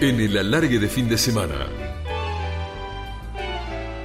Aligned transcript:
en 0.00 0.18
el 0.18 0.38
alargue 0.38 0.78
de 0.78 0.88
fin 0.88 1.08
de 1.08 1.18
semana. 1.18 1.66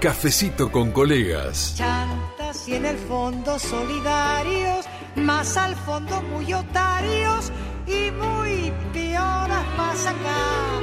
Cafecito 0.01 0.69
con 0.69 0.91
colegas. 0.91 1.75
Chantas 1.77 2.67
y 2.67 2.75
en 2.75 2.85
el 2.85 2.97
fondo 2.97 3.57
solidarios, 3.57 4.85
más 5.15 5.55
al 5.55 5.75
fondo 5.75 6.21
muy 6.21 6.53
otarios 6.53 7.51
y 7.87 8.11
muy 8.11 8.73
pioras 8.93 9.65
más 9.77 10.05
acá. 10.05 10.81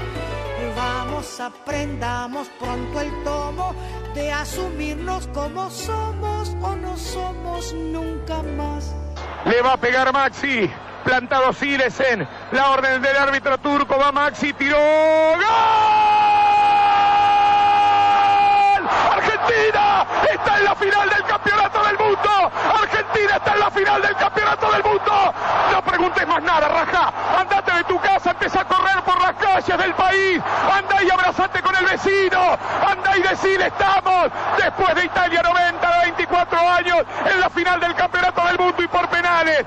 Vamos, 0.74 1.40
aprendamos 1.40 2.48
pronto 2.58 3.00
el 3.00 3.10
tomo 3.22 3.74
de 4.14 4.32
asumirnos 4.32 5.26
como 5.28 5.70
somos 5.70 6.56
o 6.62 6.74
no 6.74 6.96
somos 6.96 7.74
nunca 7.74 8.42
más. 8.42 8.94
Le 9.44 9.60
va 9.60 9.74
a 9.74 9.76
pegar 9.76 10.10
Maxi. 10.12 10.70
Plantado 11.04 11.52
Silesen. 11.52 12.26
La 12.52 12.70
orden 12.70 13.02
del 13.02 13.16
árbitro 13.16 13.58
turco 13.58 13.98
va 13.98 14.12
Maxi. 14.12 14.52
Tiró. 14.52 14.76
¡Gol! 14.78 15.42
Argentina 19.12 20.06
está 20.30 20.58
en 20.58 20.64
la 20.64 20.74
final 20.74 21.08
del 21.08 21.24
campeonato 21.24 21.84
del 21.84 21.98
mundo. 21.98 22.52
Argentina 22.80 23.36
está 23.36 23.52
en 23.54 23.60
la 23.60 23.70
final 23.70 24.02
del 24.02 24.16
campeonato 24.16 24.72
del 24.72 24.84
mundo. 24.84 25.34
No 25.72 25.82
preguntes 25.82 26.26
más 26.26 26.42
nada, 26.42 26.68
Raja. 26.68 27.12
Andate 27.38 27.72
de 27.72 27.84
tu 27.84 27.98
casa, 28.00 28.30
empieza 28.30 28.60
a 28.60 28.64
correr 28.64 29.02
por 29.04 29.20
las 29.20 29.32
calles 29.34 29.78
del 29.78 29.94
país. 29.94 30.40
Anda 30.72 31.02
y 31.02 31.10
abrazate 31.10 31.62
con 31.62 31.74
el 31.76 31.84
vecino. 31.84 32.58
Anda 32.86 33.16
y 33.16 33.22
decide 33.22 33.66
estamos 33.66 34.30
después 34.56 34.94
de 34.94 35.04
Italia 35.04 35.42
90, 35.42 36.00
24 36.04 36.58
años 36.70 36.98
en 37.30 37.40
la 37.40 37.50
final 37.50 37.80
del 37.80 37.94
campeonato 37.94 38.46
del 38.46 38.58
mundo 38.58 38.82
y 38.82 38.88
por 38.88 39.08
penales 39.08 39.64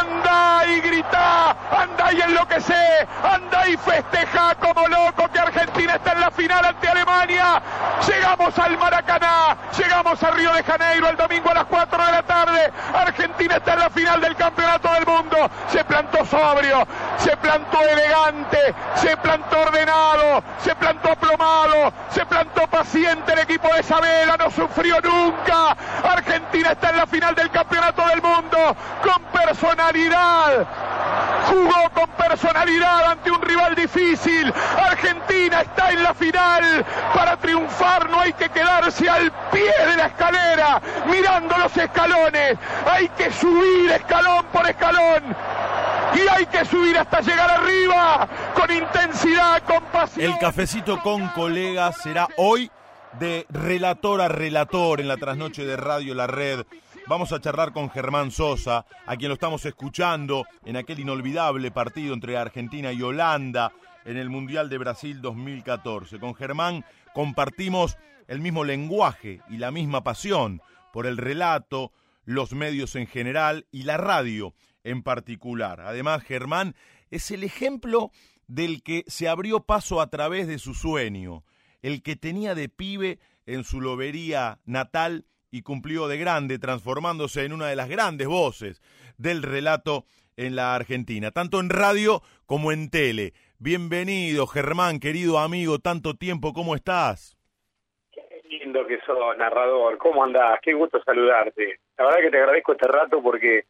anda 0.00 0.66
y 0.66 0.80
grita, 0.80 1.56
anda 1.70 2.12
y 2.12 2.20
enloquece, 2.20 3.08
anda 3.22 3.68
y 3.68 3.76
festeja 3.76 4.54
como 4.56 4.86
loco 4.88 5.28
que 5.32 5.38
Argentina 5.38 5.94
está 5.94 6.12
en 6.12 6.20
la 6.20 6.30
final 6.30 6.64
ante 6.64 6.88
Alemania. 6.88 7.62
Llegamos 8.06 8.58
al 8.58 8.78
Maracaná, 8.78 9.56
llegamos 9.76 10.22
a 10.22 10.30
Río 10.30 10.52
de 10.52 10.62
Janeiro 10.62 11.08
el 11.08 11.16
domingo 11.16 11.50
a 11.50 11.54
las 11.54 11.64
4 11.64 12.06
de 12.06 12.12
la 12.12 12.22
tarde. 12.22 12.72
Argentina 12.94 13.56
está 13.56 13.74
en 13.74 13.80
la 13.80 13.90
final 13.90 14.20
del 14.20 14.36
campeonato 14.36 14.92
del 14.92 15.06
mundo. 15.06 15.50
Se 15.68 15.84
plantó 15.84 16.24
sobrio, 16.24 16.86
se 17.18 17.36
plantó 17.36 17.80
elegante, 17.80 18.74
se 18.96 19.16
plantó 19.16 19.60
ordenado, 19.60 20.42
se 20.62 20.74
plantó 20.76 21.12
aplomado, 21.12 21.92
se 22.10 22.24
plantó 22.26 22.66
paciente 22.66 23.32
el 23.32 23.40
equipo 23.40 23.72
de 23.72 23.80
Isabela, 23.80 24.36
no 24.36 24.50
sufrió 24.50 25.00
nunca. 25.00 25.76
Argentina 26.04 26.72
está 26.72 26.90
en 26.90 26.96
la 26.96 27.06
final 27.06 27.34
del 27.34 27.50
campeonato 27.50 28.06
del 28.08 28.22
mundo 28.22 28.76
con 29.02 29.26
personalidad. 29.92 30.66
Jugó 31.48 31.90
con 31.94 32.10
personalidad 32.16 33.12
ante 33.12 33.30
un 33.30 33.40
rival 33.40 33.74
difícil. 33.74 34.52
Argentina 34.76 35.60
está 35.60 35.90
en 35.90 36.02
la 36.02 36.14
final. 36.14 36.84
Para 37.14 37.36
triunfar 37.36 38.10
no 38.10 38.20
hay 38.20 38.32
que 38.32 38.48
quedarse 38.48 39.08
al 39.08 39.30
pie 39.50 39.72
de 39.86 39.96
la 39.96 40.06
escalera 40.06 40.82
mirando 41.06 41.56
los 41.56 41.76
escalones. 41.76 42.58
Hay 42.90 43.08
que 43.10 43.30
subir 43.32 43.92
escalón 43.92 44.44
por 44.52 44.68
escalón 44.68 45.22
y 46.14 46.28
hay 46.28 46.46
que 46.46 46.64
subir 46.64 46.98
hasta 46.98 47.20
llegar 47.20 47.50
arriba 47.50 48.28
con 48.54 48.70
intensidad, 48.70 49.62
con 49.62 49.84
pasión. 49.84 50.32
El 50.32 50.38
cafecito 50.38 51.00
con 51.00 51.28
colegas 51.28 51.96
será 52.02 52.26
hoy 52.38 52.70
de 53.20 53.46
relator 53.50 54.20
a 54.20 54.28
relator 54.28 55.00
en 55.00 55.08
la 55.08 55.16
trasnoche 55.16 55.64
de 55.64 55.76
Radio 55.76 56.14
La 56.14 56.26
Red. 56.26 56.66
Vamos 57.08 57.32
a 57.32 57.40
charlar 57.40 57.72
con 57.72 57.88
Germán 57.88 58.32
Sosa, 58.32 58.84
a 59.06 59.16
quien 59.16 59.28
lo 59.28 59.34
estamos 59.34 59.64
escuchando 59.64 60.44
en 60.64 60.76
aquel 60.76 60.98
inolvidable 60.98 61.70
partido 61.70 62.12
entre 62.12 62.36
Argentina 62.36 62.92
y 62.92 63.00
Holanda 63.00 63.72
en 64.04 64.16
el 64.16 64.28
Mundial 64.28 64.68
de 64.68 64.78
Brasil 64.78 65.22
2014. 65.22 66.18
Con 66.18 66.34
Germán 66.34 66.84
compartimos 67.14 67.96
el 68.26 68.40
mismo 68.40 68.64
lenguaje 68.64 69.40
y 69.48 69.58
la 69.58 69.70
misma 69.70 70.02
pasión 70.02 70.60
por 70.92 71.06
el 71.06 71.16
relato, 71.16 71.92
los 72.24 72.54
medios 72.54 72.96
en 72.96 73.06
general 73.06 73.66
y 73.70 73.84
la 73.84 73.98
radio 73.98 74.52
en 74.82 75.04
particular. 75.04 75.82
Además, 75.82 76.24
Germán 76.24 76.74
es 77.12 77.30
el 77.30 77.44
ejemplo 77.44 78.10
del 78.48 78.82
que 78.82 79.04
se 79.06 79.28
abrió 79.28 79.60
paso 79.60 80.00
a 80.00 80.10
través 80.10 80.48
de 80.48 80.58
su 80.58 80.74
sueño, 80.74 81.44
el 81.82 82.02
que 82.02 82.16
tenía 82.16 82.56
de 82.56 82.68
pibe 82.68 83.20
en 83.46 83.62
su 83.62 83.80
lobería 83.80 84.58
natal 84.64 85.24
y 85.56 85.62
cumplió 85.62 86.06
de 86.06 86.18
grande, 86.18 86.58
transformándose 86.58 87.44
en 87.44 87.54
una 87.54 87.68
de 87.68 87.76
las 87.76 87.88
grandes 87.88 88.28
voces 88.28 88.82
del 89.16 89.42
relato 89.42 90.04
en 90.36 90.54
la 90.54 90.74
Argentina, 90.74 91.30
tanto 91.30 91.60
en 91.60 91.70
radio 91.70 92.20
como 92.44 92.72
en 92.72 92.90
tele. 92.90 93.32
Bienvenido, 93.58 94.46
Germán, 94.46 95.00
querido 95.00 95.38
amigo, 95.38 95.78
tanto 95.78 96.14
tiempo, 96.14 96.52
¿cómo 96.52 96.74
estás? 96.74 97.38
Qué 98.12 98.22
lindo 98.50 98.86
que 98.86 99.00
sos, 99.06 99.38
narrador, 99.38 99.96
¿cómo 99.96 100.24
andás? 100.24 100.58
Qué 100.60 100.74
gusto 100.74 101.02
saludarte. 101.02 101.80
La 101.96 102.04
verdad 102.04 102.20
que 102.20 102.30
te 102.30 102.36
agradezco 102.38 102.72
este 102.72 102.88
rato 102.88 103.22
porque 103.22 103.64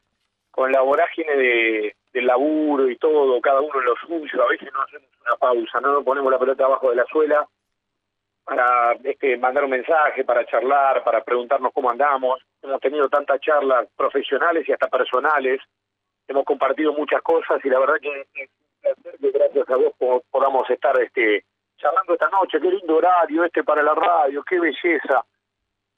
con 0.50 0.72
la 0.72 0.80
vorágine 0.80 1.36
de, 1.36 1.97
del 2.12 2.26
laburo 2.26 2.91
y 2.91 2.97
todo, 2.97 3.41
cada 3.41 3.60
uno 3.60 3.78
en 3.78 3.84
lo 3.84 3.94
suyo, 4.04 4.42
a 4.42 4.48
veces 4.48 4.68
no 4.72 4.82
hacemos 4.82 5.08
una 5.24 5.36
pausa, 5.36 5.80
no 5.80 5.92
nos 5.92 6.04
ponemos 6.04 6.32
la 6.32 6.38
pelota 6.41 6.64
abajo 6.64 6.91
de 6.91 6.97
la 6.97 7.06
suela 7.06 7.47
para 8.47 8.93
este, 9.03 9.37
mandar 9.37 9.65
un 9.65 9.71
mensaje, 9.71 10.25
para 10.25 10.47
charlar, 10.47 11.03
para 11.03 11.25
preguntarnos 11.25 11.73
cómo 11.75 11.91
andamos. 11.91 12.41
Hemos 12.62 12.81
tenido 12.81 13.09
tantas 13.09 13.41
charlas 13.41 13.89
profesionales 13.97 14.65
y 14.69 14.73
hasta 14.73 14.87
personales. 14.87 15.61
Hemos 16.29 16.45
compartido 16.45 16.93
muchas 16.93 17.21
cosas 17.23 17.59
y 17.65 17.69
la 17.69 17.81
verdad 17.81 17.97
que 18.01 18.49
gracias 19.33 19.69
a 19.69 19.77
vos 19.77 20.23
podamos 20.31 20.71
estar 20.71 20.95
este, 21.03 21.45
charlando 21.77 22.12
esta 22.12 22.29
noche. 22.29 22.61
Qué 22.61 22.71
lindo 22.71 22.97
horario 22.97 23.45
este 23.45 23.65
para 23.65 23.83
la 23.83 23.95
radio, 23.95 24.45
qué 24.45 24.61
belleza. 24.61 25.25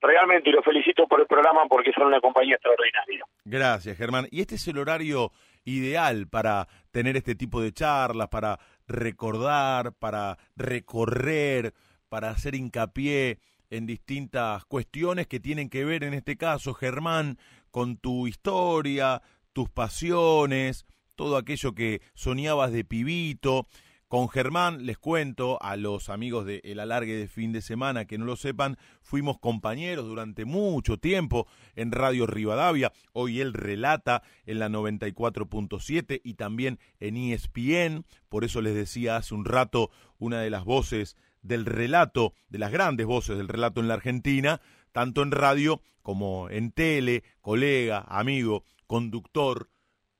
Realmente 0.00 0.50
lo 0.50 0.62
felicito 0.62 1.06
por 1.06 1.20
el 1.20 1.26
programa 1.26 1.66
porque 1.68 1.92
son 1.92 2.06
una 2.06 2.20
compañía 2.20 2.54
extraordinaria. 2.54 3.26
Gracias, 3.44 3.98
Germán. 3.98 4.26
Y 4.30 4.40
este 4.40 4.54
es 4.54 4.66
el 4.68 4.78
horario 4.78 5.32
ideal 5.64 6.28
para 6.30 6.66
tener 6.92 7.18
este 7.18 7.34
tipo 7.34 7.60
de 7.60 7.72
charlas, 7.72 8.28
para 8.28 8.58
recordar, 8.86 9.92
para 9.98 10.38
recorrer 10.56 11.74
para 12.08 12.30
hacer 12.30 12.54
hincapié 12.54 13.38
en 13.70 13.86
distintas 13.86 14.64
cuestiones 14.64 15.26
que 15.26 15.40
tienen 15.40 15.68
que 15.68 15.84
ver, 15.84 16.04
en 16.04 16.14
este 16.14 16.36
caso, 16.36 16.74
Germán, 16.74 17.38
con 17.70 17.96
tu 17.96 18.26
historia, 18.26 19.22
tus 19.52 19.68
pasiones, 19.68 20.86
todo 21.16 21.36
aquello 21.36 21.74
que 21.74 22.00
soñabas 22.14 22.72
de 22.72 22.84
pibito. 22.84 23.66
Con 24.08 24.30
Germán, 24.30 24.86
les 24.86 24.96
cuento 24.96 25.62
a 25.62 25.76
los 25.76 26.08
amigos 26.08 26.46
de 26.46 26.62
El 26.64 26.80
Alargue 26.80 27.14
de 27.14 27.28
Fin 27.28 27.52
de 27.52 27.60
Semana 27.60 28.06
que 28.06 28.16
no 28.16 28.24
lo 28.24 28.36
sepan, 28.36 28.78
fuimos 29.02 29.38
compañeros 29.38 30.06
durante 30.06 30.46
mucho 30.46 30.96
tiempo 30.96 31.46
en 31.76 31.92
Radio 31.92 32.26
Rivadavia. 32.26 32.90
Hoy 33.12 33.42
él 33.42 33.52
relata 33.52 34.22
en 34.46 34.60
la 34.60 34.70
94.7 34.70 36.22
y 36.24 36.34
también 36.34 36.78
en 37.00 37.18
ESPN. 37.18 38.06
Por 38.30 38.44
eso 38.44 38.62
les 38.62 38.74
decía 38.74 39.16
hace 39.16 39.34
un 39.34 39.44
rato 39.44 39.90
una 40.18 40.40
de 40.40 40.48
las 40.48 40.64
voces 40.64 41.14
del 41.48 41.64
relato, 41.64 42.34
de 42.48 42.58
las 42.58 42.70
grandes 42.70 43.06
voces 43.06 43.36
del 43.36 43.48
relato 43.48 43.80
en 43.80 43.88
la 43.88 43.94
Argentina, 43.94 44.60
tanto 44.92 45.22
en 45.22 45.32
radio 45.32 45.80
como 46.02 46.48
en 46.50 46.70
tele, 46.70 47.24
colega, 47.40 48.04
amigo, 48.06 48.64
conductor. 48.86 49.68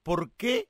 ¿Por 0.03 0.33
qué 0.37 0.69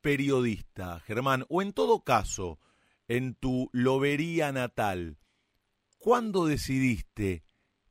periodista, 0.00 1.00
Germán? 1.00 1.44
O 1.48 1.62
en 1.62 1.72
todo 1.72 2.02
caso, 2.02 2.58
en 3.06 3.34
tu 3.34 3.68
lobería 3.72 4.50
natal, 4.52 5.18
¿cuándo 5.98 6.46
decidiste 6.46 7.42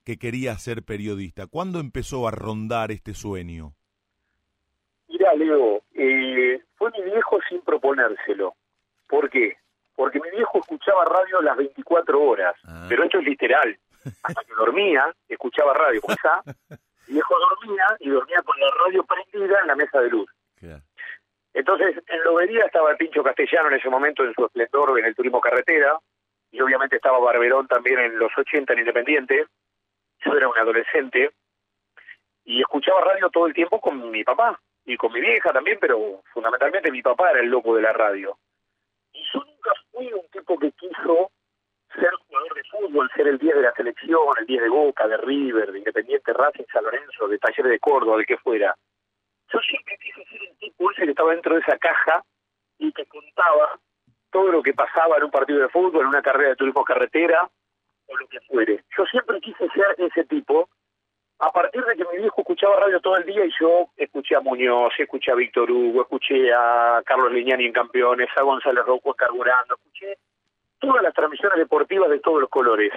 que 0.04 0.18
querías 0.18 0.62
ser 0.62 0.84
periodista? 0.84 1.48
¿Cuándo 1.48 1.80
empezó 1.80 2.28
a 2.28 2.32
rondar 2.32 2.92
este 2.92 3.14
sueño? 3.14 3.74
Mira, 5.08 5.34
Leo, 5.36 5.84
eh, 5.94 6.64
fue 6.76 6.92
mi 6.92 7.04
viejo 7.04 7.38
sin 7.50 7.62
proponérselo. 7.62 8.56
¿Por 9.08 9.30
qué? 9.30 9.58
Porque 9.98 10.20
mi 10.20 10.30
viejo 10.30 10.60
escuchaba 10.60 11.04
radio 11.06 11.42
las 11.42 11.58
24 11.58 12.22
horas, 12.22 12.56
ah. 12.66 12.86
pero 12.88 13.04
esto 13.04 13.18
es 13.18 13.26
literal. 13.26 13.76
Hasta 14.24 14.44
que 14.44 14.54
dormía, 14.54 15.12
escuchaba 15.28 15.74
radio. 15.74 16.00
Pues 16.02 16.18
mi 17.08 17.14
viejo 17.16 17.36
dormía 17.40 17.98
y 18.00 18.10
dormía 18.10 18.42
con 18.44 18.60
la 18.60 18.70
radio 18.86 19.04
prendida 19.04 19.60
en 19.60 19.68
la 19.68 19.76
mesa 19.76 20.00
de 20.00 20.10
luz. 20.10 20.30
Entonces, 21.54 21.96
en 22.08 22.24
Lobería 22.24 22.66
estaba 22.66 22.92
el 22.92 22.98
Pincho 22.98 23.24
Castellano 23.24 23.70
en 23.70 23.80
ese 23.80 23.90
momento 23.90 24.24
en 24.24 24.34
su 24.36 24.46
esplendor 24.46 25.00
en 25.00 25.06
el 25.06 25.16
turismo 25.16 25.42
carretera, 25.42 25.98
y 26.52 26.62
obviamente 26.62 26.98
estaba 26.98 27.18
Barberón 27.18 27.68
también 27.68 28.00
en 28.00 28.20
los 28.20 28.32
80 28.38 28.74
en 28.74 28.80
Independiente. 28.80 29.48
Yo 30.24 30.34
era 30.38 30.48
un 30.48 30.58
adolescente 30.60 31.32
y 32.46 32.62
escuchaba 32.62 33.02
radio 33.02 33.30
todo 33.32 33.48
el 33.48 33.54
tiempo 33.56 33.82
con 33.82 34.12
mi 34.12 34.24
papá 34.24 34.60
y 34.86 34.96
con 34.96 35.12
mi 35.12 35.22
vieja 35.22 35.52
también, 35.52 35.80
pero 35.82 36.22
fundamentalmente 36.32 36.92
mi 36.92 37.02
papá 37.02 37.32
era 37.32 37.40
el 37.40 37.50
loco 37.50 37.76
de 37.76 37.82
la 37.82 37.94
radio. 37.94 38.38
Y 39.14 39.24
yo 39.34 39.40
nunca 39.40 39.72
fui 39.92 40.12
un 40.14 40.28
tipo 40.30 40.58
que 40.58 40.72
quiso 40.72 41.32
ser 41.94 42.12
jugador 42.28 42.54
de 42.54 42.64
fútbol, 42.64 43.10
ser 43.16 43.28
el 43.28 43.38
10 43.38 43.56
de 43.56 43.62
la 43.62 43.74
selección, 43.74 44.28
el 44.40 44.46
10 44.46 44.62
de 44.62 44.70
Boca, 44.70 45.08
de 45.08 45.18
River, 45.18 45.72
de 45.72 45.80
Independiente 45.80 46.34
Racing, 46.34 46.66
San 46.72 46.84
Lorenzo, 46.84 47.28
de 47.28 47.40
Talleres 47.40 47.72
de 47.72 47.80
Córdoba, 47.80 48.18
de 48.18 48.26
que 48.26 48.38
fuera. 48.38 48.76
Yo 49.52 49.60
siempre 49.62 49.98
quise 49.98 50.24
ser 50.26 50.42
el 50.44 50.58
tipo 50.58 50.92
ese 50.92 51.04
que 51.06 51.12
estaba 51.12 51.32
dentro 51.32 51.56
de 51.56 51.62
esa 51.62 51.78
caja 51.78 52.24
y 52.78 52.92
que 52.92 53.06
contaba 53.06 53.80
todo 54.32 54.52
lo 54.52 54.62
que 54.62 54.74
pasaba 54.74 55.18
en 55.18 55.24
un 55.24 55.32
partido 55.32 55.60
de 55.60 55.70
fútbol, 55.70 56.02
en 56.02 56.08
una 56.08 56.22
carrera 56.22 56.50
de 56.50 56.56
turismo 56.56 56.84
carretera, 56.84 57.50
o 58.08 58.18
lo 58.18 58.28
que 58.28 58.40
fuere. 58.42 58.84
Yo 58.98 59.06
siempre 59.06 59.40
quise 59.40 59.68
ser 59.70 59.96
ese 59.98 60.26
tipo, 60.26 60.70
a 61.40 61.52
partir 61.52 61.84
de 61.84 61.96
que 61.96 62.06
mi 62.12 62.18
viejo 62.20 62.42
escuchaba 62.42 62.80
radio 62.80 63.00
todo 63.00 63.18
el 63.18 63.26
día 63.26 63.46
y 63.46 63.52
yo 63.60 63.90
escuché 63.96 64.36
a 64.36 64.42
Muñoz, 64.42 64.94
escuché 64.98 65.32
a 65.32 65.36
Víctor 65.36 65.70
Hugo, 65.70 66.02
escuché 66.02 66.52
a 66.54 67.02
Carlos 67.06 67.32
Liñani 67.32 67.66
en 67.66 67.74
Campeones, 67.74 68.30
a 68.36 68.42
González 68.42 68.84
Rocco 68.86 69.14
carburando, 69.14 69.76
escuché 69.76 70.18
todas 70.80 71.04
las 71.04 71.14
transmisiones 71.14 71.60
deportivas 71.60 72.10
de 72.10 72.20
todos 72.20 72.42
los 72.42 72.50
colores. 72.50 72.92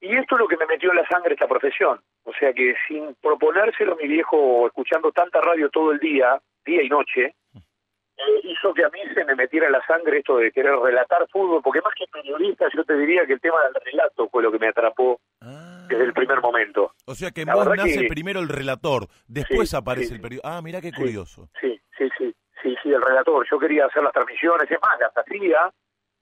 Y 0.00 0.16
esto 0.16 0.36
es 0.36 0.40
lo 0.40 0.48
que 0.48 0.56
me 0.56 0.64
metió 0.64 0.90
en 0.90 0.96
la 0.96 1.06
sangre 1.08 1.34
esta 1.34 1.46
profesión. 1.46 2.00
O 2.24 2.32
sea 2.32 2.54
que 2.54 2.74
sin 2.88 3.14
proponérselo 3.16 3.96
mi 3.96 4.08
viejo, 4.08 4.66
escuchando 4.66 5.12
tanta 5.12 5.42
radio 5.42 5.68
todo 5.68 5.92
el 5.92 5.98
día, 5.98 6.40
día 6.64 6.82
y 6.82 6.88
noche, 6.88 7.34
eh, 7.54 8.40
hizo 8.44 8.72
que 8.72 8.84
a 8.84 8.88
mí 8.88 9.00
se 9.14 9.26
me 9.26 9.34
metiera 9.34 9.66
en 9.66 9.72
la 9.72 9.84
sangre 9.86 10.18
esto 10.18 10.38
de 10.38 10.52
querer 10.52 10.74
relatar 10.76 11.26
fútbol, 11.28 11.60
porque 11.62 11.82
más 11.82 11.92
que 11.94 12.06
periodista 12.06 12.66
yo 12.74 12.82
te 12.84 12.96
diría 12.96 13.26
que 13.26 13.34
el 13.34 13.40
tema 13.40 13.62
del 13.64 13.74
relato 13.84 14.28
fue 14.30 14.42
lo 14.42 14.50
que 14.50 14.58
me 14.58 14.68
atrapó 14.68 15.20
Ah. 15.42 15.69
Desde 15.90 16.04
el 16.04 16.12
primer 16.14 16.40
momento. 16.40 16.94
O 17.06 17.14
sea 17.14 17.30
que 17.30 17.42
en 17.42 17.48
vos 17.52 17.66
nace 17.76 18.02
que- 18.02 18.08
primero 18.08 18.40
el 18.40 18.48
relator, 18.48 19.06
después 19.26 19.70
Sí, 19.70 19.76
aparece 19.76 20.08
sí, 20.08 20.14
el 20.14 20.20
periodista. 20.20 20.56
Ah, 20.56 20.62
mira 20.62 20.80
qué 20.80 20.92
curioso. 20.92 21.48
Sí, 21.60 21.80
sí, 21.98 22.08
sí, 22.18 22.34
sí, 22.62 22.76
sí, 22.82 22.92
el 22.92 23.02
relator. 23.02 23.46
Yo 23.50 23.58
quería 23.58 23.86
hacer 23.86 24.02
las 24.02 24.12
transmisiones, 24.12 24.70
es 24.70 24.78
más, 24.82 24.98
las 25.00 25.12
hacía, 25.16 25.70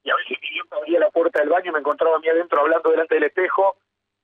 y 0.02 0.10
a 0.10 0.16
veces 0.16 0.38
mi 0.42 0.48
viejo 0.50 0.74
abría 0.76 1.00
la 1.00 1.10
puerta 1.10 1.40
del 1.40 1.48
baño 1.50 1.70
y 1.70 1.72
me 1.72 1.80
encontraba 1.80 2.16
a 2.16 2.18
mí 2.20 2.28
adentro 2.28 2.60
hablando 2.60 2.90
delante 2.90 3.14
del 3.14 3.24
espejo, 3.24 3.76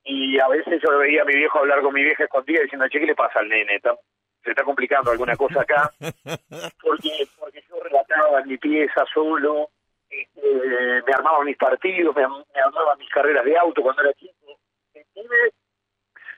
y 0.03 0.39
a 0.39 0.47
veces 0.47 0.81
yo 0.83 0.97
veía 0.97 1.23
a 1.23 1.25
mi 1.25 1.33
viejo 1.35 1.59
hablar 1.59 1.81
con 1.81 1.93
mi 1.93 2.03
vieja 2.03 2.23
escondida 2.25 2.61
diciendo, 2.61 2.87
che, 2.89 2.99
¿qué 2.99 3.05
le 3.07 3.15
pasa 3.15 3.39
al 3.39 3.49
nene? 3.49 3.75
Está- 3.75 3.97
se 4.43 4.51
está 4.51 4.63
complicando 4.63 5.09
alguna 5.09 5.35
cosa 5.35 5.61
acá, 5.61 5.89
porque, 6.81 7.27
porque 7.39 7.63
yo 7.67 7.79
relataba 7.81 8.41
en 8.41 8.47
mi 8.47 8.57
pieza 8.57 9.03
solo, 9.13 9.69
este, 10.09 11.01
me 11.05 11.13
armaba 11.13 11.43
mis 11.43 11.57
partidos, 11.57 12.15
me, 12.15 12.27
me 12.27 12.61
armaba 12.63 12.95
mis 12.97 13.09
carreras 13.09 13.43
de 13.43 13.57
auto 13.57 13.81
cuando 13.81 14.03
era 14.03 14.13
chico. 14.13 14.59
Inclusive, 14.95 15.51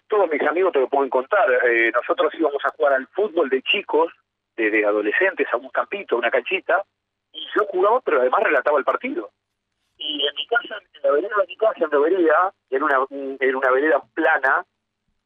todos 0.08 0.30
mis 0.32 0.42
amigos 0.42 0.74
te 0.74 0.80
lo 0.80 0.88
pueden 0.90 1.10
contar. 1.10 1.48
eh, 1.66 1.92
nosotros 1.94 2.34
íbamos 2.36 2.64
a 2.66 2.70
jugar 2.70 2.94
al 2.94 3.08
fútbol 3.08 3.50
de 3.50 3.62
chicos, 3.62 4.12
de, 4.56 4.86
adolescentes, 4.86 5.48
a 5.52 5.58
un 5.58 5.70
campito, 5.70 6.16
a 6.16 6.20
una 6.20 6.32
canchita, 6.32 6.84
y 7.32 7.46
yo 7.56 7.66
jugaba, 7.68 8.02
pero 8.02 8.20
además 8.22 8.44
relataba 8.44 8.80
el 8.80 8.86
partido. 8.86 9.30
Y 9.98 10.26
en 10.26 10.36
mi 10.36 10.48
casa, 10.48 10.78
en 10.94 11.02
la 11.04 11.12
vereda 11.12 11.36
de 11.40 11.48
mi 11.48 11.58
casa, 11.58 11.86
en 11.86 11.90
la 11.92 12.00
vereda, 12.00 12.54
en 12.70 12.84
una, 12.84 13.06
en 13.10 13.56
una 13.56 13.72
vereda 13.72 14.02
plana, 14.14 14.66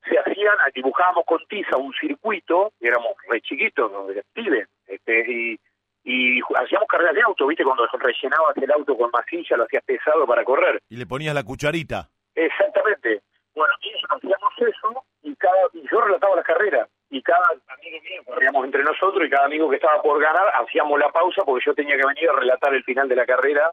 se 0.03 0.17
hacían, 0.17 0.55
dibujábamos 0.73 1.25
con 1.25 1.39
tiza 1.47 1.77
un 1.77 1.93
circuito, 1.93 2.73
éramos 2.79 3.13
re 3.29 3.39
chiquitos, 3.41 3.91
pibes, 4.33 4.67
este, 4.87 5.31
y, 5.31 5.59
y 6.03 6.41
hacíamos 6.55 6.87
carreras 6.87 7.15
de 7.15 7.21
auto, 7.21 7.47
¿viste? 7.47 7.63
Cuando 7.63 7.85
rellenabas 7.85 8.57
el 8.57 8.71
auto 8.71 8.97
con 8.97 9.11
masilla, 9.11 9.57
lo 9.57 9.63
hacías 9.63 9.83
pesado 9.83 10.25
para 10.25 10.43
correr. 10.43 10.81
Y 10.89 10.97
le 10.97 11.05
ponías 11.05 11.35
la 11.35 11.43
cucharita. 11.43 12.09
Exactamente. 12.45 13.21
Bueno, 13.53 13.73
hacíamos 14.09 14.53
eso 14.57 15.03
y 15.23 15.35
cada 15.35 15.55
y 15.73 15.83
yo 15.91 16.01
relataba 16.01 16.35
las 16.37 16.45
carreras 16.45 16.87
y 17.09 17.21
cada 17.21 17.45
amigo 17.67 17.97
mío 18.01 18.21
corríamos 18.25 18.65
entre 18.65 18.83
nosotros 18.83 19.27
y 19.27 19.29
cada 19.29 19.45
amigo 19.45 19.69
que 19.69 19.75
estaba 19.75 20.01
por 20.01 20.19
ganar 20.21 20.47
hacíamos 20.55 20.97
la 20.99 21.09
pausa 21.11 21.43
porque 21.45 21.65
yo 21.65 21.73
tenía 21.75 21.97
que 21.97 22.07
venir 22.07 22.29
a 22.29 22.33
relatar 22.39 22.73
el 22.73 22.83
final 22.83 23.09
de 23.09 23.15
la 23.17 23.25
carrera 23.25 23.71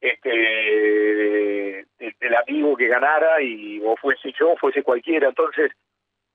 este 0.00 0.28
de- 0.30 1.86
del 2.20 2.34
amigo 2.36 2.76
que 2.76 2.86
ganara 2.86 3.42
y 3.42 3.80
o 3.84 3.96
fuese 3.96 4.32
yo 4.38 4.54
fuese 4.56 4.82
cualquiera 4.84 5.28
entonces 5.28 5.72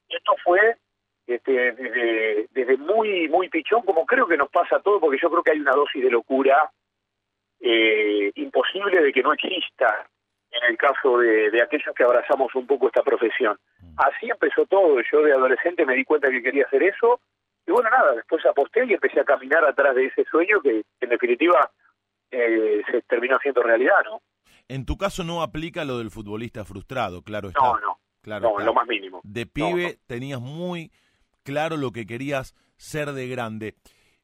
esto 0.10 0.36
fue 0.44 0.76
este, 1.26 1.72
desde, 1.72 2.48
desde 2.52 2.78
muy 2.78 3.30
muy 3.30 3.48
pichón 3.50 3.82
como 3.84 4.06
creo 4.06 4.28
que 4.28 4.36
nos 4.38 4.50
pasa 4.50 4.76
a 4.76 4.82
todos 4.82 5.00
porque 5.00 5.20
yo 5.22 5.30
creo 5.32 5.42
que 5.44 5.52
hay 5.52 5.60
una 5.62 5.72
dosis 5.72 6.04
de 6.04 6.12
locura 6.12 6.70
eh, 7.62 8.32
imposible 8.36 9.02
de 9.02 9.14
que 9.14 9.24
no 9.24 9.32
exista 9.34 10.06
en 10.62 10.70
el 10.72 10.78
caso 10.78 11.18
de, 11.18 11.50
de 11.52 11.62
aquellos 11.62 11.94
que 11.96 12.04
abrazamos 12.04 12.54
un 12.56 12.68
poco 12.68 12.88
esta 12.88 13.02
profesión. 13.04 13.58
Así 13.98 14.30
empezó 14.30 14.66
todo. 14.66 14.98
Yo 15.12 15.22
de 15.24 15.34
adolescente 15.34 15.86
me 15.86 15.96
di 15.96 16.04
cuenta 16.06 16.30
que 16.30 16.42
quería 16.44 16.66
hacer 16.66 16.84
eso. 16.84 17.20
Y 17.66 17.72
bueno, 17.72 17.90
nada, 17.90 18.14
después 18.14 18.46
aposté 18.46 18.86
y 18.86 18.94
empecé 18.94 19.20
a 19.20 19.24
caminar 19.26 19.64
atrás 19.66 19.96
de 19.96 20.06
ese 20.06 20.26
sueño 20.30 20.62
que, 20.62 20.84
en 21.00 21.10
definitiva, 21.10 21.72
eh, 22.32 22.82
se 22.92 23.02
terminó 23.04 23.38
haciendo 23.38 23.62
realidad, 23.64 23.96
¿no? 24.06 24.22
En 24.68 24.86
tu 24.86 24.98
caso 24.98 25.24
no 25.24 25.42
aplica 25.42 25.86
lo 25.86 25.98
del 25.98 26.12
futbolista 26.12 26.66
frustrado, 26.66 27.22
claro 27.22 27.50
está. 27.50 27.60
No, 27.62 27.80
no, 27.80 28.00
Claro 28.22 28.44
no, 28.44 28.52
está. 28.52 28.64
lo 28.66 28.74
más 28.74 28.88
mínimo. 28.88 29.22
De 29.24 29.46
No, 29.46 29.52
pibe 29.54 29.84
no. 29.84 30.00
tenías 30.08 30.40
muy 30.42 30.92
claro 31.44 31.78
lo 31.78 31.92
que 31.92 32.06
querías 32.06 32.56
ser 32.78 33.12
de 33.12 33.28
grande. 33.28 33.76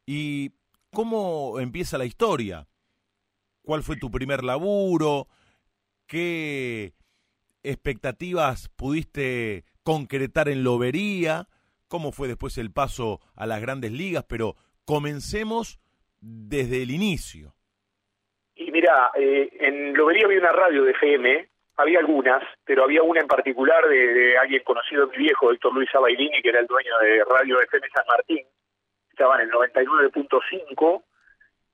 ¿Y 0.05 0.51
cómo 0.93 1.59
empieza 1.59 1.97
la 1.97 2.05
historia? 2.05 2.67
¿Cuál 3.63 3.83
fue 3.83 3.97
tu 3.97 4.09
primer 4.09 4.43
laburo? 4.43 5.27
¿Qué 6.09 6.93
expectativas 7.61 8.69
pudiste 8.69 9.63
concretar 9.83 10.49
en 10.49 10.63
Lobería? 10.63 11.45
¿Cómo 11.87 12.11
fue 12.11 12.27
después 12.27 12.57
el 12.57 12.73
paso 12.73 13.19
a 13.35 13.45
las 13.45 13.61
grandes 13.61 13.91
ligas? 13.91 14.25
Pero 14.27 14.55
comencemos 14.85 15.79
desde 16.19 16.81
el 16.81 16.89
inicio. 16.89 17.53
Y 18.55 18.71
mira, 18.71 19.11
eh, 19.19 19.49
en 19.59 19.93
Lobería 19.93 20.25
había 20.25 20.39
una 20.39 20.51
radio 20.51 20.83
de 20.83 20.91
FM, 20.93 21.47
había 21.77 21.99
algunas, 21.99 22.41
pero 22.65 22.85
había 22.85 23.03
una 23.03 23.21
en 23.21 23.27
particular 23.27 23.87
de, 23.87 24.35
alguien 24.35 24.63
conocido 24.63 25.07
mi 25.09 25.17
viejo, 25.17 25.51
Héctor 25.51 25.75
Luis 25.75 25.93
Abailini, 25.93 26.41
que 26.41 26.49
era 26.49 26.61
el 26.61 26.65
dueño 26.65 26.97
de 27.03 27.23
Radio 27.23 27.61
FM 27.61 27.87
San 27.93 28.07
Martín, 28.07 28.43
estaba 29.11 29.35
en 29.35 29.41
el 29.41 29.51
99.5, 29.51 31.03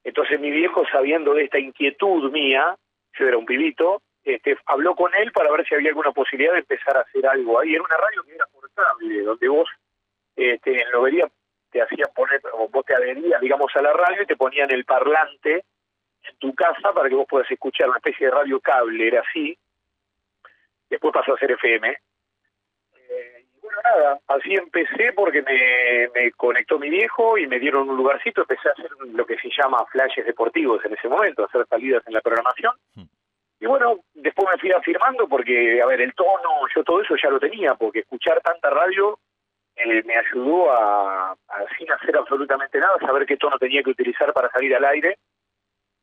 entonces 0.03 0.39
mi 0.41 0.51
viejo, 0.51 0.83
sabiendo 0.91 1.33
de 1.33 1.45
esta 1.45 1.57
inquietud 1.57 2.29
mía, 2.33 2.75
yo 3.17 3.27
era 3.27 3.37
un 3.37 3.45
pibito, 3.45 4.01
este, 4.25 4.57
habló 4.65 4.95
con 4.95 5.13
él 5.13 5.31
para 5.31 5.51
ver 5.51 5.65
si 5.67 5.75
había 5.75 5.89
alguna 5.89 6.11
posibilidad 6.11 6.53
de 6.53 6.59
empezar 6.59 6.97
a 6.97 7.01
hacer 7.01 7.25
algo 7.27 7.59
ahí. 7.59 7.75
Era 7.75 7.83
una 7.83 7.97
radio 7.97 8.23
que 8.23 8.33
era 8.33 8.45
portable, 8.47 9.21
donde 9.21 9.47
vos 9.47 9.69
este, 10.35 10.81
en 10.81 11.31
te 11.69 11.81
hacían 11.81 12.09
poner, 12.15 12.41
o 12.53 12.67
vos 12.69 12.85
te 12.85 12.95
adherías, 12.95 13.39
digamos, 13.39 13.71
a 13.75 13.81
la 13.81 13.93
radio 13.93 14.23
y 14.23 14.25
te 14.25 14.35
ponían 14.35 14.71
el 14.71 14.83
parlante 14.85 15.65
en 16.23 16.37
tu 16.39 16.55
casa 16.55 16.91
para 16.93 17.07
que 17.07 17.15
vos 17.15 17.27
puedas 17.29 17.49
escuchar 17.51 17.87
una 17.87 17.97
especie 17.97 18.27
de 18.27 18.33
radio 18.33 18.59
cable, 18.59 19.07
era 19.07 19.21
así. 19.21 19.55
Después 20.89 21.13
pasó 21.13 21.33
a 21.33 21.37
ser 21.37 21.51
FM. 21.51 21.89
Eh, 21.89 23.45
y 23.53 23.59
bueno, 23.59 23.77
nada, 23.83 24.19
así 24.27 24.55
empecé 24.55 25.13
porque 25.13 25.43
me, 25.43 26.09
me 26.15 26.31
conectó 26.31 26.79
mi 26.79 26.89
viejo 26.89 27.37
y 27.37 27.45
me 27.45 27.59
dieron 27.59 27.89
un 27.89 27.97
lugarcito. 27.97 28.41
Empecé 28.41 28.69
a 28.69 28.71
hacer 28.71 28.89
lo 29.13 29.25
que 29.25 29.37
se 29.37 29.49
llama 29.49 29.85
flashes 29.91 30.25
deportivos 30.25 30.83
en 30.83 30.93
ese 30.93 31.07
momento, 31.07 31.45
hacer 31.45 31.67
salidas 31.67 32.03
en 32.07 32.13
la 32.13 32.21
programación. 32.21 32.73
Y 33.59 33.65
bueno, 33.67 33.99
después 34.13 34.47
me 34.51 34.59
fui 34.59 34.71
afirmando 34.71 35.27
porque, 35.27 35.81
a 35.81 35.85
ver, 35.85 36.01
el 36.01 36.13
tono, 36.13 36.67
yo 36.75 36.83
todo 36.83 37.01
eso 37.01 37.15
ya 37.21 37.29
lo 37.29 37.39
tenía, 37.39 37.75
porque 37.75 37.99
escuchar 37.99 38.41
tanta 38.41 38.69
radio 38.69 39.17
eh, 39.75 40.03
me 40.03 40.17
ayudó 40.17 40.71
a, 40.71 41.35
sin 41.77 41.91
hacer 41.91 42.17
absolutamente 42.17 42.79
nada, 42.79 42.97
saber 42.99 43.25
qué 43.25 43.37
tono 43.37 43.57
tenía 43.57 43.83
que 43.83 43.91
utilizar 43.91 44.33
para 44.33 44.49
salir 44.49 44.75
al 44.75 44.85
aire. 44.85 45.17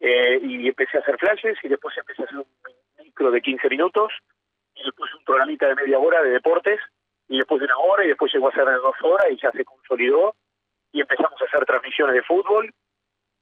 Eh, 0.00 0.40
y 0.42 0.68
empecé 0.68 0.98
a 0.98 1.00
hacer 1.00 1.16
flashes 1.16 1.56
y 1.62 1.68
después 1.68 1.96
empecé 1.96 2.22
a 2.22 2.24
hacer 2.24 2.38
un 2.38 2.46
micro 2.98 3.30
de 3.30 3.40
15 3.40 3.68
minutos 3.68 4.12
y 4.74 4.82
después 4.82 5.14
un 5.14 5.24
programita 5.24 5.68
de 5.68 5.76
media 5.76 5.98
hora 5.98 6.22
de 6.22 6.30
deportes 6.30 6.80
y 7.28 7.38
después 7.38 7.60
de 7.60 7.66
una 7.66 7.78
hora 7.78 8.04
y 8.04 8.08
después 8.08 8.32
llegó 8.32 8.48
a 8.48 8.52
ser 8.52 8.64
de 8.64 8.74
dos 8.74 8.96
horas 9.02 9.26
y 9.30 9.40
ya 9.40 9.52
se 9.52 9.64
consolidó 9.64 10.34
y 10.90 11.00
empezamos 11.00 11.40
a 11.40 11.44
hacer 11.44 11.64
transmisiones 11.64 12.16
de 12.16 12.22
fútbol 12.22 12.74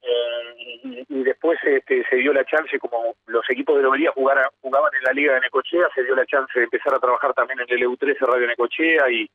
eh, 0.02 0.78
y, 0.82 1.04
y, 1.08 1.22
después 1.22 1.58
este, 1.62 2.04
se 2.08 2.16
dio 2.16 2.32
la 2.32 2.44
chance, 2.44 2.78
como 2.78 3.14
los 3.26 3.48
equipos 3.50 3.76
de 3.76 3.82
Lobería 3.82 4.12
jugaban, 4.12 4.46
jugaban 4.60 4.90
en 4.94 5.02
la 5.02 5.12
Liga 5.12 5.34
de 5.34 5.40
Necochea, 5.40 5.88
se 5.94 6.04
dio 6.04 6.14
la 6.14 6.24
chance 6.24 6.58
de 6.58 6.64
empezar 6.64 6.94
a 6.94 6.98
trabajar 6.98 7.34
también 7.34 7.60
en 7.60 7.66
el 7.68 7.86
EU13 7.86 8.18
Radio 8.20 8.46
Necochea 8.46 9.10
y, 9.10 9.30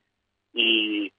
y, 0.53 1.13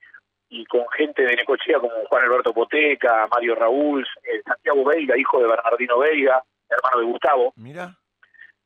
y 0.49 0.65
con 0.65 0.87
gente 0.89 1.23
de 1.23 1.35
Necochea 1.35 1.79
como 1.79 1.93
Juan 2.07 2.23
Alberto 2.25 2.53
Poteca, 2.53 3.25
Mario 3.31 3.55
Raúl, 3.55 4.05
eh, 4.23 4.41
Santiago 4.45 4.83
Veiga, 4.83 5.17
hijo 5.17 5.39
de 5.41 5.47
Bernardino 5.47 5.99
Veiga, 5.99 6.43
hermano 6.69 6.99
de 6.99 7.05
Gustavo, 7.05 7.53
Mira. 7.55 7.95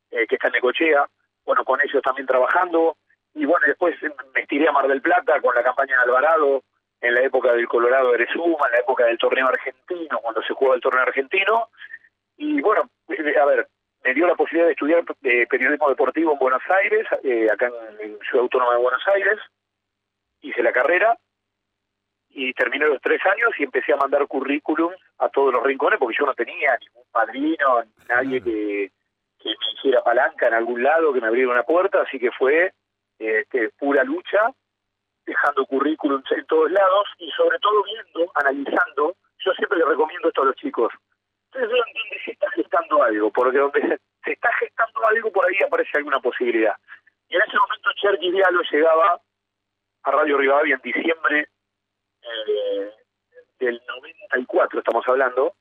Eh, 0.10 0.26
que 0.28 0.36
está 0.36 0.48
en 0.48 0.54
Necochea, 0.54 1.06
bueno, 1.46 1.64
con 1.64 1.80
ellos 1.82 2.02
también 2.02 2.26
trabajando, 2.26 2.98
y 3.36 3.46
bueno, 3.46 3.66
después 3.68 3.96
me 4.34 4.42
estiré 4.42 4.68
a 4.68 4.72
Mar 4.72 4.88
del 4.88 5.02
Plata 5.02 5.40
con 5.42 5.54
la 5.54 5.64
campaña 5.64 5.96
de 5.98 6.04
Alvarado, 6.04 6.64
en 7.02 7.16
la 7.16 7.22
época 7.22 7.54
del 7.54 7.68
Colorado 7.68 8.14
Erezuma, 8.14 8.68
en 8.68 8.74
la 8.74 8.80
época 8.80 9.06
del 9.06 9.18
torneo 9.18 9.48
argentino, 9.48 10.20
cuando 10.20 10.42
se 10.44 10.54
jugaba 10.54 10.76
el 10.76 10.82
torneo 10.82 11.02
argentino. 11.02 11.70
Y 12.38 12.62
bueno, 12.62 12.90
a 13.10 13.46
ver, 13.46 13.68
me 14.04 14.14
dio 14.14 14.28
la 14.28 14.36
posibilidad 14.36 14.68
de 14.68 14.74
estudiar 14.74 15.04
eh, 15.24 15.48
periodismo 15.48 15.90
deportivo 15.90 16.34
en 16.34 16.40
Buenos 16.40 16.62
Aires, 16.70 17.08
eh, 17.24 17.48
acá 17.52 17.72
en, 18.00 18.12
en, 18.12 18.20
Ciudad 18.20 18.44
Autónoma 18.44 18.74
de 18.74 18.82
Buenos 18.82 19.02
Aires. 19.14 19.40
Hice 20.42 20.64
la 20.64 20.72
carrera 20.72 21.18
y 22.30 22.54
terminé 22.54 22.86
los 22.86 23.02
tres 23.02 23.22
años 23.26 23.52
y 23.58 23.64
empecé 23.64 23.94
a 23.94 23.98
mandar 23.98 24.26
currículum 24.28 24.94
a 25.20 25.30
todos 25.30 25.54
los 25.54 25.64
rincones 25.64 26.00
porque 26.00 26.18
yo 26.18 26.26
no 26.26 26.34
tenía 26.34 26.78
ningún 26.80 27.04
padrino, 27.12 27.84
nadie 28.08 28.42
que, 28.42 28.92
que 29.40 29.50
me 29.50 29.74
hiciera 29.74 30.04
palanca 30.04 30.48
en 30.48 30.54
algún 30.54 30.82
lado, 30.82 31.14
que 31.14 31.22
me 31.22 31.28
abriera 31.28 31.52
una 31.52 31.64
puerta, 31.64 32.02
así 32.02 32.20
que 32.20 32.32
fue 32.32 32.74
este, 33.20 33.70
pura 33.78 34.04
lucha 34.04 34.52
dejando 35.26 35.66
currículums 35.66 36.30
en 36.32 36.46
todos 36.46 36.72
lados 36.72 37.08
y 37.18 37.30
sobre 37.32 37.60
todo 37.60 37.84
viendo, 37.84 38.32
analizando, 38.36 39.16
yo 39.40 39.54
siempre 39.54 39.80
le 39.80 39.86
recomiendo 39.86 40.28
esto 40.28 40.42
a 40.42 40.46
los 40.46 40.56
chicos, 40.56 40.92
ustedes 41.46 41.70
vean 41.70 41.88
dónde 41.94 42.24
se 42.24 42.32
está 42.32 42.50
gestando 42.52 43.04
algo, 43.04 43.32
porque 43.32 43.58
donde 43.58 44.00
se, 44.24 44.32
está 44.32 44.52
gestando 44.54 45.06
algo, 45.06 45.32
por 45.32 45.46
ahí 45.46 45.58
aparece 45.66 45.98
alguna 45.98 46.20
posibilidad. 46.20 46.76
Y 47.30 47.36
en 47.36 47.42
ese 47.42 47.58
momento 47.58 47.90
Cherky 47.96 48.32
Diallo 48.32 48.62
llegaba 48.72 49.20
a 50.04 50.12
Radio 50.12 50.38
Rivadavia 50.38 50.76
en 50.76 50.82
diciembre 50.82 51.48
eh, 52.22 52.92
del 53.60 53.82
94, 53.88 54.80
estamos 54.80 55.08
hablando, 55.08 55.54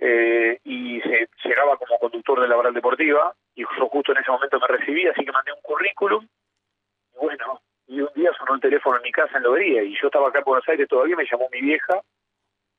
eh, 0.00 0.60
y 0.64 1.00
se 1.00 1.28
llegaba 1.44 1.76
como 1.76 1.98
conductor 1.98 2.40
de 2.40 2.42
la 2.42 2.50
Laboral 2.50 2.74
Deportiva, 2.74 3.34
y 3.54 3.62
yo 3.62 3.88
justo 3.88 4.12
en 4.12 4.18
ese 4.18 4.30
momento 4.30 4.60
me 4.60 4.66
recibí, 4.68 5.06
así 5.08 5.24
que 5.24 5.32
mandé 5.32 5.52
un 5.52 5.60
currículum, 5.60 6.24
y 6.24 7.18
bueno, 7.18 7.60
y 7.88 8.00
un 8.00 8.10
día 8.14 8.30
sonó 8.38 8.54
el 8.54 8.60
teléfono 8.60 8.96
en 8.98 9.02
mi 9.02 9.10
casa 9.10 9.38
en 9.38 9.44
Lobería, 9.44 9.82
y 9.82 9.94
yo 10.00 10.06
estaba 10.08 10.28
acá 10.28 10.38
en 10.38 10.44
Buenos 10.44 10.68
Aires 10.68 10.86
todavía, 10.88 11.16
me 11.16 11.26
llamó 11.30 11.48
mi 11.50 11.60
vieja, 11.60 12.00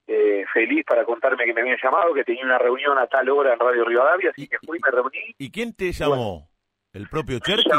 eh, 0.07 0.45
feliz 0.53 0.85
para 0.85 1.03
contarme 1.03 1.45
que 1.45 1.53
me 1.53 1.61
habían 1.61 1.77
llamado, 1.81 2.13
que 2.13 2.23
tenía 2.23 2.45
una 2.45 2.59
reunión 2.59 2.97
a 2.97 3.07
tal 3.07 3.27
hora 3.29 3.53
en 3.53 3.59
Radio 3.59 3.85
Rivadavia, 3.85 4.29
así 4.29 4.47
que 4.47 4.57
fui, 4.65 4.79
me 4.83 4.91
reuní. 4.91 5.35
¿Y 5.37 5.51
quién 5.51 5.75
te 5.75 5.91
llamó? 5.91 6.47
¿El 6.93 7.07
propio 7.09 7.39
Cherkis? 7.39 7.73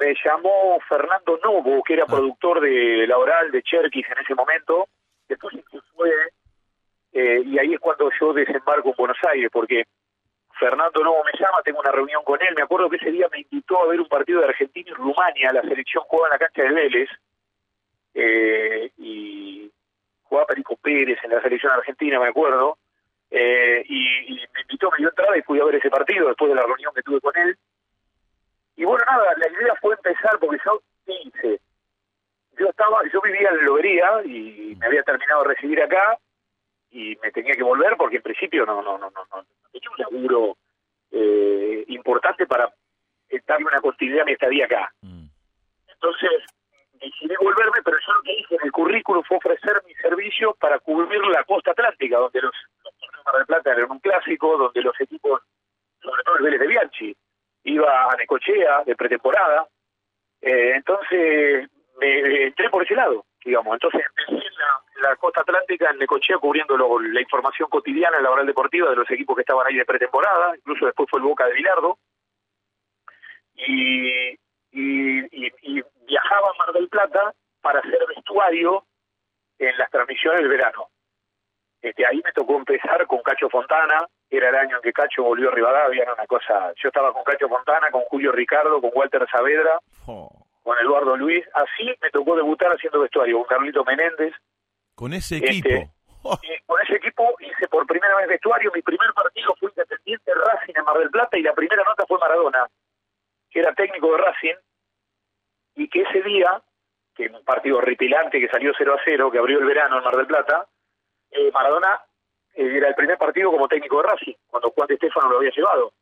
Me 0.00 0.14
llamó, 0.24 0.78
Fernando 0.88 1.38
Novo, 1.44 1.82
que 1.82 1.94
era 1.94 2.04
ah. 2.04 2.10
productor 2.10 2.60
de 2.60 3.06
la 3.06 3.18
oral 3.18 3.50
de 3.50 3.62
Cherkis 3.62 4.06
en 4.10 4.18
ese 4.22 4.34
momento. 4.34 4.88
Después 5.28 5.54
se 5.54 5.80
fue, 5.94 6.10
eh, 7.12 7.42
y 7.44 7.58
ahí 7.58 7.74
es 7.74 7.80
cuando 7.80 8.10
yo 8.18 8.32
desembarco 8.32 8.88
en 8.88 8.94
Buenos 8.96 9.18
Aires, 9.30 9.50
porque 9.52 9.84
Fernando 10.62 11.02
Novo 11.02 11.24
me 11.24 11.32
llama, 11.40 11.60
tengo 11.64 11.80
una 11.80 11.90
reunión 11.90 12.22
con 12.22 12.40
él. 12.40 12.54
Me 12.54 12.62
acuerdo 12.62 12.88
que 12.88 12.94
ese 12.94 13.10
día 13.10 13.26
me 13.32 13.40
invitó 13.40 13.82
a 13.82 13.88
ver 13.88 14.00
un 14.00 14.06
partido 14.06 14.38
de 14.38 14.46
Argentina 14.46 14.90
y 14.90 14.94
Rumania, 14.94 15.52
la 15.52 15.62
selección 15.62 16.04
jugaba 16.04 16.28
en 16.28 16.32
la 16.32 16.46
cancha 16.46 16.62
de 16.62 16.72
Vélez. 16.72 17.10
Eh, 18.14 18.92
y 18.98 19.72
jugaba 20.22 20.46
Perico 20.46 20.76
Pérez 20.76 21.18
en 21.24 21.30
la 21.32 21.42
selección 21.42 21.72
argentina, 21.72 22.20
me 22.20 22.28
acuerdo, 22.28 22.78
eh, 23.28 23.82
y, 23.88 24.34
me 24.54 24.60
invitó, 24.60 24.88
me 24.92 24.98
dio 24.98 25.08
entrada 25.08 25.36
y 25.36 25.42
fui 25.42 25.58
a 25.58 25.64
ver 25.64 25.74
ese 25.74 25.90
partido 25.90 26.28
después 26.28 26.48
de 26.50 26.54
la 26.54 26.62
reunión 26.62 26.92
que 26.94 27.02
tuve 27.02 27.20
con 27.20 27.36
él. 27.36 27.56
Y 28.76 28.84
bueno, 28.84 29.04
nada, 29.04 29.34
la 29.36 29.48
idea 29.48 29.74
fue 29.80 29.96
empezar 29.96 30.38
porque 30.38 30.62
yo 30.64 30.80
hice, 31.06 31.60
yo 32.56 32.68
estaba, 32.68 33.00
yo 33.12 33.20
vivía 33.20 33.48
en 33.48 33.64
Lobería 33.64 34.22
y 34.24 34.76
me 34.78 34.86
había 34.86 35.02
terminado 35.02 35.42
de 35.42 35.54
recibir 35.54 35.82
acá 35.82 36.18
y 36.92 37.16
me 37.22 37.32
tenía 37.32 37.54
que 37.54 37.62
volver 37.62 37.96
porque 37.96 38.16
en 38.16 38.22
principio 38.22 38.66
no, 38.66 38.82
no, 38.82 38.98
no, 38.98 39.10
no, 39.10 39.26
no 39.30 39.44
tenía 39.72 39.90
un 39.90 39.98
laburo 39.98 40.56
eh, 41.10 41.84
importante 41.88 42.46
para 42.46 42.72
darme 43.46 43.66
una 43.66 43.80
continuidad 43.80 44.22
a 44.22 44.26
mi 44.26 44.32
estadía 44.32 44.66
acá. 44.66 44.92
Mm. 45.00 45.26
Entonces, 45.88 46.30
decidí 46.92 47.34
volverme, 47.40 47.82
pero 47.84 47.96
yo 47.98 48.12
lo 48.12 48.22
que 48.22 48.32
hice 48.32 48.54
en 48.54 48.60
el 48.64 48.72
currículum 48.72 49.22
fue 49.24 49.38
ofrecer 49.38 49.82
mi 49.86 49.94
servicio 49.94 50.54
para 50.60 50.78
cubrir 50.78 51.20
la 51.26 51.44
costa 51.44 51.72
atlántica, 51.72 52.18
donde 52.18 52.40
los, 52.42 52.52
torneos 52.82 53.12
de 53.12 53.22
Mar 53.24 53.36
del 53.36 53.46
Plata 53.46 53.72
eran 53.72 53.90
un 53.90 53.98
clásico, 54.00 54.56
donde 54.58 54.82
los 54.82 55.00
equipos, 55.00 55.42
sobre 56.00 56.22
todo 56.24 56.36
el 56.36 56.44
Vélez 56.44 56.60
de 56.60 56.66
Bianchi, 56.66 57.16
iba 57.64 58.10
a 58.10 58.16
Necochea 58.16 58.84
de 58.84 58.96
pretemporada. 58.96 59.66
Eh, 60.40 60.72
entonces 60.74 61.70
me 61.98 62.46
entré 62.46 62.68
por 62.68 62.82
ese 62.82 62.94
lado, 62.94 63.24
digamos. 63.44 63.74
Entonces 63.74 64.02
empecé 64.08 64.46
en 64.46 65.02
la, 65.02 65.16
costa 65.16 65.40
atlántica 65.40 65.90
en 65.90 65.98
Necochea 65.98 66.38
cubriendo 66.38 66.76
la 66.76 67.20
información 67.20 67.68
cotidiana 67.68 68.16
en 68.18 68.24
la 68.24 68.30
oral 68.30 68.46
deportiva 68.46 68.90
de 68.90 68.96
los 68.96 69.10
equipos 69.10 69.36
que 69.36 69.42
estaban 69.42 69.66
ahí 69.66 69.76
de 69.76 69.84
pretemporada, 69.84 70.56
incluso 70.56 70.86
después 70.86 71.08
fue 71.10 71.18
el 71.20 71.26
Boca 71.26 71.46
de 71.46 71.54
Bilardo. 71.54 71.98
Y, 73.54 74.38
y, 74.72 75.82
viajaba 76.06 76.48
a 76.48 76.58
Mar 76.58 76.72
del 76.74 76.88
Plata 76.88 77.32
para 77.60 77.78
hacer 77.78 77.98
vestuario 78.14 78.84
en 79.58 79.76
las 79.78 79.90
transmisiones 79.90 80.40
del 80.40 80.48
verano. 80.48 80.88
Este, 81.80 82.06
ahí 82.06 82.20
me 82.24 82.32
tocó 82.32 82.56
empezar 82.56 83.06
con 83.06 83.22
Cacho 83.22 83.48
Fontana, 83.48 84.06
era 84.30 84.48
el 84.48 84.54
año 84.54 84.76
en 84.76 84.82
que 84.82 84.92
Cacho 84.92 85.22
volvió 85.24 85.50
a 85.50 85.54
Rivadavia, 85.54 86.02
era 86.02 86.14
una 86.14 86.26
cosa, 86.26 86.72
yo 86.76 86.88
estaba 86.88 87.12
con 87.12 87.24
Cacho 87.24 87.48
Fontana, 87.48 87.90
con 87.90 88.02
Julio 88.02 88.32
Ricardo, 88.32 88.80
con 88.80 88.90
Walter 88.94 89.26
Saavedra. 89.30 89.78
Con 90.62 90.78
Eduardo 90.78 91.16
Luis, 91.16 91.44
así 91.54 91.92
me 92.00 92.10
tocó 92.10 92.36
debutar 92.36 92.72
haciendo 92.72 93.00
vestuario, 93.00 93.38
con 93.38 93.46
Carlito 93.46 93.84
Menéndez. 93.84 94.32
Con 94.94 95.12
ese 95.12 95.36
este, 95.36 95.48
equipo. 95.48 95.92
con 96.66 96.80
ese 96.82 96.96
equipo 96.96 97.34
hice 97.40 97.68
por 97.68 97.86
primera 97.86 98.16
vez 98.16 98.28
vestuario, 98.28 98.70
mi 98.74 98.82
primer 98.82 99.12
partido 99.12 99.54
fue 99.58 99.70
Independiente 99.70 100.32
Racing 100.34 100.74
en 100.76 100.84
Mar 100.84 100.98
del 100.98 101.10
Plata 101.10 101.36
y 101.36 101.42
la 101.42 101.52
primera 101.52 101.82
nota 101.84 102.04
fue 102.06 102.18
Maradona, 102.18 102.68
que 103.50 103.58
era 103.58 103.74
técnico 103.74 104.12
de 104.12 104.18
Racing, 104.18 104.54
y 105.74 105.88
que 105.88 106.02
ese 106.02 106.22
día, 106.22 106.62
que 107.14 107.26
en 107.26 107.34
un 107.34 107.44
partido 107.44 107.78
horripilante 107.78 108.38
que 108.38 108.48
salió 108.48 108.72
0 108.76 108.94
a 108.94 109.00
0, 109.04 109.30
que 109.30 109.38
abrió 109.38 109.58
el 109.58 109.64
verano 109.64 109.98
en 109.98 110.04
Mar 110.04 110.16
del 110.16 110.26
Plata, 110.26 110.66
eh, 111.30 111.50
Maradona 111.52 112.00
eh, 112.54 112.76
era 112.76 112.88
el 112.88 112.94
primer 112.94 113.18
partido 113.18 113.50
como 113.50 113.66
técnico 113.66 114.02
de 114.02 114.08
Racing, 114.08 114.34
cuando 114.46 114.70
Juan 114.70 114.86
de 114.86 114.94
Estefano 114.94 115.30
lo 115.30 115.38
había 115.38 115.50
llevado. 115.50 115.92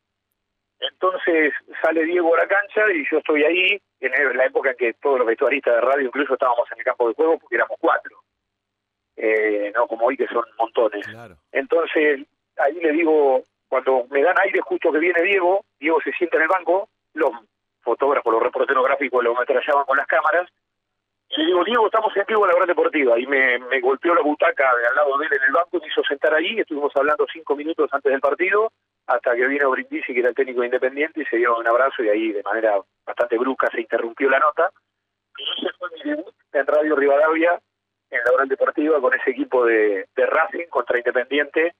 Entonces 0.81 1.53
sale 1.81 2.03
Diego 2.05 2.33
a 2.33 2.39
la 2.39 2.47
cancha 2.47 2.91
y 2.91 3.05
yo 3.09 3.19
estoy 3.19 3.43
ahí, 3.43 3.81
en 3.99 4.37
la 4.37 4.45
época 4.45 4.71
en 4.71 4.77
que 4.77 4.93
todos 4.93 5.19
los 5.19 5.27
vestuaristas 5.27 5.75
de 5.75 5.81
radio 5.81 6.07
incluso 6.07 6.33
estábamos 6.33 6.67
en 6.71 6.79
el 6.79 6.83
campo 6.83 7.07
de 7.07 7.13
juego 7.13 7.37
porque 7.37 7.55
éramos 7.55 7.77
cuatro, 7.79 8.17
eh, 9.15 9.71
no 9.75 9.85
como 9.87 10.07
hoy 10.07 10.17
que 10.17 10.27
son 10.27 10.43
montones. 10.57 11.05
Entonces 11.51 12.21
ahí 12.57 12.73
le 12.73 12.91
digo, 12.93 13.43
cuando 13.67 14.05
me 14.09 14.23
dan 14.23 14.35
aire 14.39 14.59
justo 14.61 14.91
que 14.91 14.99
viene 14.99 15.21
Diego, 15.21 15.63
Diego 15.79 16.01
se 16.03 16.11
sienta 16.13 16.37
en 16.37 16.43
el 16.43 16.49
banco, 16.49 16.89
los 17.13 17.31
fotógrafos, 17.81 18.33
los 18.33 18.43
reporteros 18.43 18.83
gráficos 18.83 19.23
lo 19.23 19.35
metrallaban 19.35 19.85
con 19.85 19.97
las 19.97 20.07
cámaras. 20.07 20.49
Y 21.29 21.39
le 21.39 21.45
digo, 21.45 21.63
Diego, 21.63 21.85
estamos 21.85 22.15
en 22.17 22.25
vivo 22.27 22.43
en 22.43 22.49
la 22.49 22.55
gran 22.55 22.67
deportiva. 22.67 23.17
Y 23.17 23.25
me, 23.25 23.57
me 23.59 23.79
golpeó 23.79 24.13
la 24.13 24.21
butaca 24.21 24.75
de 24.75 24.87
al 24.87 24.95
lado 24.95 25.17
de 25.17 25.27
él 25.27 25.33
en 25.33 25.43
el 25.43 25.53
banco 25.53 25.77
y 25.77 25.79
me 25.79 25.87
hizo 25.87 26.03
sentar 26.03 26.33
ahí. 26.33 26.59
Estuvimos 26.59 26.91
hablando 26.95 27.25
cinco 27.31 27.55
minutos 27.55 27.89
antes 27.93 28.11
del 28.11 28.19
partido, 28.19 28.71
hasta 29.07 29.35
que 29.35 29.47
vino 29.47 29.69
Brindisi, 29.71 30.13
que 30.13 30.19
era 30.19 30.29
el 30.29 30.35
técnico 30.35 30.63
independiente, 30.63 31.21
y 31.21 31.25
se 31.25 31.37
dio 31.37 31.57
un 31.57 31.67
abrazo. 31.67 32.03
Y 32.03 32.09
ahí, 32.09 32.31
de 32.31 32.43
manera 32.43 32.79
bastante 33.05 33.37
brusca, 33.37 33.67
se 33.71 33.81
interrumpió 33.81 34.29
la 34.29 34.39
nota. 34.39 34.71
Y 35.37 35.67
fue 35.77 35.89
mi 35.91 36.09
debut 36.09 36.35
en 36.53 36.67
Radio 36.67 36.95
Rivadavia, 36.95 37.59
en 38.09 38.19
la 38.23 38.31
gran 38.35 38.47
deportiva, 38.47 38.99
con 39.01 39.13
ese 39.13 39.31
equipo 39.31 39.65
de, 39.65 40.07
de 40.15 40.25
Racing 40.25 40.67
contra 40.69 40.97
Independiente, 40.97 41.75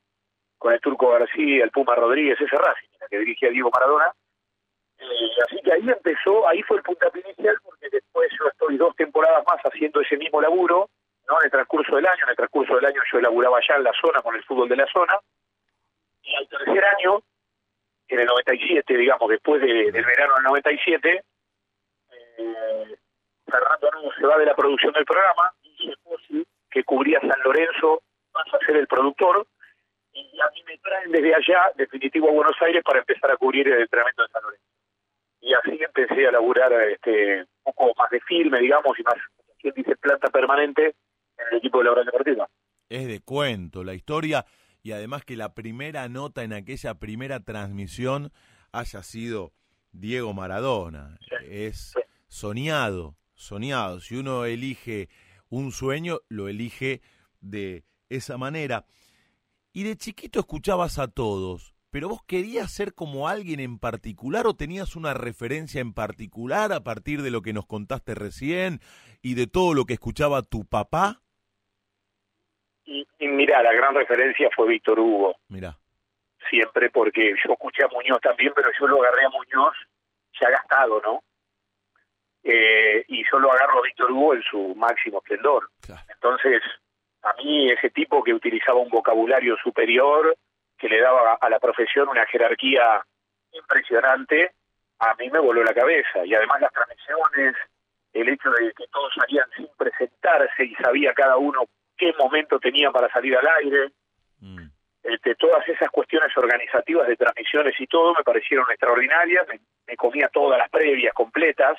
con 0.57 0.73
el 0.73 0.79
Turco 0.79 1.11
García, 1.11 1.63
el 1.63 1.71
Puma 1.71 1.95
Rodríguez, 1.95 2.39
ese 2.39 2.55
Racing, 2.55 2.87
que 3.09 3.19
dirigía 3.19 3.49
Diego 3.49 3.71
Maradona 3.73 4.13
eh, 5.01 5.43
así 5.45 5.59
que 5.63 5.73
ahí 5.73 5.89
empezó, 5.89 6.47
ahí 6.47 6.61
fue 6.63 6.77
el 6.77 6.83
puntapié 6.83 7.23
inicial, 7.25 7.55
porque 7.63 7.89
después 7.91 8.29
yo 8.37 8.47
estoy 8.47 8.77
dos 8.77 8.95
temporadas 8.95 9.43
más 9.47 9.59
haciendo 9.63 9.99
ese 10.01 10.15
mismo 10.15 10.39
laburo, 10.39 10.89
¿no? 11.27 11.39
En 11.39 11.45
el 11.45 11.51
transcurso 11.51 11.95
del 11.95 12.05
año, 12.05 12.23
en 12.23 12.29
el 12.29 12.35
transcurso 12.35 12.75
del 12.75 12.85
año 12.85 13.01
yo 13.11 13.17
elaboraba 13.17 13.59
ya 13.67 13.75
en 13.75 13.83
la 13.83 13.93
zona 13.99 14.21
con 14.21 14.35
el 14.35 14.43
fútbol 14.43 14.69
de 14.69 14.75
la 14.75 14.85
zona, 14.93 15.17
y 16.23 16.35
al 16.35 16.47
tercer 16.47 16.83
año, 16.83 17.21
en 18.07 18.19
el 18.19 18.25
97, 18.25 18.97
digamos, 18.97 19.29
después 19.29 19.61
del 19.61 19.91
verano 19.91 20.35
del 20.35 20.43
97, 20.43 21.23
eh, 22.37 22.95
Fernando 23.45 23.91
Nuno 23.93 24.11
se 24.17 24.25
va 24.25 24.37
de 24.37 24.45
la 24.45 24.55
producción 24.55 24.93
del 24.93 25.05
programa, 25.05 25.51
y 25.63 25.93
que 26.69 26.83
cubría 26.83 27.19
San 27.19 27.41
Lorenzo, 27.43 28.01
pasa 28.31 28.57
a 28.57 28.65
ser 28.65 28.77
el 28.77 28.87
productor, 28.87 29.45
y 30.13 30.39
a 30.39 30.49
mí 30.51 30.63
me 30.65 30.77
traen 30.77 31.11
desde 31.11 31.35
allá, 31.35 31.71
definitivo 31.75 32.29
a 32.29 32.33
Buenos 32.33 32.61
Aires, 32.61 32.83
para 32.83 32.99
empezar 32.99 33.31
a 33.31 33.37
cubrir 33.37 33.67
el 33.67 33.81
entrenamiento 33.81 34.23
de 34.23 34.29
San 34.29 34.43
Lorenzo 34.43 34.71
y 35.41 35.53
así 35.53 35.79
empecé 35.83 36.27
a 36.27 36.31
laburar 36.31 36.71
este, 36.89 37.41
un 37.41 37.73
poco 37.73 37.93
más 37.97 38.09
de 38.11 38.21
firme, 38.21 38.59
digamos, 38.59 38.97
y 38.97 39.03
más, 39.03 39.15
quien 39.59 39.73
dice, 39.73 39.95
planta 39.95 40.29
permanente 40.29 40.95
en 41.37 41.45
el 41.51 41.57
equipo 41.57 41.79
de 41.79 41.85
la 41.85 41.91
Oral 41.91 42.05
Deportiva. 42.05 42.47
Es 42.87 43.07
de 43.07 43.21
cuento 43.21 43.83
la 43.83 43.93
historia 43.93 44.45
y 44.83 44.91
además 44.91 45.23
que 45.25 45.35
la 45.35 45.53
primera 45.53 46.07
nota 46.09 46.43
en 46.43 46.53
aquella 46.53 46.95
primera 46.95 47.41
transmisión 47.41 48.31
haya 48.71 49.03
sido 49.03 49.53
Diego 49.91 50.33
Maradona. 50.33 51.17
es 51.47 51.93
soñado, 52.27 53.17
soñado. 53.35 53.99
Si 53.99 54.15
uno 54.15 54.45
elige 54.45 55.09
un 55.49 55.71
sueño, 55.71 56.19
lo 56.29 56.47
elige 56.47 57.01
de 57.41 57.83
esa 58.09 58.37
manera. 58.37 58.85
Y 59.73 59.83
de 59.83 59.97
chiquito 59.97 60.39
escuchabas 60.39 60.97
a 60.99 61.07
todos, 61.07 61.75
pero 61.91 62.09
vos 62.09 62.21
querías 62.25 62.71
ser 62.71 62.93
como 62.93 63.27
alguien 63.27 63.59
en 63.59 63.79
particular 63.79 64.47
o 64.47 64.55
tenías 64.55 64.95
una 64.95 65.13
referencia 65.13 65.81
en 65.81 65.93
particular 65.93 66.73
a 66.73 66.83
partir 66.83 67.21
de 67.21 67.31
lo 67.31 67.41
que 67.41 67.53
nos 67.53 67.65
contaste 67.65 68.15
recién 68.15 68.81
y 69.21 69.35
de 69.35 69.47
todo 69.47 69.73
lo 69.73 69.85
que 69.85 69.93
escuchaba 69.93 70.41
tu 70.41 70.65
papá? 70.65 71.21
Y, 72.91 73.27
mira, 73.27 73.63
la 73.63 73.71
gran 73.71 73.95
referencia 73.95 74.49
fue 74.53 74.67
Víctor 74.67 74.99
Hugo. 74.99 75.37
Mira. 75.47 75.77
Siempre 76.49 76.89
porque 76.89 77.33
yo 77.43 77.53
escuché 77.53 77.83
a 77.85 77.87
Muñoz 77.87 78.19
también, 78.21 78.51
pero 78.53 78.69
yo 78.77 78.87
lo 78.87 79.01
agarré 79.01 79.25
a 79.25 79.29
Muñoz 79.29 79.75
ya 80.39 80.49
gastado, 80.49 81.01
¿no? 81.05 81.23
Eh, 82.43 83.05
y 83.07 83.23
yo 83.31 83.39
lo 83.39 83.51
agarro 83.51 83.79
a 83.79 83.83
Víctor 83.83 84.11
Hugo 84.11 84.33
en 84.33 84.43
su 84.43 84.75
máximo 84.75 85.19
esplendor. 85.19 85.69
Entonces, 86.09 86.61
a 87.21 87.33
mí 87.33 87.71
ese 87.71 87.91
tipo 87.91 88.23
que 88.23 88.33
utilizaba 88.33 88.79
un 88.79 88.89
vocabulario 88.89 89.55
superior, 89.63 90.35
que 90.77 90.89
le 90.89 90.99
daba 90.99 91.35
a 91.35 91.49
la 91.49 91.59
profesión 91.59 92.09
una 92.09 92.25
jerarquía 92.25 93.05
impresionante, 93.51 94.51
a 94.99 95.13
mí 95.15 95.29
me 95.29 95.39
voló 95.39 95.63
la 95.63 95.73
cabeza. 95.73 96.25
Y 96.25 96.33
además 96.33 96.59
las 96.61 96.73
transmisiones, 96.73 97.55
el 98.13 98.27
hecho 98.27 98.49
de 98.49 98.73
que 98.73 98.87
todos 98.87 99.13
salían 99.15 99.47
sin 99.55 99.67
presentarse 99.77 100.65
y 100.65 100.75
sabía 100.75 101.13
cada 101.13 101.37
uno 101.37 101.65
qué 102.01 102.13
momento 102.17 102.59
tenía 102.59 102.89
para 102.89 103.07
salir 103.09 103.37
al 103.37 103.47
aire. 103.63 103.91
Mm. 104.39 104.65
este, 105.03 105.35
todas 105.35 105.67
esas 105.69 105.87
cuestiones 105.91 106.35
organizativas 106.35 107.07
de 107.07 107.15
transmisiones 107.15 107.79
y 107.79 107.85
todo 107.85 108.15
me 108.15 108.23
parecieron 108.23 108.65
extraordinarias, 108.71 109.45
me, 109.85 109.95
comía 109.95 110.29
todas 110.29 110.57
las 110.57 110.67
previas 110.69 111.13
completas, 111.13 111.77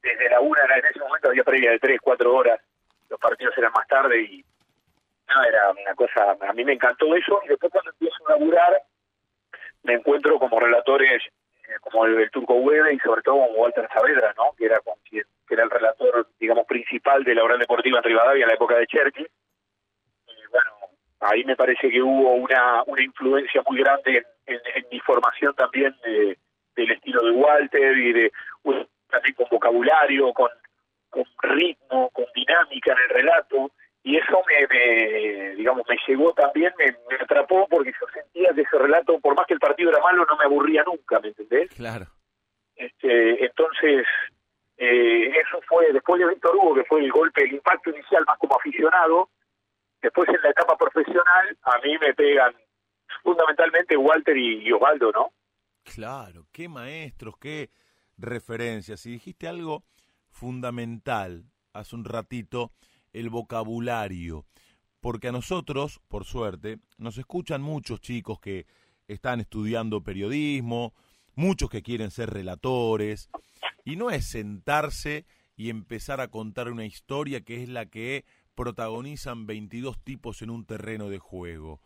desde 0.00 0.30
la 0.30 0.40
una, 0.40 0.62
en 0.62 0.84
ese 0.84 1.00
momento 1.00 1.28
había 1.28 1.42
previa 1.42 1.72
de 1.72 1.80
tres, 1.80 1.98
cuatro 2.00 2.32
horas, 2.32 2.60
los 3.10 3.18
partidos 3.18 3.58
eran 3.58 3.72
más 3.72 3.88
tarde 3.88 4.22
y 4.22 4.44
no, 5.28 5.42
era 5.42 5.70
una 5.72 5.94
cosa, 5.96 6.36
a 6.40 6.52
mí 6.52 6.64
me 6.64 6.74
encantó 6.74 7.12
eso, 7.16 7.40
y 7.44 7.48
después 7.48 7.72
cuando 7.72 7.90
empiezo 7.90 8.16
a 8.28 8.32
laburar, 8.32 8.82
me 9.82 9.94
encuentro 9.94 10.38
como 10.38 10.60
relatores 10.60 11.20
como 11.80 12.06
el, 12.06 12.30
Turco 12.30 12.54
Hueve 12.54 12.94
y 12.94 12.98
sobre 12.98 13.22
todo 13.22 13.36
como 13.36 13.60
Walter 13.60 13.88
Saavedra, 13.92 14.34
¿no? 14.36 14.54
que 14.56 14.66
era 14.66 14.80
con 14.80 14.94
quien, 15.08 15.24
era 15.48 15.64
el 15.64 15.70
relator, 15.70 16.28
digamos, 16.38 16.66
principal 16.66 17.24
de 17.24 17.34
la 17.34 17.44
Oral 17.44 17.58
Deportiva 17.58 17.98
en 17.98 18.04
Rivadavia 18.04 18.42
en 18.42 18.48
la 18.48 18.54
época 18.54 18.76
de 18.76 18.86
Cherky. 18.86 19.22
Y 19.22 20.50
bueno, 20.50 20.70
ahí 21.20 21.44
me 21.44 21.56
parece 21.56 21.90
que 21.90 22.02
hubo 22.02 22.34
una, 22.34 22.82
una 22.86 23.02
influencia 23.02 23.62
muy 23.68 23.78
grande 23.80 24.24
en, 24.46 24.60
mi 24.90 25.00
formación 25.00 25.54
también 25.54 25.94
del 26.04 26.90
estilo 26.90 27.22
de 27.22 27.30
Walter 27.32 27.96
y 27.96 28.12
de 28.12 28.32
también 29.08 29.34
con 29.34 29.46
vocabulario, 29.50 30.32
con, 30.32 30.50
con 31.10 31.24
ritmo, 31.42 32.10
con 32.10 32.26
dinámica 32.34 32.92
en 32.92 32.98
el 32.98 33.08
relato 33.08 33.70
y 34.06 34.16
eso 34.16 34.40
me, 34.46 35.56
digamos 35.56 35.82
me 35.88 35.96
llegó 36.06 36.32
también 36.32 36.72
me, 36.78 37.16
atrapó 37.16 37.66
porque 37.68 37.90
yo 37.90 38.06
sentía 38.14 38.54
que 38.54 38.60
ese 38.60 38.78
relato 38.78 39.18
por 39.18 39.34
más 39.34 39.46
que 39.48 39.54
el 39.54 39.58
partido 39.58 39.90
era 39.90 40.00
malo 40.00 40.24
no 40.24 40.36
me 40.36 40.44
aburría 40.44 40.84
nunca 40.84 41.18
me 41.18 41.28
entendés 41.28 41.74
claro. 41.74 42.06
Este 42.76 43.44
entonces 43.44 44.06
eh, 44.76 45.32
eso 45.40 45.60
fue 45.66 45.92
después 45.92 46.20
de 46.20 46.28
Víctor 46.28 46.54
Hugo 46.54 46.76
que 46.76 46.84
fue 46.84 47.00
el 47.00 47.10
golpe 47.10 47.42
el 47.42 47.54
impacto 47.54 47.90
inicial 47.90 48.24
más 48.28 48.38
como 48.38 48.54
aficionado 48.54 49.28
después 50.00 50.28
en 50.28 50.40
la 50.40 50.50
etapa 50.50 50.76
profesional 50.76 51.58
a 51.62 51.78
mí 51.78 51.98
me 51.98 52.14
pegan 52.14 52.54
fundamentalmente 53.24 53.96
Walter 53.96 54.36
y, 54.36 54.70
Osvaldo 54.70 55.10
no 55.10 55.32
claro 55.82 56.46
qué 56.52 56.68
maestros 56.68 57.36
qué 57.38 57.70
referencias. 58.18 59.04
Y 59.04 59.10
dijiste 59.10 59.48
algo 59.48 59.82
fundamental 60.30 61.44
hace 61.72 61.96
un 61.96 62.04
ratito 62.04 62.70
el 63.16 63.30
vocabulario, 63.30 64.44
porque 65.00 65.28
a 65.28 65.32
nosotros, 65.32 66.00
por 66.08 66.24
suerte, 66.24 66.78
nos 66.98 67.16
escuchan 67.18 67.62
muchos 67.62 68.00
chicos 68.00 68.40
que 68.40 68.66
están 69.08 69.40
estudiando 69.40 70.02
periodismo, 70.02 70.94
muchos 71.34 71.70
que 71.70 71.82
quieren 71.82 72.10
ser 72.10 72.30
relatores, 72.30 73.30
y 73.84 73.96
no 73.96 74.10
es 74.10 74.26
sentarse 74.26 75.24
y 75.56 75.70
empezar 75.70 76.20
a 76.20 76.28
contar 76.28 76.70
una 76.70 76.84
historia 76.84 77.40
que 77.40 77.62
es 77.62 77.68
la 77.68 77.86
que 77.86 78.24
protagonizan 78.54 79.46
22 79.46 79.98
tipos 80.02 80.42
en 80.42 80.50
un 80.50 80.66
terreno 80.66 81.08
de 81.08 81.18
juego. 81.18 81.80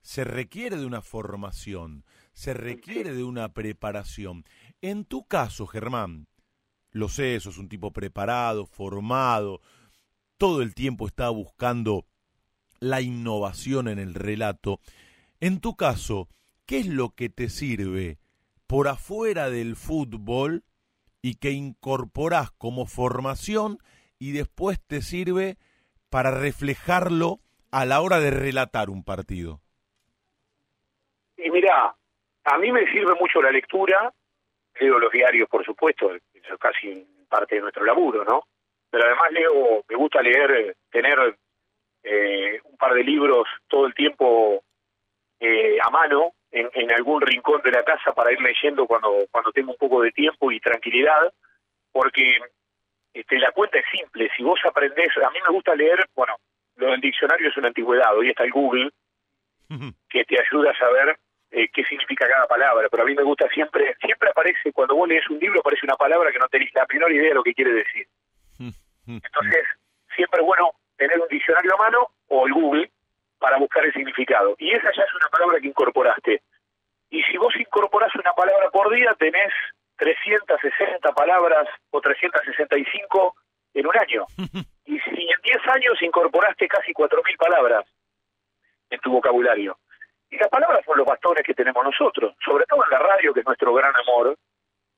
Se 0.00 0.24
requiere 0.24 0.76
de 0.76 0.86
una 0.86 1.00
formación, 1.00 2.04
se 2.34 2.54
requiere 2.54 3.14
de 3.14 3.24
una 3.24 3.52
preparación. 3.52 4.44
En 4.80 5.04
tu 5.04 5.24
caso, 5.24 5.66
Germán, 5.66 6.26
lo 6.90 7.08
sé, 7.08 7.38
sos 7.40 7.56
un 7.56 7.68
tipo 7.68 7.92
preparado, 7.92 8.66
formado, 8.66 9.60
todo 10.42 10.60
el 10.60 10.74
tiempo 10.74 11.06
está 11.06 11.30
buscando 11.30 12.02
la 12.80 13.00
innovación 13.00 13.86
en 13.86 14.00
el 14.00 14.12
relato. 14.12 14.80
En 15.40 15.60
tu 15.60 15.76
caso, 15.76 16.26
¿qué 16.66 16.78
es 16.78 16.88
lo 16.88 17.10
que 17.10 17.28
te 17.28 17.48
sirve 17.48 18.18
por 18.66 18.88
afuera 18.88 19.50
del 19.50 19.76
fútbol 19.76 20.64
y 21.22 21.36
que 21.36 21.52
incorporás 21.52 22.50
como 22.50 22.86
formación 22.86 23.78
y 24.18 24.32
después 24.32 24.84
te 24.84 25.00
sirve 25.00 25.58
para 26.10 26.32
reflejarlo 26.32 27.38
a 27.70 27.84
la 27.86 28.00
hora 28.00 28.18
de 28.18 28.32
relatar 28.32 28.90
un 28.90 29.04
partido? 29.04 29.60
Y 31.36 31.52
mira, 31.52 31.94
a 32.42 32.58
mí 32.58 32.72
me 32.72 32.90
sirve 32.90 33.14
mucho 33.14 33.40
la 33.40 33.52
lectura, 33.52 34.12
leo 34.80 34.98
los 34.98 35.12
diarios, 35.12 35.48
por 35.48 35.64
supuesto, 35.64 36.12
eso 36.12 36.54
es 36.54 36.58
casi 36.58 37.06
parte 37.28 37.54
de 37.54 37.60
nuestro 37.60 37.84
laburo, 37.84 38.24
¿no? 38.24 38.42
Pero 38.92 39.06
además 39.06 39.32
leo, 39.32 39.84
me 39.88 39.96
gusta 39.96 40.20
leer, 40.20 40.50
eh, 40.50 40.74
tener 40.90 41.34
eh, 42.02 42.60
un 42.62 42.76
par 42.76 42.92
de 42.92 43.02
libros 43.02 43.48
todo 43.66 43.86
el 43.86 43.94
tiempo 43.94 44.62
eh, 45.40 45.78
a 45.82 45.88
mano 45.88 46.34
en, 46.50 46.92
algún 46.92 47.22
rincón 47.22 47.62
de 47.62 47.70
la 47.70 47.82
casa 47.82 48.12
para 48.12 48.30
ir 48.30 48.42
leyendo 48.42 48.86
cuando 48.86 49.24
cuando 49.30 49.50
tengo 49.50 49.70
un 49.70 49.78
poco 49.78 50.02
de 50.02 50.12
tiempo 50.12 50.52
y 50.52 50.60
tranquilidad, 50.60 51.32
porque 51.90 52.36
este, 53.14 53.38
la 53.38 53.50
cuenta 53.52 53.78
es 53.78 53.86
simple. 53.90 54.28
Si 54.36 54.42
vos 54.42 54.60
aprendés, 54.66 55.08
a 55.16 55.30
mí 55.30 55.38
me 55.42 55.54
gusta 55.54 55.74
leer, 55.74 56.04
bueno, 56.14 56.36
lo 56.76 56.90
del 56.90 57.00
diccionario 57.00 57.48
es 57.48 57.56
una 57.56 57.68
antigüedad, 57.68 58.14
hoy 58.14 58.28
está 58.28 58.44
el 58.44 58.52
Google, 58.52 58.90
que 60.10 60.24
te 60.26 60.38
ayuda 60.38 60.72
a 60.72 60.78
saber 60.78 61.16
qué 61.50 61.84
significa 61.84 62.28
cada 62.28 62.46
palabra, 62.46 62.88
pero 62.90 63.04
a 63.04 63.06
mí 63.06 63.14
me 63.14 63.22
gusta 63.22 63.48
siempre, 63.48 63.96
siempre 64.04 64.28
aparece, 64.28 64.70
cuando 64.74 64.96
vos 64.96 65.08
lees 65.08 65.28
un 65.30 65.38
libro 65.38 65.60
aparece 65.60 65.86
una 65.86 65.96
palabra 65.96 66.30
que 66.30 66.38
no 66.38 66.48
tenés 66.48 66.68
la 66.74 66.84
menor 66.92 67.10
idea 67.10 67.30
de 67.30 67.34
lo 67.36 67.42
que 67.42 67.54
quiere 67.54 67.72
decir. 67.72 68.06
Entonces, 69.06 69.64
siempre 70.14 70.40
es 70.40 70.46
bueno 70.46 70.70
tener 70.96 71.20
un 71.20 71.28
diccionario 71.28 71.74
a 71.74 71.78
mano 71.78 72.08
o 72.28 72.46
el 72.46 72.52
Google 72.52 72.90
para 73.38 73.58
buscar 73.58 73.84
el 73.84 73.92
significado. 73.92 74.54
Y 74.58 74.70
esa 74.70 74.90
ya 74.96 75.02
es 75.02 75.14
una 75.14 75.28
palabra 75.28 75.60
que 75.60 75.66
incorporaste. 75.66 76.42
Y 77.10 77.22
si 77.24 77.36
vos 77.36 77.54
incorporás 77.56 78.14
una 78.14 78.32
palabra 78.32 78.70
por 78.70 78.94
día, 78.94 79.14
tenés 79.18 79.52
360 79.96 81.12
palabras 81.12 81.68
o 81.90 82.00
365 82.00 83.34
en 83.74 83.86
un 83.86 83.98
año. 83.98 84.26
Y 84.84 84.98
si 84.98 85.10
en 85.10 85.40
10 85.44 85.68
años 85.68 86.02
incorporaste 86.02 86.66
casi 86.66 86.92
4.000 86.92 87.36
palabras 87.38 87.84
en 88.90 88.98
tu 88.98 89.12
vocabulario. 89.12 89.78
Y 90.28 90.36
las 90.36 90.48
palabras 90.48 90.84
son 90.84 90.98
los 90.98 91.06
bastones 91.06 91.44
que 91.44 91.54
tenemos 91.54 91.84
nosotros, 91.84 92.34
sobre 92.44 92.64
todo 92.66 92.82
en 92.84 92.90
la 92.90 92.98
radio, 92.98 93.32
que 93.32 93.40
es 93.40 93.46
nuestro 93.46 93.72
gran 93.74 93.92
amor. 93.94 94.36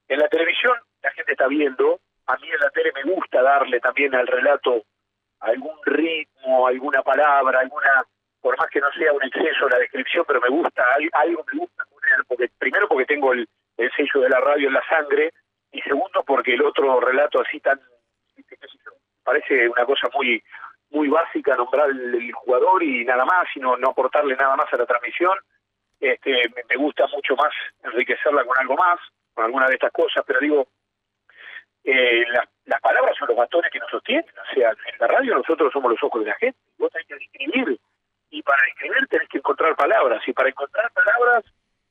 En 0.08 0.18
la 0.18 0.28
televisión 0.28 0.74
la 1.02 1.10
gente 1.10 1.32
está 1.32 1.48
viendo 1.48 2.00
a 2.26 2.36
mí 2.36 2.50
en 2.50 2.60
la 2.60 2.70
tele 2.70 2.92
me 2.94 3.12
gusta 3.12 3.42
darle 3.42 3.80
también 3.80 4.14
al 4.14 4.26
relato 4.26 4.84
algún 5.40 5.76
ritmo, 5.84 6.66
alguna 6.66 7.02
palabra, 7.02 7.60
alguna, 7.60 8.04
por 8.40 8.56
más 8.58 8.68
que 8.68 8.80
no 8.80 8.90
sea 8.92 9.12
un 9.12 9.22
exceso 9.22 9.68
la 9.68 9.78
descripción, 9.78 10.24
pero 10.26 10.40
me 10.40 10.48
gusta, 10.48 10.84
algo 11.12 11.44
me 11.52 11.58
gusta 11.58 11.84
poner, 11.90 12.24
porque 12.26 12.50
primero 12.58 12.88
porque 12.88 13.06
tengo 13.06 13.32
el, 13.32 13.48
sello 13.76 14.22
de 14.22 14.28
la 14.28 14.40
radio 14.40 14.68
en 14.68 14.74
la 14.74 14.88
sangre, 14.88 15.32
y 15.72 15.80
segundo 15.82 16.22
porque 16.24 16.54
el 16.54 16.62
otro 16.62 17.00
relato 17.00 17.40
así 17.40 17.60
tan, 17.60 17.78
parece 19.22 19.68
una 19.68 19.84
cosa 19.84 20.08
muy 20.14 20.42
muy 20.90 21.08
básica 21.08 21.56
nombrar 21.56 21.90
el, 21.90 22.32
jugador 22.32 22.82
y 22.82 23.04
nada 23.04 23.24
más, 23.24 23.48
sino 23.52 23.76
no 23.76 23.90
aportarle 23.90 24.36
nada 24.36 24.54
más 24.54 24.72
a 24.72 24.76
la 24.76 24.86
transmisión. 24.86 25.36
Este, 25.98 26.30
me 26.68 26.76
gusta 26.76 27.08
mucho 27.08 27.34
más 27.34 27.52
enriquecerla 27.82 28.44
con 28.44 28.56
algo 28.58 28.76
más, 28.76 29.00
con 29.34 29.44
alguna 29.44 29.66
de 29.66 29.74
estas 29.74 29.90
cosas, 29.90 30.22
pero 30.24 30.38
digo, 30.38 30.68
eh, 31.84 32.24
las 32.64 32.80
palabras 32.80 33.14
son 33.18 33.28
los 33.28 33.36
bastones 33.36 33.70
que 33.70 33.78
nos 33.78 33.90
sostienen. 33.90 34.24
O 34.24 34.54
sea, 34.54 34.70
en 34.70 34.98
la 34.98 35.06
radio 35.06 35.34
nosotros 35.36 35.72
somos 35.72 35.90
los 35.92 36.02
ojos 36.02 36.24
de 36.24 36.30
la 36.30 36.36
gente. 36.36 36.58
Vos 36.78 36.90
tenés 36.90 37.06
que 37.06 37.14
escribir. 37.14 37.78
Y 38.30 38.42
para 38.42 38.66
escribir 38.68 39.06
tenés 39.08 39.28
que 39.28 39.38
encontrar 39.38 39.76
palabras. 39.76 40.22
Y 40.26 40.32
para 40.32 40.48
encontrar 40.48 40.90
palabras, 40.92 41.44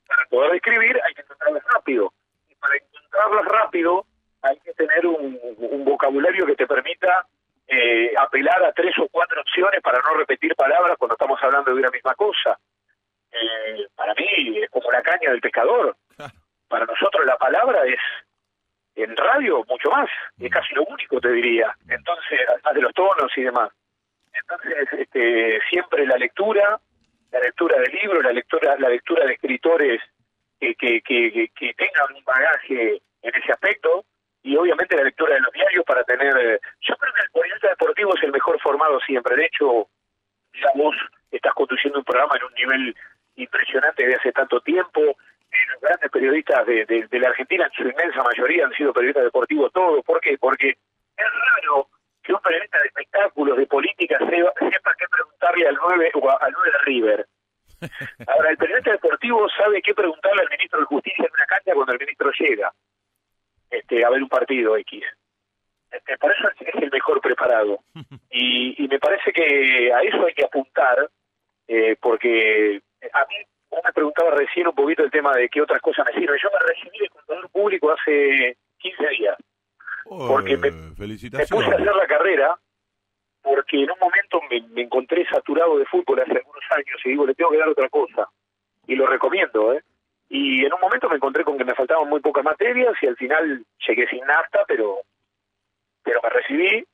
para 0.06 0.26
poder 0.26 0.56
escribir, 0.56 1.00
hay 1.04 1.14
que 1.14 1.22
encontrarlas 1.22 1.62
rápido. 1.72 2.12
Y 2.48 2.54
para 2.56 2.74
encontrarlas 2.76 3.44
rápido, 3.46 4.06
hay 4.42 4.58
que 4.58 4.72
tener 4.74 5.06
un, 5.06 5.40
vocabulario 5.84 6.44
que 6.44 6.56
te 6.56 6.66
permita 6.66 7.26
eh, 7.68 8.12
apelar 8.18 8.62
a 8.64 8.72
tres 8.72 8.98
o 8.98 9.08
cuatro 9.08 9.40
opciones 9.40 9.80
para 9.80 10.00
no 10.00 10.18
repetir 10.18 10.54
palabras 10.54 10.96
cuando 10.98 11.14
estamos 11.14 11.40
hablando 11.42 11.72
de 11.72 11.80
una 11.80 11.90
misma 11.90 12.14
cosa. 12.14 12.58
Eh, 13.30 13.86
para 13.94 14.12
mí 14.14 14.58
es 14.58 14.70
como 14.70 14.90
la 14.90 15.02
caña 15.02 15.30
del 15.30 15.40
pescador. 15.40 15.96
Para 16.68 16.86
nosotros 16.86 17.24
la 17.24 17.36
palabra 17.36 17.86
es 17.86 18.00
en 18.96 19.16
radio 19.16 19.64
mucho 19.68 19.90
más, 19.90 20.08
es 20.38 20.50
casi 20.50 20.74
lo 20.74 20.84
único 20.84 21.20
te 21.20 21.30
diría, 21.32 21.74
entonces, 21.88 22.40
además 22.48 22.74
de 22.74 22.82
los 22.82 22.94
tonos 22.94 23.32
y 23.36 23.42
demás. 23.42 23.70
Entonces, 24.32 24.88
este, 24.92 25.60
siempre 25.70 26.06
la 26.06 26.16
lectura, 26.16 26.80
la 27.30 27.40
lectura 27.40 27.78
de 27.78 27.86
libros, 27.86 28.22
la 28.22 28.32
lectura, 28.32 28.76
la 28.78 28.88
lectura 28.88 29.24
de 29.24 29.32
escritores 29.34 30.00
que, 30.60 30.74
que, 30.74 31.00
que, 31.02 31.48
que 31.54 31.74
tengan 31.74 32.14
un 32.14 32.24
bagaje 32.24 33.00
en 33.22 33.34
ese 33.34 33.52
aspecto, 33.52 34.04
y 34.42 34.56
obviamente 34.56 34.96
la 34.96 35.04
lectura 35.04 35.34
de 35.34 35.40
los 35.40 35.52
diarios 35.52 35.84
para 35.86 36.04
tener... 36.04 36.60
Yo 36.80 36.94
creo 36.96 37.14
que 37.14 37.22
el 37.22 37.30
periodista 37.32 37.68
deportivo 37.68 38.14
es 38.14 38.22
el 38.22 38.32
mejor 38.32 38.60
formado 38.60 39.00
siempre, 39.00 39.36
de 39.36 39.46
hecho, 39.46 39.88
ya 40.52 40.68
vos 40.74 40.94
estás 41.30 41.54
conduciendo 41.54 41.98
un 41.98 42.04
programa 42.04 42.36
en 42.36 42.44
un 42.44 42.54
nivel 42.54 42.96
impresionante 43.36 44.06
de 44.06 44.14
hace 44.14 44.32
tanto 44.32 44.60
tiempo, 44.60 45.16
los 45.72 45.80
grandes 45.80 46.10
periodistas 46.10 46.66
de, 46.66 47.08
la 47.12 47.28
Argentina, 47.28 47.66
en 47.66 47.72
su 47.72 47.82
inmensa 47.88 48.22
mayoría, 48.22 48.66
han 48.66 48.72
sido 48.72 48.92
periodistas 48.92 49.24
deportivos 49.24 49.72
todos. 49.72 50.04
¿Por 50.04 50.20
qué? 50.20 50.36
Porque 50.38 50.70
es 50.70 51.26
raro 51.26 51.88
que 52.22 52.32
un 52.32 52.40
periodista 52.40 52.78
de 52.78 52.86
espectáculos, 52.86 53.56
de 53.58 53.66
política, 53.66 54.18
sepa 54.18 54.94
qué 54.98 55.06
preguntarle 55.10 55.68
al 55.68 55.78
9 55.86 56.10
o 56.14 56.30
al 56.30 56.52
9 56.52 56.70
de 56.72 56.78
River. 56.84 57.26
Ahora, 58.26 58.50
el 58.50 58.56
periodista 58.56 58.92
deportivo 58.92 59.46
sabe 59.50 59.82
qué 59.82 59.94
preguntarle 59.94 60.42
al 60.42 60.50
ministro 60.50 60.80
de 60.80 60.86
Justicia 60.86 61.24
en 61.26 61.32
una 61.32 61.46
cancha 61.46 61.74
cuando 61.74 61.92
el 61.92 61.98
ministro 61.98 62.30
llega 62.38 62.72
este, 63.70 64.04
a 64.04 64.10
ver 64.10 64.22
un 64.22 64.28
partido 64.28 64.76
X. 64.76 65.04
Este, 65.90 66.18
por 66.18 66.32
eso 66.32 66.48
es 66.60 66.82
el 66.82 66.90
mejor 66.90 67.20
preparado. 67.20 67.80
Y, 68.30 68.82
y 68.82 68.88
me 68.88 68.98
parece 68.98 69.32
que 69.32 69.92
a 69.92 70.00
eso 70.00 70.26
hay 70.26 70.34
que 70.34 70.44
apuntar 70.44 71.08
eh, 71.68 71.96
porque 72.00 72.82
a 73.12 73.26
mí, 73.26 73.36
me 73.82 73.92
preguntaba 73.92 74.30
recién 74.32 74.68
un 74.68 74.74
poquito 74.74 75.02
el 75.02 75.10
tema 75.10 75.32
de 75.34 75.48
qué 75.48 75.62
otras 75.62 75.80
cosas 75.80 76.06
me 76.06 76.20
sirven. 76.20 76.38
Yo 76.42 76.48
me 76.52 76.74
recibí 76.74 76.98
de 76.98 77.08
contador 77.08 77.48
público 77.50 77.90
hace 77.92 78.56
15 78.78 79.08
días. 79.18 79.36
Porque 80.04 80.56
me, 80.56 80.70
me 80.70 81.46
puse 81.46 81.70
a 81.70 81.74
hacer 81.74 81.96
la 81.96 82.06
carrera 82.06 82.54
porque 83.44 83.82
en 83.82 83.90
un 83.90 83.98
momento 84.00 84.40
me, 84.50 84.82
encontré 84.82 85.26
saturado 85.26 85.78
de 85.78 85.84
fútbol 85.84 86.20
hace 86.20 86.32
algunos 86.32 86.64
años 86.70 87.00
y 87.04 87.10
digo, 87.10 87.26
le 87.26 87.34
tengo 87.34 87.50
que 87.50 87.58
dar 87.58 87.68
otra 87.68 87.90
cosa. 87.90 88.26
Y 88.86 88.96
lo 88.96 89.06
recomiendo, 89.06 89.74
¿eh? 89.74 89.82
Y 90.30 90.64
en 90.64 90.72
un 90.72 90.80
momento 90.80 91.10
me 91.10 91.16
encontré 91.16 91.44
con 91.44 91.58
que 91.58 91.64
me 91.64 91.74
faltaban 91.74 92.08
muy 92.08 92.20
pocas 92.20 92.42
materias 92.42 92.94
y 93.02 93.06
al 93.06 93.16
final 93.16 93.64
llegué 93.86 94.08
sin 94.08 94.24
nafta, 94.24 94.64
pero, 94.66 95.02
pero 96.02 96.20
me 96.22 96.30
recibí. 96.30 96.84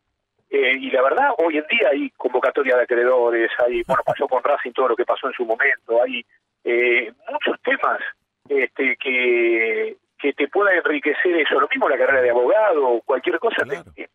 Eh, 0.50 0.76
y 0.80 0.90
la 0.90 1.02
verdad, 1.02 1.30
hoy 1.38 1.58
en 1.58 1.66
día 1.70 1.88
hay 1.92 2.10
convocatoria 2.10 2.76
de 2.76 2.82
acreedores, 2.82 3.50
hay, 3.64 3.82
bueno, 3.86 4.02
pasó 4.04 4.26
con 4.28 4.42
Racing 4.42 4.72
todo 4.72 4.88
lo 4.88 4.96
que 4.96 5.04
pasó 5.04 5.28
en 5.28 5.34
su 5.34 5.44
momento, 5.44 6.02
hay 6.02 6.24
eh, 6.64 7.12
muchos 7.30 7.60
temas 7.62 8.00
este, 8.48 8.96
que, 8.96 9.96
que 10.18 10.32
te 10.32 10.48
pueda 10.48 10.74
enriquecer 10.74 11.36
eso. 11.36 11.60
Lo 11.60 11.68
mismo 11.68 11.88
la 11.88 11.96
carrera 11.96 12.20
de 12.20 12.30
abogado, 12.30 13.00
cualquier 13.04 13.38
cosa, 13.38 13.64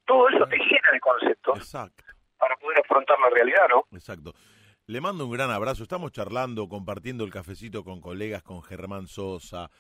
todo 0.06 0.30
eso 0.30 0.46
te 0.48 0.58
llena 0.58 0.92
de 0.92 1.00
conceptos. 1.00 1.58
Exacto 1.58 2.04
para 2.38 2.56
poder 2.58 2.80
afrontar 2.80 3.18
la 3.20 3.30
realidad, 3.30 3.68
¿no? 3.70 3.86
Exacto. 3.98 4.34
Le 4.88 5.02
mando 5.02 5.26
un 5.26 5.32
gran 5.32 5.50
abrazo. 5.50 5.84
Estamos 5.84 6.12
charlando, 6.12 6.70
compartiendo 6.70 7.24
el 7.24 7.32
cafecito 7.32 7.84
con 7.84 8.02
colegas, 8.02 8.44
con 8.44 8.62
Germán 8.62 9.08
Sosa, 9.08 9.72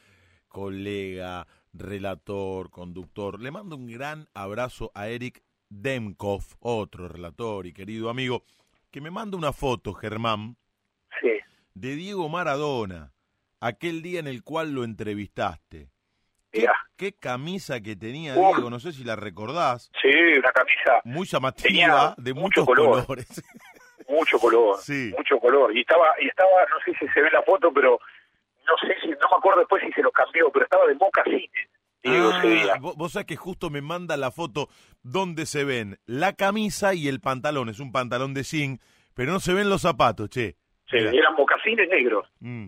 colega, 0.48 1.46
relator, 1.74 2.72
conductor. 2.72 3.39
Le 3.39 3.52
mando 3.52 3.76
un 3.76 3.88
gran 3.88 4.28
abrazo 4.34 4.91
a 4.96 5.10
Eric 5.10 5.44
Demkov, 5.82 6.44
otro 6.60 7.08
relator 7.08 7.66
y 7.66 7.74
querido 7.74 8.10
amigo, 8.10 8.44
que 8.92 9.02
me 9.02 9.12
manda 9.12 9.38
una 9.38 9.54
foto, 9.54 9.94
Germán, 9.94 10.56
de 11.74 11.96
Diego 11.96 12.30
Maradona, 12.30 13.12
aquel 13.60 14.02
día 14.02 14.22
en 14.22 14.28
el 14.28 14.44
cual 14.44 14.72
lo 14.72 14.84
entrevistaste. 14.84 15.90
¿Qué, 16.98 17.12
camisa 17.12 17.82
que 17.82 17.98
tenía 17.98 18.34
Diego? 18.34 18.70
No 18.70 18.80
sé 18.80 18.94
si 18.94 19.04
la 19.04 19.18
recordás. 19.18 19.92
Sí, 20.02 20.08
una 20.08 20.52
camisa. 20.54 21.02
Muy 21.04 21.28
llamativa, 21.28 22.16
de 22.18 22.34
muchos 22.34 22.66
colores. 22.66 23.28
mucho 24.08 24.40
color, 24.40 24.78
sí. 24.80 25.14
mucho 25.18 25.38
color. 25.40 25.76
Y 25.76 25.82
estaba, 25.82 26.08
y 26.22 26.28
estaba, 26.28 26.50
no 26.70 26.80
sé 26.86 26.98
si 26.98 27.08
se 27.12 27.22
ve 27.22 27.30
la 27.32 27.44
foto, 27.44 27.74
pero 27.74 28.00
no 28.66 28.78
sé 28.88 28.96
si, 29.02 29.10
no 29.10 29.28
me 29.30 29.38
acuerdo 29.38 29.60
después 29.60 29.84
si 29.86 29.92
se 29.92 30.02
lo 30.02 30.12
cambió, 30.12 30.50
pero 30.52 30.64
estaba 30.64 30.88
de 30.88 30.96
Ah, 32.06 32.78
vos, 32.80 32.96
vos 32.96 33.12
sabés 33.13 33.26
que 33.26 33.36
justo 33.36 33.70
me 33.70 33.82
manda 33.82 34.18
la 34.18 34.32
foto 34.32 34.70
donde 35.04 35.46
se 35.46 35.63
ven 35.63 35.98
la 36.06 36.34
camisa 36.34 36.94
y 36.94 37.08
el 37.08 37.20
pantalón. 37.20 37.70
Es 37.70 37.80
un 37.80 37.91
pantalón 37.91 38.34
de 38.34 38.44
zinc, 38.44 38.82
pero 39.13 39.32
no 39.32 39.39
se 39.39 39.54
ven 39.54 39.70
los 39.70 39.82
zapatos, 39.82 40.30
che. 40.30 40.56
Sí, 40.89 40.98
eran 40.98 41.34
mocasines 41.36 41.89
negros. 41.89 42.28
Mm, 42.39 42.68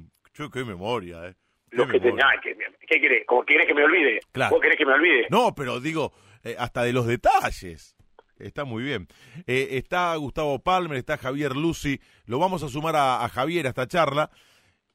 qué 0.52 0.64
memoria, 0.64 1.28
eh. 1.28 1.36
Lo 1.72 1.88
que 1.88 2.00
tenía, 2.00 2.26
¿qué, 2.42 2.56
¿qué 2.88 3.02
querés? 3.02 3.26
¿Cómo 3.28 3.44
querés 3.44 3.68
que 3.68 3.74
me 3.74 3.84
olvide? 3.84 4.20
¿Vos 4.50 4.62
querés 4.62 4.78
que 4.78 4.86
me 4.86 4.94
olvide? 4.94 5.28
No, 5.30 5.54
pero 5.54 5.80
digo, 5.80 6.14
eh, 6.44 6.56
hasta 6.58 6.84
de 6.84 6.94
los 6.94 7.06
detalles. 7.06 7.96
Está 8.40 8.66
muy 8.66 8.84
bien. 8.84 9.08
Eh, 9.48 9.70
está 9.72 10.16
Gustavo 10.16 10.60
Palmer, 10.60 10.98
está 10.98 11.18
Javier 11.18 11.56
Lucy. 11.56 12.00
Lo 12.26 12.40
vamos 12.40 12.64
a 12.64 12.70
sumar 12.70 12.96
a, 12.96 13.28
Javier 13.30 13.66
a 13.66 13.70
esta 13.70 13.88
charla, 13.88 14.30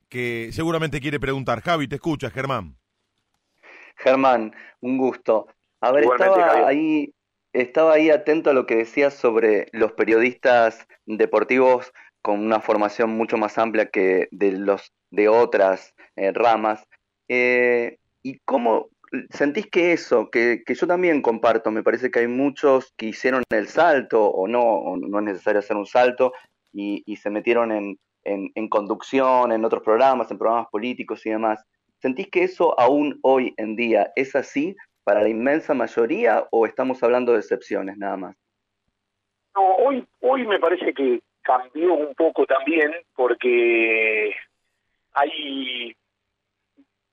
que 0.08 0.48
seguramente 0.52 1.00
quiere 1.00 1.20
preguntar. 1.20 1.60
Javi, 1.60 1.88
te 1.88 1.96
escucha, 1.96 2.30
Germán. 2.30 2.76
Germán, 4.02 4.54
un 4.80 4.98
gusto. 4.98 5.46
A 5.80 5.92
ver, 5.92 6.04
estaba 6.04 6.66
ahí, 6.66 7.14
estaba 7.52 7.94
ahí 7.94 8.10
atento 8.10 8.50
a 8.50 8.54
lo 8.54 8.66
que 8.66 8.76
decías 8.76 9.14
sobre 9.14 9.68
los 9.72 9.92
periodistas 9.92 10.86
deportivos 11.06 11.92
con 12.20 12.40
una 12.40 12.60
formación 12.60 13.10
mucho 13.10 13.36
más 13.36 13.58
amplia 13.58 13.86
que 13.86 14.28
de 14.30 14.52
los 14.52 14.92
de 15.10 15.28
otras 15.28 15.94
eh, 16.16 16.32
ramas. 16.32 16.86
Eh, 17.28 17.98
¿Y 18.22 18.38
cómo 18.44 18.88
sentís 19.30 19.66
que 19.66 19.92
eso, 19.92 20.30
que, 20.30 20.62
que, 20.64 20.74
yo 20.74 20.86
también 20.86 21.20
comparto, 21.20 21.70
me 21.70 21.82
parece 21.82 22.10
que 22.10 22.20
hay 22.20 22.28
muchos 22.28 22.94
que 22.96 23.06
hicieron 23.06 23.42
el 23.50 23.68
salto 23.68 24.24
o 24.24 24.48
no, 24.48 24.62
o 24.62 24.96
no 24.96 25.18
es 25.18 25.24
necesario 25.24 25.58
hacer 25.58 25.76
un 25.76 25.86
salto 25.86 26.32
y, 26.72 27.02
y 27.04 27.16
se 27.16 27.28
metieron 27.28 27.72
en, 27.72 27.98
en, 28.24 28.50
en, 28.54 28.68
conducción, 28.68 29.52
en 29.52 29.64
otros 29.64 29.82
programas, 29.82 30.30
en 30.30 30.38
programas 30.38 30.68
políticos 30.70 31.26
y 31.26 31.30
demás. 31.30 31.62
¿Sentís 32.02 32.28
que 32.30 32.42
eso 32.42 32.78
aún 32.80 33.20
hoy 33.22 33.54
en 33.58 33.76
día 33.76 34.10
es 34.16 34.34
así 34.34 34.74
para 35.04 35.22
la 35.22 35.28
inmensa 35.28 35.72
mayoría 35.72 36.44
o 36.50 36.66
estamos 36.66 37.00
hablando 37.00 37.32
de 37.32 37.38
excepciones 37.38 37.96
nada 37.96 38.16
más? 38.16 38.36
No, 39.54 39.76
hoy, 39.76 40.04
hoy 40.20 40.44
me 40.44 40.58
parece 40.58 40.92
que 40.92 41.22
cambió 41.42 41.94
un 41.94 42.12
poco 42.16 42.44
también 42.44 42.92
porque 43.14 44.34
hay 45.12 45.94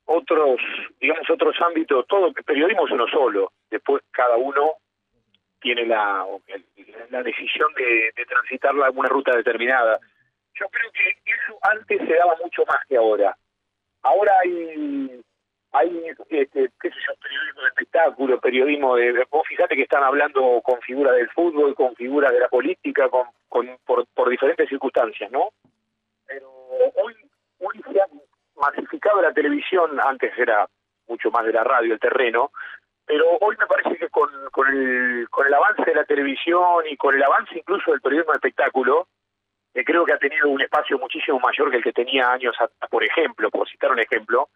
otros, 0.05 0.59
digamos, 0.99 1.29
otros 1.29 1.55
ámbitos, 1.61 2.07
todo 2.07 2.27
el 2.27 2.33
periodismo 2.33 2.87
es 2.87 2.91
uno 2.91 3.07
solo, 3.09 3.51
después 3.69 4.01
cada 4.09 4.37
uno 4.37 4.73
tiene 5.61 5.85
la, 5.85 6.25
la 7.11 7.21
decisión 7.21 7.71
de, 7.75 8.11
de 8.15 8.25
transitar 8.25 8.71
alguna 8.71 9.09
ruta 9.09 9.35
determinada. 9.35 9.99
Yo 10.55 10.67
creo 10.69 10.91
que 10.91 11.31
eso 11.31 11.59
antes 11.61 11.99
se 12.07 12.15
daba 12.15 12.35
mucho 12.43 12.65
más 12.65 12.79
que 12.87 12.97
ahora. 12.97 13.37
Ahora 14.03 14.31
hay, 14.43 15.21
hay 15.71 16.03
este, 16.29 16.69
qué 16.81 16.89
sé 16.89 16.95
yo, 17.07 17.13
periodismo 17.21 17.61
de 17.61 17.67
espectáculo, 17.67 18.39
periodismo 18.39 18.95
de... 18.95 19.27
Vos 19.29 19.47
fíjate 19.47 19.75
que 19.75 19.83
están 19.83 20.03
hablando 20.03 20.61
con 20.63 20.79
figuras 20.81 21.15
del 21.15 21.29
fútbol, 21.31 21.75
con 21.75 21.95
figuras 21.95 22.31
de 22.31 22.39
la 22.39 22.47
política, 22.47 23.09
con, 23.09 23.27
con 23.47 23.77
por, 23.85 24.05
por 24.07 24.29
diferentes 24.29 24.69
circunstancias, 24.69 25.31
¿no? 25.31 25.49
Pero 26.25 26.49
hoy 26.95 27.15
hoy 27.59 27.81
se 27.91 28.01
ha 28.01 28.07
masificado 28.55 29.21
la 29.21 29.33
televisión, 29.33 29.99
antes 30.01 30.31
era 30.37 30.67
mucho 31.07 31.31
más 31.31 31.45
de 31.45 31.53
la 31.53 31.63
radio, 31.63 31.93
el 31.93 31.99
terreno, 31.99 32.51
pero 33.05 33.25
hoy 33.41 33.55
me 33.57 33.65
parece 33.65 33.97
que 33.97 34.09
con, 34.09 34.29
con, 34.51 34.67
el, 34.67 35.27
con 35.29 35.47
el 35.47 35.53
avance 35.53 35.83
de 35.83 35.95
la 35.95 36.05
televisión 36.05 36.85
y 36.89 36.95
con 36.95 37.15
el 37.15 37.23
avance 37.23 37.57
incluso 37.57 37.91
del 37.91 38.01
periodismo 38.01 38.33
de 38.33 38.37
espectáculo, 38.37 39.07
que 39.73 39.83
creo 39.83 40.05
que 40.05 40.13
ha 40.13 40.17
tenido 40.17 40.49
un 40.49 40.61
espacio 40.61 40.97
muchísimo 40.97 41.39
mayor 41.39 41.69
que 41.69 41.77
el 41.77 41.83
que 41.83 41.93
tenía 41.93 42.31
años 42.31 42.55
atrás, 42.59 42.89
por 42.89 43.03
ejemplo, 43.03 43.49
por 43.49 43.69
citar 43.69 43.91
un 43.91 43.99
ejemplo, 43.99 44.49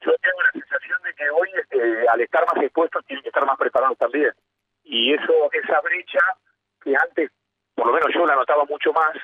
yo 0.00 0.12
tengo 0.20 0.42
la 0.42 0.52
sensación 0.52 1.02
de 1.02 1.14
que 1.14 1.30
hoy, 1.30 1.48
este, 1.54 2.08
al 2.08 2.20
estar 2.20 2.44
más 2.46 2.62
expuestos, 2.62 3.04
tienen 3.06 3.22
que 3.22 3.28
estar 3.28 3.46
más 3.46 3.58
preparados 3.58 3.98
también. 3.98 4.32
Y 4.84 5.14
eso, 5.14 5.50
esa 5.52 5.80
brecha 5.80 6.20
que 6.82 6.94
antes, 6.96 7.30
por 7.74 7.86
lo 7.86 7.92
menos 7.92 8.08
yo 8.12 8.26
la 8.26 8.36
notaba 8.36 8.64
mucho 8.64 8.92
más, 8.92 9.16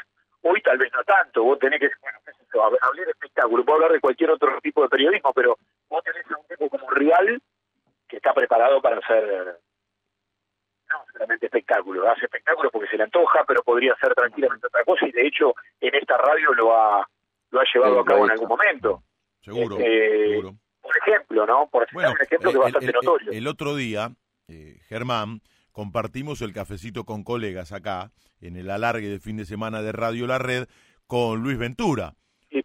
hoy 0.42 0.60
tal 0.62 0.78
vez 0.78 0.92
no 0.92 1.04
tanto. 1.04 1.42
Vos 1.42 1.58
tenés 1.58 1.80
que, 1.80 1.90
bueno, 2.00 2.78
hablar 2.82 3.04
de 3.06 3.10
espectáculo, 3.10 3.64
puedo 3.64 3.76
hablar 3.76 3.92
de 3.92 4.00
cualquier 4.00 4.30
otro 4.30 4.58
tipo 4.62 4.82
de 4.82 4.88
periodismo, 4.88 5.32
pero 5.34 5.56
vos 5.88 6.02
tenés 6.02 6.24
a 6.30 6.38
un 6.38 6.46
tipo 6.46 6.68
como 6.68 6.90
Rial 6.90 7.40
que 8.08 8.16
está 8.16 8.32
preparado 8.32 8.80
para 8.80 8.98
hacer 8.98 9.58
no 10.90 11.04
solamente 11.12 11.46
espectáculo, 11.46 12.08
hace 12.10 12.26
espectáculo 12.26 12.70
porque 12.70 12.88
se 12.88 12.96
le 12.96 13.04
antoja, 13.04 13.44
pero 13.46 13.62
podría 13.62 13.92
hacer 13.94 14.14
tranquilamente 14.14 14.66
otra 14.66 14.84
cosa 14.84 15.06
y 15.06 15.12
de 15.12 15.26
hecho 15.26 15.54
en 15.80 15.94
esta 15.94 16.16
radio 16.18 16.52
lo 16.54 16.76
ha 16.76 17.08
lo 17.50 17.60
ha 17.60 17.64
llevado 17.72 18.00
a 18.00 18.04
cabo 18.04 18.24
en 18.26 18.30
algún 18.32 18.48
momento. 18.48 19.02
Seguro, 19.40 19.76
este, 19.78 20.28
seguro. 20.28 20.54
Por 20.80 20.96
ejemplo, 20.98 21.46
¿no? 21.46 21.68
Por 21.68 21.84
ejemplo, 21.84 22.10
un 22.10 22.20
ejemplo 22.20 22.50
que 22.50 22.56
es 22.56 22.62
bastante 22.62 22.92
notorio. 22.92 23.32
El 23.32 23.46
otro 23.46 23.74
día, 23.74 24.12
eh, 24.48 24.78
Germán, 24.88 25.40
compartimos 25.72 26.42
el 26.42 26.52
cafecito 26.52 27.04
con 27.04 27.24
colegas 27.24 27.72
acá, 27.72 28.12
en 28.40 28.56
el 28.56 28.70
alargue 28.70 29.08
de 29.08 29.20
fin 29.20 29.36
de 29.36 29.44
semana 29.44 29.82
de 29.82 29.92
Radio 29.92 30.26
La 30.26 30.38
Red, 30.38 30.68
con 31.06 31.42
Luis 31.42 31.58
Ventura, 31.58 32.14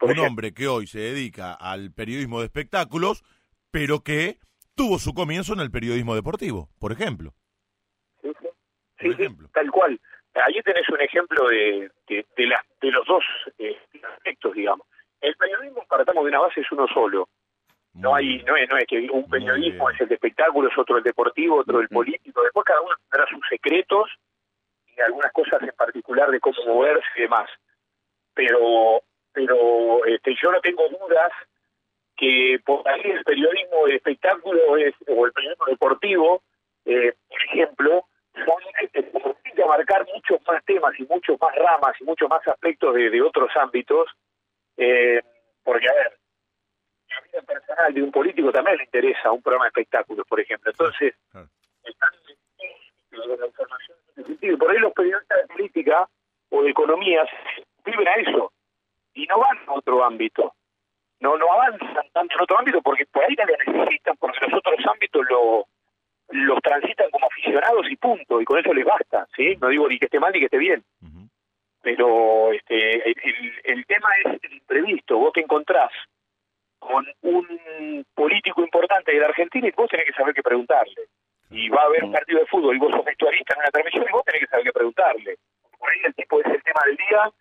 un 0.01 0.19
hombre 0.19 0.53
que 0.53 0.67
hoy 0.67 0.87
se 0.87 0.99
dedica 0.99 1.53
al 1.53 1.91
periodismo 1.91 2.39
de 2.39 2.45
espectáculos, 2.45 3.23
pero 3.71 4.01
que 4.01 4.37
tuvo 4.75 4.99
su 4.99 5.13
comienzo 5.13 5.53
en 5.53 5.59
el 5.59 5.71
periodismo 5.71 6.15
deportivo, 6.15 6.69
por 6.79 6.91
ejemplo. 6.91 7.33
Sí, 8.99 9.13
sí. 9.13 9.23
ejemplo. 9.23 9.47
tal 9.53 9.71
cual. 9.71 9.99
Allí 10.33 10.61
tenés 10.63 10.87
un 10.89 10.99
ejemplo 10.99 11.47
de, 11.47 11.89
de, 12.07 12.25
de 12.35 12.91
los 12.91 13.05
dos 13.07 13.23
eh, 13.57 13.77
aspectos, 14.03 14.53
digamos. 14.53 14.85
El 15.21 15.35
periodismo, 15.35 15.85
partamos 15.87 16.25
de 16.25 16.29
una 16.29 16.39
base, 16.41 16.61
es 16.61 16.71
uno 16.71 16.87
solo. 16.87 17.29
No 17.93 18.13
hay, 18.13 18.43
no 18.43 18.57
es, 18.57 18.69
no 18.69 18.77
es 18.77 18.85
que 18.85 19.07
un 19.09 19.27
periodismo 19.29 19.89
es 19.89 20.01
el 20.01 20.09
de 20.09 20.15
espectáculos, 20.15 20.77
otro 20.77 20.97
el 20.97 21.03
deportivo, 21.03 21.59
otro 21.59 21.79
el 21.79 21.87
político. 21.87 22.43
Después 22.43 22.65
cada 22.65 22.81
uno 22.81 22.93
tendrá 23.09 23.25
sus 23.29 23.39
secretos 23.47 24.11
y 24.87 24.99
algunas 24.99 25.31
cosas 25.31 25.61
en 25.61 25.71
particular 25.77 26.29
de 26.29 26.41
cómo 26.41 26.57
moverse 26.65 27.07
y 27.15 27.21
demás. 27.21 27.49
Pero, 28.33 29.01
pero 29.31 30.05
este, 30.05 30.35
yo 30.35 30.51
no 30.51 30.59
tengo 30.59 30.89
dudas 30.89 31.31
que 32.17 32.59
por 32.65 32.87
ahí 32.89 33.01
el 33.11 33.23
periodismo 33.23 33.85
de 33.87 33.95
espectáculo 33.95 34.77
es, 34.77 34.93
o 35.07 35.25
el 35.25 35.31
periodismo 35.31 35.65
deportivo, 35.67 36.43
eh, 36.85 37.13
por 37.29 37.43
ejemplo, 37.43 38.05
que 39.55 39.63
abarcar 39.63 40.05
muchos 40.13 40.39
más 40.47 40.63
temas 40.65 40.93
y 40.99 41.03
muchos 41.05 41.39
más 41.39 41.55
ramas 41.55 41.95
y 41.99 42.03
muchos 42.03 42.29
más 42.29 42.45
aspectos 42.47 42.93
de, 42.93 43.09
de 43.09 43.21
otros 43.21 43.49
ámbitos. 43.55 44.07
Eh, 44.77 45.21
porque, 45.63 45.89
a 45.89 45.93
ver, 45.93 46.17
la 47.09 47.21
vida 47.21 47.41
personal 47.41 47.93
de 47.93 48.03
un 48.03 48.11
político 48.11 48.51
también 48.51 48.77
le 48.77 48.83
interesa 48.83 49.31
un 49.31 49.41
programa 49.41 49.65
de 49.65 49.69
espectáculos, 49.69 50.27
por 50.27 50.39
ejemplo. 50.39 50.69
Entonces, 50.69 51.15
están 51.83 52.09
en 53.11 53.39
la 53.39 53.47
información. 53.47 53.97
Por 54.59 54.71
ahí 54.71 54.77
los 54.77 54.93
periodistas 54.93 55.41
de 55.41 55.47
política 55.47 56.09
o 56.49 56.63
de 56.63 56.69
economía 56.69 57.25
viven 57.83 58.07
a 58.07 58.13
eso. 58.15 58.51
y 59.13 59.25
no 59.27 59.39
van 59.39 59.57
a 59.67 59.73
otro 59.73 60.03
ámbito. 60.03 60.53
No, 61.21 61.37
no 61.37 61.51
avanzan 61.51 62.09
tanto 62.11 62.35
en 62.35 62.41
otro 62.41 62.59
ámbito 62.59 62.81
porque 62.81 63.05
por 63.05 63.23
ahí 63.23 63.33
no 63.37 63.45
lo 63.45 63.79
necesitan, 63.79 64.17
porque 64.17 64.45
los 64.45 64.53
otros 64.59 64.85
ámbitos 64.85 65.25
lo, 65.29 65.65
los 66.29 66.59
transitan 66.61 67.09
como 67.11 67.27
aficionados 67.27 67.85
y 67.89 67.95
punto, 67.95 68.41
y 68.41 68.45
con 68.45 68.59
eso 68.59 68.73
les 68.73 68.85
basta, 68.85 69.27
¿sí? 69.35 69.55
No 69.61 69.69
digo 69.69 69.87
ni 69.87 69.99
que 69.99 70.05
esté 70.05 70.19
mal 70.19 70.33
ni 70.33 70.39
que 70.39 70.45
esté 70.45 70.57
bien. 70.57 70.83
Pero 71.81 72.51
este 72.51 73.09
el, 73.09 73.53
el 73.63 73.85
tema 73.85 74.07
es 74.23 74.39
el 74.41 74.53
imprevisto. 74.53 75.19
Vos 75.19 75.33
te 75.33 75.41
encontrás 75.41 75.91
con 76.79 77.05
un 77.21 78.05
político 78.13 78.61
importante 78.61 79.11
de 79.11 79.19
la 79.19 79.27
Argentina 79.27 79.67
y 79.67 79.71
vos 79.71 79.89
tenés 79.89 80.07
que 80.07 80.13
saber 80.13 80.33
qué 80.33 80.41
preguntarle. 80.41 81.09
Y 81.51 81.69
va 81.69 81.83
a 81.83 81.85
haber 81.85 82.03
un 82.03 82.11
partido 82.11 82.39
de 82.39 82.47
fútbol 82.47 82.75
y 82.75 82.79
vos 82.79 82.91
sos 82.91 83.05
vestuarista 83.05 83.53
en 83.53 83.59
una 83.59 83.69
transmisión 83.69 84.05
y 84.09 84.13
vos 84.13 84.25
tenés 84.25 84.41
que 84.41 84.47
saber 84.47 84.65
qué 84.65 84.71
preguntarle. 84.71 85.37
Por 85.77 85.89
ahí 85.91 85.99
el 86.05 86.15
tipo 86.15 86.39
es 86.39 86.47
el 86.47 86.63
tema 86.63 86.81
del 86.87 86.97
día 86.97 87.31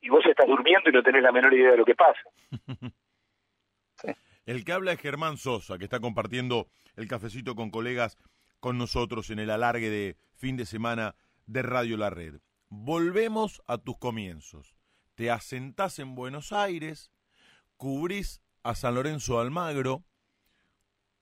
y 0.00 0.08
vos 0.08 0.24
estás 0.24 0.46
durmiendo 0.46 0.88
y 0.88 0.92
no 0.92 1.02
tenés 1.02 1.22
la 1.22 1.32
menor 1.32 1.52
idea 1.52 1.72
de 1.72 1.76
lo 1.76 1.84
que 1.84 1.94
pasa. 1.94 2.22
El 4.46 4.64
que 4.64 4.72
habla 4.72 4.92
es 4.92 5.00
Germán 5.00 5.36
Sosa, 5.36 5.78
que 5.78 5.84
está 5.84 6.00
compartiendo 6.00 6.66
el 7.00 7.08
cafecito 7.08 7.54
con 7.54 7.70
colegas 7.70 8.18
con 8.60 8.76
nosotros 8.76 9.30
en 9.30 9.38
el 9.38 9.50
alargue 9.50 9.88
de 9.88 10.16
fin 10.34 10.56
de 10.56 10.66
semana 10.66 11.14
de 11.46 11.62
Radio 11.62 11.96
La 11.96 12.10
Red. 12.10 12.40
Volvemos 12.68 13.62
a 13.66 13.78
tus 13.78 13.98
comienzos. 13.98 14.76
Te 15.14 15.30
asentás 15.30 15.98
en 15.98 16.14
Buenos 16.14 16.52
Aires, 16.52 17.10
cubrís 17.76 18.42
a 18.62 18.74
San 18.74 18.94
Lorenzo 18.94 19.40
Almagro. 19.40 20.02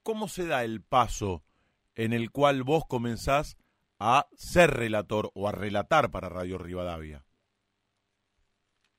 ¿Cómo 0.03 0.27
se 0.29 0.47
da 0.47 0.65
el 0.65 0.83
paso 0.83 1.45
en 1.95 2.13
el 2.13 2.31
cual 2.31 2.65
vos 2.65 2.85
comenzás 2.87 3.57
a 4.01 4.27
ser 4.35 4.71
relator 4.71 5.31
o 5.35 5.49
a 5.49 5.53
relatar 5.53 6.11
para 6.11 6.29
Radio 6.29 6.59
Rivadavia? 6.59 7.25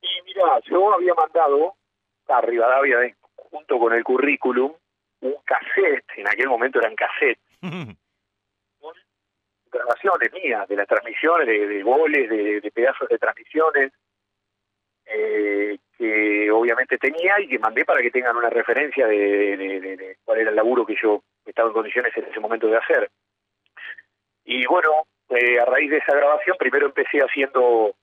Y 0.01 0.07
mira, 0.25 0.43
yo 0.69 0.93
había 0.93 1.13
mandado 1.13 1.75
a 2.29 2.41
Rivadavia 2.41 2.97
junto 3.35 3.79
con 3.79 3.93
el 3.93 4.03
currículum, 4.03 4.73
un 5.21 5.35
cassette, 5.45 6.05
en 6.17 6.27
aquel 6.27 6.47
momento 6.47 6.79
eran 6.79 6.95
cassette, 6.95 7.39
con 8.79 8.93
grabaciones 9.71 10.31
mías 10.33 10.67
de 10.67 10.75
las 10.75 10.87
transmisiones, 10.87 11.47
de, 11.47 11.83
goles, 11.83 12.29
de, 12.29 12.71
pedazos 12.73 13.07
de 13.09 13.17
transmisiones, 13.17 13.91
eh, 15.05 15.77
que 15.97 16.51
obviamente 16.51 16.97
tenía 16.97 17.39
y 17.39 17.47
que 17.47 17.59
mandé 17.59 17.83
para 17.83 18.01
que 18.01 18.11
tengan 18.11 18.37
una 18.37 18.49
referencia 18.49 19.07
de, 19.07 20.17
cuál 20.23 20.39
era 20.39 20.49
el 20.51 20.55
laburo 20.55 20.85
que 20.85 20.95
yo 21.01 21.23
estaba 21.45 21.69
en 21.69 21.73
condiciones 21.73 22.15
en 22.15 22.25
ese 22.25 22.39
momento 22.39 22.67
de 22.67 22.77
hacer. 22.77 23.09
Y 24.45 24.65
bueno, 24.65 25.05
eh, 25.29 25.59
a 25.59 25.65
raíz 25.65 25.91
de 25.91 25.97
esa 25.97 26.15
grabación, 26.15 26.55
primero 26.57 26.87
empecé 26.87 27.19
haciendo 27.19 27.93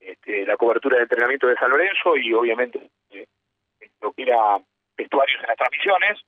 este, 0.00 0.46
la 0.46 0.56
cobertura 0.56 0.96
de 0.96 1.04
entrenamiento 1.04 1.46
de 1.46 1.56
San 1.56 1.70
Lorenzo 1.70 2.16
y 2.16 2.32
obviamente 2.32 2.90
eh, 3.10 3.26
lo 4.00 4.12
que 4.12 4.22
era 4.22 4.58
vestuarios 4.96 5.40
en 5.40 5.48
las 5.48 5.56
transmisiones. 5.56 6.20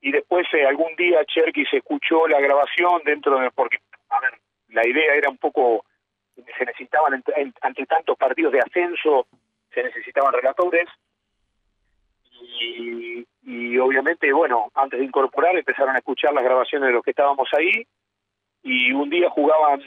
Y 0.00 0.12
después 0.12 0.46
eh, 0.52 0.66
algún 0.66 0.94
día 0.96 1.24
Cherky 1.24 1.64
se 1.66 1.78
escuchó 1.78 2.26
la 2.28 2.40
grabación 2.40 3.02
dentro 3.04 3.38
de... 3.38 3.50
porque, 3.50 3.78
a 4.10 4.20
ver, 4.20 4.38
la 4.68 4.86
idea 4.86 5.14
era 5.14 5.30
un 5.30 5.38
poco... 5.38 5.84
Se 6.36 6.64
necesitaban, 6.64 7.24
ante 7.62 7.86
tantos 7.86 8.18
partidos 8.18 8.52
de 8.52 8.60
ascenso, 8.60 9.26
se 9.72 9.82
necesitaban 9.82 10.34
relatores. 10.34 10.86
Y, 12.60 13.26
y 13.42 13.78
obviamente, 13.78 14.30
bueno, 14.32 14.70
antes 14.74 15.00
de 15.00 15.06
incorporar 15.06 15.56
empezaron 15.56 15.94
a 15.96 15.98
escuchar 15.98 16.34
las 16.34 16.44
grabaciones 16.44 16.88
de 16.88 16.92
los 16.92 17.02
que 17.02 17.12
estábamos 17.12 17.48
ahí 17.54 17.86
y 18.66 18.92
un 18.92 19.08
día 19.08 19.30
jugaban 19.30 19.80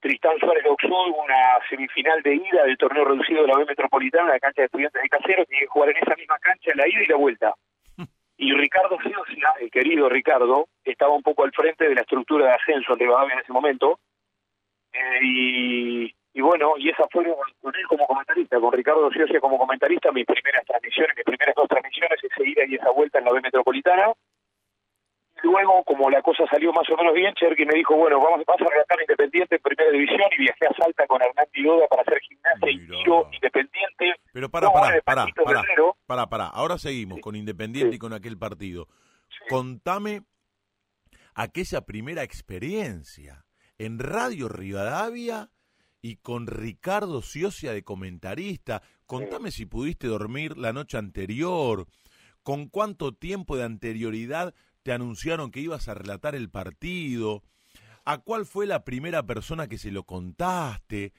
Tristán 0.00 0.38
Suárez 0.38 0.64
Oxford 0.68 1.14
una 1.16 1.58
semifinal 1.70 2.20
de 2.22 2.34
ida 2.34 2.64
del 2.64 2.76
torneo 2.76 3.06
reducido 3.06 3.40
de 3.40 3.48
la 3.48 3.56
B 3.56 3.64
Metropolitana 3.64 4.24
en 4.24 4.32
la 4.32 4.38
cancha 4.38 4.60
de 4.60 4.66
estudiantes 4.66 5.02
de 5.02 5.08
Casero, 5.08 5.46
tiene 5.46 5.62
que 5.62 5.68
jugar 5.68 5.88
en 5.88 5.96
esa 5.96 6.14
misma 6.14 6.38
cancha 6.38 6.72
la 6.74 6.86
ida 6.86 7.02
y 7.02 7.06
la 7.06 7.16
vuelta. 7.16 7.54
Y 8.36 8.52
Ricardo 8.54 8.98
Fiosia, 8.98 9.52
el 9.60 9.70
querido 9.70 10.08
Ricardo, 10.08 10.66
estaba 10.84 11.14
un 11.14 11.22
poco 11.22 11.44
al 11.44 11.52
frente 11.52 11.88
de 11.88 11.94
la 11.94 12.00
estructura 12.00 12.46
de 12.46 12.52
ascenso 12.52 12.96
de 12.96 13.04
Rivadavia 13.04 13.34
en 13.34 13.40
ese 13.40 13.52
momento. 13.52 14.00
Eh, 14.92 15.18
y, 15.22 16.14
y, 16.34 16.40
bueno, 16.40 16.72
y 16.76 16.90
esa 16.90 17.04
fue 17.12 17.24
con 17.24 17.74
él 17.74 17.86
como 17.86 18.04
comentarista, 18.06 18.58
con 18.58 18.72
Ricardo 18.72 19.10
Fiosia 19.10 19.38
como 19.38 19.58
comentarista, 19.58 20.10
mis 20.10 20.26
primeras 20.26 20.64
transmisiones, 20.66 21.16
mis 21.16 21.24
primeras 21.24 21.54
dos 21.54 21.68
transmisiones, 21.68 22.18
esa 22.24 22.42
ida 22.42 22.64
y 22.66 22.74
esa 22.74 22.90
vuelta 22.90 23.20
en 23.20 23.26
la 23.26 23.32
B 23.32 23.40
Metropolitana 23.42 24.12
luego, 25.42 25.84
como 25.84 26.10
la 26.10 26.22
cosa 26.22 26.44
salió 26.50 26.72
más 26.72 26.88
o 26.90 26.96
menos 26.96 27.14
bien, 27.14 27.34
Cherky 27.34 27.64
me 27.64 27.74
dijo, 27.74 27.94
bueno, 27.96 28.18
vamos, 28.20 28.40
a 28.46 28.70
relatar 28.70 29.00
Independiente 29.00 29.56
en 29.56 29.62
Primera 29.62 29.90
División 29.90 30.28
y 30.36 30.42
viajé 30.42 30.66
a 30.66 30.74
Salta 30.74 31.06
con 31.06 31.22
Hernán 31.22 31.46
Piroda 31.50 31.86
para 31.88 32.02
hacer 32.02 32.20
gimnasia 32.20 32.70
y 32.70 32.86
tiro 32.86 33.28
Independiente. 33.32 34.14
Pero 34.32 34.48
para, 34.50 34.70
para, 34.72 35.00
para, 35.02 35.26
para, 36.06 36.26
para, 36.26 36.46
ahora 36.46 36.78
seguimos 36.78 37.20
con 37.20 37.36
Independiente 37.36 37.96
y 37.96 37.98
con 37.98 38.12
aquel 38.12 38.38
partido. 38.38 38.88
Contame 39.48 40.22
aquella 41.34 41.82
primera 41.82 42.22
experiencia 42.22 43.44
en 43.78 43.98
Radio 43.98 44.48
Rivadavia 44.48 45.50
y 46.00 46.16
con 46.16 46.46
Ricardo 46.46 47.22
Ciocia 47.22 47.72
de 47.72 47.84
comentarista. 47.84 48.82
Contame 49.06 49.50
si 49.50 49.66
pudiste 49.66 50.08
dormir 50.08 50.58
la 50.58 50.72
noche 50.72 50.98
anterior, 50.98 51.86
con 52.42 52.68
cuánto 52.68 53.12
tiempo 53.12 53.56
de 53.56 53.64
anterioridad 53.64 54.54
te 54.82 54.92
anunciaron 54.92 55.50
que 55.50 55.60
ibas 55.60 55.88
a 55.88 55.94
relatar 55.94 56.34
el 56.34 56.50
partido, 56.50 57.42
a 58.04 58.18
cuál 58.18 58.46
fue 58.46 58.66
la 58.66 58.84
primera 58.84 59.22
persona 59.22 59.68
que 59.68 59.78
se 59.78 59.92
lo 59.92 60.04
contaste. 60.04 61.12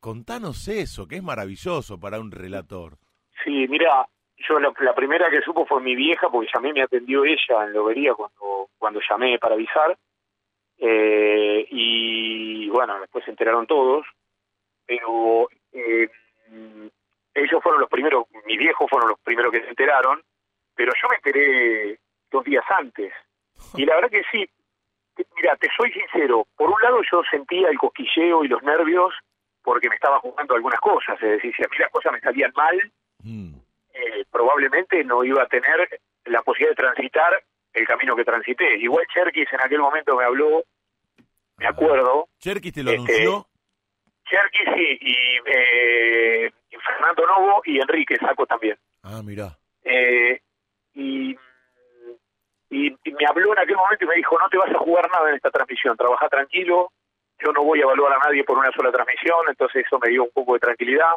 Contanos 0.00 0.68
eso, 0.68 1.08
que 1.08 1.16
es 1.16 1.22
maravilloso 1.22 1.98
para 1.98 2.20
un 2.20 2.30
relator. 2.30 2.98
Sí, 3.42 3.66
mira, 3.68 4.06
yo 4.48 4.58
la, 4.58 4.94
primera 4.94 5.30
que 5.30 5.40
supo 5.40 5.64
fue 5.66 5.80
mi 5.80 5.94
vieja, 5.94 6.28
porque 6.30 6.50
llamé, 6.54 6.72
me 6.72 6.82
atendió 6.82 7.24
ella 7.24 7.64
en 7.64 7.72
Lobería 7.72 8.14
cuando, 8.14 8.68
cuando 8.78 9.00
llamé 9.08 9.38
para 9.38 9.54
avisar. 9.54 9.96
Eh, 10.78 11.66
y 11.70 12.68
bueno, 12.68 13.00
después 13.00 13.24
se 13.24 13.30
enteraron 13.30 13.66
todos, 13.66 14.04
pero 14.84 15.48
eh, 15.72 16.10
ellos 17.34 17.62
fueron 17.62 17.80
los 17.80 17.88
primeros, 17.88 18.26
mis 18.44 18.58
viejos 18.58 18.88
fueron 18.90 19.10
los 19.10 19.20
primeros 19.20 19.52
que 19.52 19.60
se 19.60 19.68
enteraron, 19.68 20.20
pero 20.74 20.92
yo 21.00 21.08
me 21.08 21.16
enteré 21.16 21.98
dos 22.34 22.44
días 22.44 22.64
antes. 22.68 23.12
Y 23.76 23.86
la 23.86 23.94
verdad 23.94 24.10
que 24.10 24.22
sí, 24.30 24.44
mira, 25.36 25.56
te 25.56 25.68
soy 25.76 25.92
sincero, 25.92 26.46
por 26.56 26.68
un 26.68 26.82
lado 26.82 26.98
yo 27.10 27.22
sentía 27.30 27.68
el 27.68 27.78
cosquilleo 27.78 28.44
y 28.44 28.48
los 28.48 28.62
nervios 28.62 29.14
porque 29.62 29.88
me 29.88 29.94
estaba 29.94 30.18
jugando 30.18 30.54
algunas 30.54 30.80
cosas, 30.80 31.14
es 31.22 31.30
decir, 31.30 31.54
si 31.56 31.62
a 31.62 31.68
mí 31.68 31.76
las 31.78 31.90
cosas 31.90 32.12
me 32.12 32.20
salían 32.20 32.52
mal, 32.54 32.76
mm. 33.22 33.54
eh, 33.94 34.24
probablemente 34.30 35.02
no 35.04 35.24
iba 35.24 35.42
a 35.42 35.46
tener 35.46 36.00
la 36.26 36.42
posibilidad 36.42 36.76
de 36.76 36.82
transitar 36.82 37.42
el 37.72 37.86
camino 37.86 38.14
que 38.14 38.24
transité. 38.24 38.76
Igual 38.76 39.06
Cherkis 39.12 39.50
en 39.52 39.60
aquel 39.60 39.78
momento 39.78 40.16
me 40.16 40.24
habló, 40.24 40.64
me 41.56 41.66
acuerdo. 41.66 42.28
¿Cherkis 42.38 42.74
te 42.74 42.82
lo 42.82 42.90
este, 42.90 43.12
anunció? 43.12 43.46
Cherkis 44.24 44.68
sí, 44.74 44.98
y, 45.00 45.16
eh, 45.46 46.52
Fernando 46.84 47.26
Novo 47.26 47.62
y 47.64 47.80
Enrique 47.80 48.16
Saco 48.16 48.46
también. 48.46 48.76
Ah, 49.02 49.22
mira. 49.24 49.56
Eh, 49.84 50.40
y 50.94 51.36
y, 52.74 53.12
me 53.12 53.26
habló 53.26 53.52
en 53.52 53.60
aquel 53.60 53.76
momento 53.76 54.04
y 54.04 54.08
me 54.08 54.16
dijo, 54.16 54.36
no 54.38 54.48
te 54.48 54.58
vas 54.58 54.70
a 54.70 54.78
jugar 54.78 55.08
nada 55.12 55.28
en 55.28 55.36
esta 55.36 55.50
transmisión, 55.50 55.96
trabaja 55.96 56.28
tranquilo, 56.28 56.90
yo 57.38 57.52
no 57.52 57.62
voy 57.62 57.80
a 57.80 57.84
evaluar 57.84 58.14
a 58.14 58.18
nadie 58.18 58.42
por 58.42 58.58
una 58.58 58.72
sola 58.72 58.90
transmisión, 58.90 59.38
entonces 59.48 59.84
eso 59.86 59.98
me 60.00 60.10
dio 60.10 60.24
un 60.24 60.30
poco 60.32 60.54
de 60.54 60.60
tranquilidad. 60.60 61.12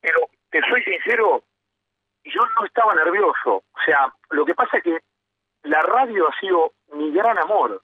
Pero 0.00 0.28
te 0.50 0.60
soy 0.68 0.82
sincero, 0.82 1.44
yo 2.24 2.40
no 2.58 2.66
estaba 2.66 2.94
nervioso. 2.94 3.62
O 3.72 3.80
sea, 3.84 4.12
lo 4.30 4.44
que 4.44 4.54
pasa 4.54 4.78
es 4.78 4.82
que 4.82 4.98
la 5.62 5.80
radio 5.80 6.28
ha 6.28 6.40
sido 6.40 6.72
mi 6.92 7.12
gran 7.12 7.38
amor. 7.38 7.82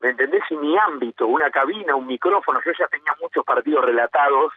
¿Me 0.00 0.10
entendés? 0.10 0.42
Y 0.50 0.56
mi 0.56 0.76
ámbito, 0.76 1.26
una 1.26 1.50
cabina, 1.50 1.94
un 1.94 2.06
micrófono. 2.06 2.60
Yo 2.64 2.72
ya 2.78 2.88
tenía 2.88 3.14
muchos 3.20 3.44
partidos 3.44 3.84
relatados 3.84 4.52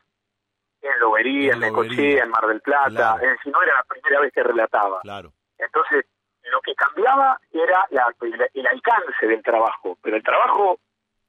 en 0.81 0.99
Lobería, 0.99 1.53
en, 1.53 1.59
Necochea, 1.59 2.23
en 2.23 2.29
Mar 2.29 2.47
del 2.47 2.61
Plata. 2.61 3.15
Es 3.21 3.29
decir, 3.29 3.53
no 3.53 3.61
era 3.61 3.75
la 3.75 3.83
primera 3.83 4.21
vez 4.21 4.33
que 4.33 4.43
relataba. 4.43 4.99
Claro. 5.01 5.31
Entonces, 5.57 6.05
lo 6.51 6.61
que 6.61 6.75
cambiaba 6.75 7.39
era 7.51 7.85
el, 7.89 8.67
alcance 8.67 9.27
del 9.27 9.43
trabajo, 9.43 9.97
pero 10.01 10.15
el 10.15 10.23
trabajo 10.23 10.79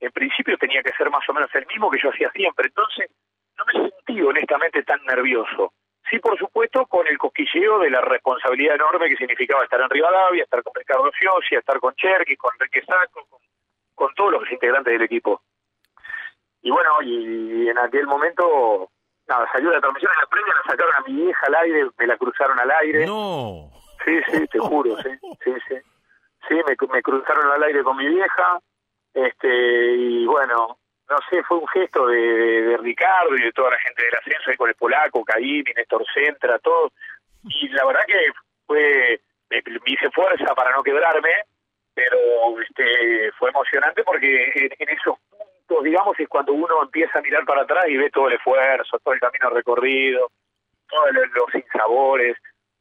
en 0.00 0.10
principio 0.12 0.56
tenía 0.58 0.82
que 0.82 0.92
ser 0.92 1.10
más 1.10 1.28
o 1.28 1.32
menos 1.32 1.50
el 1.54 1.66
mismo 1.66 1.90
que 1.90 1.98
yo 2.02 2.10
hacía 2.10 2.30
siempre, 2.30 2.68
entonces 2.68 3.10
no 3.56 3.64
me 3.66 3.90
sentí 3.90 4.22
honestamente 4.22 4.82
tan 4.84 5.04
nervioso. 5.04 5.72
Sí, 6.08 6.18
por 6.20 6.38
supuesto, 6.38 6.86
con 6.86 7.06
el 7.06 7.18
cosquilleo 7.18 7.80
de 7.80 7.90
la 7.90 8.00
responsabilidad 8.00 8.76
enorme 8.76 9.08
que 9.08 9.16
significaba 9.16 9.64
estar 9.64 9.80
en 9.80 9.90
Rivadavia, 9.90 10.44
estar 10.44 10.62
con 10.62 10.72
Ricardo 10.74 11.10
Fiosi, 11.12 11.56
estar 11.56 11.78
con 11.80 11.94
Cherky, 11.96 12.36
con 12.36 12.50
Enrique 12.54 12.82
Saco, 12.86 13.26
con, 13.94 14.14
todos 14.14 14.32
los 14.32 14.50
integrantes 14.50 14.92
del 14.92 15.02
equipo. 15.02 15.42
Y 16.62 16.70
bueno, 16.70 17.02
y, 17.02 17.68
en 17.68 17.78
aquel 17.78 18.06
momento, 18.06 18.90
nada, 19.28 19.46
salió 19.52 19.70
la 19.70 19.80
transmisión 19.80 20.12
en 20.14 20.20
la 20.20 20.26
premia, 20.28 20.54
la 20.54 20.70
sacaron 20.70 20.94
a 20.94 21.00
mi 21.06 21.24
vieja 21.24 21.46
al 21.46 21.54
aire, 21.56 21.90
me 21.98 22.06
la 22.06 22.16
cruzaron 22.16 22.58
al 22.58 22.70
aire. 22.70 23.06
No. 23.06 23.77
Sí, 24.04 24.20
sí, 24.30 24.46
te 24.48 24.58
juro, 24.58 24.96
sí, 25.02 25.10
sí, 25.44 25.52
sí. 25.68 25.74
Sí, 26.48 26.54
me, 26.66 27.02
cruzaron 27.02 27.50
al 27.50 27.62
aire 27.64 27.82
con 27.82 27.96
mi 27.96 28.08
vieja, 28.08 28.60
este, 29.12 29.48
y 29.96 30.26
bueno, 30.26 30.78
no 31.08 31.16
sé, 31.28 31.42
fue 31.44 31.58
un 31.58 31.68
gesto 31.68 32.06
de, 32.06 32.76
Ricardo 32.80 33.36
y 33.36 33.42
de 33.42 33.52
toda 33.52 33.70
la 33.70 33.78
gente 33.78 34.04
del 34.04 34.14
ascenso, 34.14 34.50
ahí 34.50 34.56
con 34.56 34.68
el 34.68 34.74
polaco, 34.74 35.24
Caín, 35.24 35.64
Néstor 35.76 36.04
Centra, 36.12 36.58
todo. 36.58 36.92
Y 37.44 37.68
la 37.68 37.84
verdad 37.86 38.02
que 38.06 38.18
fue, 38.66 39.20
me, 39.50 39.62
hice 39.86 40.10
fuerza 40.10 40.54
para 40.54 40.72
no 40.72 40.82
quebrarme, 40.82 41.30
pero 41.94 42.60
este 42.60 43.32
fue 43.32 43.50
emocionante 43.50 44.04
porque 44.04 44.52
en, 44.54 44.88
esos 44.88 45.18
puntos, 45.30 45.84
digamos, 45.84 46.18
es 46.20 46.28
cuando 46.28 46.52
uno 46.52 46.82
empieza 46.82 47.18
a 47.18 47.22
mirar 47.22 47.44
para 47.44 47.62
atrás 47.62 47.86
y 47.88 47.96
ve 47.96 48.10
todo 48.10 48.28
el 48.28 48.34
esfuerzo, 48.34 48.98
todo 49.00 49.14
el 49.14 49.20
camino 49.20 49.50
recorrido, 49.50 50.30
todos 50.88 51.12
los, 51.12 51.50
sinsabores, 51.52 52.36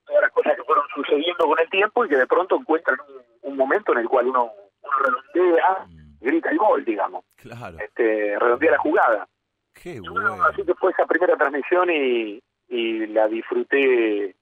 todas 0.08 0.22
las 0.24 0.32
cosas 0.32 0.56
que 0.56 0.63
fueron 0.63 0.86
sucediendo 0.96 1.46
con 1.46 1.60
el 1.60 1.70
tiempo 1.70 2.06
y 2.06 2.10
que 2.10 2.17
de 2.17 2.28
pronto 2.28 2.56
encuentran 2.56 2.98
un, 3.41 3.58
momento 3.58 3.91
en 3.91 4.00
el 4.00 4.10
cual 4.10 4.28
uno, 4.28 4.52
uno 4.82 4.93
redondea 5.04 5.88
grita 6.20 6.50
el 6.50 6.58
gol, 6.58 6.86
digamos. 6.86 7.26
Claro. 7.36 7.78
Este, 7.80 8.38
redondea 8.39 8.72
la 8.72 8.78
jugada. 8.78 9.28
Qué 9.74 10.00
bueno. 10.00 10.43
Así 10.43 10.63
que 10.63 10.74
fue 10.76 10.91
esa 10.91 11.06
primera 11.06 11.36
transmisión 11.38 11.89
y, 11.89 12.41
y 12.67 13.08
la 13.08 13.28
disfruté 13.28 14.36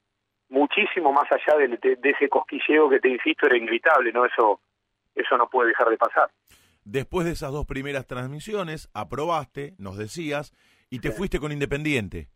muchísimo 0.49 1.11
más 1.11 1.29
allá 1.31 1.57
de, 1.57 1.67
de, 1.77 2.09
ese 2.09 2.29
cosquilleo 2.29 2.89
que 2.89 2.99
te 2.99 3.09
insisto 3.09 3.47
era 3.47 3.57
inevitable, 3.57 4.11
¿no? 4.11 4.25
Eso, 4.25 4.61
eso 5.13 5.37
no 5.37 5.49
puede 5.49 5.69
dejar 5.69 5.89
de 5.89 5.97
pasar. 5.97 6.29
Después 6.83 7.25
de 7.25 7.33
esas 7.33 7.51
dos 7.51 7.65
primeras 7.65 8.05
transmisiones, 8.05 8.89
aprobaste, 8.93 9.73
nos 9.77 9.97
decías, 9.97 10.53
y 10.89 10.99
te 10.99 11.11
fuiste 11.11 11.39
con 11.39 11.51
Independiente. 11.51 12.29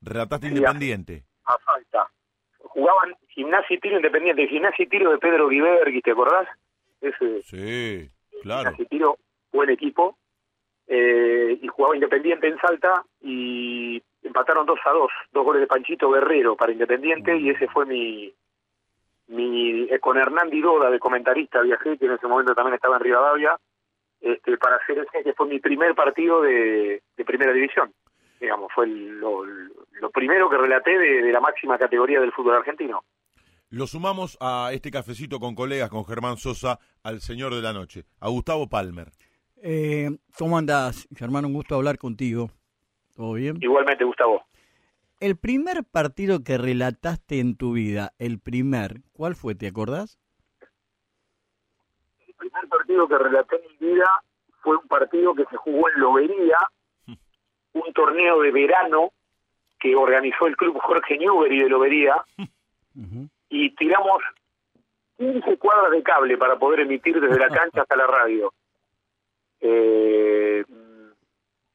Relataste 0.00 0.48
Independiente. 0.48 1.24
A, 1.44 1.56
falta. 1.58 2.10
Jugaban 2.78 3.16
Gimnasia 3.30 3.74
y 3.74 3.80
Tiro 3.80 3.96
Independiente. 3.96 4.46
Gimnasia 4.46 4.84
y 4.84 4.88
Tiro 4.88 5.10
de 5.10 5.18
Pedro 5.18 5.48
Guibergui, 5.48 6.00
¿te 6.00 6.12
acordás? 6.12 6.46
Ese, 7.00 7.42
sí. 7.42 8.08
Claro. 8.42 8.70
tiro, 8.88 9.16
buen 9.52 9.70
equipo. 9.70 10.16
Eh, 10.86 11.58
y 11.60 11.66
jugaba 11.66 11.96
Independiente 11.96 12.46
en 12.46 12.56
Salta 12.58 13.02
y 13.20 14.00
empataron 14.22 14.64
2 14.64 14.78
a 14.84 14.90
2, 14.90 15.10
dos 15.32 15.44
goles 15.44 15.60
de 15.60 15.66
Panchito 15.66 16.08
Guerrero 16.12 16.54
para 16.54 16.70
Independiente 16.70 17.36
y 17.36 17.50
ese 17.50 17.66
fue 17.66 17.84
mi, 17.84 18.32
mi 19.26 19.88
eh, 19.90 19.98
con 19.98 20.16
Hernán 20.16 20.48
Diroda 20.48 20.88
de 20.88 21.00
comentarista 21.00 21.60
viajé, 21.62 21.98
que 21.98 22.06
en 22.06 22.12
ese 22.12 22.28
momento 22.28 22.54
también 22.54 22.74
estaba 22.74 22.96
en 22.96 23.02
Rivadavia, 23.02 23.58
este, 24.20 24.56
para 24.56 24.76
hacer 24.76 24.98
ese 24.98 25.24
que 25.24 25.34
fue 25.34 25.48
mi 25.48 25.58
primer 25.58 25.96
partido 25.96 26.42
de, 26.42 27.02
primera 27.26 27.52
división. 27.52 27.92
Digamos, 28.38 28.72
fue 28.72 28.86
lo, 28.86 29.44
primero 30.12 30.48
que 30.48 30.56
relaté 30.56 30.98
de 30.98 31.32
la 31.32 31.40
máxima 31.40 31.78
categoría 31.78 32.20
del 32.20 32.32
fútbol 32.32 32.56
argentino. 32.56 33.04
Lo 33.70 33.86
sumamos 33.86 34.38
a 34.40 34.70
este 34.72 34.90
cafecito 34.90 35.38
con 35.38 35.54
colegas, 35.54 35.90
con 35.90 36.06
Germán 36.06 36.38
Sosa, 36.38 36.78
al 37.02 37.20
señor 37.20 37.54
de 37.54 37.60
la 37.60 37.74
noche, 37.74 38.04
a 38.18 38.28
Gustavo 38.30 38.66
Palmer. 38.66 39.08
Eh, 39.62 40.08
¿Cómo 40.38 40.56
andás, 40.56 41.06
Germán? 41.14 41.44
Un 41.44 41.52
gusto 41.52 41.74
hablar 41.74 41.98
contigo. 41.98 42.48
¿Todo 43.14 43.34
bien? 43.34 43.58
Igualmente, 43.60 44.04
Gustavo. 44.04 44.42
El 45.20 45.36
primer 45.36 45.84
partido 45.84 46.42
que 46.42 46.56
relataste 46.56 47.40
en 47.40 47.56
tu 47.56 47.72
vida, 47.72 48.14
el 48.18 48.38
primer, 48.40 49.02
¿cuál 49.12 49.34
fue? 49.34 49.54
¿Te 49.54 49.66
acordás? 49.66 50.18
El 52.26 52.34
primer 52.34 52.68
partido 52.68 53.06
que 53.06 53.18
relaté 53.18 53.56
en 53.56 53.62
mi 53.62 53.92
vida 53.92 54.06
fue 54.62 54.76
un 54.76 54.88
partido 54.88 55.34
que 55.34 55.44
se 55.50 55.56
jugó 55.56 55.90
en 55.90 56.00
Lobería, 56.00 56.56
un 57.74 57.92
torneo 57.92 58.40
de 58.40 58.50
verano 58.50 59.12
que 59.78 59.94
organizó 59.94 60.46
el 60.46 60.56
club 60.56 60.78
Jorge 60.80 61.18
Newbery 61.18 61.62
de 61.62 61.68
Lobería 61.68 62.22
y 63.48 63.70
tiramos 63.76 64.22
15 65.18 65.58
cuadras 65.58 65.90
de 65.92 66.02
cable 66.02 66.36
para 66.36 66.56
poder 66.56 66.80
emitir 66.80 67.20
desde 67.20 67.38
la 67.38 67.48
cancha 67.48 67.82
hasta 67.82 67.96
la 67.96 68.06
radio. 68.06 68.52
Eh, 69.60 70.64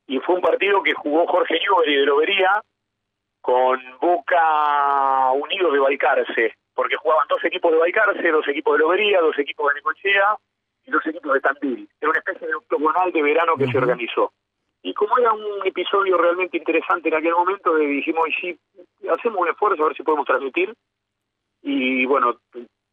y 0.08 0.20
fue 0.20 0.36
un 0.36 0.42
partido 0.42 0.84
que 0.84 0.94
jugó 0.94 1.26
Jorge 1.28 1.60
Newbery 1.60 1.96
de 1.96 2.06
Lobería 2.06 2.62
con 3.42 3.80
Boca 4.00 5.32
Unido 5.32 5.72
de 5.72 5.80
Balcarce, 5.80 6.56
porque 6.74 6.96
jugaban 6.96 7.28
dos 7.28 7.44
equipos 7.44 7.72
de 7.72 7.78
Balcarce, 7.78 8.32
dos 8.32 8.48
equipos 8.48 8.74
de 8.74 8.80
Lobería, 8.80 9.22
dos 9.22 9.38
equipos 9.38 9.70
de 9.70 9.76
Necochea 9.76 10.38
y 10.86 10.92
dos 10.92 11.06
equipos 11.06 11.34
de 11.34 11.42
Tandil. 11.42 11.90
Era 12.00 12.10
una 12.10 12.20
especie 12.20 12.48
de 12.48 12.56
octogonal 12.56 13.12
de 13.12 13.22
verano 13.22 13.56
que 13.58 13.68
se 13.68 13.78
organizó. 13.78 14.32
Y 14.86 14.94
como 14.94 15.18
era 15.18 15.32
un 15.32 15.66
episodio 15.66 16.18
realmente 16.18 16.58
interesante 16.58 17.08
en 17.08 17.16
aquel 17.16 17.32
momento, 17.32 17.74
dijimos, 17.78 18.28
y 18.28 18.34
si 18.34 18.60
hacemos 19.08 19.40
un 19.40 19.48
esfuerzo 19.48 19.84
a 19.84 19.88
ver 19.88 19.96
si 19.96 20.04
podemos 20.04 20.26
transmitir, 20.26 20.76
y 21.62 22.06
bueno, 22.06 22.38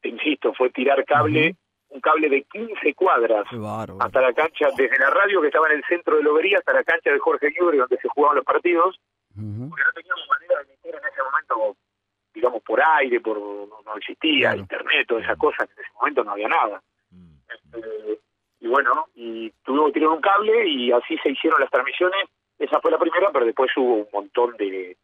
te 0.00 0.08
insisto, 0.08 0.54
fue 0.54 0.70
tirar 0.70 1.04
cable, 1.04 1.56
un 1.88 2.00
cable 2.00 2.28
de 2.28 2.44
15 2.44 2.94
cuadras 2.94 3.44
hasta 3.98 4.20
la 4.20 4.32
cancha, 4.32 4.68
desde 4.76 4.98
la 5.00 5.10
radio 5.10 5.40
que 5.40 5.48
estaba 5.48 5.66
en 5.68 5.78
el 5.78 5.84
centro 5.84 6.16
de 6.16 6.22
Lobería 6.22 6.58
hasta 6.58 6.72
la 6.72 6.84
cancha 6.84 7.10
de 7.10 7.18
Jorge 7.18 7.50
Libre 7.50 7.78
donde 7.78 7.98
se 7.98 8.08
jugaban 8.08 8.36
los 8.36 8.44
partidos, 8.44 8.96
porque 9.34 9.82
no 9.82 9.92
teníamos 9.92 10.28
manera 10.30 10.54
de 10.58 10.62
emitir 10.62 10.94
en 10.94 11.12
ese 11.12 11.22
momento, 11.24 11.76
digamos, 12.32 12.62
por 12.62 12.80
aire, 12.80 13.20
por 13.20 13.36
no, 13.36 13.96
existía 13.96 14.54
internet, 14.54 15.08
todas 15.08 15.24
esas 15.24 15.38
cosas, 15.38 15.68
en 15.68 15.82
ese 15.82 15.92
momento 15.94 16.22
no 16.22 16.30
había 16.30 16.48
nada. 16.48 16.80
Mm. 17.10 17.34
Este, 17.52 18.20
y 18.60 18.68
bueno, 18.68 19.06
y 19.14 19.50
tuvimos 19.64 19.86
que 19.86 19.94
tirar 19.94 20.10
un 20.10 20.20
cable 20.20 20.68
y 20.68 20.92
así 20.92 21.16
se 21.18 21.30
hicieron 21.30 21.60
las 21.60 21.70
transmisiones. 21.70 22.28
Esa 22.58 22.80
fue 22.80 22.90
la 22.90 22.98
primera, 22.98 23.30
pero 23.32 23.46
después 23.46 23.70
hubo 23.76 23.94
un 23.94 24.08
montón 24.12 24.56
de, 24.58 24.96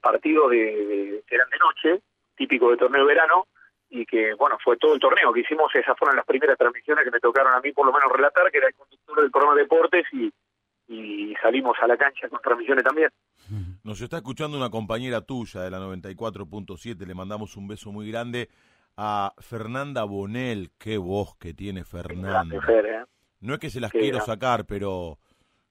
partidos 0.00 0.50
de, 0.50 1.22
que 1.26 1.34
eran 1.34 1.48
de 1.48 1.58
noche 1.58 2.02
típico 2.36 2.70
de 2.70 2.76
torneo 2.76 3.02
de 3.02 3.14
verano, 3.14 3.46
y 3.88 4.04
que, 4.06 4.34
bueno, 4.34 4.58
fue 4.62 4.76
todo 4.76 4.94
el 4.94 5.00
torneo 5.00 5.32
que 5.32 5.40
hicimos, 5.40 5.72
esas 5.74 5.96
fueron 5.96 6.16
las 6.16 6.26
primeras 6.26 6.58
transmisiones 6.58 7.04
que 7.04 7.12
me 7.12 7.20
tocaron 7.20 7.54
a 7.54 7.60
mí 7.60 7.70
por 7.72 7.86
lo 7.86 7.92
menos 7.92 8.10
relatar, 8.10 8.50
que 8.50 8.58
era 8.58 8.66
el 8.66 8.74
conductor 8.74 9.20
del 9.20 9.30
programa 9.30 9.54
de 9.54 9.62
deportes 9.62 10.04
y, 10.12 10.32
y 10.88 11.34
salimos 11.40 11.76
a 11.80 11.86
la 11.86 11.96
cancha 11.96 12.28
con 12.28 12.40
transmisiones 12.40 12.84
también. 12.84 13.10
Nos 13.84 14.00
está 14.00 14.16
escuchando 14.16 14.56
una 14.56 14.70
compañera 14.70 15.20
tuya 15.20 15.62
de 15.62 15.70
la 15.70 15.78
94.7, 15.78 17.06
le 17.06 17.14
mandamos 17.14 17.56
un 17.56 17.68
beso 17.68 17.92
muy 17.92 18.10
grande 18.10 18.48
a 18.96 19.32
Fernanda 19.38 20.04
Bonel, 20.04 20.70
qué 20.78 20.98
voz 20.98 21.36
que 21.36 21.54
tiene 21.54 21.84
Fernanda. 21.84 22.56
¿eh? 22.56 23.04
No 23.40 23.54
es 23.54 23.60
que 23.60 23.70
se 23.70 23.80
las 23.80 23.90
quiero 23.90 24.20
sacar, 24.20 24.64
pero 24.66 25.18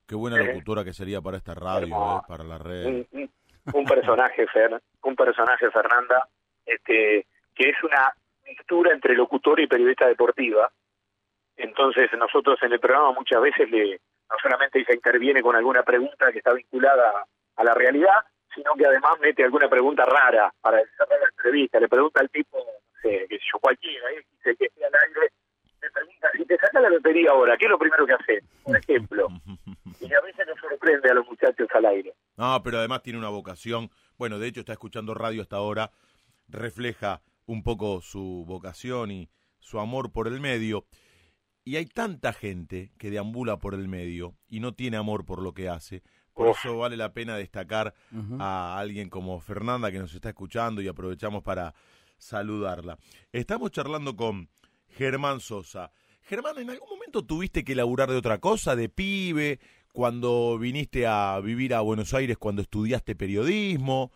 qué 0.08 0.16
buena 0.16 0.38
locutora 0.38 0.84
que 0.84 0.94
sería 0.94 1.22
para 1.22 1.38
esta 1.38 1.54
radio, 1.56 1.96
¿eh? 1.96 2.22
para 2.28 2.44
la 2.44 2.58
red. 2.58 2.86
Un, 2.86 3.32
un 3.74 3.86
personaje, 3.86 4.46
Fer, 4.48 4.82
un 5.04 5.16
personaje, 5.16 5.72
Fernanda 5.72 6.28
este, 6.66 7.28
que 7.56 7.70
es 7.70 7.84
una 7.84 8.14
mixtura 8.46 8.94
entre 8.94 9.16
locutor 9.16 9.60
y 9.60 9.68
periodista 9.68 10.08
deportiva. 10.08 10.72
Entonces 11.56 12.10
nosotros 12.18 12.58
en 12.64 12.74
el 12.74 12.80
programa 12.80 13.12
muchas 13.12 13.42
veces 13.42 13.70
le 13.70 14.00
no 14.30 14.38
solamente 14.42 14.84
se 14.84 14.96
interviene 14.96 15.42
con 15.42 15.56
alguna 15.56 15.84
pregunta 15.84 16.32
que 16.32 16.40
está 16.40 16.54
vinculada 16.54 17.26
a 17.56 17.64
la 17.64 17.74
realidad, 17.74 18.26
sino 18.56 18.74
que 18.74 18.86
además 18.86 19.14
mete 19.22 19.44
alguna 19.44 19.70
pregunta 19.70 20.06
rara 20.06 20.52
para 20.62 20.78
cerrar 20.98 21.20
la 21.20 21.30
entrevista. 21.30 21.80
Le 21.80 21.88
pregunta 21.88 22.22
al 22.22 22.30
tipo, 22.30 22.58
no 23.04 23.10
sé, 23.10 23.28
que 23.28 23.38
yo 23.38 23.60
cualquiera, 23.60 24.12
¿eh? 24.12 24.26
dice 24.38 24.56
que 24.58 24.66
esté 24.66 24.86
al 24.86 24.94
aire, 24.94 25.32
le 25.82 25.92
pregunta, 25.92 26.30
si 26.38 26.46
te 26.46 26.58
saca 26.58 26.82
la 26.82 26.90
lotería 26.90 27.32
ahora, 27.32 27.58
¿qué 27.58 27.66
es 27.66 27.72
lo 27.72 27.80
primero 27.80 28.06
que 28.06 28.14
haces? 28.14 28.44
Por 28.64 28.78
ejemplo. 28.78 29.28
Y 30.02 30.14
a 30.14 30.20
veces 30.20 30.46
nos 30.48 30.60
sorprende 30.60 31.10
a 31.10 31.14
los 31.14 31.26
muchachos 31.28 31.68
al 31.74 31.86
aire. 31.86 32.14
No, 32.36 32.62
pero 32.62 32.80
además 32.80 33.04
tiene 33.04 33.20
una 33.20 33.30
vocación. 33.30 33.90
Bueno, 34.18 34.38
de 34.38 34.48
hecho 34.48 34.60
está 34.60 34.74
escuchando 34.74 35.14
radio 35.14 35.42
hasta 35.42 35.56
ahora 35.56 35.92
refleja 36.50 37.22
un 37.46 37.64
poco 37.64 38.02
su 38.02 38.44
vocación 38.46 39.12
y 39.12 39.30
su 39.60 39.80
amor 39.80 40.12
por 40.12 40.28
el 40.28 40.40
medio. 40.42 40.86
Y 41.64 41.78
hay 41.78 41.86
tanta 41.86 42.34
gente 42.34 42.92
que 42.98 43.12
deambula 43.12 43.58
por 43.58 43.76
el 43.76 43.88
medio 43.88 44.36
y 44.50 44.60
no 44.60 44.74
tiene 44.74 44.98
amor 44.98 45.26
por 45.26 45.42
lo 45.42 45.54
que 45.54 45.70
hace. 45.70 46.04
Por 46.34 46.50
eso 46.50 46.78
vale 46.78 46.98
la 46.98 47.14
pena 47.14 47.38
destacar 47.38 47.94
a 48.40 48.78
alguien 48.78 49.10
como 49.10 49.40
Fernanda 49.40 49.92
que 49.92 50.00
nos 50.00 50.14
está 50.14 50.30
escuchando 50.30 50.82
y 50.82 50.88
aprovechamos 50.88 51.44
para 51.44 51.74
saludarla. 52.24 52.98
Estamos 53.32 53.72
charlando 53.72 54.16
con 54.16 54.50
Germán 54.90 55.40
Sosa. 55.40 55.92
Germán, 56.24 56.58
¿en 56.58 56.70
algún 56.70 56.90
momento 56.90 57.26
tuviste 57.26 57.64
que 57.64 57.76
laburar 57.76 58.10
de 58.10 58.18
otra 58.18 58.40
cosa, 58.40 58.76
de 58.76 58.90
pibe, 58.90 59.60
cuando 59.92 60.58
viniste 60.58 61.06
a 61.06 61.40
vivir 61.40 61.74
a 61.74 61.82
Buenos 61.82 62.14
Aires, 62.14 62.38
cuando 62.38 62.62
estudiaste 62.62 63.16
periodismo? 63.16 64.12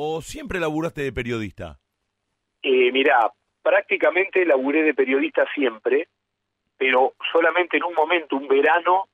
o 0.00 0.22
siempre 0.22 0.60
laburaste 0.60 1.02
de 1.02 1.12
periodista? 1.12 1.76
Eh, 2.62 2.92
mirá, 2.92 3.32
prácticamente 3.60 4.44
laburé 4.44 4.84
de 4.84 4.94
periodista 4.94 5.44
siempre, 5.52 6.06
pero 6.76 7.14
solamente 7.32 7.78
en 7.78 7.84
un 7.84 7.94
momento, 7.94 8.36
un 8.36 8.46
verano, 8.46 9.08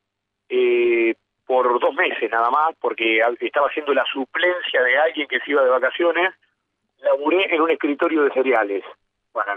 eh, 0.46 1.14
por 1.46 1.80
dos 1.80 1.94
meses 1.94 2.30
nada 2.30 2.50
más, 2.50 2.76
porque 2.78 3.20
estaba 3.40 3.68
haciendo 3.68 3.94
la 3.94 4.04
suplencia 4.12 4.82
de 4.82 4.98
alguien 4.98 5.26
que 5.26 5.40
se 5.40 5.52
iba 5.52 5.64
de 5.64 5.70
vacaciones, 5.70 6.34
laburé 7.04 7.54
en 7.54 7.60
un 7.60 7.70
escritorio 7.70 8.22
de 8.22 8.30
cereales. 8.32 8.84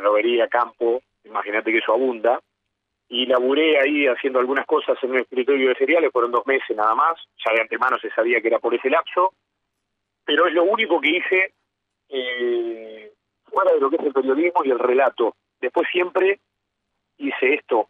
Lobería, 0.02 0.48
Campo, 0.48 1.02
imagínate 1.24 1.72
que 1.72 1.80
eso 1.80 1.94
abunda. 1.94 2.40
Y 3.10 3.26
laburé 3.26 3.80
ahí 3.80 4.06
haciendo 4.06 4.40
algunas 4.40 4.66
cosas 4.66 4.98
en 5.02 5.12
un 5.12 5.20
escritorio 5.20 5.70
de 5.70 5.76
cereales, 5.76 6.12
fueron 6.12 6.32
dos 6.32 6.46
meses 6.46 6.76
nada 6.76 6.94
más, 6.94 7.16
ya 7.46 7.54
de 7.54 7.62
antemano 7.62 7.98
se 8.00 8.10
sabía 8.12 8.42
que 8.42 8.50
era 8.50 8.60
por 8.60 8.76
ese 8.76 8.90
lapso 8.90 9.34
pero 10.28 10.46
es 10.46 10.54
lo 10.54 10.66
único 10.66 11.00
que 11.00 11.18
hice 11.18 11.54
eh, 12.10 13.14
fuera 13.46 13.72
de 13.72 13.80
lo 13.80 13.90
que 13.90 13.96
es 13.96 14.04
el 14.04 14.14
periodismo 14.14 14.66
y 14.66 14.72
el 14.72 14.78
relato. 14.78 15.38
Después 15.62 15.88
siempre 15.90 16.42
hice 17.18 17.54
esto, 17.54 17.90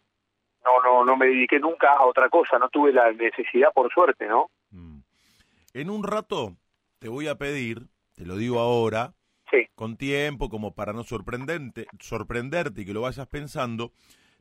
no, 0.64 0.80
no, 0.82 1.04
no 1.04 1.16
me 1.16 1.26
dediqué 1.26 1.58
nunca 1.58 1.94
a 1.94 2.06
otra 2.06 2.28
cosa, 2.28 2.58
no 2.58 2.68
tuve 2.68 2.92
la 2.92 3.12
necesidad 3.12 3.72
por 3.74 3.92
suerte, 3.92 4.26
¿no? 4.26 4.50
Mm. 4.70 5.00
En 5.74 5.90
un 5.90 6.04
rato 6.04 6.56
te 7.00 7.08
voy 7.08 7.26
a 7.26 7.34
pedir, 7.34 7.88
te 8.14 8.24
lo 8.24 8.36
digo 8.36 8.60
ahora, 8.60 9.14
con 9.74 9.96
tiempo, 9.96 10.48
como 10.48 10.74
para 10.74 10.92
no 10.92 11.04
sorprenderte, 11.04 11.86
sorprenderte 12.00 12.82
y 12.82 12.84
que 12.84 12.92
lo 12.92 13.02
vayas 13.02 13.26
pensando, 13.28 13.92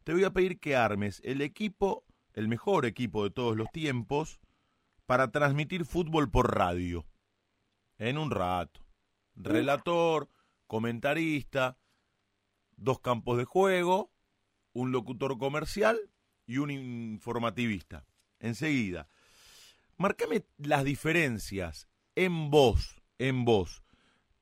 te 0.04 0.14
voy 0.14 0.24
a 0.24 0.32
pedir 0.32 0.60
que 0.60 0.76
armes 0.76 1.22
el 1.24 1.42
equipo, 1.42 2.06
el 2.34 2.48
mejor 2.48 2.86
equipo 2.86 3.24
de 3.24 3.32
todos 3.32 3.56
los 3.56 3.70
tiempos, 3.72 4.40
para 5.06 5.32
transmitir 5.32 5.86
fútbol 5.86 6.30
por 6.30 6.56
radio. 6.56 7.06
En 7.98 8.18
un 8.18 8.32
rato. 8.32 8.82
Relator, 9.36 10.30
comentarista, 10.68 11.78
dos 12.76 13.00
campos 13.00 13.38
de 13.38 13.46
juego, 13.46 14.12
un 14.74 14.92
locutor 14.92 15.38
comercial 15.38 15.98
y 16.46 16.58
un 16.58 16.72
informativista. 16.72 18.06
Enseguida. 18.40 19.08
Márcame 19.98 20.46
las 20.58 20.84
diferencias 20.84 21.88
en 22.16 22.52
voz, 22.52 23.02
en 23.18 23.46
voz, 23.46 23.84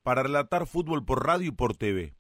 para 0.06 0.22
relatar 0.22 0.68
fútbol 0.68 1.04
por 1.04 1.26
radio 1.26 1.48
y 1.48 1.52
por 1.52 1.76
TV. 1.76 2.14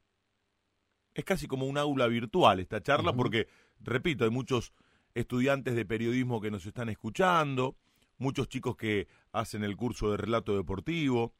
Es 1.13 1.23
casi 1.23 1.47
como 1.47 1.67
un 1.67 1.77
aula 1.77 2.07
virtual 2.07 2.59
esta 2.59 2.81
charla 2.81 3.13
porque, 3.13 3.47
repito, 3.79 4.23
hay 4.23 4.31
muchos 4.31 4.73
estudiantes 5.13 5.75
de 5.75 5.85
periodismo 5.85 6.41
que 6.41 6.49
nos 6.49 6.65
están 6.65 6.89
escuchando, 6.89 7.75
muchos 8.17 8.49
chicos 8.49 8.75
que 8.75 9.07
hacen 9.31 9.63
el 9.63 9.77
curso 9.77 10.09
de 10.09 10.17
relato 10.17 10.57
deportivo. 10.57 11.35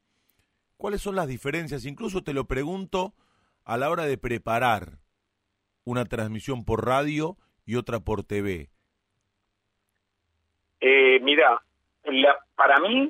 ¿Cuáles 0.77 1.01
son 1.01 1.15
las 1.15 1.27
diferencias? 1.27 1.83
Incluso 1.83 2.23
te 2.23 2.35
lo 2.35 2.45
pregunto 2.45 3.15
a 3.63 3.77
la 3.77 3.89
hora 3.89 4.05
de 4.05 4.19
preparar 4.19 4.99
una 5.83 6.05
transmisión 6.05 6.63
por 6.63 6.85
radio 6.85 7.37
y 7.65 7.75
otra 7.75 8.01
por 8.01 8.23
TV. 8.23 8.69
Eh, 10.79 11.19
mira, 11.21 11.59
para 12.55 12.79
mí, 12.81 13.09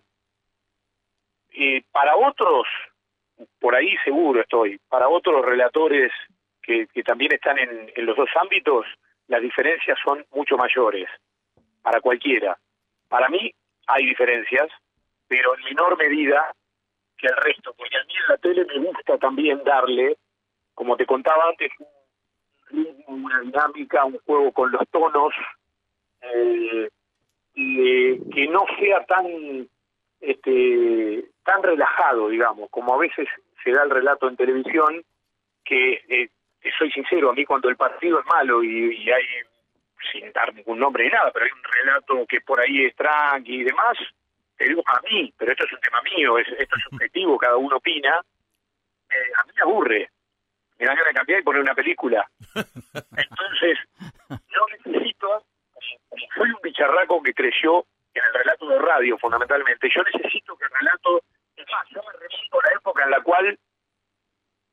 eh, 1.51 1.83
para 1.91 2.15
otros 2.15 2.65
por 3.59 3.75
ahí 3.75 3.95
seguro 4.03 4.41
estoy. 4.41 4.79
Para 4.89 5.09
otros 5.09 5.45
relatores 5.45 6.11
que, 6.61 6.87
también 7.03 7.33
están 7.33 7.57
en, 7.59 7.91
los 8.05 8.15
dos 8.15 8.29
ámbitos, 8.41 8.85
las 9.27 9.41
diferencias 9.41 9.97
son 10.03 10.25
mucho 10.31 10.57
mayores. 10.57 11.09
Para 11.81 12.01
cualquiera. 12.01 12.57
Para 13.07 13.29
mí 13.29 13.53
hay 13.87 14.05
diferencias, 14.05 14.69
pero 15.27 15.55
en 15.57 15.63
menor 15.63 15.97
medida 15.97 16.53
que 17.17 17.27
el 17.27 17.35
resto, 17.37 17.73
porque 17.77 17.97
a 17.97 18.03
mí 18.05 18.13
en 18.13 18.27
la 18.27 18.37
tele 18.37 18.65
me 18.65 18.87
gusta 18.87 19.17
también 19.17 19.63
darle, 19.63 20.17
como 20.73 20.97
te 20.97 21.05
contaba 21.05 21.49
antes, 21.49 21.71
un 21.79 21.87
ritmo, 22.69 23.15
una 23.15 23.41
dinámica, 23.41 24.05
un 24.05 24.19
juego 24.25 24.51
con 24.51 24.71
los 24.71 24.81
tonos, 24.89 25.33
eh, 26.21 26.89
y 27.53 28.29
que 28.31 28.47
no 28.47 28.65
sea 28.79 29.05
tan 29.05 29.67
este 30.19 31.25
tan 31.45 31.63
relajado, 31.63 32.27
digamos, 32.29 32.69
como 32.69 32.95
a 32.95 32.97
veces 32.97 33.27
se 33.63 33.71
da 33.71 33.83
el 33.83 33.91
relato 33.91 34.27
en 34.27 34.35
televisión, 34.35 35.03
que 35.63 36.03
eh, 36.09 36.29
soy 36.77 36.91
sincero, 36.91 37.29
a 37.29 37.33
mí 37.33 37.45
cuando 37.45 37.69
el 37.69 37.77
partido 37.77 38.19
es 38.19 38.25
malo 38.25 38.63
y, 38.63 39.09
hay, 39.09 39.23
sin 40.11 40.31
dar 40.33 40.53
ningún 40.53 40.79
nombre 40.79 41.05
ni 41.05 41.11
nada, 41.11 41.31
pero 41.31 41.45
hay 41.45 41.51
un 41.51 41.63
relato 41.63 42.25
que 42.27 42.41
por 42.41 42.59
ahí 42.59 42.85
es 42.85 42.95
tranqui 42.95 43.61
y 43.61 43.63
demás, 43.63 43.97
te 44.57 44.65
digo 44.65 44.81
a 44.85 44.99
mí, 45.09 45.33
pero 45.37 45.51
esto 45.51 45.65
es 45.65 45.73
un 45.73 45.79
tema 45.79 46.01
mío, 46.01 46.37
es, 46.37 46.47
esto 46.47 46.75
es 46.75 46.83
subjetivo, 46.89 47.37
cada 47.37 47.57
uno 47.57 47.77
opina, 47.77 48.21
eh, 49.09 49.31
a 49.37 49.43
mí 49.43 49.51
me 49.55 49.61
aburre, 49.61 50.09
me 50.79 50.85
dan 50.85 50.95
ganas 50.95 51.13
de 51.13 51.17
cambiar 51.17 51.39
y 51.39 51.43
poner 51.43 51.61
una 51.61 51.75
película. 51.75 52.29
Entonces, 52.55 53.79
yo 54.29 54.65
necesito, 54.71 55.43
soy 56.35 56.49
un 56.49 56.59
bicharraco 56.61 57.21
que 57.21 57.33
creció 57.33 57.85
en 58.13 58.23
el 58.23 58.33
relato 58.33 58.67
de 58.67 58.79
radio 58.79 59.17
fundamentalmente, 59.17 59.89
yo 59.93 60.01
necesito 60.03 60.55
que 60.57 60.65
el 60.65 60.71
relato, 60.79 61.21
es 61.55 61.65
más, 61.71 61.87
yo 61.89 62.01
me 62.03 62.11
remito 62.13 62.59
a 62.59 62.67
la 62.67 62.77
época 62.77 63.03
en 63.03 63.11
la 63.11 63.21
cual 63.21 63.59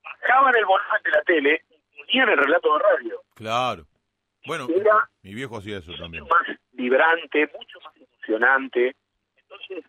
bajaban 0.03 0.57
el 0.57 0.64
volumen 0.64 1.03
de 1.05 1.11
la 1.11 1.22
tele 1.22 1.64
y 1.70 1.99
ponían 1.99 2.28
el 2.28 2.39
relato 2.39 2.74
de 2.74 2.78
radio. 2.83 3.22
Claro. 3.35 3.87
Bueno, 4.45 4.66
mi 5.22 5.35
viejo 5.35 5.59
hacía 5.59 5.78
eso 5.78 5.93
también. 5.97 6.24
Mucho 6.24 6.35
más 6.35 6.59
vibrante, 6.72 7.51
mucho 7.57 7.78
más 7.85 7.95
emocionante. 7.97 8.97
Entonces, 9.37 9.85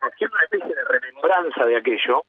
haciendo 0.00 0.34
una 0.34 0.44
especie 0.44 0.74
de 0.74 0.84
remembranza 0.84 1.64
de 1.64 1.76
aquello, 1.76 2.24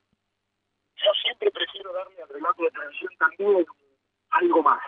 yo 0.95 1.11
siempre 1.23 1.49
prefiero 1.49 1.91
darle 1.91 2.21
al 2.21 2.29
relato 2.29 2.63
de 2.63 2.69
televisión 2.69 3.11
también 3.17 3.65
algo 4.29 4.61
más. 4.61 4.81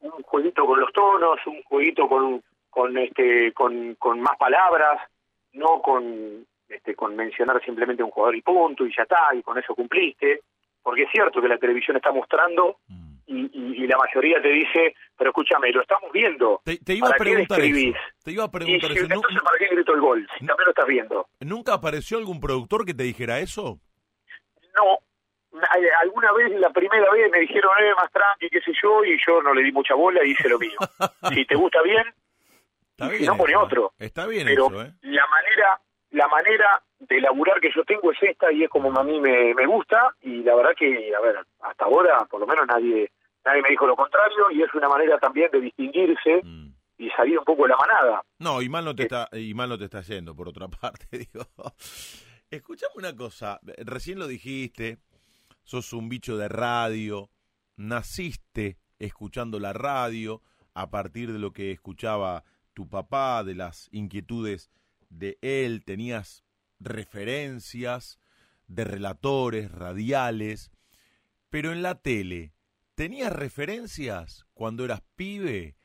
Un 0.00 0.22
jueguito 0.22 0.66
con 0.66 0.80
los 0.80 0.92
tonos, 0.92 1.38
un 1.46 1.62
jueguito 1.62 2.08
con 2.08 2.42
con 2.76 2.98
este 2.98 3.54
con, 3.54 3.94
con 3.94 4.20
más 4.20 4.36
palabras, 4.36 5.00
no 5.52 5.80
con 5.80 6.46
este 6.68 6.94
con 6.94 7.14
mencionar 7.14 7.62
simplemente 7.64 8.02
un 8.02 8.10
jugador 8.10 8.36
y 8.36 8.42
punto 8.42 8.86
y 8.86 8.94
ya 8.96 9.02
está 9.02 9.34
y 9.34 9.42
con 9.42 9.58
eso 9.58 9.74
cumpliste, 9.74 10.42
porque 10.82 11.02
es 11.02 11.10
cierto 11.10 11.40
que 11.40 11.48
la 11.48 11.58
televisión 11.58 11.96
está 11.96 12.12
mostrando 12.12 12.78
mm. 12.88 13.16
y, 13.26 13.82
y, 13.82 13.86
la 13.86 13.98
mayoría 13.98 14.40
te 14.40 14.48
dice, 14.48 14.94
pero 15.16 15.30
escúchame, 15.30 15.70
lo 15.72 15.82
estamos 15.82 16.10
viendo. 16.12 16.60
Te, 16.64 16.94
iba 16.94 17.08
a 17.08 17.12
preguntar 17.12 17.60
eso. 17.60 17.98
Te 18.24 18.32
iba 18.32 18.44
a 18.44 18.50
preguntar 18.50 18.90
eso. 18.92 19.04
Entonces, 19.04 19.42
¿para 19.42 19.58
qué 19.58 19.68
grito 19.74 19.94
el 19.94 20.00
gol? 20.00 20.28
Si 20.38 20.46
también 20.46 20.64
lo 20.64 20.70
estás 20.70 20.86
viendo. 20.86 21.28
¿Nunca 21.40 21.74
apareció 21.74 22.18
algún 22.18 22.40
productor 22.40 22.84
que 22.84 22.94
te 22.94 23.04
dijera 23.04 23.38
eso? 23.38 23.78
No, 24.76 24.98
alguna 26.02 26.32
vez, 26.32 26.52
la 26.60 26.70
primera 26.70 27.10
vez 27.12 27.30
me 27.30 27.40
dijeron, 27.40 27.70
eh, 27.80 27.94
más 27.96 28.10
tranqui, 28.12 28.48
qué 28.50 28.60
sé 28.60 28.72
yo, 28.82 29.04
y 29.04 29.18
yo 29.26 29.42
no 29.42 29.54
le 29.54 29.62
di 29.62 29.72
mucha 29.72 29.94
bola 29.94 30.24
y 30.24 30.30
hice 30.30 30.48
lo 30.48 30.58
mío. 30.58 30.76
si 31.32 31.44
te 31.44 31.54
gusta 31.54 31.82
bien, 31.82 32.04
si 33.18 33.26
no 33.26 33.36
pone 33.36 33.56
otro. 33.56 33.92
Está 33.98 34.26
bien 34.26 34.46
Pero 34.46 34.66
eso, 34.66 34.82
¿eh? 34.82 34.92
la 35.02 35.26
manera, 35.26 35.80
la 36.16 36.28
manera 36.28 36.82
de 36.98 37.20
laburar 37.20 37.60
que 37.60 37.70
yo 37.74 37.84
tengo 37.84 38.10
es 38.10 38.18
esta 38.22 38.50
y 38.50 38.64
es 38.64 38.70
como 38.70 38.88
a 38.98 39.04
mí 39.04 39.20
me, 39.20 39.54
me 39.54 39.66
gusta 39.66 40.14
y 40.22 40.42
la 40.42 40.54
verdad 40.54 40.70
que, 40.74 41.14
a 41.14 41.20
ver, 41.20 41.36
hasta 41.60 41.84
ahora 41.84 42.24
por 42.30 42.40
lo 42.40 42.46
menos 42.46 42.66
nadie 42.66 43.12
nadie 43.44 43.60
me 43.60 43.68
dijo 43.68 43.86
lo 43.86 43.94
contrario 43.94 44.50
y 44.50 44.62
es 44.62 44.72
una 44.74 44.88
manera 44.88 45.18
también 45.18 45.50
de 45.52 45.60
distinguirse 45.60 46.40
mm. 46.42 46.72
y 46.98 47.10
salir 47.10 47.38
un 47.38 47.44
poco 47.44 47.64
de 47.64 47.68
la 47.68 47.76
manada. 47.76 48.22
No, 48.38 48.62
y 48.62 48.68
mal 48.70 48.86
no 48.86 48.96
te 48.96 49.02
eh. 49.02 49.04
está 49.04 49.28
y 49.32 49.52
mal 49.52 49.68
no 49.68 49.76
te 49.76 49.84
está 49.84 50.00
yendo 50.00 50.34
por 50.34 50.48
otra 50.48 50.68
parte, 50.80 51.06
digo. 51.18 51.46
Escuchame 52.50 52.94
una 52.96 53.14
cosa, 53.14 53.60
recién 53.84 54.18
lo 54.18 54.26
dijiste, 54.26 54.98
sos 55.64 55.92
un 55.92 56.08
bicho 56.08 56.38
de 56.38 56.48
radio, 56.48 57.28
naciste 57.76 58.78
escuchando 58.98 59.60
la 59.60 59.74
radio 59.74 60.40
a 60.72 60.88
partir 60.88 61.30
de 61.32 61.38
lo 61.38 61.52
que 61.52 61.72
escuchaba 61.72 62.44
tu 62.72 62.88
papá, 62.88 63.44
de 63.44 63.54
las 63.54 63.88
inquietudes 63.92 64.70
de 65.18 65.38
él, 65.40 65.84
tenías 65.84 66.44
referencias 66.80 68.20
de 68.68 68.84
relatores 68.84 69.70
radiales, 69.72 70.70
pero 71.50 71.72
en 71.72 71.82
la 71.82 72.00
tele, 72.02 72.52
¿tenías 72.94 73.32
referencias 73.32 74.46
cuando 74.54 74.84
eras 74.84 75.02
pibe? 75.16 75.76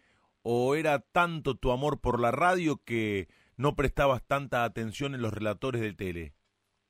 ¿O 0.44 0.76
era 0.76 1.00
tanto 1.00 1.56
tu 1.56 1.72
amor 1.72 2.02
por 2.02 2.20
la 2.20 2.32
radio 2.32 2.82
que 2.84 3.28
no 3.58 3.76
prestabas 3.76 4.26
tanta 4.26 4.64
atención 4.64 5.14
en 5.14 5.22
los 5.22 5.34
relatores 5.34 5.82
de 5.82 5.94
tele? 5.94 6.34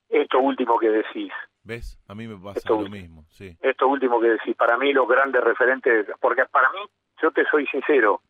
Esto 0.08 0.39
último 0.39 0.80
que 0.80 0.89
decís. 0.89 1.34
¿Ves? 1.64 2.00
A 2.08 2.16
mí 2.16 2.28
me 2.28 2.38
pasa 2.38 2.70
lo 2.70 2.89
mismo, 2.89 3.26
sí. 3.30 3.58
Esto 3.62 3.88
último 3.88 4.20
que 4.20 4.30
decís, 4.30 4.56
para 4.56 4.78
mí 4.78 4.94
los 4.94 5.08
grandes 5.08 5.44
referentes, 5.44 6.08
porque 6.20 6.46
para 6.46 6.72
mí, 6.72 6.80
yo 7.22 7.32
te 7.32 7.46
soy 7.52 7.68
sincero, 7.68 8.22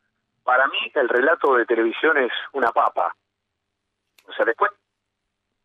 para 0.43 0.67
mí 0.67 0.77
el 0.95 1.07
relato 1.07 1.55
de 1.55 1.65
televisión 1.65 2.17
es 2.17 2.31
una 2.53 2.71
papa. 2.71 3.15
O 4.31 4.33
sea, 4.33 4.45
después 4.45 4.71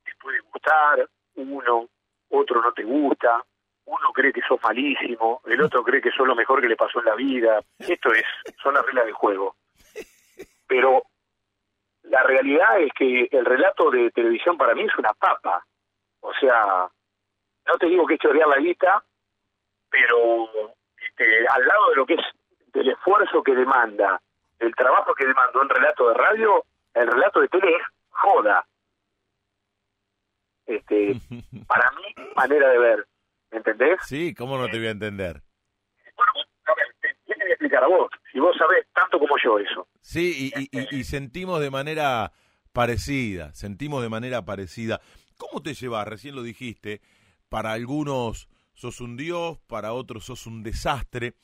te 0.04 0.12
puede 0.20 0.40
gustar 0.40 1.08
uno, 1.36 1.88
otro 2.30 2.60
no 2.60 2.72
te 2.72 2.82
gusta, 2.82 3.44
uno 3.84 4.12
cree 4.12 4.32
que 4.32 4.42
sos 4.42 4.60
malísimo, 4.60 5.40
el 5.46 5.62
otro 5.62 5.84
cree 5.84 6.02
que 6.02 6.10
sos 6.10 6.26
lo 6.26 6.34
mejor 6.34 6.60
que 6.60 6.68
le 6.68 6.74
pasó 6.74 6.98
en 6.98 7.04
la 7.04 7.14
vida. 7.14 7.60
Esto 7.78 8.12
es, 8.12 8.24
son 8.60 8.74
las 8.74 8.84
reglas 8.84 9.04
del 9.04 9.14
juego. 9.14 9.54
Pero 10.66 11.04
la 12.02 12.24
realidad 12.24 12.80
es 12.80 12.90
que 12.92 13.28
el 13.30 13.44
relato 13.44 13.88
de 13.92 14.10
televisión 14.10 14.58
para 14.58 14.74
mí 14.74 14.82
es 14.82 14.98
una 14.98 15.14
papa. 15.14 15.64
O 16.20 16.34
sea, 16.34 16.88
no 17.66 17.78
te 17.78 17.86
digo 17.86 18.04
que 18.04 18.14
es 18.14 18.20
chorrear 18.20 18.48
la 18.48 18.56
lista, 18.56 19.04
pero 19.88 20.50
este, 21.06 21.46
al 21.48 21.64
lado 21.64 21.90
de 21.90 21.96
lo 21.96 22.06
que 22.06 22.14
es 22.14 22.26
del 22.72 22.88
esfuerzo 22.90 23.44
que 23.44 23.54
demanda 23.54 24.20
el 24.58 24.74
trabajo 24.74 25.14
que 25.14 25.26
demandó 25.26 25.60
un 25.60 25.68
relato 25.68 26.08
de 26.08 26.14
radio, 26.14 26.64
el 26.94 27.06
relato 27.06 27.40
de 27.40 27.48
tele 27.48 27.78
joda. 28.16 28.66
Este, 30.66 31.14
para 31.66 31.90
mí, 31.92 32.24
manera 32.34 32.68
de 32.68 32.78
ver, 32.78 33.06
¿me 33.50 33.58
entendés? 33.58 33.98
Sí, 34.06 34.34
¿cómo 34.34 34.58
no 34.58 34.68
te 34.68 34.78
voy 34.78 34.88
a 34.88 34.90
entender? 34.90 35.42
Bueno, 36.16 36.32
a 36.66 36.74
ver, 36.74 36.86
¿qué 37.00 37.34
te 37.34 37.40
voy 37.40 37.50
a 37.50 37.54
explicar 37.54 37.84
a 37.84 37.86
vos? 37.86 38.10
Si 38.32 38.40
vos 38.40 38.56
sabés 38.58 38.86
tanto 38.92 39.18
como 39.18 39.36
yo 39.42 39.58
eso. 39.58 39.86
Sí, 40.00 40.52
y, 40.54 40.68
y, 40.76 40.98
y, 40.98 41.04
sentimos 41.04 41.60
de 41.60 41.70
manera 41.70 42.32
parecida, 42.72 43.54
sentimos 43.54 44.02
de 44.02 44.08
manera 44.08 44.44
parecida. 44.44 45.00
¿Cómo 45.36 45.62
te 45.62 45.74
llevas? 45.74 46.08
Recién 46.08 46.34
lo 46.34 46.42
dijiste, 46.42 47.00
para 47.48 47.72
algunos 47.72 48.48
sos 48.74 49.00
un 49.00 49.16
dios, 49.16 49.58
para 49.66 49.92
otros 49.92 50.24
sos 50.24 50.46
un 50.46 50.62
desastre. 50.62 51.34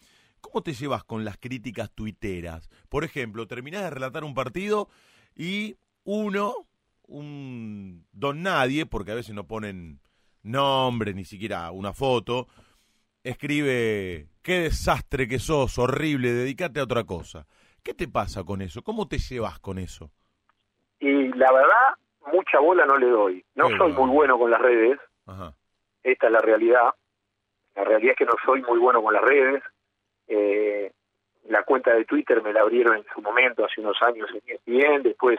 ¿Cómo 0.40 0.62
te 0.62 0.74
llevas 0.74 1.04
con 1.04 1.24
las 1.24 1.38
críticas 1.38 1.90
tuiteras? 1.92 2.68
Por 2.88 3.04
ejemplo, 3.04 3.46
terminás 3.46 3.82
de 3.84 3.90
relatar 3.90 4.24
un 4.24 4.34
partido 4.34 4.88
y 5.34 5.76
uno, 6.04 6.54
un 7.06 8.06
don 8.12 8.42
nadie, 8.42 8.86
porque 8.86 9.12
a 9.12 9.16
veces 9.16 9.34
no 9.34 9.46
ponen 9.46 10.00
nombre, 10.42 11.14
ni 11.14 11.24
siquiera 11.24 11.70
una 11.70 11.92
foto, 11.92 12.48
escribe, 13.22 14.28
qué 14.42 14.60
desastre 14.60 15.28
que 15.28 15.38
sos, 15.38 15.78
horrible, 15.78 16.32
dedícate 16.32 16.80
a 16.80 16.84
otra 16.84 17.04
cosa. 17.04 17.46
¿Qué 17.82 17.94
te 17.94 18.08
pasa 18.08 18.44
con 18.44 18.62
eso? 18.62 18.82
¿Cómo 18.82 19.08
te 19.08 19.18
llevas 19.18 19.58
con 19.58 19.78
eso? 19.78 20.10
Y 21.00 21.28
la 21.28 21.52
verdad, 21.52 21.94
mucha 22.32 22.60
bola 22.60 22.86
no 22.86 22.96
le 22.96 23.08
doy. 23.08 23.44
No 23.54 23.68
soy 23.76 23.92
muy 23.92 24.10
bueno 24.10 24.38
con 24.38 24.50
las 24.50 24.60
redes. 24.60 24.98
Esta 26.02 26.26
es 26.26 26.32
la 26.32 26.38
realidad. 26.40 26.94
La 27.74 27.84
realidad 27.84 28.12
es 28.12 28.18
que 28.18 28.24
no 28.24 28.34
soy 28.44 28.62
muy 28.62 28.78
bueno 28.78 29.02
con 29.02 29.14
las 29.14 29.22
redes. 29.22 29.62
Eh, 30.28 30.92
la 31.48 31.64
cuenta 31.64 31.92
de 31.94 32.04
Twitter 32.04 32.40
me 32.42 32.52
la 32.52 32.60
abrieron 32.60 32.96
en 32.96 33.04
su 33.12 33.20
momento, 33.20 33.64
hace 33.64 33.80
unos 33.80 34.00
años 34.02 34.28
bien. 34.64 35.02
Después 35.02 35.38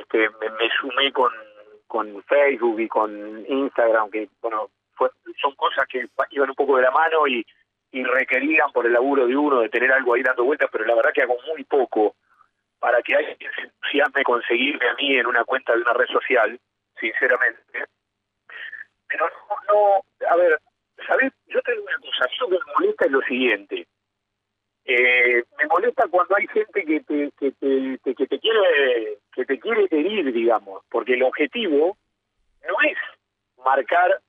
este, 0.00 0.28
me, 0.28 0.68
sumé 0.80 1.12
con, 1.12 1.32
con 1.86 2.22
Facebook 2.24 2.80
y 2.80 2.88
con 2.88 3.44
Instagram, 3.48 4.10
que 4.10 4.28
bueno, 4.40 4.70
son 5.40 5.54
cosas 5.54 5.86
que 5.88 6.08
iban 6.30 6.50
un 6.50 6.56
poco 6.56 6.76
de 6.76 6.82
la 6.82 6.90
mano 6.90 7.26
y, 7.26 7.44
y 7.92 8.04
requerían 8.04 8.70
por 8.72 8.86
el 8.86 8.92
laburo 8.92 9.26
de 9.26 9.36
uno 9.36 9.60
de 9.60 9.68
tener 9.68 9.92
algo 9.92 10.14
ahí 10.14 10.22
dando 10.22 10.44
vueltas, 10.44 10.68
pero 10.70 10.84
la 10.84 10.94
verdad 10.94 11.12
que 11.12 11.22
hago 11.22 11.36
muy 11.48 11.64
poco 11.64 12.14
para 12.78 13.02
que 13.02 13.14
alguien 13.14 13.36
se 13.54 13.62
entusiasme 13.62 14.22
conseguirme 14.24 14.88
a 14.88 14.94
mí 14.94 15.16
en 15.16 15.26
una 15.26 15.44
cuenta 15.44 15.74
de 15.74 15.82
una 15.82 15.92
red 15.92 16.06
social, 16.06 16.58
sinceramente. 16.98 17.62
Pero 19.08 19.28
no, 19.28 19.56
no 19.74 20.28
a 20.28 20.36
ver, 20.36 20.58
¿sabes? 21.06 21.32
Yo 21.46 21.60
tengo 21.62 21.82
una 21.82 21.98
cosa, 21.98 22.26
lo 22.40 22.48
que 22.48 22.54
me 22.54 22.72
molesta 22.78 23.04
es 23.06 23.10
lo 23.10 23.22
siguiente. 23.22 23.86
Eh, 24.84 25.44
me 25.58 25.66
molesta 25.66 26.08
cuando 26.08 26.36
hay 26.36 26.46
gente 26.48 26.84
que 26.84 27.00
te, 27.00 27.30
que 27.38 27.52
te, 27.52 28.14
que 28.14 28.26
te 28.26 28.38
quiere 28.38 29.18
que 29.32 29.44
te 29.44 29.60
quiere 29.60 29.86
herir, 29.90 30.32
digamos, 30.32 30.82
porque 30.90 31.14
el 31.14 31.22
objetivo 31.22 31.96
no 32.66 32.74
es 32.88 32.98
marcar 33.64 34.20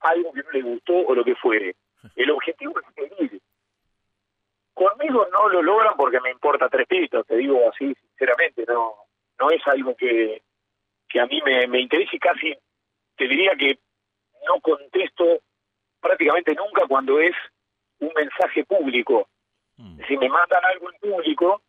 algo 0.00 0.32
que 0.32 0.42
no 0.42 0.50
le 0.50 0.62
gustó 0.62 0.94
o 0.94 1.14
lo 1.14 1.24
que 1.24 1.36
fuere. 1.36 1.76
El 2.16 2.30
objetivo 2.30 2.74
es 2.80 3.10
herir. 3.12 3.40
Conmigo 4.74 5.26
no 5.30 5.48
lo 5.48 5.62
logran 5.62 5.94
porque 5.96 6.20
me 6.20 6.30
importa 6.30 6.68
tres 6.68 6.86
pitos, 6.88 7.26
te 7.26 7.36
digo 7.36 7.68
así 7.68 7.94
sinceramente, 7.94 8.64
no 8.66 8.96
no 9.38 9.50
es 9.50 9.66
algo 9.66 9.96
que, 9.96 10.42
que 11.08 11.20
a 11.20 11.26
mí 11.26 11.40
me, 11.44 11.66
me 11.66 11.80
interesa 11.80 12.10
y 12.14 12.18
casi 12.18 12.54
te 13.16 13.26
diría 13.26 13.52
que 13.58 13.78
no 14.46 14.60
contesto 14.60 15.40
prácticamente 16.00 16.54
nunca 16.54 16.86
cuando 16.88 17.18
es 17.20 17.34
un 18.00 18.10
mensaje 18.14 18.64
público. 18.64 19.28
Mm. 19.82 20.00
Si 20.06 20.16
me 20.16 20.28
mandan 20.28 20.64
algo 20.64 20.90
en 20.92 21.10
público, 21.10 21.60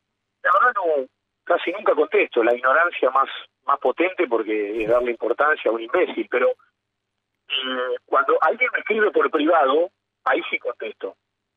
la 0.44 0.52
verdad 0.54 0.74
no, 0.76 1.08
casi 1.44 1.72
nunca 1.72 1.96
contesto, 1.96 2.44
la 2.44 2.56
ignorancia 2.56 3.10
más, 3.10 3.30
más 3.66 3.80
potente 3.80 4.28
porque 4.28 4.84
es 4.84 4.90
darle 4.90 5.12
importancia 5.12 5.72
a 5.72 5.74
un 5.74 5.82
imbécil, 5.82 6.28
pero 6.30 6.50
eh, 6.50 7.96
cuando 8.06 8.38
alguien 8.42 8.70
me 8.72 8.80
escribe 8.80 9.12
por 9.12 9.32
privado, 9.32 9.90
ahí 10.26 10.42
sí 10.50 10.60
contesto. 10.60 11.16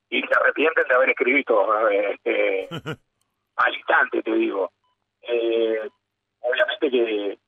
Y 0.08 0.22
se 0.22 0.34
arrepienten 0.34 0.88
de 0.88 0.94
haber 0.94 1.10
escrito 1.10 1.90
este, 1.90 2.68
al 3.56 3.74
instante, 3.74 4.22
te 4.22 4.32
digo. 4.32 4.72
Eh, 5.22 5.90
obviamente 6.40 6.90
que 6.90 7.38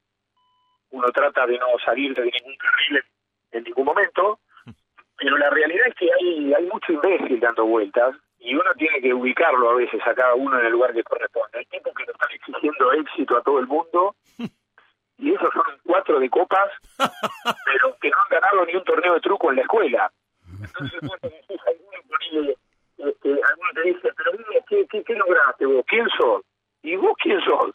uno 0.91 1.09
trata 1.13 1.47
de 1.47 1.59
no 1.59 1.67
salir 1.83 2.15
de 2.15 2.25
ningún 2.25 2.57
carril 2.57 3.05
en 3.53 3.65
ningún 3.65 3.85
momento, 3.87 4.41
pero 5.17 5.39
la 5.39 5.49
realidad 5.49 5.87
es 5.87 5.95
que 5.95 6.11
hay, 6.13 6.53
hay 6.53 6.67
mucho 6.67 6.93
imbécil 6.93 7.41
dando 7.41 7.65
vueltas 7.65 8.15
y 8.41 8.55
uno 8.55 8.73
tiene 8.77 9.01
que 9.01 9.13
ubicarlo 9.13 9.71
a 9.71 9.75
veces 9.75 10.01
a 10.07 10.15
cada 10.15 10.35
uno 10.35 10.59
en 10.59 10.67
el 10.67 10.73
lugar 10.73 10.93
que 10.93 11.03
corresponde. 11.03 11.59
Hay 11.59 11.67
tipos 11.67 11.93
que 11.95 12.05
le 12.05 12.13
están 12.13 12.31
exigiendo 12.33 12.93
éxito 12.93 13.37
a 13.37 13.43
todo 13.43 13.59
el 13.59 13.67
mundo 13.67 14.15
y 15.19 15.35
esos 15.35 15.53
son 15.53 15.65
cuatro 15.85 16.21
de 16.21 16.31
copas, 16.31 16.71
pero 16.97 17.97
que 18.01 18.11
no 18.11 18.17
han 18.19 18.41
ganado 18.41 18.65
ni 18.65 18.75
un 18.77 18.85
torneo 18.85 19.15
de 19.15 19.21
truco 19.21 19.51
en 19.51 19.57
la 19.57 19.63
escuela. 19.63 20.13
Entonces 20.61 21.01
vos 21.03 21.21
te 21.21 21.29
decís, 21.29 21.61
alguno, 21.67 22.55
este, 22.99 23.29
alguno 23.29 23.71
te 23.75 23.83
dice, 23.83 24.13
pero 24.17 24.33
dime, 24.33 24.65
¿qué, 24.69 24.87
qué, 24.89 25.05
qué 25.05 25.15
lograste 25.15 25.67
vos? 25.67 25.85
¿Quién 25.87 26.09
sos? 26.17 26.43
¿Y 26.83 26.97
vos 26.97 27.15
quién 27.21 27.41
sos? 27.41 27.75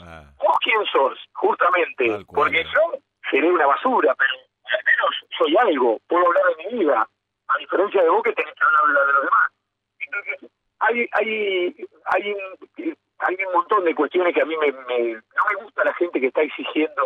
Ah. 0.00 0.24
¿Vos 0.38 0.56
quién 0.62 0.84
sos? 0.86 1.18
Justamente, 1.32 2.24
porque 2.32 2.64
yo 2.64 2.98
seré 3.30 3.50
una 3.50 3.66
basura, 3.66 4.14
pero 4.16 4.32
al 4.72 4.84
menos 4.84 5.10
soy 5.38 5.56
algo, 5.56 5.98
puedo 6.06 6.26
hablar 6.26 6.42
de 6.56 6.64
mi 6.64 6.78
vida, 6.78 7.08
a 7.48 7.58
diferencia 7.58 8.02
de 8.02 8.08
vos 8.08 8.22
que 8.22 8.32
tenés 8.32 8.54
que 8.54 8.64
hablar 8.64 9.06
de 9.06 9.12
los 9.12 9.22
demás. 9.22 9.50
Entonces, 9.98 10.50
hay, 10.80 11.08
hay, 11.12 11.86
hay, 12.06 12.32
un, 12.32 12.96
hay 13.18 13.36
un 13.46 13.52
montón 13.52 13.84
de 13.84 13.94
cuestiones 13.94 14.34
que 14.34 14.42
a 14.42 14.44
mí 14.44 14.56
me, 14.56 14.72
no 14.72 15.42
me 15.48 15.62
gusta 15.62 15.84
la 15.84 15.94
gente 15.94 16.20
que 16.20 16.26
está 16.26 16.42
exigiendo 16.42 17.02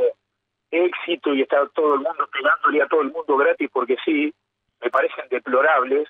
éxito 0.70 1.34
y 1.34 1.42
está 1.42 1.66
todo 1.68 1.94
el 1.94 2.00
mundo 2.00 2.28
pegándole 2.32 2.82
a 2.82 2.88
todo 2.88 3.00
el 3.02 3.12
mundo 3.12 3.36
gratis 3.36 3.70
porque 3.72 3.96
sí, 4.04 4.32
me 4.80 4.90
parecen 4.90 5.28
deplorables, 5.30 6.08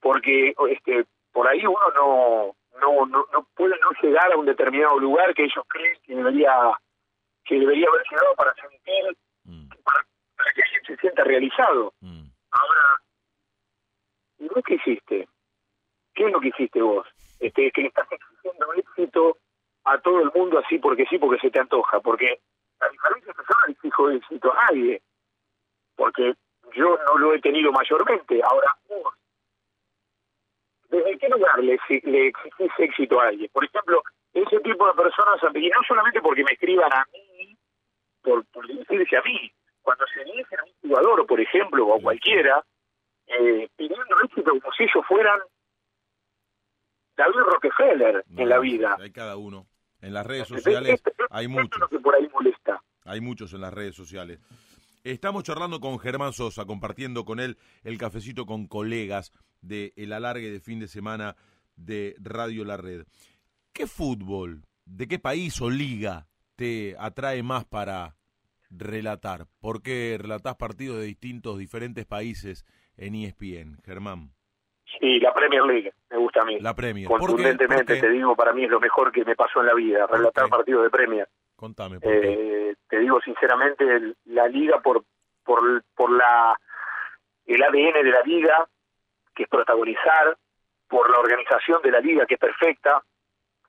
porque 0.00 0.54
este 0.70 1.04
por 1.32 1.46
ahí 1.46 1.64
uno 1.64 1.90
no 1.94 2.56
no, 2.80 3.06
no, 3.06 3.26
no 3.32 3.46
puede 3.54 3.78
no 3.80 3.90
llegar 4.02 4.32
a 4.32 4.36
un 4.36 4.46
determinado 4.46 4.98
lugar 4.98 5.34
que 5.34 5.44
ellos 5.44 5.64
creen 5.68 5.98
que 6.02 6.14
debería 6.14 6.52
que 7.44 7.58
debería 7.58 7.88
haber 7.88 8.02
llegado 8.10 8.34
para 8.36 8.54
sentir 8.54 9.16
mm. 9.44 9.68
para, 9.84 10.52
que 10.54 10.62
alguien 10.62 10.84
se 10.86 10.96
sienta 10.96 11.24
realizado. 11.24 11.92
Mm. 12.00 12.24
Ahora, 12.50 13.00
¿y 14.40 14.48
vos 14.48 14.64
qué 14.66 14.74
hiciste? 14.74 15.28
¿Qué 16.14 16.24
es 16.26 16.32
lo 16.32 16.40
que 16.40 16.48
hiciste 16.48 16.82
vos? 16.82 17.06
Este, 17.38 17.70
que 17.70 17.82
le 17.82 17.88
estás 17.88 18.08
exigiendo 18.10 18.72
éxito 18.74 19.38
a 19.84 19.98
todo 19.98 20.20
el 20.20 20.30
mundo 20.34 20.58
así 20.58 20.78
porque 20.78 21.06
sí, 21.06 21.18
porque 21.18 21.40
se 21.40 21.50
te 21.50 21.60
antoja, 21.60 22.00
porque 22.00 22.40
la 22.80 22.88
diferencia 22.88 23.32
que 23.32 23.42
yo 23.48 23.54
no 23.66 23.72
exijo 23.72 24.10
éxito 24.10 24.52
a 24.52 24.64
nadie, 24.64 25.02
porque 25.96 26.34
yo 26.74 26.98
no 27.06 27.18
lo 27.18 27.34
he 27.34 27.40
tenido 27.40 27.70
mayormente. 27.72 28.40
Ahora, 28.42 28.76
vos, 28.88 29.14
¿desde 30.88 31.18
qué 31.18 31.28
lugar 31.28 31.58
le, 31.60 31.78
le 32.04 32.26
exigís 32.28 32.72
éxito 32.78 33.20
a 33.20 33.28
alguien? 33.28 33.50
Por 33.52 33.64
ejemplo, 33.64 34.02
ese 34.32 34.60
tipo 34.60 34.86
de 34.86 34.94
personas, 34.94 35.40
y 35.54 35.68
no 35.68 35.80
solamente 35.86 36.20
porque 36.20 36.44
me 36.44 36.52
escriban 36.52 36.92
a 36.92 37.04
mí, 37.12 37.56
por, 38.22 38.44
por 38.46 38.64
a 38.64 39.22
mí, 39.22 39.52
cuando 39.82 40.06
se 40.06 40.24
dirigen 40.24 40.60
a 40.60 40.64
un 40.64 40.72
jugador, 40.82 41.26
por 41.26 41.40
ejemplo, 41.40 41.86
o 41.86 41.96
a 41.96 42.02
cualquiera, 42.02 42.64
eh, 43.38 43.68
pidiendo 43.76 44.16
éxito 44.24 44.50
como 44.50 44.72
si 44.76 44.84
ellos 44.84 45.04
fueran 45.06 45.38
David 47.16 47.40
Rockefeller 47.40 48.24
en 48.36 48.48
la 48.48 48.58
vida. 48.58 48.96
Hay 48.98 49.12
cada 49.12 49.36
uno. 49.36 49.66
En 50.00 50.14
las 50.14 50.26
redes 50.26 50.48
sociales 50.48 51.02
hay 51.28 51.48
muchos. 51.48 51.88
que 51.90 51.98
por 51.98 52.14
ahí 52.14 52.28
molesta. 52.32 52.82
Hay 53.04 53.20
muchos 53.20 53.52
en 53.52 53.60
las 53.60 53.72
redes 53.72 53.94
sociales. 53.94 54.40
Estamos 55.04 55.44
charlando 55.44 55.80
con 55.80 55.98
Germán 55.98 56.32
Sosa, 56.32 56.64
compartiendo 56.64 57.24
con 57.24 57.40
él 57.40 57.58
el 57.84 57.98
cafecito 57.98 58.46
con 58.46 58.66
colegas 58.66 59.32
de 59.60 59.92
el 59.96 60.12
alargue 60.12 60.50
de 60.50 60.60
fin 60.60 60.80
de 60.80 60.88
semana 60.88 61.36
de 61.76 62.16
Radio 62.18 62.64
La 62.64 62.76
Red. 62.76 63.04
¿Qué 63.72 63.86
fútbol, 63.86 64.64
de 64.84 65.06
qué 65.06 65.18
país 65.18 65.60
o 65.60 65.70
liga 65.70 66.26
te 66.56 66.96
atrae 66.98 67.42
más 67.42 67.64
para 67.64 68.16
relatar? 68.70 69.46
¿Por 69.60 69.82
qué 69.82 70.16
relatás 70.20 70.56
partidos 70.56 70.98
de 70.98 71.04
distintos, 71.04 71.58
diferentes 71.58 72.06
países 72.06 72.64
en 73.00 73.14
ESPN, 73.14 73.78
Germán? 73.84 74.30
Sí, 74.98 75.18
la 75.20 75.32
Premier 75.32 75.62
League 75.64 75.92
me 76.10 76.18
gusta 76.18 76.42
a 76.42 76.44
mí. 76.44 76.60
La 76.60 76.74
Premier. 76.74 77.08
Contundentemente 77.08 78.00
te 78.00 78.10
digo, 78.10 78.36
para 78.36 78.52
mí 78.52 78.64
es 78.64 78.70
lo 78.70 78.80
mejor 78.80 79.10
que 79.10 79.24
me 79.24 79.36
pasó 79.36 79.60
en 79.60 79.66
la 79.66 79.74
vida, 79.74 80.06
relatar 80.06 80.48
partidos 80.48 80.84
de 80.84 80.90
Premier. 80.90 81.28
Contame. 81.56 81.98
Eh, 82.02 82.74
te 82.88 82.98
digo 82.98 83.20
sinceramente, 83.20 84.14
la 84.26 84.48
liga 84.48 84.80
por 84.80 85.04
por 85.44 85.82
por 85.94 86.10
la 86.10 86.58
el 87.46 87.62
ADN 87.62 88.04
de 88.04 88.10
la 88.10 88.22
liga, 88.22 88.68
que 89.34 89.44
es 89.44 89.48
protagonizar, 89.48 90.36
por 90.88 91.10
la 91.10 91.18
organización 91.18 91.80
de 91.82 91.90
la 91.90 92.00
liga 92.00 92.26
que 92.26 92.34
es 92.34 92.40
perfecta, 92.40 93.02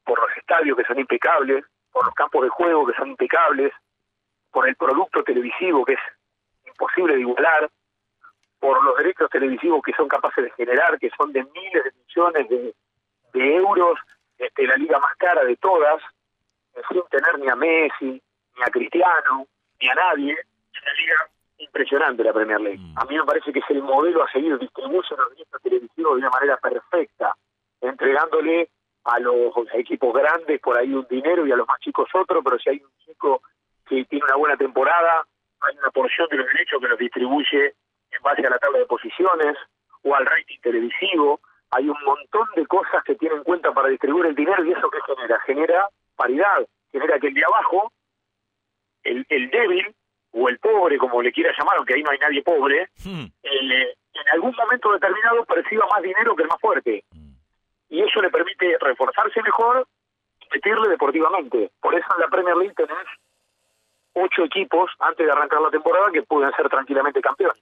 por 0.03 0.19
los 0.19 0.37
estadios 0.37 0.77
que 0.77 0.83
son 0.83 0.99
impecables, 0.99 1.63
por 1.91 2.05
los 2.05 2.13
campos 2.15 2.43
de 2.43 2.49
juego 2.49 2.85
que 2.87 2.97
son 2.97 3.09
impecables, 3.09 3.71
por 4.51 4.67
el 4.67 4.75
producto 4.75 5.23
televisivo 5.23 5.85
que 5.85 5.93
es 5.93 5.99
imposible 6.65 7.15
de 7.15 7.21
igualar, 7.21 7.69
por 8.61 8.81
los 8.83 8.95
derechos 8.95 9.27
televisivos 9.31 9.81
que 9.81 9.91
son 9.93 10.07
capaces 10.07 10.43
de 10.43 10.51
generar, 10.51 10.99
que 10.99 11.09
son 11.17 11.33
de 11.33 11.43
miles 11.43 11.83
de 11.83 11.91
millones 12.05 12.47
de, 13.33 13.55
euros, 13.55 13.97
este, 14.37 14.67
la 14.67 14.75
liga 14.75 14.99
más 14.99 15.15
cara 15.17 15.43
de 15.43 15.57
todas, 15.57 15.99
sin 16.89 17.01
tener 17.09 17.39
ni 17.39 17.49
a 17.49 17.55
Messi, 17.55 18.21
ni 18.55 18.63
a 18.63 18.69
Cristiano, 18.69 19.47
ni 19.81 19.89
a 19.89 19.95
nadie, 19.95 20.33
es 20.33 20.81
una 20.83 20.93
liga 20.93 21.15
impresionante 21.57 22.23
la 22.23 22.33
Premier 22.33 22.61
League. 22.61 22.77
Mm. 22.77 22.99
A 22.99 23.05
mí 23.05 23.17
me 23.17 23.23
parece 23.23 23.51
que 23.51 23.59
es 23.59 23.69
el 23.69 23.81
modelo 23.81 24.23
a 24.23 24.31
seguir, 24.31 24.55
distribuye 24.59 25.09
los 25.17 25.29
derechos 25.31 25.61
televisivos 25.63 26.13
de 26.13 26.19
una 26.19 26.29
manera 26.29 26.57
perfecta, 26.57 27.35
entregándole 27.81 28.69
a 29.05 29.19
los 29.19 29.55
equipos 29.73 30.13
grandes 30.13 30.61
por 30.61 30.77
ahí 30.77 30.93
un 30.93 31.07
dinero 31.09 31.47
y 31.47 31.51
a 31.51 31.55
los 31.55 31.67
más 31.67 31.79
chicos 31.79 32.07
otro, 32.13 32.43
pero 32.43 32.59
si 32.59 32.69
hay 32.69 32.77
un 32.77 32.91
chico 33.03 33.41
que 33.87 34.05
tiene 34.05 34.25
una 34.25 34.35
buena 34.35 34.55
temporada, 34.55 35.25
hay 35.61 35.77
una 35.79 35.89
porción 35.89 36.27
de 36.29 36.37
los 36.37 36.45
derechos 36.45 36.79
que 36.79 36.87
los 36.87 36.99
distribuye 36.99 37.73
en 38.11 38.23
base 38.23 38.45
a 38.45 38.49
la 38.49 38.59
tabla 38.59 38.79
de 38.79 38.85
posiciones 38.85 39.57
o 40.03 40.15
al 40.15 40.25
rating 40.25 40.59
televisivo. 40.61 41.39
hay 41.71 41.87
un 41.87 41.97
montón 42.03 42.47
de 42.55 42.65
cosas 42.65 43.03
que 43.05 43.15
tiene 43.15 43.35
en 43.35 43.43
cuenta 43.43 43.71
para 43.71 43.89
distribuir 43.89 44.25
el 44.25 44.35
dinero 44.35 44.63
y 44.65 44.71
eso 44.71 44.89
que 44.89 44.99
genera, 45.05 45.39
genera 45.41 45.87
paridad, 46.15 46.67
genera 46.91 47.19
que 47.19 47.27
el 47.27 47.33
de 47.33 47.45
abajo, 47.45 47.91
el, 49.03 49.25
el 49.29 49.49
débil 49.49 49.95
o 50.31 50.49
el 50.49 50.59
pobre, 50.59 50.97
como 50.97 51.21
le 51.21 51.31
quiera 51.31 51.53
llamar, 51.57 51.77
aunque 51.77 51.93
ahí 51.93 52.03
no 52.03 52.11
hay 52.11 52.17
nadie 52.19 52.43
pobre, 52.43 52.89
hmm. 53.03 53.25
eh, 53.43 53.93
en 54.13 54.29
algún 54.33 54.53
momento 54.55 54.91
determinado 54.91 55.45
perciba 55.45 55.85
más 55.87 56.01
dinero 56.01 56.35
que 56.35 56.43
el 56.43 56.49
más 56.49 56.59
fuerte. 56.59 57.03
Hmm. 57.11 57.31
Y 57.89 58.01
eso 58.01 58.21
le 58.21 58.29
permite 58.29 58.77
reforzarse 58.79 59.41
mejor, 59.41 59.85
competirle 60.39 60.89
deportivamente. 60.89 61.71
Por 61.81 61.95
eso 61.95 62.07
en 62.15 62.21
la 62.21 62.27
Premier 62.27 62.55
League 62.55 62.75
tenés 62.75 63.07
ocho 64.13 64.43
equipos 64.43 64.91
antes 64.99 65.25
de 65.25 65.31
arrancar 65.31 65.61
la 65.61 65.69
temporada 65.69 66.11
que 66.11 66.23
pueden 66.23 66.51
ser 66.53 66.69
tranquilamente 66.69 67.21
campeones. 67.21 67.61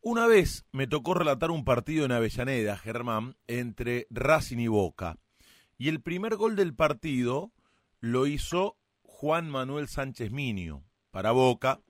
Una 0.00 0.28
vez 0.28 0.64
me 0.70 0.86
tocó 0.86 1.14
relatar 1.14 1.50
un 1.50 1.64
partido 1.64 2.04
en 2.04 2.12
Avellaneda, 2.12 2.76
Germán, 2.76 3.36
entre 3.48 4.06
Racing 4.10 4.58
y 4.58 4.68
Boca. 4.68 5.18
Y 5.76 5.88
el 5.88 6.00
primer 6.00 6.36
gol 6.36 6.54
del 6.54 6.74
partido 6.74 7.52
lo 7.98 8.26
hizo 8.28 8.76
Juan 9.02 9.50
Manuel 9.50 9.88
Sánchez 9.88 10.30
Minio 10.30 10.84
para 11.10 11.32
Boca. 11.32 11.80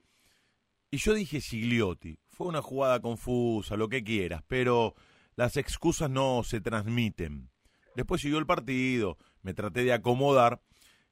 Y 0.89 0.97
yo 0.97 1.13
dije 1.13 1.39
Sigliotti. 1.39 2.17
Fue 2.27 2.47
una 2.47 2.63
jugada 2.63 2.99
confusa, 2.99 3.77
lo 3.77 3.89
que 3.89 4.03
quieras, 4.03 4.41
pero 4.47 4.95
las 5.35 5.55
excusas 5.55 6.09
no 6.09 6.41
se 6.43 6.61
transmiten. 6.61 7.51
Después 7.95 8.21
siguió 8.21 8.39
el 8.39 8.47
partido, 8.47 9.17
me 9.43 9.53
traté 9.53 9.83
de 9.83 9.93
acomodar, 9.93 10.61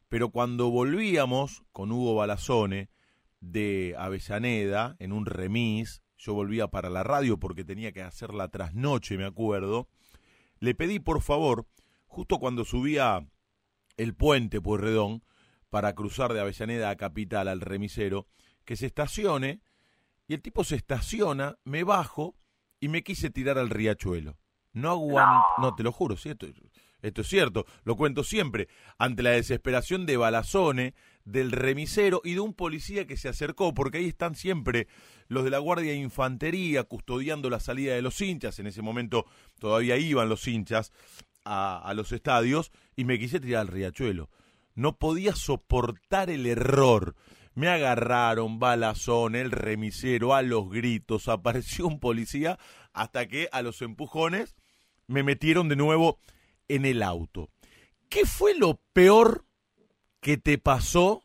pero 0.09 0.29
cuando 0.29 0.71
volvíamos 0.71 1.63
con 1.73 1.91
Hugo 1.91 2.15
Balazone 2.15 2.89
de 3.39 3.93
Avellaneda 3.97 4.95
en 4.97 5.11
un 5.11 5.27
remis, 5.27 6.01
yo 6.17 6.33
volvía 6.33 6.67
para 6.67 6.89
la 6.89 7.03
radio 7.03 7.37
porque 7.37 7.63
tenía 7.63 7.91
que 7.91 8.01
hacer 8.01 8.33
la 8.33 8.49
trasnoche, 8.49 9.17
me 9.17 9.25
acuerdo, 9.25 9.87
le 10.59 10.75
pedí 10.75 10.99
por 10.99 11.21
favor, 11.21 11.67
justo 12.07 12.39
cuando 12.39 12.65
subía 12.65 13.27
el 13.97 14.15
puente 14.15 14.61
Pueyrredón 14.61 15.23
para 15.69 15.93
cruzar 15.93 16.33
de 16.33 16.41
Avellaneda 16.41 16.89
a 16.89 16.95
Capital 16.95 17.47
al 17.47 17.61
remisero, 17.61 18.27
que 18.65 18.75
se 18.75 18.87
estacione, 18.87 19.61
y 20.27 20.33
el 20.33 20.41
tipo 20.41 20.63
se 20.63 20.75
estaciona, 20.75 21.57
me 21.63 21.83
bajo 21.83 22.35
y 22.79 22.89
me 22.89 23.03
quise 23.03 23.29
tirar 23.29 23.57
al 23.57 23.69
riachuelo. 23.69 24.37
No 24.73 24.91
aguanto, 24.91 25.47
no. 25.59 25.75
te 25.75 25.83
lo 25.83 25.91
juro, 25.91 26.17
¿sí? 26.17 26.29
esto, 26.29 26.47
esto 27.01 27.21
es 27.21 27.27
cierto, 27.27 27.65
lo 27.83 27.95
cuento 27.95 28.23
siempre, 28.23 28.67
ante 28.97 29.23
la 29.23 29.31
desesperación 29.31 30.05
de 30.05 30.17
Balazone, 30.17 30.93
del 31.27 31.51
remisero 31.51 32.21
y 32.23 32.35
de 32.35 32.39
un 32.39 32.53
policía 32.53 33.05
que 33.05 33.17
se 33.17 33.27
acercó, 33.27 33.73
porque 33.73 33.97
ahí 33.97 34.05
están 34.05 34.35
siempre 34.35 34.87
los 35.27 35.43
de 35.43 35.49
la 35.49 35.59
Guardia 35.59 35.91
de 35.91 35.97
Infantería 35.97 36.85
custodiando 36.85 37.49
la 37.49 37.59
salida 37.59 37.93
de 37.93 38.01
los 38.01 38.21
hinchas, 38.21 38.59
en 38.59 38.67
ese 38.67 38.81
momento 38.81 39.25
todavía 39.59 39.97
iban 39.97 40.29
los 40.29 40.47
hinchas 40.47 40.93
a, 41.43 41.93
los 41.95 42.11
estadios, 42.13 42.71
y 42.95 43.05
me 43.05 43.19
quise 43.19 43.39
tirar 43.39 43.61
al 43.61 43.67
riachuelo. 43.67 44.29
No 44.75 44.97
podía 44.97 45.33
soportar 45.33 46.29
el 46.29 46.45
error. 46.45 47.15
Me 47.55 47.69
agarraron, 47.69 48.59
balazón, 48.59 49.35
el 49.35 49.51
remisero, 49.51 50.35
a 50.35 50.41
los 50.41 50.69
gritos, 50.69 51.27
apareció 51.27 51.87
un 51.87 51.99
policía, 51.99 52.57
hasta 52.93 53.27
que 53.27 53.49
a 53.51 53.61
los 53.61 53.81
empujones 53.81 54.55
me 55.07 55.23
metieron 55.23 55.69
de 55.69 55.77
nuevo 55.77 56.19
en 56.67 56.85
el 56.85 57.01
auto. 57.01 57.49
¿Qué 58.09 58.25
fue 58.25 58.55
lo 58.57 58.81
peor 58.93 59.46
que 60.27 60.35
te 60.35 60.57
pasó 60.57 61.23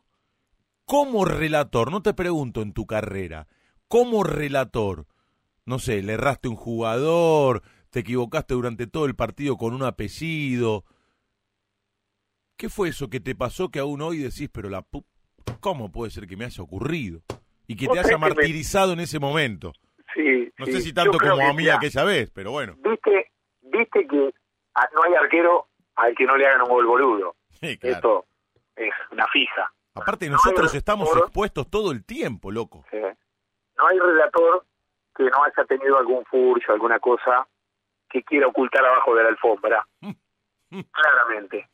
como 0.85 1.25
relator? 1.25 1.91
No 1.91 2.03
te 2.03 2.15
pregunto 2.15 2.63
en 2.63 2.73
tu 2.73 2.87
carrera, 2.87 3.49
como 3.89 4.23
relator. 4.23 5.07
No 5.67 5.81
sé, 5.81 6.05
le 6.05 6.13
erraste 6.13 6.47
un 6.47 6.55
jugador, 6.55 7.63
te 7.91 7.99
equivocaste 7.99 8.55
durante 8.55 8.87
todo 8.87 9.07
el 9.07 9.17
partido 9.17 9.57
con 9.57 9.75
un 9.75 9.83
apellido. 9.83 10.85
¿Qué 12.57 12.69
fue 12.69 12.91
eso 12.91 13.11
que 13.11 13.19
te 13.19 13.35
pasó 13.35 13.71
que 13.71 13.81
aún 13.81 14.03
hoy 14.03 14.19
decís, 14.19 14.49
pero 14.53 14.69
la 14.69 14.87
¿cómo 15.59 15.91
puede 15.91 16.13
ser 16.13 16.29
que 16.29 16.37
me 16.37 16.45
haya 16.45 16.63
ocurrido? 16.63 17.23
Y 17.67 17.75
que 17.75 17.89
te 17.89 17.99
haya 17.99 18.19
martirizado 18.19 18.93
en 18.93 19.01
ese 19.01 19.19
momento. 19.19 19.73
Sí. 20.15 20.49
No 20.59 20.67
sé 20.67 20.81
si 20.81 20.93
tanto 20.93 21.19
como 21.19 21.45
a 21.45 21.53
mí 21.53 21.69
aquella 21.69 22.05
vez, 22.05 22.31
pero 22.31 22.53
bueno. 22.53 22.77
Viste, 22.77 23.33
viste 23.63 24.07
que 24.07 24.17
no 24.95 25.03
hay 25.03 25.15
arquero 25.21 25.67
al 25.97 26.15
que 26.15 26.25
no 26.25 26.37
le 26.37 26.47
hagan 26.47 26.63
un 26.63 26.69
gol 26.69 26.87
boludo. 26.87 27.35
Sí, 27.63 27.79
claro. 27.79 27.95
Esto 27.95 28.32
es 28.77 28.95
una 29.11 29.27
fija. 29.29 29.73
Aparte, 29.95 30.29
nosotros 30.29 30.75
estamos 30.75 31.15
expuestos 31.17 31.69
todo 31.71 31.93
el 31.93 32.05
tiempo, 32.05 32.51
loco. 32.51 32.85
No 32.93 33.87
hay 33.87 33.99
relator 33.99 34.65
que 35.15 35.25
no 35.25 35.45
haya 35.45 35.65
tenido 35.67 35.99
algún 35.99 36.25
furcio, 36.25 36.73
alguna 36.73 36.99
cosa 36.99 37.47
que 38.09 38.23
quiera 38.23 38.47
ocultar 38.47 38.85
abajo 38.85 39.15
de 39.15 39.23
la 39.23 39.29
alfombra. 39.31 39.87
Claramente. 40.71 41.69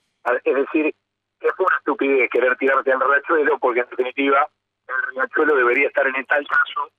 Es 0.45 0.55
decir, 0.55 0.95
es 1.41 1.53
una 1.59 1.77
estupidez 1.77 2.29
querer 2.31 2.57
tirarte 2.57 2.93
al 2.93 3.01
riachuelo 3.01 3.59
porque 3.59 3.81
en 3.81 3.89
definitiva 3.91 4.49
el 4.89 5.15
riachuelo 5.15 5.55
debería 5.55 5.89
estar 5.89 6.07
en 6.07 6.25
tal 6.27 6.47
caso 6.47 6.91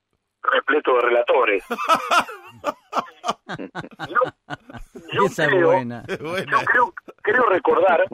repleto 0.42 0.96
de 0.96 1.02
relatores. 1.02 1.64
yo, 5.12 5.26
creo, 6.66 6.94
creo, 7.22 7.44
recordar 7.50 8.06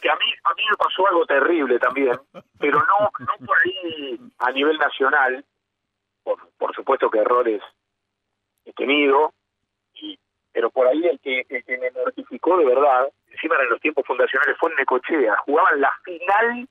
que 0.00 0.10
a 0.10 0.16
mí 0.16 0.26
a 0.44 0.54
mí 0.54 0.62
me 0.70 0.76
pasó 0.76 1.06
algo 1.08 1.26
terrible 1.26 1.78
también, 1.78 2.18
pero 2.58 2.78
no 2.78 3.10
no 3.18 3.46
por 3.46 3.56
ahí 3.58 4.18
a 4.38 4.50
nivel 4.52 4.78
nacional. 4.78 5.44
Por, 6.22 6.38
por 6.58 6.74
supuesto 6.74 7.10
que 7.10 7.18
errores 7.18 7.62
he 8.64 8.72
tenido, 8.74 9.32
y, 9.94 10.18
pero 10.52 10.70
por 10.70 10.86
ahí 10.86 11.06
el 11.06 11.18
que, 11.20 11.46
el 11.48 11.64
que 11.64 11.78
me 11.78 11.90
mortificó 11.92 12.56
de 12.58 12.66
verdad, 12.66 13.08
encima 13.28 13.56
en 13.56 13.70
los 13.70 13.80
tiempos 13.80 14.06
fundacionales, 14.06 14.56
fue 14.58 14.70
en 14.70 14.76
Necochea. 14.76 15.36
Jugaban 15.38 15.80
la 15.80 15.92
final 16.04 16.68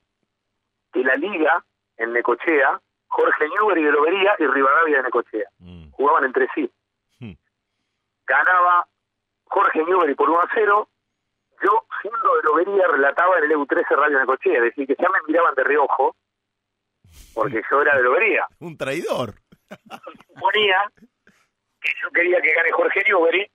de 0.94 1.04
la 1.04 1.16
liga 1.16 1.64
en 1.98 2.14
Necochea, 2.14 2.80
Jorge 3.08 3.48
Newbery 3.50 3.84
de 3.84 3.92
Lobería 3.92 4.36
y 4.40 4.46
Rivadavia 4.46 4.98
de 4.98 5.04
Necochea. 5.04 5.50
Mm. 5.60 5.92
Jugaban 5.92 6.26
entre 6.26 6.48
sí. 6.54 6.70
Mm. 7.20 7.34
Ganaba 8.26 8.88
Jorge 9.46 9.84
Newbery 9.84 10.16
por 10.16 10.30
1 10.30 10.40
a 10.40 10.50
0. 10.54 10.88
Yo, 11.64 11.86
siendo 12.02 12.36
de 12.36 12.44
Lobería, 12.44 12.88
relataba 12.88 13.38
en 13.38 13.46
el 13.46 13.52
EU13 13.52 13.90
Radio 13.90 14.20
Necochea, 14.20 14.58
es 14.58 14.64
decir, 14.64 14.88
que 14.88 14.96
ya 15.02 15.10
me 15.10 15.20
miraban 15.28 15.54
de 15.56 15.64
reojo, 15.64 16.16
porque 17.34 17.62
yo 17.70 17.82
era 17.82 17.96
de 17.96 18.04
Lobería. 18.04 18.48
Un 18.60 18.78
traidor. 18.78 19.34
Suponía 20.28 20.84
que 21.82 21.92
yo 22.02 22.10
quería 22.12 22.42
que 22.42 22.54
gane 22.54 22.72
Jorge 22.72 23.02
Newbery 23.08 23.50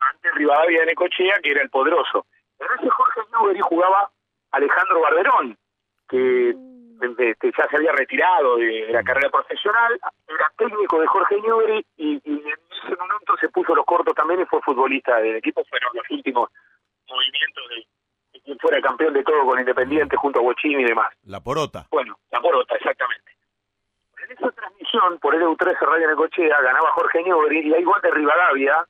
ante 0.00 0.30
Rivadavia 0.32 0.80
de 0.80 0.86
Necochea, 0.86 1.38
que 1.42 1.50
era 1.50 1.62
el 1.62 1.70
poderoso. 1.70 2.26
En 2.58 2.66
ese 2.78 2.88
Jorge 2.90 3.20
Newbery 3.32 3.60
jugaba 3.60 4.10
Alejandro 4.52 5.00
Barberón, 5.00 5.58
que 6.08 6.54
este, 7.00 7.52
ya 7.56 7.68
se 7.68 7.76
había 7.76 7.92
retirado 7.92 8.56
de, 8.56 8.88
la 8.90 9.02
carrera 9.02 9.30
profesional, 9.30 9.98
era 10.26 10.52
técnico 10.56 11.00
de 11.00 11.06
Jorge 11.06 11.40
Newbery 11.40 11.86
y, 11.96 12.14
en 12.24 12.42
ese 12.46 12.96
momento 12.96 13.36
se 13.40 13.48
puso 13.50 13.74
los 13.74 13.84
cortos 13.84 14.14
también 14.14 14.40
y 14.40 14.46
fue 14.46 14.62
futbolista 14.62 15.18
del 15.18 15.36
equipo, 15.36 15.64
fueron 15.68 15.90
los 15.94 16.04
últimos 16.10 16.50
movimientos 17.08 17.64
de, 17.70 18.40
quien 18.40 18.58
fuera 18.58 18.80
campeón 18.80 19.14
de 19.14 19.24
todo 19.24 19.44
con 19.44 19.58
Independiente 19.58 20.16
junto 20.16 20.40
a 20.40 20.42
Bochini 20.42 20.82
y 20.82 20.86
demás. 20.86 21.08
La 21.24 21.40
Porota. 21.40 21.86
Bueno, 21.90 22.18
la 22.30 22.40
Porota, 22.40 22.76
exactamente. 22.76 23.32
En 24.24 24.32
esa 24.32 24.50
transmisión 24.50 25.18
por 25.20 25.34
el 25.34 25.42
EU13 25.42 25.78
Radio 25.80 26.08
Necochea 26.08 26.60
ganaba 26.60 26.92
Jorge 26.92 27.22
Newbery 27.22 27.68
y 27.68 27.74
hay 27.74 27.84
gol 27.84 28.00
de 28.02 28.10
Rivadavia. 28.10 28.86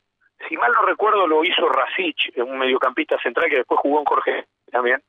Si 0.49 0.57
mal 0.57 0.73
no 0.73 0.83
recuerdo 0.83 1.27
lo 1.27 1.45
hizo 1.45 1.69
Rasic, 1.69 2.33
un 2.37 2.59
mediocampista 2.59 3.19
central 3.21 3.49
que 3.49 3.57
después 3.57 3.81
jugó 3.81 4.01
en 4.01 4.05
Jorge 4.05 4.47
también. 4.71 5.03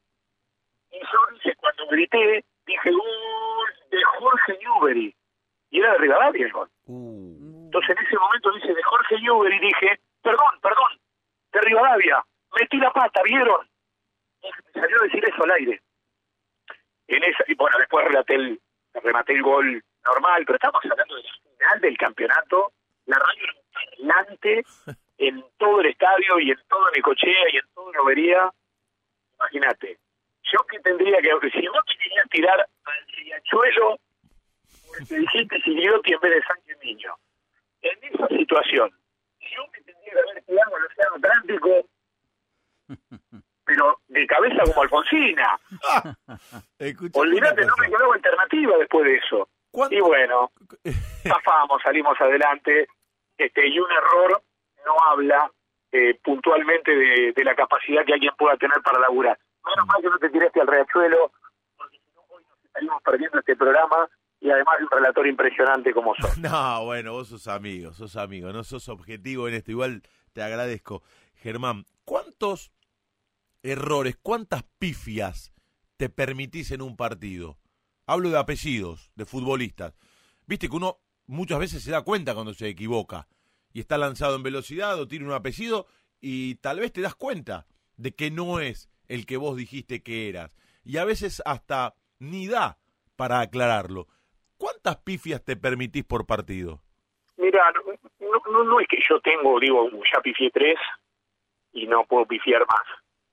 Y 0.92 1.00
yo 1.00 1.20
dice, 1.34 1.56
cuando 1.58 1.88
grité, 1.88 2.44
dije 2.66 2.92
gol 2.92 3.74
de 3.90 4.04
Jorge 4.04 4.58
Newbery. 4.60 5.16
Y 5.70 5.80
era 5.80 5.94
de 5.94 5.98
Rivadavia 5.98 6.46
el 6.46 6.52
gol. 6.52 6.70
Uh. 6.86 7.66
Entonces 7.66 7.98
en 7.98 8.06
ese 8.06 8.18
momento 8.18 8.52
dice 8.54 8.74
de 8.74 8.84
Jorge 8.84 9.20
Newbery, 9.20 9.60
dije, 9.60 10.00
perdón, 10.22 10.60
perdón, 10.62 11.00
de 11.52 11.62
Rivadavia, 11.62 12.24
metí 12.60 12.78
la 12.78 12.92
pata, 12.92 13.22
¿vieron? 13.24 13.68
Y 14.42 14.48
me 14.48 14.82
salió 14.82 15.02
a 15.02 15.04
decir 15.06 15.26
eso 15.26 15.44
al 15.44 15.52
aire. 15.52 15.82
En 17.08 17.24
esa, 17.24 17.44
y 17.48 17.56
bueno, 17.56 17.78
después 17.80 18.06
relaté 18.06 18.36
el, 18.36 18.60
rematé 18.94 19.34
el 19.34 19.42
gol 19.42 19.84
normal, 20.06 20.44
pero 20.46 20.56
estamos 20.56 20.82
hablando 20.90 21.16
del 21.16 21.26
final 21.58 21.82
del 21.82 21.98
campeonato, 21.98 22.74
la 23.06 23.18
radio 23.18 23.44
era 23.44 23.58
en 25.18 25.44
todo 25.58 25.82
el 25.82 25.88
estadio 25.88 26.40
y 26.40 26.52
en 26.52 26.60
todo 26.68 26.90
Necochea 26.92 27.50
y 27.52 27.58
en 27.58 27.66
todo 27.74 27.92
Novería. 27.94 28.52
Imagínate, 29.40 29.98
yo 30.52 30.60
que 30.70 30.80
tendría 30.80 31.18
que, 31.18 31.50
si 31.52 31.68
vos 31.68 31.86
te 31.86 31.98
querías 31.98 32.30
tirar 32.30 32.60
al 32.60 33.08
riachuelo, 33.16 33.98
porque 34.88 35.20
dijiste 35.20 35.62
Sigliotti 35.62 36.14
en 36.14 36.20
vez 36.20 36.36
de 36.36 36.44
Sánchez 36.44 36.78
Niño, 36.84 37.16
en 37.82 38.04
esa 38.04 38.28
situación, 38.28 38.92
yo 39.40 39.68
me 39.72 39.82
tendría 39.82 40.14
que 40.14 40.20
haber 40.20 40.44
tirado 40.44 40.76
al 40.76 40.86
Océano 40.86 41.16
Atlántico, 41.16 41.90
pero 43.68 44.00
de 44.08 44.26
cabeza 44.26 44.64
como 44.66 44.82
Alfonsina. 44.82 45.60
Olvídate, 47.14 47.66
no 47.66 47.74
me 47.80 47.88
quedaba 47.88 48.16
alternativa 48.16 48.78
después 48.78 49.06
de 49.06 49.16
eso. 49.16 49.50
Y 49.92 50.00
bueno, 50.00 50.52
zafamos, 51.24 51.82
salimos 51.84 52.20
adelante, 52.20 52.88
este 53.38 53.68
y 53.68 53.80
un 53.80 53.92
error 53.92 54.42
no 54.86 54.96
habla 55.12 55.52
eh, 55.92 56.18
puntualmente 56.24 56.96
de, 56.96 57.44
la 57.44 57.56
capacidad 57.56 58.06
que 58.06 58.14
alguien 58.14 58.34
pueda 58.38 58.56
tener 58.58 58.82
para 58.82 59.00
laburar. 59.00 59.38
Menos 59.66 59.86
mal 59.86 60.02
que 60.02 60.10
no 60.10 60.18
te 60.18 60.30
tiraste 60.30 60.62
al 60.62 60.68
riachuelo, 60.68 61.32
porque 61.78 61.98
si 61.98 62.12
no 62.16 62.22
hoy 62.30 62.44
nos 62.44 62.66
estaríamos 62.66 63.04
perdiendo 63.04 63.40
este 63.40 63.56
programa 63.56 64.10
y 64.40 64.50
además 64.50 64.76
un 64.80 64.90
relator 64.90 65.28
impresionante 65.28 65.94
como 65.94 66.16
sos. 66.16 66.38
No, 66.40 66.86
bueno, 66.86 67.12
vos 67.12 67.28
sos 67.28 67.48
amigo, 67.48 67.92
sos 67.94 68.16
amigo, 68.16 68.54
no 68.54 68.64
sos 68.64 68.88
objetivo 68.88 69.48
en 69.48 69.56
esto. 69.56 69.72
Igual 69.72 70.02
te 70.34 70.42
agradezco. 70.42 71.04
Germán, 71.36 71.86
¿cuántos 72.06 72.72
errores, 73.64 74.18
cuántas 74.22 74.64
pifias 74.80 75.54
te 75.98 76.10
permitís 76.10 76.72
en 76.72 76.82
un 76.82 76.96
partido? 76.96 77.58
Hablo 78.06 78.30
de 78.30 78.40
apellidos, 78.40 79.12
de 79.16 79.26
futbolistas. 79.26 79.98
Viste 80.46 80.70
que 80.70 80.76
uno 80.76 81.00
muchas 81.26 81.60
veces 81.60 81.84
se 81.84 81.92
da 81.92 82.02
cuenta 82.04 82.34
cuando 82.34 82.54
se 82.54 82.70
equivoca 82.70 83.28
y 83.74 83.80
está 83.80 83.98
lanzado 83.98 84.36
en 84.36 84.44
velocidad 84.44 85.00
o 85.00 85.08
tiene 85.08 85.26
un 85.26 85.34
apellido 85.34 85.88
y 86.22 86.56
tal 86.56 86.80
vez 86.80 86.94
te 86.94 87.02
das 87.02 87.16
cuenta 87.16 87.68
de 87.98 88.16
que 88.16 88.32
no 88.32 88.60
es 88.60 88.90
el 89.08 89.26
que 89.26 89.38
vos 89.38 89.58
dijiste 89.58 90.04
que 90.04 90.30
eras. 90.30 90.56
Y 90.84 90.98
a 90.98 91.06
veces 91.06 91.42
hasta 91.46 91.96
ni 92.20 92.48
da 92.48 92.78
para 93.16 93.42
aclararlo. 93.42 94.08
¿Cuántas 94.58 94.98
pifias 94.98 95.44
te 95.44 95.56
permitís 95.56 96.04
por 96.04 96.26
partido? 96.26 96.82
Mira, 97.38 97.72
no, 98.50 98.80
es 98.80 98.88
que 98.88 98.98
yo 99.08 99.20
tengo, 99.20 99.60
digo, 99.60 99.90
ya 100.14 100.22
pifié 100.22 100.50
tres 100.50 100.78
y 101.74 101.86
no 101.86 102.06
puedo 102.06 102.26
pifiar 102.26 102.62
más. 102.62 102.88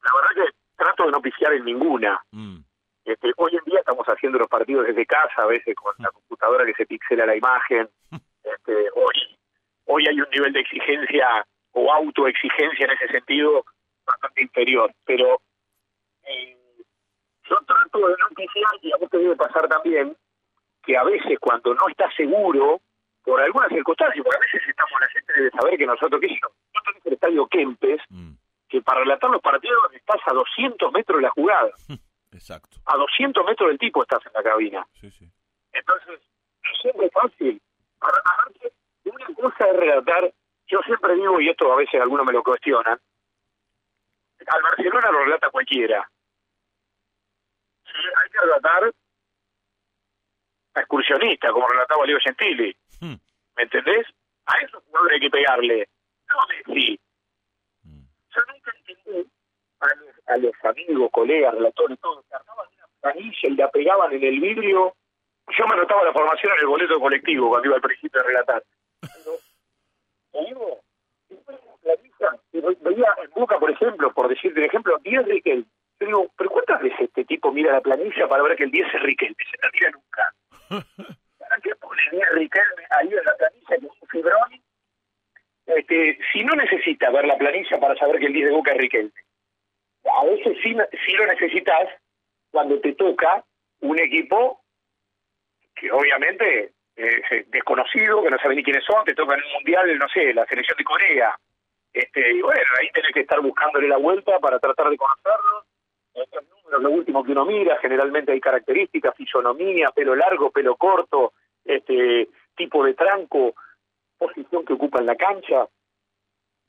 La 0.05 0.21
verdad 0.21 0.45
que 0.45 0.57
trato 0.77 1.05
de 1.05 1.13
no 1.13 1.21
pifiar 1.21 1.53
en 1.55 1.65
ninguna. 1.65 2.21
Mm. 2.31 2.59
Este, 3.05 3.33
hoy 3.37 3.53
en 3.53 3.65
día 3.65 3.81
estamos 3.81 4.07
haciendo 4.07 4.39
los 4.39 4.49
partidos 4.49 4.87
desde 4.87 5.07
casa, 5.07 5.43
a 5.43 5.47
veces 5.47 5.75
con 5.75 5.93
la 5.99 6.11
computadora 6.11 6.65
que 6.65 6.75
se 6.75 6.87
pixela 6.87 7.27
la 7.27 7.37
imagen. 7.37 7.89
Este, 8.45 8.75
hoy, 8.95 9.39
hoy 9.87 10.05
hay 10.07 10.21
un 10.21 10.29
nivel 10.29 10.53
de 10.53 10.61
exigencia 10.61 11.47
o 11.73 11.91
autoexigencia 11.91 12.85
en 12.85 12.91
ese 12.91 13.09
sentido 13.09 13.65
bastante 14.05 14.43
inferior. 14.43 14.93
Pero 15.07 15.41
eh, 16.25 16.55
yo 17.49 17.57
trato 17.67 18.07
de 18.07 18.15
no 18.19 18.29
pifiar, 18.37 18.71
y 18.83 18.93
a 18.93 18.97
vos 18.99 19.09
te 19.09 19.17
debe 19.17 19.35
pasar 19.35 19.67
también, 19.67 20.15
que 20.83 20.95
a 20.95 21.05
veces 21.05 21.39
cuando 21.41 21.75
no 21.75 21.89
estás 21.89 22.15
seguro, 22.15 22.83
por 23.23 23.41
algunas 23.41 23.71
circunstancias, 23.71 24.23
porque 24.23 24.37
a 24.37 24.41
veces 24.41 24.69
estamos, 24.69 25.01
la 25.01 25.09
gente 25.09 25.33
debe 25.33 25.51
saber 25.51 25.79
que 25.79 25.87
nosotros, 25.87 26.21
que 26.21 26.29
yo, 26.29 26.49
no 26.49 26.81
el 27.05 27.13
estadio 27.15 27.47
Kempes, 27.47 28.01
mm. 28.11 28.33
Que 28.75 28.83
para 28.83 29.01
relatar 29.01 29.31
los 29.31 29.41
partidos 29.41 29.79
estás 29.93 30.21
a 30.27 30.35
200 30.35 30.93
metros 30.93 31.19
de 31.19 31.23
la 31.23 31.31
jugada. 31.31 31.71
Exacto. 32.33 32.77
A 32.87 32.97
200 32.97 33.47
metros 33.47 33.69
del 33.69 33.79
tipo 33.79 34.03
estás 34.03 34.27
en 34.27 34.33
la 34.33 34.43
cabina. 34.43 34.85
Sí, 34.95 35.09
sí. 35.13 35.31
Entonces, 35.73 36.21
es 36.21 36.81
siempre 36.83 37.09
fácil. 37.11 37.63
Una 39.05 39.27
cosa 39.37 39.67
es 39.67 39.77
relatar, 39.77 40.33
yo 40.67 40.81
siempre 40.81 41.15
digo, 41.15 41.41
y 41.41 41.51
esto 41.51 41.73
a 41.73 41.77
veces 41.77 42.01
algunos 42.01 42.27
me 42.27 42.33
lo 42.33 42.43
cuestionan, 42.43 42.99
al 44.45 44.63
Barcelona 44.63 45.11
lo 45.13 45.19
relata 45.21 45.51
cualquiera. 45.51 46.11
Sí, 47.85 47.93
hay 47.93 48.31
que 48.31 48.41
relatar 48.41 48.93
a 50.75 50.81
excursionista, 50.81 51.53
como 51.53 51.69
relataba 51.69 52.05
Leo 52.07 52.19
Gentili. 52.19 52.77
Hmm. 53.01 53.15
¿Me 53.57 53.63
entendés? 53.63 54.09
A 54.47 54.59
eso 54.59 54.83
no 54.93 54.99
hay 55.09 55.21
que 55.21 55.31
pegarle. 55.31 55.89
No, 56.29 56.75
sí. 56.75 56.99
Yo 58.35 58.43
nunca 58.53 58.73
entendí 58.79 59.31
a 60.27 60.37
los, 60.39 60.53
amigos, 60.65 61.11
colegas, 61.13 61.55
relatores, 61.55 61.99
todos, 62.01 62.25
que 62.27 62.35
armaban 62.35 62.67
una 62.77 62.87
planilla 63.01 63.39
y 63.43 63.57
la 63.57 63.71
pegaban 63.71 64.13
en 64.13 64.25
el 64.25 64.41
vidrio. 64.41 64.95
Yo 65.57 65.67
me 65.67 65.75
anotaba 65.75 66.05
la 66.05 66.13
formación 66.13 66.53
en 66.53 66.61
el 66.61 66.67
boleto 66.67 66.99
colectivo 66.99 67.49
cuando 67.49 67.67
iba 67.67 67.77
al 67.77 67.83
principio 67.83 68.21
a 68.21 68.25
relatar. 68.25 68.63
Pero, 69.01 69.39
digo, 70.47 70.81
veía 72.81 73.15
en 73.23 73.31
Boca, 73.31 73.59
por 73.59 73.71
ejemplo, 73.71 74.13
por 74.13 74.29
decirte 74.29 74.61
un 74.61 74.67
ejemplo, 74.67 74.99
10 75.03 75.27
Riquel. 75.27 75.67
Yo 76.01 76.07
digo, 76.07 76.31
¿pero 76.37 76.51
cuántas 76.51 76.83
veces 76.83 77.01
este 77.01 77.25
tipo 77.25 77.53
mira 77.53 77.73
la 77.73 77.81
planilla 77.81 78.27
para 78.27 78.43
ver 78.43 78.57
que 78.57 78.65
el 78.65 78.71
10 78.71 78.95
es 78.95 79.03
Riquel? 79.03 79.37
Se 79.37 79.63
la 79.63 79.71
mira 79.73 79.91
nunca. 79.91 80.35
¿Para 81.39 81.57
qué 81.63 81.75
pone 81.77 82.03
Riquelme 82.33 82.87
ahí 82.91 83.09
en 83.09 83.25
la 83.25 83.37
planilla 83.37 83.69
que 83.69 83.87
es 83.87 83.93
un 84.01 84.09
fibrón? 84.09 84.65
Este, 85.67 86.19
si 86.33 86.45
no 86.45 86.55
necesita 86.55 87.11
ver 87.11 87.27
la 87.27 87.39
planilla 87.39 87.79
para 87.79 87.97
saber 87.97 88.19
que 88.21 88.27
el 88.27 88.33
10 88.33 88.47
de 88.47 88.53
Boca 88.53 88.73
es 88.73 88.79
Riquelme. 88.79 89.13
A 90.05 90.25
veces 90.25 90.59
sí, 90.63 90.75
lo 91.15 91.27
necesitas 91.27 91.89
cuando 92.51 92.79
te 92.81 92.95
toca 92.95 93.45
un 93.81 93.99
equipo 93.99 94.61
que 95.75 95.91
obviamente 95.91 96.73
es 96.97 97.51
desconocido, 97.51 98.23
que 98.23 98.31
no 98.31 98.39
sabe 98.39 98.55
ni 98.55 98.63
quiénes 98.63 98.85
son, 98.85 99.05
te 99.05 99.15
toca 99.15 99.35
en 99.35 99.43
un 99.43 99.53
mundial, 99.55 99.99
no 99.99 100.09
sé, 100.09 100.33
la 100.33 100.47
selección 100.47 100.77
de 100.79 100.85
Corea. 100.85 101.37
Este, 101.93 102.33
y 102.33 102.43
bueno, 102.43 102.61
ahí 102.79 102.89
tenés 102.93 103.13
que 103.13 103.21
estar 103.21 103.41
buscándole 103.41 103.89
la 103.89 103.97
vuelta 103.97 104.39
para 104.39 104.59
tratar 104.59 104.91
de 104.91 104.97
conocerlo 104.97 105.65
estos 106.15 106.45
números, 106.49 106.83
lo 106.83 106.91
último 106.91 107.25
que 107.25 107.33
uno 107.33 107.45
mira, 107.45 107.77
generalmente 107.79 108.33
hay 108.33 108.41
características, 108.41 109.17
fisonomía, 109.17 109.91
pelo 109.91 110.15
largo, 110.15 110.51
pelo 110.51 110.77
corto, 110.77 111.33
este 111.65 112.29
tipo 112.57 112.85
de 112.85 112.95
tranco, 112.95 113.55
posición 114.19 114.65
que 114.65 114.73
ocupa 114.75 115.01
en 115.01 115.07
la 115.07 115.17
cancha. 115.17 115.69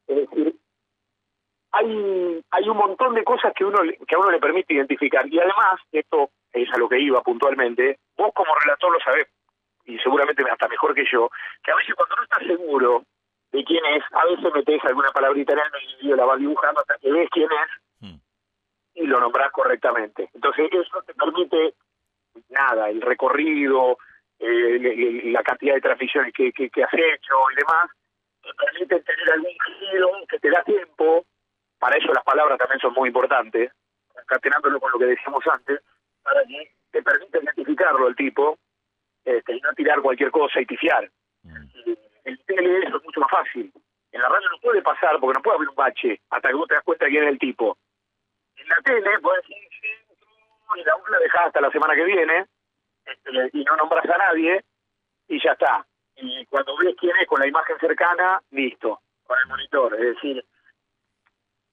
Es 0.08 0.16
decir, 0.16 0.56
hay, 1.72 2.43
hay 2.52 2.70
un 2.70 2.78
montón 2.78 3.16
de 3.16 3.24
cosas 3.24 3.54
que 3.54 3.66
uno 3.66 3.80
que 4.08 4.16
a 4.16 4.20
uno 4.20 4.32
le 4.32 4.39
permite 4.39 4.74
identificar. 4.74 5.28
Y 5.28 5.39
además, 5.39 5.82
esto 5.91 6.30
es 6.54 6.72
a 6.74 6.78
lo 6.78 6.88
que 6.88 7.00
iba 7.00 7.22
puntualmente, 7.22 8.00
vos 8.18 8.32
como 8.34 8.54
relator 8.56 8.91
lo 8.93 9.00
sabés, 9.00 9.28
y 9.86 9.98
seguramente 10.00 10.43
hasta 10.50 10.68
mejor 10.68 10.96
que 10.96 11.06
yo, 11.12 11.30
que 11.64 11.72
a 11.72 11.76
veces 11.76 11.96
cuando 11.96 12.16
no 12.16 12.24
estás 12.24 12.48
seguro 12.48 13.04
de 13.52 13.64
quién 13.64 13.86
es, 13.86 14.04
a 14.12 14.26
veces 14.26 14.54
metes 14.54 14.84
alguna 14.86 15.10
palabrita 15.10 15.54
en 15.54 15.60
el 15.60 15.72
medio, 15.72 16.16
la 16.16 16.26
vas 16.26 16.39
dibujando 16.39 16.82
hasta 16.82 16.98
que 16.98 17.12
ves 17.12 17.30
quién 17.32 17.50
es, 17.52 18.20
y 18.96 19.06
lo 19.06 19.20
nombrás 19.20 19.52
correctamente. 19.52 20.30
Entonces 20.34 20.70
eso 20.72 21.02
te 21.06 21.14
permite, 21.14 21.74
nada, 22.50 22.89
el 22.89 23.02
recorrido, 23.02 23.98
eh, 24.39 25.21
la 25.25 25.43
cantidad 25.43 25.75
de 25.75 25.81
transmisiones 25.81 26.33
que, 26.33 26.51
que, 26.51 26.83
has 26.83 26.93
hecho 26.93 27.36
y 27.51 27.55
demás, 27.55 27.89
te 28.41 28.53
permite 28.53 28.99
tener 29.01 29.33
algún 29.33 29.57
giro 29.65 30.11
que 30.29 30.39
te 30.39 30.49
da 30.49 30.63
tiempo, 30.63 31.25
para 31.79 31.97
eso 31.97 32.13
las 32.13 32.23
palabras 32.23 32.57
también 32.57 32.79
son 32.79 32.93
muy 32.93 33.09
importantes, 33.09 33.71
concatenándolo 34.13 34.79
con 34.79 34.91
lo 34.91 34.99
que 34.99 35.05
decíamos 35.05 35.43
antes, 35.51 35.81
para 36.23 36.43
que 36.45 36.71
te 36.91 37.01
permite 37.01 37.39
identificarlo 37.39 38.07
el 38.07 38.15
tipo 38.15 38.57
este, 39.23 39.55
y 39.55 39.61
no 39.61 39.73
tirar 39.73 40.01
cualquier 40.01 40.31
cosa 40.31 40.61
y 40.61 40.65
tifiar. 40.65 41.09
Mm. 41.43 41.65
El 42.25 42.43
tele 42.45 42.79
eso 42.79 42.97
es 42.97 43.03
mucho 43.03 43.19
más 43.19 43.29
fácil. 43.29 43.71
En 44.11 44.21
la 44.21 44.29
radio 44.29 44.49
no 44.49 44.59
puede 44.59 44.81
pasar 44.81 45.19
porque 45.19 45.38
no 45.38 45.43
puede 45.43 45.57
haber 45.57 45.69
un 45.69 45.75
bache 45.75 46.21
hasta 46.29 46.49
que 46.49 46.55
vos 46.55 46.67
te 46.67 46.75
das 46.75 46.83
cuenta 46.83 47.07
quién 47.07 47.23
es 47.23 47.29
el 47.29 47.39
tipo 47.39 47.77
en 48.57 48.69
la 48.69 48.75
tele 48.83 49.19
puedes 49.19 49.47
decir 49.47 49.57
y 50.75 50.83
la 50.83 50.95
una 50.95 51.19
dejás 51.19 51.47
hasta 51.47 51.61
la 51.61 51.71
semana 51.71 51.95
que 51.95 52.03
viene 52.03 52.45
y 53.53 53.63
no 53.63 53.76
nombras 53.76 54.05
a 54.05 54.18
nadie 54.18 54.63
y 55.28 55.43
ya 55.43 55.51
está. 55.51 55.86
Y 56.18 56.45
cuando 56.45 56.78
ves 56.78 56.95
quién 56.99 57.16
es 57.22 57.28
con 57.28 57.39
la 57.39 57.47
imagen 57.47 57.78
cercana, 57.80 58.41
listo, 58.51 59.01
con 59.24 59.38
el 59.39 59.47
monitor. 59.47 59.93
Es 59.95 60.16
decir, 60.16 60.45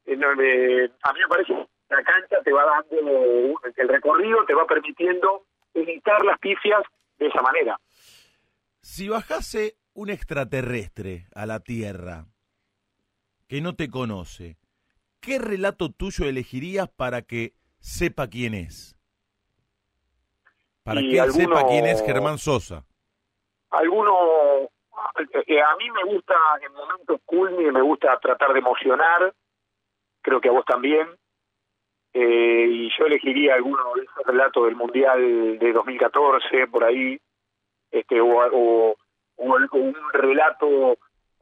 eh, 0.06 0.90
a 1.02 1.12
mí 1.12 1.20
me 1.20 1.28
parece 1.28 1.54
que 1.54 1.94
la 1.94 2.02
cancha 2.02 2.42
te 2.42 2.52
va 2.52 2.64
dando, 2.64 3.60
el 3.76 3.88
recorrido 3.88 4.44
te 4.46 4.54
va 4.54 4.66
permitiendo 4.66 5.46
evitar 5.74 6.24
las 6.24 6.38
pifias 6.38 6.82
de 7.18 7.26
esa 7.26 7.42
manera. 7.42 7.78
Si 8.80 9.08
bajase 9.08 9.76
un 9.94 10.10
extraterrestre 10.10 11.26
a 11.34 11.46
la 11.46 11.60
Tierra 11.60 12.26
que 13.46 13.60
no 13.60 13.76
te 13.76 13.90
conoce, 13.90 14.56
¿qué 15.20 15.38
relato 15.38 15.92
tuyo 15.92 16.26
elegirías 16.26 16.88
para 16.88 17.22
que 17.22 17.54
sepa 17.78 18.28
quién 18.28 18.54
es? 18.54 18.96
Para 20.84 21.00
que 21.00 21.18
él 21.18 21.32
sepa 21.32 21.66
quién 21.66 21.86
es 21.86 22.04
Germán 22.04 22.38
Sosa. 22.38 22.84
Alguno, 23.70 24.14
eh, 25.46 25.62
a 25.62 25.76
mí 25.76 25.90
me 25.90 26.04
gusta 26.12 26.34
en 26.60 26.72
momentos 26.72 27.20
cool, 27.24 27.52
me 27.72 27.80
gusta 27.80 28.18
tratar 28.20 28.52
de 28.52 28.58
emocionar, 28.58 29.32
creo 30.20 30.40
que 30.40 30.48
a 30.48 30.52
vos 30.52 30.64
también, 30.64 31.08
eh, 32.12 32.66
y 32.68 32.90
yo 32.98 33.06
elegiría 33.06 33.54
alguno 33.54 33.94
de 33.94 34.02
esos 34.02 34.26
relatos 34.26 34.64
del 34.66 34.76
Mundial 34.76 35.58
de 35.58 35.72
2014, 35.72 36.66
por 36.66 36.84
ahí, 36.84 37.18
este 37.90 38.20
o, 38.20 38.26
o 38.28 38.96
un 39.38 39.94
relato 40.12 40.98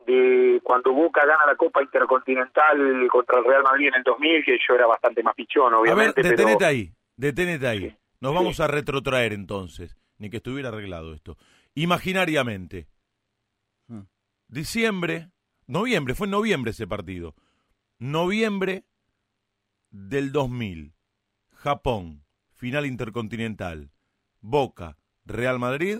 de 0.06 0.60
cuando 0.62 0.92
Boca 0.92 1.24
gana 1.26 1.46
la 1.46 1.56
Copa 1.56 1.82
Intercontinental 1.82 3.08
contra 3.10 3.38
el 3.38 3.44
Real 3.44 3.62
Madrid 3.62 3.88
en 3.88 3.94
el 3.96 4.02
2000, 4.02 4.44
que 4.44 4.58
yo 4.66 4.74
era 4.74 4.86
bastante 4.86 5.22
más 5.22 5.34
pichón, 5.34 5.74
obviamente. 5.74 6.20
A 6.20 6.22
ver, 6.22 6.30
detenete 6.30 6.64
ahí, 6.64 6.90
detenete 7.16 7.66
ahí. 7.66 7.96
Nos 8.20 8.34
vamos 8.34 8.60
a 8.60 8.66
retrotraer 8.66 9.32
entonces, 9.32 9.96
ni 10.18 10.28
que 10.28 10.38
estuviera 10.38 10.68
arreglado 10.68 11.14
esto. 11.14 11.38
Imaginariamente, 11.74 12.88
hmm. 13.88 14.02
diciembre, 14.48 15.30
noviembre, 15.66 16.14
fue 16.14 16.26
en 16.26 16.32
noviembre 16.32 16.72
ese 16.72 16.86
partido. 16.86 17.34
Noviembre 17.98 18.84
del 19.90 20.32
2000, 20.32 20.94
Japón, 21.52 22.24
final 22.52 22.86
intercontinental, 22.86 23.90
Boca, 24.40 24.98
Real 25.24 25.58
Madrid, 25.58 25.98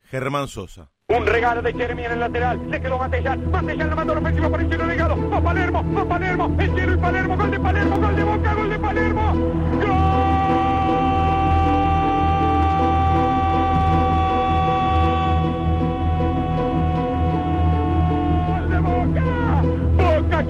Germán 0.00 0.48
Sosa. 0.48 0.92
Un 1.08 1.24
regalo 1.24 1.62
de 1.62 1.72
Jeremy 1.72 2.04
en 2.04 2.12
el 2.12 2.20
lateral. 2.20 2.68
Se 2.70 2.80
quedó 2.80 2.98
Matellán. 2.98 3.50
Matellán 3.50 3.90
la 3.90 3.94
mandó 3.94 4.12
ofensiva 4.14 4.50
por 4.50 4.60
el 4.60 4.68
cielo 4.68 4.86
legado. 4.86 5.30
Va 5.30 5.40
Palermo. 5.40 5.94
Va 5.94 6.08
Palermo. 6.08 6.56
El 6.58 6.74
cielo 6.74 6.94
y 6.94 6.96
Palermo. 6.96 7.36
Gol 7.36 7.50
de 7.52 7.60
Palermo. 7.60 8.00
Gol 8.00 8.16
de 8.16 8.24
Boca. 8.24 8.54
Gol 8.54 8.70
de 8.70 8.78
Palermo. 8.78 9.34
¡Gol! 9.86 10.35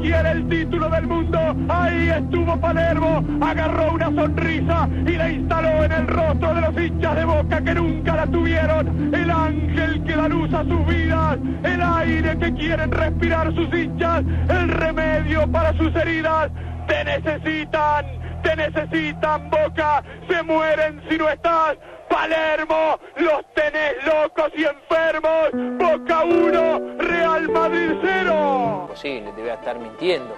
Quiere 0.06 0.30
el 0.30 0.48
título 0.48 0.88
del 0.88 1.06
mundo. 1.06 1.38
Ahí 1.68 2.08
estuvo 2.08 2.56
Palermo, 2.58 3.24
agarró 3.40 3.92
una 3.92 4.06
sonrisa 4.06 4.88
y 5.06 5.10
la 5.10 5.30
instaló 5.30 5.84
en 5.84 5.92
el 5.92 6.06
rostro 6.06 6.54
de 6.54 6.60
los 6.60 6.80
hinchas 6.80 7.16
de 7.16 7.24
boca 7.24 7.60
que 7.62 7.74
nunca 7.74 8.16
la 8.16 8.26
tuvieron. 8.26 9.14
El 9.14 9.30
ángel 9.30 10.04
que 10.04 10.16
da 10.16 10.28
luz 10.28 10.52
a 10.54 10.64
sus 10.64 10.86
vidas, 10.86 11.38
el 11.64 11.82
aire 11.82 12.38
que 12.38 12.54
quieren 12.54 12.90
respirar 12.90 13.54
sus 13.54 13.72
hinchas, 13.74 14.24
el 14.48 14.68
remedio 14.68 15.50
para 15.50 15.72
sus 15.76 15.94
heridas. 15.96 16.50
Te 16.86 17.04
necesitan, 17.04 18.06
te 18.42 18.56
necesitan 18.56 19.50
boca, 19.50 20.02
se 20.28 20.42
mueren 20.42 21.02
si 21.08 21.18
no 21.18 21.28
estás. 21.28 21.76
Palermo, 22.08 22.98
los 23.16 23.44
tenés 23.54 23.94
locos 24.04 24.50
y 24.56 24.64
enfermos. 24.64 25.50
Boca 25.78 26.24
1, 26.24 26.96
Real 26.98 27.48
Madrid 27.48 27.92
0. 28.02 28.78
Imposible, 28.82 29.32
te 29.32 29.40
voy 29.40 29.50
a 29.50 29.54
estar 29.54 29.78
mintiendo. 29.78 30.36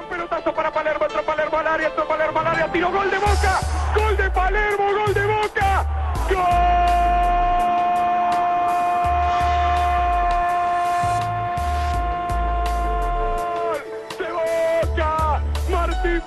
Un 0.00 0.08
pelotazo 0.08 0.54
para 0.54 0.72
Palermo, 0.72 1.04
entró 1.04 1.22
Palermo 1.22 1.58
al 1.58 1.66
área, 1.66 1.88
entró 1.88 2.06
Palermo 2.06 2.40
al 2.40 2.46
área, 2.46 2.72
tiro 2.72 2.90
gol 2.90 3.10
de 3.10 3.18
Boca. 3.18 3.60
Gol 3.94 4.16
de 4.16 4.30
Palermo, 4.30 4.84
gol 4.94 5.14
de 5.14 5.26
Boca. 5.26 5.86
¡Gol! 6.30 7.47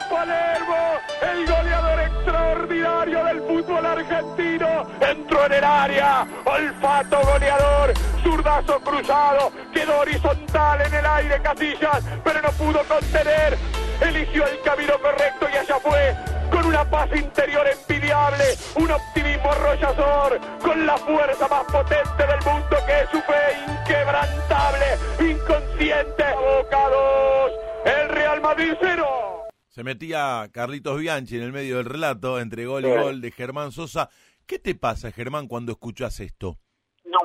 Palermo, 0.10 1.00
el 1.22 1.48
goleador 1.48 2.00
extraordinario 2.00 3.24
del 3.26 3.42
fútbol 3.42 3.86
argentino. 3.86 4.88
Entró 5.02 5.46
en 5.46 5.54
el 5.54 5.64
área, 5.64 6.28
olfato 6.46 7.20
goleador, 7.22 7.94
zurdazo 8.24 8.80
cruzado, 8.82 9.52
quedó 9.74 10.00
horizontal 10.00 10.82
en 10.82 10.94
el 10.94 11.06
aire 11.06 11.42
Casillas, 11.42 12.04
pero 12.24 12.42
no 12.42 12.50
pudo 12.52 12.84
contener. 12.88 13.58
Eligió 14.02 14.46
el 14.48 14.62
camino 14.62 14.94
correcto 15.02 15.48
y 15.52 15.58
allá 15.58 15.80
fue 15.80 16.16
con 16.50 16.66
una 16.66 16.84
paz 16.84 17.10
interior 17.16 17.66
envidiable, 17.68 18.44
un 18.76 18.92
optimismo 18.92 19.52
arrollador, 19.52 20.40
con 20.62 20.86
la 20.86 20.98
fuerza 20.98 21.48
más 21.48 21.64
potente 21.66 22.28
del 22.28 22.42
mundo 22.46 22.78
que 22.86 23.00
es 23.02 23.10
su 23.10 23.22
fe 23.22 23.58
inquebrantable, 23.68 24.86
inconsciente. 25.20 26.24
Boca 26.36 26.90
2, 26.90 27.52
el 27.86 28.10
Real 28.10 28.42
Madrid 28.42 28.74
0. 28.80 29.41
Se 29.72 29.86
metía 29.86 30.50
Carlitos 30.54 31.00
Bianchi 31.00 31.38
en 31.38 31.44
el 31.44 31.54
medio 31.54 31.78
del 31.78 31.86
relato 31.86 32.42
entre 32.42 32.66
gol 32.66 32.86
y 32.86 32.90
gol 32.90 33.22
de 33.22 33.32
Germán 33.32 33.72
Sosa. 33.72 34.10
¿Qué 34.46 34.60
te 34.60 34.76
pasa, 34.76 35.14
Germán, 35.14 35.48
cuando 35.48 35.72
escuchas 35.72 36.20
esto? 36.20 36.58
No, 37.06 37.18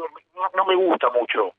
no, 0.54 0.64
me 0.64 0.76
gusta 0.76 1.08
mucho, 1.10 1.56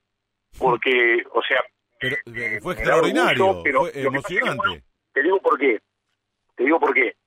porque, 0.58 1.26
o 1.34 1.42
sea... 1.42 1.62
Pero, 2.00 2.16
eh, 2.34 2.62
fue 2.62 2.74
extraordinario, 2.74 3.62
fue 3.62 3.92
emocionante. 4.02 4.84
te 5.12 5.24
digo 5.24 5.42
por 5.42 5.60
qué, 5.60 5.82
te 6.56 6.64
digo 6.64 6.80
por 6.80 6.94
qué. 6.94 7.18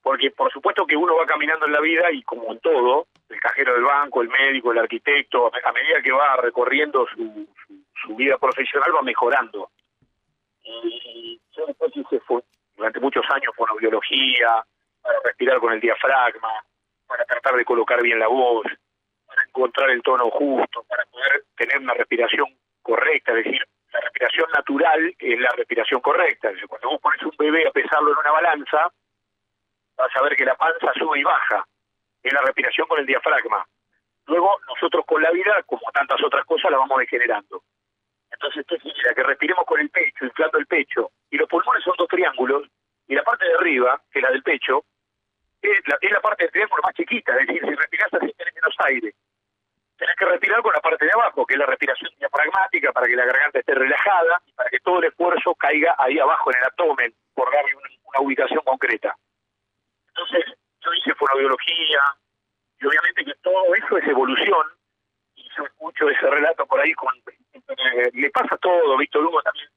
Porque 0.00 0.30
por 0.30 0.50
supuesto 0.50 0.86
que 0.86 0.96
uno 0.96 1.14
va 1.14 1.26
caminando 1.26 1.66
en 1.66 1.72
la 1.72 1.80
vida 1.80 2.10
y 2.10 2.22
como 2.22 2.50
en 2.50 2.60
todo, 2.60 3.08
el 3.28 3.40
cajero 3.40 3.74
del 3.74 3.84
banco, 3.84 4.22
el 4.22 4.30
médico, 4.30 4.72
el 4.72 4.78
arquitecto, 4.78 5.48
a 5.48 5.72
medida 5.72 6.00
que 6.02 6.12
va 6.12 6.36
recorriendo 6.36 7.06
su, 7.14 7.46
su, 8.02 8.16
vida 8.16 8.38
profesional 8.38 8.90
va 8.96 9.02
mejorando. 9.02 9.70
Y, 10.64 11.38
yo 11.54 11.66
después 11.66 11.94
hice 11.94 12.18
durante 12.82 12.98
muchos 12.98 13.24
años 13.30 13.54
fonobiología, 13.54 14.64
para 15.00 15.20
respirar 15.24 15.60
con 15.60 15.72
el 15.72 15.80
diafragma, 15.80 16.50
para 17.06 17.24
tratar 17.26 17.54
de 17.54 17.64
colocar 17.64 18.02
bien 18.02 18.18
la 18.18 18.26
voz, 18.26 18.66
para 19.24 19.40
encontrar 19.44 19.90
el 19.90 20.02
tono 20.02 20.28
justo, 20.30 20.82
para 20.88 21.04
poder 21.06 21.44
tener 21.56 21.78
una 21.78 21.94
respiración 21.94 22.48
correcta, 22.82 23.30
es 23.38 23.44
decir, 23.44 23.64
la 23.92 24.00
respiración 24.00 24.50
natural 24.52 25.14
es 25.16 25.38
la 25.38 25.50
respiración 25.50 26.00
correcta. 26.00 26.50
cuando 26.66 26.88
vos 26.88 27.00
pones 27.00 27.22
un 27.22 27.36
bebé 27.38 27.68
a 27.68 27.70
pesarlo 27.70 28.10
en 28.10 28.18
una 28.18 28.32
balanza, 28.32 28.92
vas 29.96 30.16
a 30.16 30.22
ver 30.22 30.34
que 30.34 30.44
la 30.44 30.56
panza 30.56 30.92
sube 30.98 31.20
y 31.20 31.22
baja. 31.22 31.64
Es 32.20 32.32
la 32.32 32.40
respiración 32.40 32.88
con 32.88 32.98
el 32.98 33.06
diafragma. 33.06 33.64
Luego, 34.26 34.56
nosotros 34.66 35.04
con 35.06 35.22
la 35.22 35.30
vida, 35.30 35.62
como 35.66 35.82
tantas 35.92 36.20
otras 36.24 36.44
cosas, 36.46 36.70
la 36.72 36.78
vamos 36.78 36.98
degenerando. 36.98 37.62
Entonces, 38.32 38.64
¿qué 38.66 38.76
significa? 38.78 39.14
Que 39.14 39.22
respiremos 39.22 39.64
con 39.66 39.80
el 39.80 39.90
pecho, 39.90 40.24
inflando 40.24 40.58
el 40.58 40.66
pecho. 40.66 41.10
Y 41.30 41.36
los 41.36 41.48
pulmones 41.48 41.84
son 41.84 41.94
dos 41.98 42.08
triángulos, 42.08 42.68
y 43.06 43.14
la 43.14 43.22
parte 43.22 43.46
de 43.46 43.54
arriba, 43.54 44.00
que 44.10 44.18
es 44.18 44.22
la 44.22 44.30
del 44.30 44.42
pecho, 44.42 44.84
es 45.60 45.86
la, 45.86 45.98
es 46.00 46.10
la 46.10 46.20
parte 46.20 46.44
del 46.44 46.52
triángulo 46.52 46.82
más 46.82 46.94
chiquita. 46.94 47.32
Es 47.38 47.46
decir, 47.46 47.62
si 47.62 47.74
respirás 47.74 48.14
así, 48.14 48.32
tenés 48.32 48.54
menos 48.54 48.74
aire. 48.86 49.14
Tenés 49.96 50.16
que 50.16 50.24
respirar 50.24 50.62
con 50.62 50.72
la 50.72 50.80
parte 50.80 51.04
de 51.04 51.12
abajo, 51.12 51.46
que 51.46 51.54
es 51.54 51.60
la 51.60 51.66
respiración 51.66 52.10
diafragmática, 52.18 52.92
para 52.92 53.06
que 53.06 53.14
la 53.14 53.24
garganta 53.24 53.60
esté 53.60 53.74
relajada 53.74 54.42
y 54.46 54.52
para 54.52 54.70
que 54.70 54.80
todo 54.80 54.98
el 54.98 55.04
esfuerzo 55.04 55.54
caiga 55.54 55.94
ahí 55.98 56.18
abajo 56.18 56.50
en 56.50 56.58
el 56.58 56.64
abdomen, 56.64 57.14
por 57.34 57.52
darle 57.52 57.76
una, 57.76 57.88
ubicación 58.20 58.60
concreta. 58.64 59.16
Entonces, 60.08 60.44
yo 60.84 60.92
hice 60.92 61.14
fonobiología, 61.14 62.00
y 62.80 62.86
obviamente 62.86 63.24
que 63.24 63.34
todo 63.42 63.74
eso 63.74 63.96
es 63.96 64.06
evolución, 64.06 64.66
yo 65.56 65.64
escucho 65.64 66.08
ese 66.08 66.30
relato 66.30 66.66
por 66.66 66.80
ahí 66.80 66.92
con 66.94 67.14
eh, 67.16 68.10
le 68.12 68.30
pasa 68.30 68.56
todo, 68.58 68.96
Víctor 68.96 69.24
Hugo 69.24 69.42
también 69.42 69.68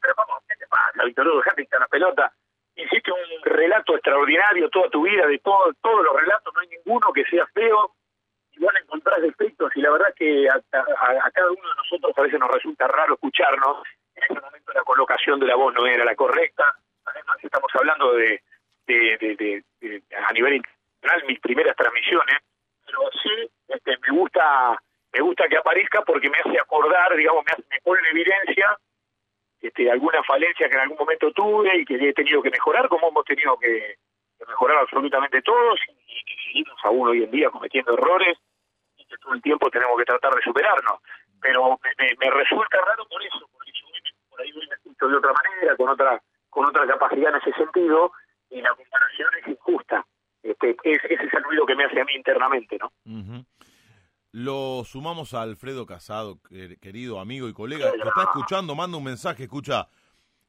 pero 0.00 0.14
vamos, 0.16 0.42
¿qué 0.48 0.56
te 0.56 0.66
pasa, 0.66 1.04
Víctor 1.04 1.28
Hugo? 1.28 1.38
Dejate 1.38 1.68
la 1.78 1.86
pelota. 1.88 2.32
Hiciste 2.76 3.10
un 3.10 3.42
relato 3.42 3.94
extraordinario 3.94 4.68
toda 4.68 4.90
tu 4.90 5.02
vida, 5.02 5.26
de 5.26 5.38
todo, 5.38 5.72
todos 5.80 6.04
los 6.04 6.14
relatos, 6.14 6.52
no 6.54 6.60
hay 6.60 6.68
ninguno 6.68 7.12
que 7.12 7.24
sea 7.24 7.46
feo, 7.54 7.94
y 8.52 8.58
vos 8.58 8.72
encontrás 8.80 9.20
defectos, 9.22 9.72
y 9.74 9.80
la 9.80 9.90
verdad 9.90 10.12
que 10.14 10.46
a, 10.48 10.60
cada 10.70 11.50
uno 11.50 11.68
de 11.68 11.74
nosotros 11.76 12.12
a 12.16 12.22
veces 12.22 12.38
nos 12.38 12.50
resulta 12.50 12.86
raro 12.86 13.14
escucharnos, 13.14 13.78
en 14.14 14.24
ese 14.24 14.40
momento 14.40 14.72
la 14.74 14.82
colocación 14.82 15.40
de 15.40 15.46
la 15.46 15.56
voz 15.56 15.74
no 15.74 15.86
era 15.86 16.04
la 16.04 16.14
correcta, 16.14 16.74
además 17.06 17.38
estamos 17.42 17.70
hablando 17.74 18.12
de, 18.12 18.42
de, 18.86 19.62
de, 19.80 20.02
a 20.16 20.32
nivel 20.32 20.56
internacional, 20.56 21.24
mis 21.28 21.40
primeras 21.40 21.76
transmisiones, 21.76 22.36
pero 22.86 23.10
sí 23.22 23.50
este, 23.68 23.96
me 23.98 24.18
gusta 24.18 24.80
me 25.12 25.20
gusta 25.20 25.48
que 25.48 25.56
aparezca 25.56 26.02
porque 26.02 26.28
me 26.28 26.38
hace 26.38 26.58
acordar, 26.58 27.16
digamos, 27.16 27.44
me, 27.44 27.64
me 27.70 27.80
pone 27.80 28.00
en 28.00 28.16
evidencia 28.16 28.78
este, 29.60 29.90
alguna 29.90 30.22
falencia 30.22 30.68
que 30.68 30.74
en 30.74 30.80
algún 30.80 30.98
momento 30.98 31.32
tuve 31.32 31.78
y 31.78 31.84
que 31.84 31.94
he 31.94 32.12
tenido 32.12 32.42
que 32.42 32.50
mejorar, 32.50 32.88
como 32.88 33.08
hemos 33.08 33.24
tenido 33.24 33.56
que, 33.58 33.96
mejorar 34.46 34.78
absolutamente 34.78 35.42
todos 35.42 35.78
y, 35.88 36.24
que 36.24 36.34
seguimos 36.44 36.78
aún 36.84 37.08
hoy 37.08 37.24
en 37.24 37.30
día 37.30 37.50
cometiendo 37.50 37.94
errores 37.94 38.36
y 38.96 39.04
que 39.06 39.16
todo 39.18 39.34
el 39.34 39.42
tiempo 39.42 39.70
tenemos 39.70 39.96
que 39.98 40.04
tratar 40.04 40.34
de 40.34 40.42
superarnos. 40.42 41.00
Pero 41.40 41.78
me, 41.98 42.30
resulta 42.30 42.78
raro 42.84 43.06
por 43.06 43.22
eso, 43.22 43.48
porque 43.52 43.70
yo 43.72 43.86
por 44.28 44.40
ahí 44.40 44.52
me 44.52 44.74
escucho 44.74 45.08
de 45.08 45.16
otra 45.16 45.32
manera, 45.32 45.76
con 45.76 45.88
otra 45.88 46.22
con 46.50 46.64
otra 46.64 46.86
capacidad 46.86 47.34
en 47.34 47.40
ese 47.40 47.52
sentido, 47.52 48.12
y 48.48 48.62
la 48.62 48.74
comparación 48.74 49.28
es 49.40 49.48
injusta. 49.48 50.06
Este, 50.46 50.76
ese 50.84 51.14
es 51.14 51.34
el 51.34 51.42
ruido 51.42 51.66
que 51.66 51.74
me 51.74 51.84
hace 51.84 52.00
a 52.00 52.04
mí 52.04 52.12
internamente, 52.14 52.78
¿no? 52.78 53.44
Lo 54.32 54.84
sumamos 54.84 55.34
a 55.34 55.42
Alfredo 55.42 55.86
Casado, 55.86 56.40
querido 56.80 57.20
amigo 57.20 57.48
y 57.48 57.52
colega, 57.52 57.90
que 57.90 58.08
está 58.08 58.22
escuchando, 58.22 58.74
manda 58.74 58.98
un 58.98 59.04
mensaje, 59.04 59.44
escucha, 59.44 59.88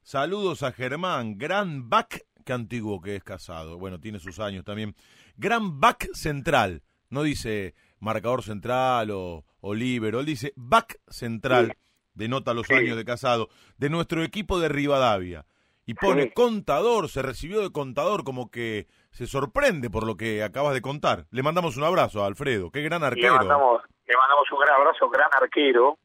saludos 0.02 0.62
a 0.62 0.72
Germán, 0.72 1.38
gran 1.38 1.88
back, 1.88 2.26
qué 2.44 2.52
antiguo 2.52 3.00
que 3.00 3.16
es 3.16 3.24
Casado, 3.24 3.78
bueno, 3.78 3.98
tiene 3.98 4.18
sus 4.20 4.40
años 4.40 4.64
también, 4.64 4.94
gran 5.36 5.80
back 5.80 6.10
central, 6.12 6.82
no 7.08 7.22
dice 7.22 7.74
marcador 7.98 8.42
central 8.42 9.10
o, 9.10 9.44
o 9.60 9.74
él 9.74 10.26
dice 10.26 10.52
back 10.54 11.00
central, 11.08 11.76
denota 12.12 12.52
los 12.52 12.70
años 12.70 12.96
de 12.96 13.04
Casado, 13.04 13.48
de 13.78 13.88
nuestro 13.88 14.22
equipo 14.22 14.60
de 14.60 14.68
Rivadavia. 14.68 15.46
Y 15.86 15.94
pone 15.94 16.34
contador, 16.34 17.08
se 17.08 17.22
recibió 17.22 17.62
de 17.62 17.72
contador 17.72 18.22
como 18.22 18.50
que 18.50 18.88
se 19.18 19.26
sorprende 19.26 19.90
por 19.90 20.06
lo 20.06 20.16
que 20.16 20.44
acabas 20.44 20.74
de 20.74 20.80
contar. 20.80 21.24
Le 21.32 21.42
mandamos 21.42 21.76
un 21.76 21.82
abrazo 21.82 22.22
a 22.22 22.28
Alfredo, 22.28 22.70
qué 22.70 22.82
gran 22.82 23.02
arquero. 23.02 23.32
Le 23.32 23.38
mandamos, 23.38 23.82
le 24.06 24.16
mandamos 24.16 24.52
un 24.52 24.60
gran 24.60 24.76
abrazo, 24.76 25.10
gran 25.10 25.28
arquero. 25.32 25.98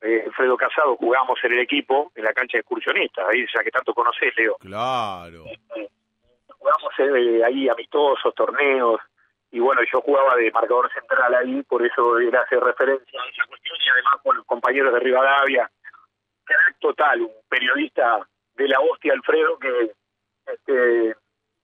Eh, 0.00 0.22
Alfredo 0.26 0.56
Casado, 0.56 0.96
jugamos 0.96 1.40
en 1.42 1.54
el 1.54 1.58
equipo, 1.58 2.12
en 2.14 2.22
la 2.22 2.32
cancha 2.32 2.58
de 2.58 2.60
excursionistas, 2.60 3.26
ahí 3.28 3.44
ya 3.52 3.64
que 3.64 3.70
tanto 3.72 3.92
conocés, 3.92 4.32
Leo. 4.36 4.54
Claro. 4.60 5.44
Eh, 5.74 5.88
jugamos 6.56 6.92
eh, 6.98 7.42
ahí 7.44 7.68
amistosos, 7.68 8.32
torneos, 8.32 9.00
y 9.50 9.58
bueno, 9.58 9.80
yo 9.92 10.00
jugaba 10.00 10.36
de 10.36 10.52
marcador 10.52 10.88
central 10.92 11.34
ahí, 11.34 11.64
por 11.64 11.84
eso 11.84 12.16
era 12.20 12.42
hacer 12.42 12.60
referencia 12.60 13.20
a 13.20 13.28
esa 13.28 13.44
cuestión, 13.48 13.76
y 13.84 13.90
además 13.90 14.14
con 14.22 14.36
los 14.36 14.46
compañeros 14.46 14.92
de 14.92 15.00
Rivadavia. 15.00 15.68
Total, 16.78 17.22
un 17.22 17.32
periodista 17.48 18.24
de 18.54 18.68
la 18.68 18.78
hostia, 18.78 19.14
Alfredo, 19.14 19.58
que 19.58 19.92
este, 20.46 21.16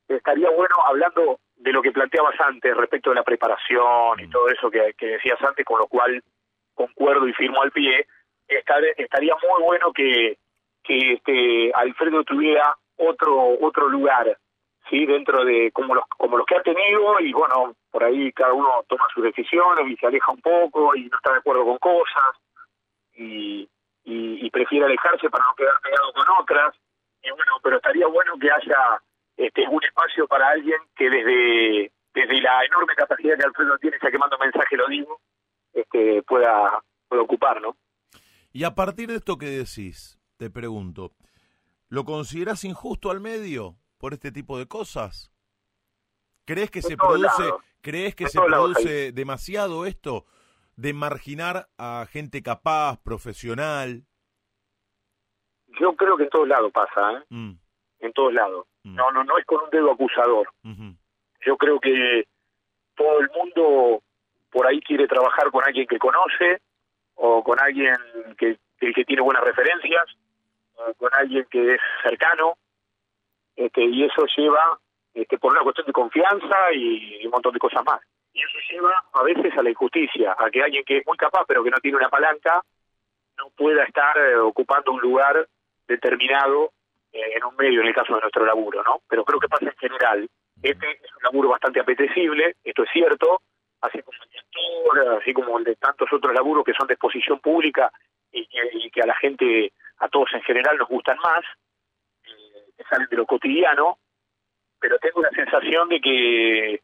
estaría 0.09 0.51
bueno 0.51 0.75
hablando 0.87 1.41
de 1.57 1.73
lo 1.73 1.83
que 1.83 1.93
planteabas 1.93 2.41
antes 2.41 2.77
respecto 2.77 3.11
de 3.11 3.17
la 3.17 3.25
preparación 3.25 4.21
y 4.21 4.27
mm. 4.27 4.31
todo 4.31 4.49
eso 4.49 4.71
que, 4.71 4.95
decías 4.99 5.39
antes, 5.43 5.65
con 5.65 5.79
lo 5.79 5.87
cual 5.87 6.23
concuerdo 6.75 7.27
y 7.27 7.33
firmo 7.35 7.63
al 7.63 7.73
pie, 7.73 8.07
estaría 8.49 9.35
muy 9.35 9.63
bueno 9.65 9.93
que, 9.93 10.39
que 10.83 11.13
este 11.15 11.73
Alfredo 11.75 12.25
tuviera 12.25 12.75
otro 12.97 13.59
otro 13.61 13.89
lugar 13.89 14.39
sí 14.89 15.07
dentro 15.07 15.45
de 15.45 15.71
como 15.73 15.95
los 15.95 16.05
como 16.17 16.37
los 16.39 16.47
que 16.47 16.57
ha 16.57 16.63
tenido 16.63 17.21
y 17.21 17.33
bueno 17.33 17.75
por 17.91 18.05
ahí 18.05 18.33
cada 18.33 18.53
uno 18.53 18.85
toma 18.89 19.07
sus 19.15 19.25
decisiones 19.25 19.87
y 19.87 19.97
se 19.97 20.07
aleja 20.07 20.33
un 20.33 20.41
poco 20.41 20.95
y 20.97 21.05
no 21.05 21.17
está 21.17 21.33
de 21.33 21.39
acuerdo 21.39 21.65
con 21.65 21.79
cosas 21.79 22.37
y, 23.15 23.69
y, 24.05 24.51
prefiere 24.51 24.87
alejarse 24.87 25.29
para 25.29 25.45
no 25.45 25.55
quedar 25.57 25.75
pegado 25.83 26.13
con 26.13 26.25
otras 26.41 26.75
y 27.23 27.31
bueno 27.31 27.53
pero 27.63 27.77
estaría 27.77 28.07
bueno 28.07 28.35
que 28.41 28.51
haya 28.51 29.01
este 29.39 29.67
un 29.67 29.83
espacio 29.83 30.29
para 30.29 30.51
alguien 30.51 30.79
que 30.95 31.09
desde 31.09 31.93
desde 32.13 32.43
la 32.43 32.65
enorme 32.67 32.95
capacidad 32.95 33.39
que 33.39 33.45
Alfredo 33.45 33.79
tiene 33.79 33.97
ya 34.03 34.11
que 34.11 34.19
mando 34.19 34.37
mensaje 34.39 34.77
lo 34.77 34.87
digo 34.89 35.21
este 35.73 36.23
pueda 36.25 36.83
pueda 37.09 37.23
ocupar 37.23 37.63
no 37.63 37.77
y 38.53 38.65
a 38.65 38.75
partir 38.75 39.09
de 39.09 39.17
esto 39.17 39.39
que 39.39 39.47
decís 39.47 40.21
te 40.37 40.51
pregunto 40.51 41.15
¿Lo 41.91 42.05
consideras 42.05 42.65
injusto 42.65 43.11
al 43.11 43.21
medio 43.21 43.77
por 43.97 44.13
este 44.13 44.31
tipo 44.31 44.59
de 44.59 44.69
cosas? 44.69 45.33
¿Crees 46.45 46.71
que 46.71 46.83
se 46.83 46.97
produce, 46.97 47.51
crees 47.81 48.15
que 48.15 48.29
se 48.29 48.41
produce 48.41 49.13
demasiado 49.13 49.87
esto 49.87 50.27
de 50.77 50.93
marginar 50.93 51.69
a 51.79 52.07
gente 52.11 52.43
capaz, 52.43 52.99
profesional? 53.03 54.05
Yo 55.81 55.95
creo 55.97 56.17
que 56.17 56.25
en 56.25 56.31
todos 56.31 56.49
lados 56.49 56.73
pasa, 56.73 57.13
¿eh? 57.13 57.25
Mm. 57.31 57.53
En 58.01 58.13
todos 58.13 58.35
lados. 58.35 58.67
Mm. 58.89 58.95
No, 58.97 59.11
no, 59.13 59.25
no 59.25 59.39
es 59.39 59.45
con 59.45 59.63
un 59.63 59.71
dedo 59.71 59.93
acusador. 59.93 60.49
Yo 61.47 61.57
creo 61.57 61.79
que 61.81 62.27
todo 62.95 63.21
el 63.21 63.31
mundo 63.31 64.03
por 64.51 64.67
ahí 64.67 64.81
quiere 64.81 65.07
trabajar 65.07 65.51
con 65.51 65.65
alguien 65.65 65.87
que 65.87 65.99
conoce 65.99 66.61
o 67.15 67.43
con 67.43 67.61
alguien 67.61 67.97
que, 68.37 68.59
que 68.79 69.05
tiene 69.05 69.23
buenas 69.23 69.45
referencias 69.45 70.05
con 70.97 71.11
alguien 71.15 71.47
que 71.51 71.75
es 71.75 71.81
cercano, 72.03 72.57
este, 73.57 73.85
y 73.85 74.05
eso 74.05 74.25
lleva, 74.37 74.79
este, 75.15 75.39
por 75.39 75.53
una 75.53 75.63
cuestión 75.63 75.87
de 75.87 75.93
confianza 75.93 76.73
y, 76.73 77.25
un 77.25 77.33
montón 77.33 77.53
de 77.53 77.59
cosas 77.59 77.85
más. 77.85 78.01
Y 78.33 78.41
eso 78.41 78.59
lleva 78.71 79.05
a 79.13 79.23
veces 79.23 79.57
a 79.57 79.63
la 79.63 79.71
injusticia, 79.71 80.37
a 80.39 80.51
que 80.51 80.63
alguien 80.63 80.85
que 80.85 80.99
es 80.99 81.07
muy 81.07 81.17
capaz 81.17 81.45
pero 81.47 81.65
que 81.65 81.71
no 81.71 81.79
tiene 81.79 81.97
una 81.97 82.09
palanca 82.09 82.63
no 83.37 83.51
pueda 83.57 83.85
estar 83.85 84.17
eh, 84.19 84.37
ocupando 84.37 84.93
un 84.93 85.01
lugar 85.01 85.49
determinado 85.87 86.73
en 87.13 87.45
un 87.45 87.57
medio, 87.57 87.81
en 87.81 87.89
el 87.89 87.95
caso 87.95 88.15
de 88.15 88.21
nuestro 88.21 88.45
laburo, 88.45 88.83
¿no? 88.83 89.01
Pero 89.09 89.25
creo 89.25 89.41
que 89.41 89.49
pasa 89.49 89.67
en 89.67 89.77
general. 89.77 90.29
Este 90.63 90.91
es 90.91 91.17
un 91.17 91.23
laburo 91.23 91.51
bastante 91.51 91.81
apetecible, 91.81 92.57
esto 92.65 92.83
es 92.83 92.91
cierto, 92.93 93.43
así 93.81 94.03
como 94.03 94.19
el 94.23 95.19
así 95.19 95.33
como 95.33 95.59
el 95.59 95.65
de 95.65 95.77
tantos 95.77 96.13
otros 96.13 96.35
laburos 96.35 96.65
que 96.65 96.75
son 96.75 96.89
de 96.89 96.95
exposición 96.95 97.39
pública 97.41 97.91
y 98.33 98.91
que 98.91 99.03
a 99.03 99.07
la 99.07 99.15
gente 99.15 99.73
a 99.99 100.09
todos 100.09 100.29
en 100.33 100.43
general 100.43 100.77
nos 100.77 100.89
gustan 100.89 101.17
más, 101.23 101.45
eh, 102.25 102.73
que 102.77 102.85
salen 102.85 103.09
de 103.11 103.17
lo 103.17 103.27
cotidiano, 103.27 103.99
pero 104.81 104.99
tengo 104.99 105.23
la 105.23 105.31
sensación 105.31 105.89
de 105.89 106.01
que, 106.01 106.75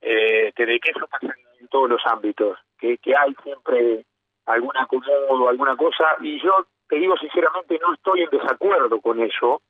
eh, 0.00 0.52
de 0.56 0.80
que 0.80 0.90
eso 0.90 1.06
pasa 1.08 1.34
en 1.58 1.68
todos 1.68 1.90
los 1.90 2.02
ámbitos, 2.06 2.58
que, 2.78 2.98
que 2.98 3.14
hay 3.16 3.34
siempre 3.42 4.04
algún 4.46 4.76
acomodo, 4.76 5.48
alguna 5.48 5.76
cosa, 5.76 6.16
y 6.20 6.40
yo 6.40 6.66
te 6.88 6.96
digo 6.96 7.16
sinceramente, 7.16 7.78
no 7.80 7.94
estoy 7.94 8.22
en 8.22 8.30
desacuerdo 8.30 9.00
con 9.00 9.20
eso, 9.20 9.62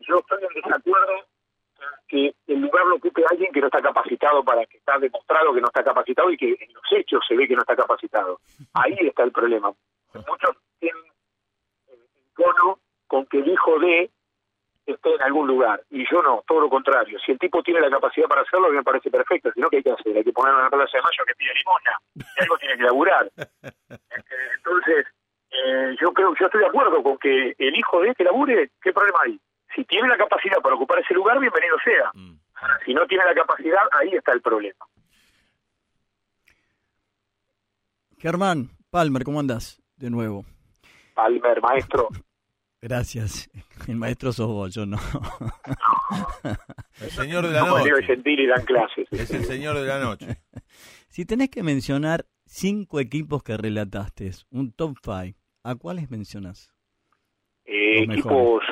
yo 0.00 0.18
estoy 0.18 0.42
en 0.42 0.62
desacuerdo 0.62 1.12
que 2.08 2.34
el 2.46 2.60
lugar 2.60 2.86
lo 2.86 2.96
ocupe 2.96 3.22
alguien 3.30 3.52
que 3.52 3.60
no 3.60 3.66
está 3.66 3.82
capacitado 3.82 4.42
para 4.44 4.64
que 4.66 4.78
está 4.78 4.98
demostrado 4.98 5.52
que 5.52 5.60
no 5.60 5.66
está 5.66 5.84
capacitado 5.84 6.30
y 6.30 6.36
que 6.36 6.48
en 6.48 6.72
los 6.72 6.84
hechos 6.92 7.20
se 7.26 7.36
ve 7.36 7.46
que 7.46 7.54
no 7.54 7.60
está 7.60 7.76
capacitado. 7.76 8.40
Ahí 8.74 8.96
está 9.00 9.24
el 9.24 9.32
problema. 9.32 9.72
Muchos 10.14 10.56
tienen 10.78 11.02
cono 12.34 12.78
con 13.06 13.26
que 13.26 13.38
el 13.38 13.48
hijo 13.48 13.78
de 13.78 14.10
esté 14.86 15.14
en 15.14 15.22
algún 15.22 15.48
lugar. 15.48 15.82
Y 15.90 16.08
yo 16.10 16.22
no, 16.22 16.44
todo 16.46 16.60
lo 16.60 16.70
contrario. 16.70 17.18
Si 17.24 17.32
el 17.32 17.38
tipo 17.38 17.62
tiene 17.62 17.80
la 17.80 17.90
capacidad 17.90 18.28
para 18.28 18.42
hacerlo, 18.42 18.70
me 18.70 18.82
parece 18.82 19.10
perfecto. 19.10 19.50
Si 19.52 19.60
no, 19.60 19.68
¿qué 19.68 19.78
hay 19.78 19.82
que 19.82 19.90
hacer? 19.90 20.16
Hay 20.16 20.24
que 20.24 20.32
ponerlo 20.32 20.58
en 20.58 20.64
la 20.64 20.70
plaza 20.70 20.96
de 20.96 21.02
mayo 21.02 21.24
que 21.26 21.34
pide 21.34 21.52
limona. 21.54 21.98
Y 22.14 22.42
algo 22.42 22.58
tiene 22.58 22.76
que 22.76 22.84
laburar. 22.84 23.30
Este, 23.36 24.34
entonces, 24.56 25.06
eh, 25.50 25.96
yo 26.00 26.12
creo, 26.12 26.34
yo 26.38 26.46
estoy 26.46 26.60
de 26.60 26.66
acuerdo 26.66 27.02
con 27.02 27.18
que 27.18 27.54
el 27.58 27.76
hijo 27.76 28.00
de 28.00 28.10
este 28.10 28.24
labure, 28.24 28.70
¿qué 28.80 28.92
problema 28.92 29.18
hay? 29.24 29.40
Si 29.76 29.84
tiene 29.84 30.08
la 30.08 30.16
capacidad 30.16 30.56
para 30.62 30.74
ocupar 30.74 31.00
ese 31.00 31.12
lugar, 31.12 31.38
bienvenido 31.38 31.76
sea. 31.84 32.10
Mm. 32.14 32.38
si 32.86 32.94
no 32.94 33.06
tiene 33.06 33.24
la 33.26 33.34
capacidad, 33.34 33.82
ahí 33.92 34.08
está 34.14 34.32
el 34.32 34.40
problema. 34.40 34.86
Germán, 38.18 38.70
Palmer, 38.90 39.22
¿cómo 39.22 39.38
andas? 39.38 39.82
De 39.96 40.08
nuevo. 40.08 40.46
Palmer, 41.14 41.60
maestro. 41.60 42.08
Gracias. 42.80 43.50
El 43.86 43.96
maestro 43.96 44.32
sos 44.32 44.48
vos, 44.48 44.74
yo 44.74 44.86
no. 44.86 44.96
El 47.00 47.10
señor 47.10 47.46
de 47.46 47.52
la 47.52 47.66
noche. 47.66 47.90
y 48.24 48.46
dan 48.46 48.64
clases. 48.64 49.06
Es 49.10 49.30
el 49.32 49.44
señor 49.44 49.78
de 49.78 49.86
la 49.86 49.98
noche. 49.98 50.38
Si 51.08 51.24
tenés 51.24 51.48
que 51.48 51.62
mencionar 51.62 52.26
cinco 52.44 53.00
equipos 53.00 53.42
que 53.42 53.56
relataste, 53.56 54.32
un 54.50 54.72
top 54.72 54.98
five, 55.02 55.34
¿a 55.62 55.74
cuáles 55.74 56.10
mencionas? 56.10 56.70
Eh, 57.64 58.02
equipos, 58.02 58.62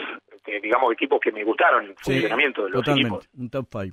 digamos, 0.44 0.92
equipos 0.92 1.20
que 1.20 1.32
me 1.32 1.44
gustaron, 1.44 1.86
el 1.86 1.94
funcionamiento 1.96 2.64
de 2.64 2.70
los 2.70 2.84
totalmente, 2.84 3.26
un 3.36 3.50
top 3.50 3.66
five. 3.70 3.92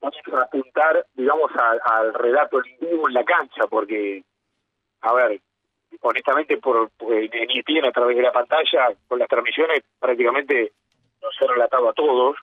Vamos 0.00 0.16
a 0.32 0.42
apuntar, 0.42 1.06
digamos, 1.14 1.50
al 1.84 2.14
relato 2.14 2.60
en 2.64 3.14
la 3.14 3.24
cancha, 3.24 3.66
porque 3.68 4.24
a 5.00 5.12
ver, 5.14 5.40
honestamente 6.00 6.58
por, 6.58 6.90
en 7.00 7.30
ESPN 7.32 7.86
a 7.86 7.92
través 7.92 8.16
de 8.16 8.22
la 8.22 8.32
pantalla 8.32 8.92
con 9.06 9.18
las 9.18 9.28
transmisiones 9.28 9.82
prácticamente 9.98 10.72
nos 11.22 11.34
he 11.40 11.46
relatado 11.46 11.88
a 11.88 11.92
todos 11.92 12.36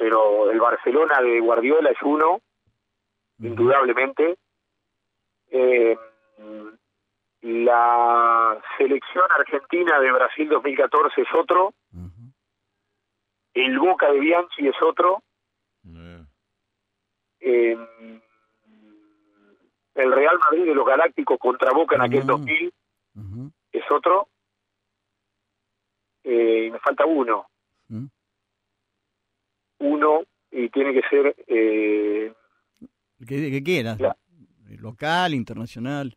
pero 0.00 0.50
el 0.50 0.58
Barcelona 0.58 1.20
de 1.20 1.40
Guardiola 1.40 1.90
es 1.90 1.98
uno 2.02 2.40
indudablemente. 3.38 4.38
Eh, 5.50 5.94
la 7.42 8.60
selección 8.76 9.24
argentina 9.30 9.98
de 9.98 10.12
Brasil 10.12 10.48
2014 10.48 11.22
es 11.22 11.28
otro 11.34 11.72
el 13.54 13.78
Boca 13.78 14.10
de 14.12 14.20
Bianchi 14.20 14.68
es 14.68 14.76
otro 14.82 15.22
eh, 17.40 17.78
el 19.94 20.12
Real 20.12 20.38
Madrid 20.38 20.66
de 20.66 20.74
los 20.74 20.86
Galácticos 20.86 21.38
contra 21.38 21.72
Boca 21.72 21.96
en 21.96 22.02
aquel 22.02 22.26
2000 22.26 22.72
es 23.72 23.90
otro. 23.90 24.28
Eh, 26.24 26.70
me 26.70 26.78
falta 26.80 27.06
uno. 27.06 27.46
Uno 29.78 30.22
y 30.50 30.68
tiene 30.68 30.92
que 30.92 31.08
ser... 31.08 31.34
Eh, 31.46 32.32
¿Qué, 33.26 33.62
quieras? 33.62 33.98
¿Local, 34.78 35.34
internacional? 35.34 36.16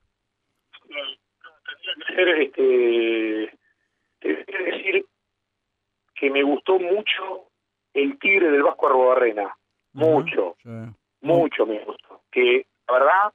Ser... 2.16 2.28
Este, 2.30 3.44
es 4.22 4.46
decir 4.48 5.06
que 6.16 6.30
me 6.30 6.44
gustó 6.44 6.80
mucho 6.80 7.50
el 7.94 8.18
Tigre 8.20 8.50
del 8.52 8.64
Vasco 8.64 8.88
Arrobarrena. 8.88 9.56
Mucho. 9.94 10.56
Mucho 11.22 11.66
me 11.66 11.80
gustó. 11.84 12.22
Que 12.32 12.66
la 12.88 12.94
verdad 12.94 13.34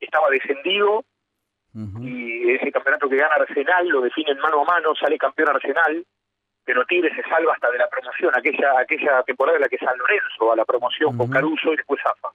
estaba 0.00 0.28
descendido 0.30 1.04
y 1.74 2.52
ese 2.52 2.70
campeonato 2.70 3.08
que 3.08 3.16
gana 3.16 3.34
Arsenal 3.34 3.88
lo 3.88 4.00
definen 4.00 4.38
mano 4.38 4.62
a 4.62 4.64
mano, 4.64 4.94
sale 4.94 5.18
campeón 5.18 5.48
Arsenal, 5.48 6.04
pero 6.64 6.84
Tigre 6.86 7.12
se 7.16 7.28
salva 7.28 7.52
hasta 7.52 7.68
de 7.70 7.78
la 7.78 7.88
promoción, 7.88 8.32
aquella 8.34 8.78
aquella 8.78 9.22
temporada 9.24 9.56
en 9.56 9.62
la 9.62 9.68
que 9.68 9.78
San 9.78 9.98
Lorenzo 9.98 10.52
a 10.52 10.56
la 10.56 10.64
promoción 10.64 11.16
con 11.16 11.28
Caruso 11.28 11.72
y 11.72 11.76
después 11.76 12.00
AFA. 12.04 12.28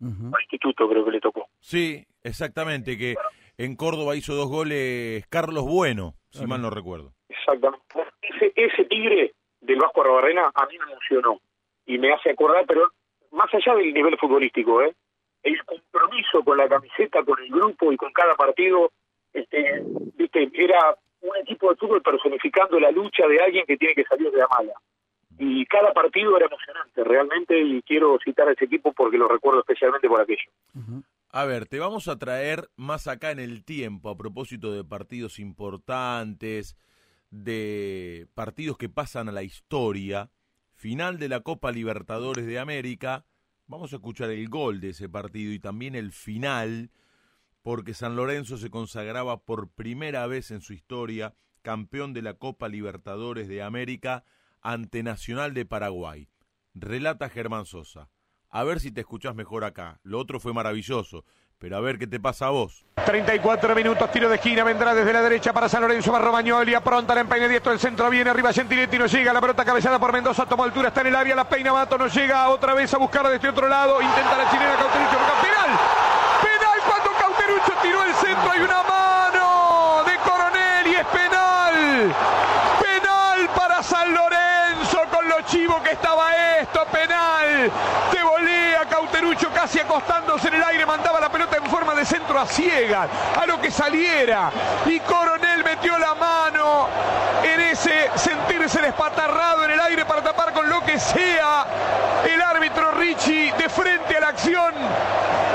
Al 0.00 0.42
instituto 0.42 0.88
creo 0.88 1.04
que 1.04 1.10
le 1.10 1.20
tocó. 1.20 1.48
Sí, 1.58 2.06
exactamente, 2.22 2.96
que 2.96 3.16
en 3.58 3.76
Córdoba 3.76 4.16
hizo 4.16 4.34
dos 4.34 4.48
goles 4.48 5.26
Carlos 5.28 5.64
Bueno, 5.64 6.14
si 6.30 6.46
mal 6.46 6.62
no 6.62 6.70
recuerdo. 6.70 7.12
Exactamente. 7.28 7.84
Ese, 8.22 8.52
ese 8.56 8.84
Tigre 8.84 9.32
del 9.60 9.78
Vasco 9.78 10.02
Arrobarrena 10.02 10.50
a 10.54 10.66
mí 10.66 10.78
me 10.78 10.92
emocionó 10.92 11.40
y 11.86 11.98
me 11.98 12.12
hace 12.12 12.30
acordar, 12.30 12.64
pero 12.66 12.88
más 13.32 13.52
allá 13.52 13.74
del 13.76 13.92
nivel 13.92 14.16
futbolístico, 14.18 14.82
¿eh? 14.82 14.94
el 15.42 15.62
compromiso 15.64 16.42
con 16.42 16.56
la 16.56 16.68
camiseta, 16.68 17.22
con 17.22 17.38
el 17.40 17.50
grupo 17.50 17.92
y 17.92 17.96
con 17.96 18.12
cada 18.12 18.34
partido, 18.34 18.90
este, 19.32 19.82
viste, 20.16 20.50
era 20.54 20.96
un 21.20 21.36
equipo 21.36 21.70
de 21.70 21.76
fútbol 21.76 22.02
personificando 22.02 22.80
la 22.80 22.90
lucha 22.90 23.26
de 23.26 23.40
alguien 23.40 23.66
que 23.66 23.76
tiene 23.76 23.94
que 23.94 24.04
salir 24.04 24.30
de 24.30 24.38
la 24.38 24.48
mala. 24.48 24.72
Y 25.38 25.66
cada 25.66 25.92
partido 25.92 26.36
era 26.36 26.46
emocionante, 26.46 27.04
realmente, 27.04 27.58
y 27.58 27.82
quiero 27.82 28.18
citar 28.24 28.48
a 28.48 28.52
ese 28.52 28.66
equipo 28.66 28.92
porque 28.92 29.18
lo 29.18 29.28
recuerdo 29.28 29.60
especialmente 29.60 30.08
por 30.08 30.20
aquello. 30.20 30.50
A 31.36 31.46
ver, 31.46 31.66
te 31.66 31.80
vamos 31.80 32.06
a 32.06 32.16
traer 32.16 32.70
más 32.76 33.08
acá 33.08 33.32
en 33.32 33.40
el 33.40 33.64
tiempo, 33.64 34.08
a 34.08 34.16
propósito 34.16 34.70
de 34.70 34.84
partidos 34.84 35.40
importantes, 35.40 36.76
de 37.30 38.28
partidos 38.34 38.78
que 38.78 38.88
pasan 38.88 39.28
a 39.28 39.32
la 39.32 39.42
historia, 39.42 40.30
final 40.74 41.18
de 41.18 41.28
la 41.28 41.40
Copa 41.40 41.72
Libertadores 41.72 42.46
de 42.46 42.60
América, 42.60 43.26
Vamos 43.66 43.94
a 43.94 43.96
escuchar 43.96 44.28
el 44.30 44.48
gol 44.50 44.80
de 44.80 44.90
ese 44.90 45.08
partido 45.08 45.50
y 45.50 45.58
también 45.58 45.94
el 45.94 46.12
final, 46.12 46.90
porque 47.62 47.94
San 47.94 48.14
Lorenzo 48.14 48.58
se 48.58 48.70
consagraba 48.70 49.42
por 49.42 49.70
primera 49.70 50.26
vez 50.26 50.50
en 50.50 50.60
su 50.60 50.74
historia 50.74 51.34
campeón 51.62 52.12
de 52.12 52.20
la 52.20 52.34
Copa 52.34 52.68
Libertadores 52.68 53.48
de 53.48 53.62
América 53.62 54.24
ante 54.60 55.02
Nacional 55.02 55.54
de 55.54 55.64
Paraguay. 55.64 56.28
Relata 56.74 57.30
Germán 57.30 57.64
Sosa. 57.64 58.10
A 58.54 58.62
ver 58.62 58.78
si 58.78 58.92
te 58.92 59.00
escuchás 59.00 59.34
mejor 59.34 59.64
acá. 59.64 59.98
Lo 60.04 60.20
otro 60.20 60.38
fue 60.38 60.52
maravilloso. 60.52 61.24
Pero 61.58 61.76
a 61.76 61.80
ver 61.80 61.98
qué 61.98 62.06
te 62.06 62.20
pasa 62.20 62.46
a 62.46 62.50
vos. 62.50 62.86
34 63.04 63.74
minutos, 63.74 64.08
tiro 64.12 64.28
de 64.28 64.36
esquina, 64.36 64.62
vendrá 64.62 64.94
desde 64.94 65.12
la 65.12 65.22
derecha 65.22 65.52
para 65.52 65.68
San 65.68 65.82
Lorenzo, 65.82 66.12
va 66.12 66.20
Romagnoli, 66.20 66.72
pronta 66.84 67.16
la 67.16 67.22
empeine 67.22 67.48
diestro, 67.48 67.72
el 67.72 67.80
centro 67.80 68.08
viene 68.10 68.30
arriba 68.30 68.52
Gentiletti, 68.52 68.96
no 68.96 69.06
llega, 69.06 69.32
la 69.32 69.40
pelota 69.40 69.64
cabezada 69.64 69.98
por 69.98 70.12
Mendoza, 70.12 70.46
toma 70.46 70.64
altura, 70.64 70.88
está 70.88 71.00
en 71.00 71.08
el 71.08 71.16
área, 71.16 71.34
la 71.34 71.48
peina 71.48 71.72
Mato, 71.72 71.98
no 71.98 72.06
llega, 72.06 72.48
otra 72.48 72.74
vez 72.74 72.94
a 72.94 72.98
buscar 72.98 73.26
desde 73.28 73.48
otro 73.48 73.68
lado, 73.68 74.00
intenta 74.00 74.36
la 74.38 74.50
chilena 74.50 74.76
Cauterucho, 74.76 75.18
penal, 75.42 75.78
penal 76.42 76.78
cuando 76.86 77.10
Cauterucho 77.18 77.72
tiró 77.82 78.04
el 78.04 78.14
centro, 78.14 78.50
hay 78.50 78.60
una 78.60 78.82
mano 78.82 80.04
de 80.04 80.16
Coronel 80.18 80.86
y 80.86 80.94
es 80.94 81.06
penal, 81.06 82.14
penal 82.80 83.50
para 83.56 83.82
San 83.82 84.14
Lorenzo 84.14 85.00
con 85.10 85.28
lo 85.28 85.40
chivo 85.54 85.80
que 85.84 85.92
estaba 85.92 86.34
esto, 86.58 86.84
penal, 86.86 87.70
de 88.12 88.22
volea 88.24 88.84
Cauterucho 88.90 89.50
casi 89.54 89.78
acostándose 89.78 90.48
en 90.48 90.54
el 90.54 90.64
aire, 90.64 90.84
mandaba 90.84 91.20
la 91.20 91.28
pelota 91.28 91.56
en 91.56 91.66
forma 91.66 91.94
de 91.94 92.04
centro 92.04 92.40
a 92.40 92.44
ciegas, 92.44 93.08
a 93.40 93.46
lo 93.46 93.60
que 93.60 93.70
saliera. 93.70 94.50
Y 94.84 94.98
Coronel 94.98 95.62
metió 95.62 95.96
la 95.96 96.14
mano 96.16 96.88
en 97.44 97.60
ese 97.60 98.10
sentirse 98.16 98.80
despatarrado 98.80 99.64
en 99.64 99.70
el 99.70 99.80
aire 99.80 100.04
para 100.04 100.22
tapar 100.22 100.52
con 100.52 100.68
lo 100.68 100.80
que 100.80 100.98
sea. 100.98 101.66
El 102.24 102.42
árbitro 102.42 102.90
Ricci 102.90 103.52
de 103.52 103.68
frente 103.68 104.16
a 104.16 104.20
la 104.20 104.28
acción 104.28 104.74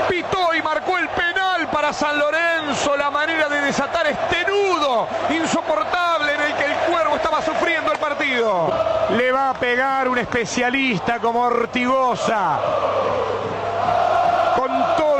pitó 0.08 0.54
y 0.54 0.62
marcó 0.62 0.96
el 0.96 1.08
penal 1.10 1.39
para 1.80 1.94
San 1.94 2.18
Lorenzo. 2.18 2.94
La 2.94 3.10
manera 3.10 3.48
de 3.48 3.62
desatar 3.62 4.06
este 4.06 4.44
nudo 4.44 5.08
insoportable 5.30 6.34
en 6.34 6.40
el 6.42 6.54
que 6.54 6.64
el 6.66 6.76
cuervo 6.90 7.16
estaba 7.16 7.40
sufriendo 7.40 7.90
el 7.90 7.98
partido. 7.98 8.70
Le 9.16 9.32
va 9.32 9.50
a 9.50 9.54
pegar 9.54 10.06
un 10.06 10.18
especialista 10.18 11.18
como 11.18 11.40
Ortigosa 11.40 12.58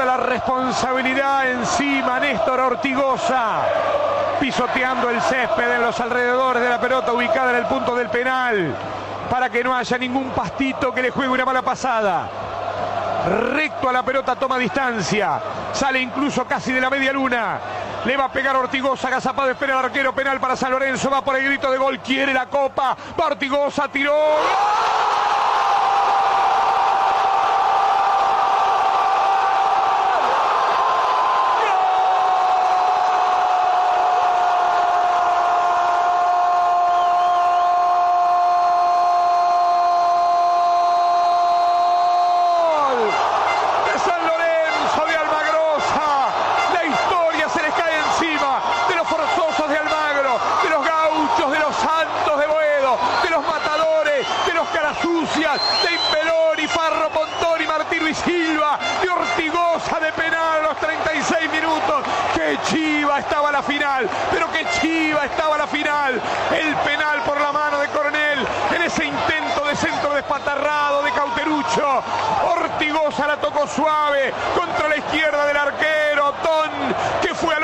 la 0.05 0.17
responsabilidad 0.17 1.49
encima 1.51 2.19
Néstor 2.19 2.59
Ortigosa, 2.59 3.61
pisoteando 4.41 5.09
el 5.09 5.21
césped 5.21 5.77
en 5.77 5.83
los 5.83 6.01
alrededores 6.01 6.63
de 6.63 6.69
la 6.69 6.81
pelota 6.81 7.13
ubicada 7.13 7.51
en 7.51 7.59
el 7.59 7.67
punto 7.67 7.95
del 7.95 8.09
penal, 8.09 8.75
para 9.31 9.49
que 9.49 9.63
no 9.63 9.73
haya 9.73 9.99
ningún 9.99 10.31
pastito 10.31 10.93
que 10.93 11.03
le 11.03 11.11
juegue 11.11 11.31
una 11.31 11.45
mala 11.45 11.63
pasada. 11.63 12.29
Recto 13.27 13.89
a 13.89 13.93
la 13.93 14.03
pelota, 14.03 14.35
toma 14.37 14.57
distancia, 14.57 15.41
sale 15.73 16.01
incluso 16.01 16.47
casi 16.47 16.73
de 16.73 16.81
la 16.81 16.89
media 16.89 17.13
luna. 17.13 17.61
Le 18.05 18.17
va 18.17 18.25
a 18.25 18.33
pegar 18.33 18.57
Ortigosa, 18.57 19.09
agazapado 19.09 19.51
espera 19.51 19.79
el 19.79 19.85
arquero 19.85 20.15
penal 20.15 20.41
para 20.41 20.57
San 20.57 20.71
Lorenzo, 20.71 21.11
va 21.11 21.23
por 21.23 21.37
el 21.37 21.45
grito 21.45 21.71
de 21.71 21.77
gol, 21.77 21.99
quiere 22.01 22.33
la 22.33 22.47
copa, 22.47 22.97
Ortigosa, 23.17 23.89
tiró. 23.89 24.15
Pero 64.33 64.51
que 64.51 64.67
chiva 64.81 65.25
estaba 65.25 65.57
la 65.57 65.67
final. 65.67 66.21
El 66.51 66.75
penal 66.77 67.23
por 67.25 67.41
la 67.41 67.53
mano 67.53 67.79
de 67.79 67.87
Coronel 67.89 68.39
en 68.75 68.83
ese 68.83 69.05
intento 69.05 69.65
de 69.65 69.77
centro 69.77 70.13
despatarrado 70.13 71.03
de 71.05 71.13
Cauterucho. 71.13 72.03
Ortigosa 72.57 73.29
la 73.29 73.37
tocó 73.37 73.69
suave 73.69 74.33
contra 74.57 74.89
la 74.89 74.97
izquierda 74.97 75.47
del 75.47 75.57
arquero. 75.57 76.35
Don 76.43 76.71
que 77.23 77.35
fue 77.35 77.60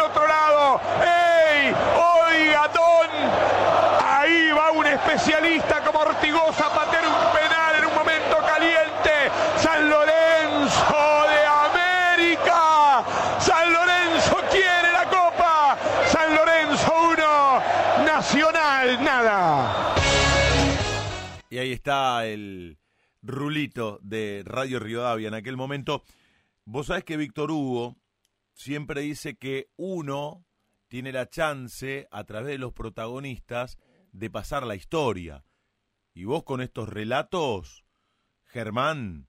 está 21.76 22.26
el 22.26 22.78
rulito 23.22 23.98
de 24.02 24.42
Radio 24.44 24.78
Rivadavia 24.78 25.28
en 25.28 25.34
aquel 25.34 25.56
momento. 25.56 26.04
Vos 26.64 26.86
sabés 26.86 27.04
que 27.04 27.16
Víctor 27.16 27.50
Hugo 27.50 27.96
siempre 28.52 29.02
dice 29.02 29.36
que 29.36 29.68
uno 29.76 30.44
tiene 30.88 31.12
la 31.12 31.28
chance, 31.28 32.08
a 32.10 32.24
través 32.24 32.48
de 32.48 32.58
los 32.58 32.72
protagonistas, 32.72 33.78
de 34.12 34.30
pasar 34.30 34.66
la 34.66 34.74
historia. 34.74 35.44
Y 36.14 36.24
vos 36.24 36.44
con 36.44 36.60
estos 36.60 36.88
relatos, 36.88 37.84
Germán, 38.44 39.28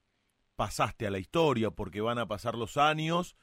pasaste 0.55 1.05
a 1.05 1.11
la 1.11 1.19
historia 1.19 1.71
porque 1.71 1.99
van 2.01 2.19
a 2.19 2.27
pasar 2.27 2.55
los 2.55 2.77
años 2.77 3.35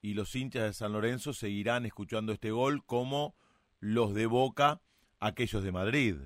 y 0.00 0.14
los 0.14 0.34
hinchas 0.34 0.64
de 0.64 0.72
San 0.72 0.92
Lorenzo 0.92 1.32
seguirán 1.32 1.86
escuchando 1.86 2.32
este 2.32 2.50
gol 2.50 2.84
como 2.84 3.36
los 3.78 4.14
de 4.14 4.26
Boca, 4.26 4.80
aquellos 5.20 5.62
de 5.62 5.72
Madrid. 5.72 6.16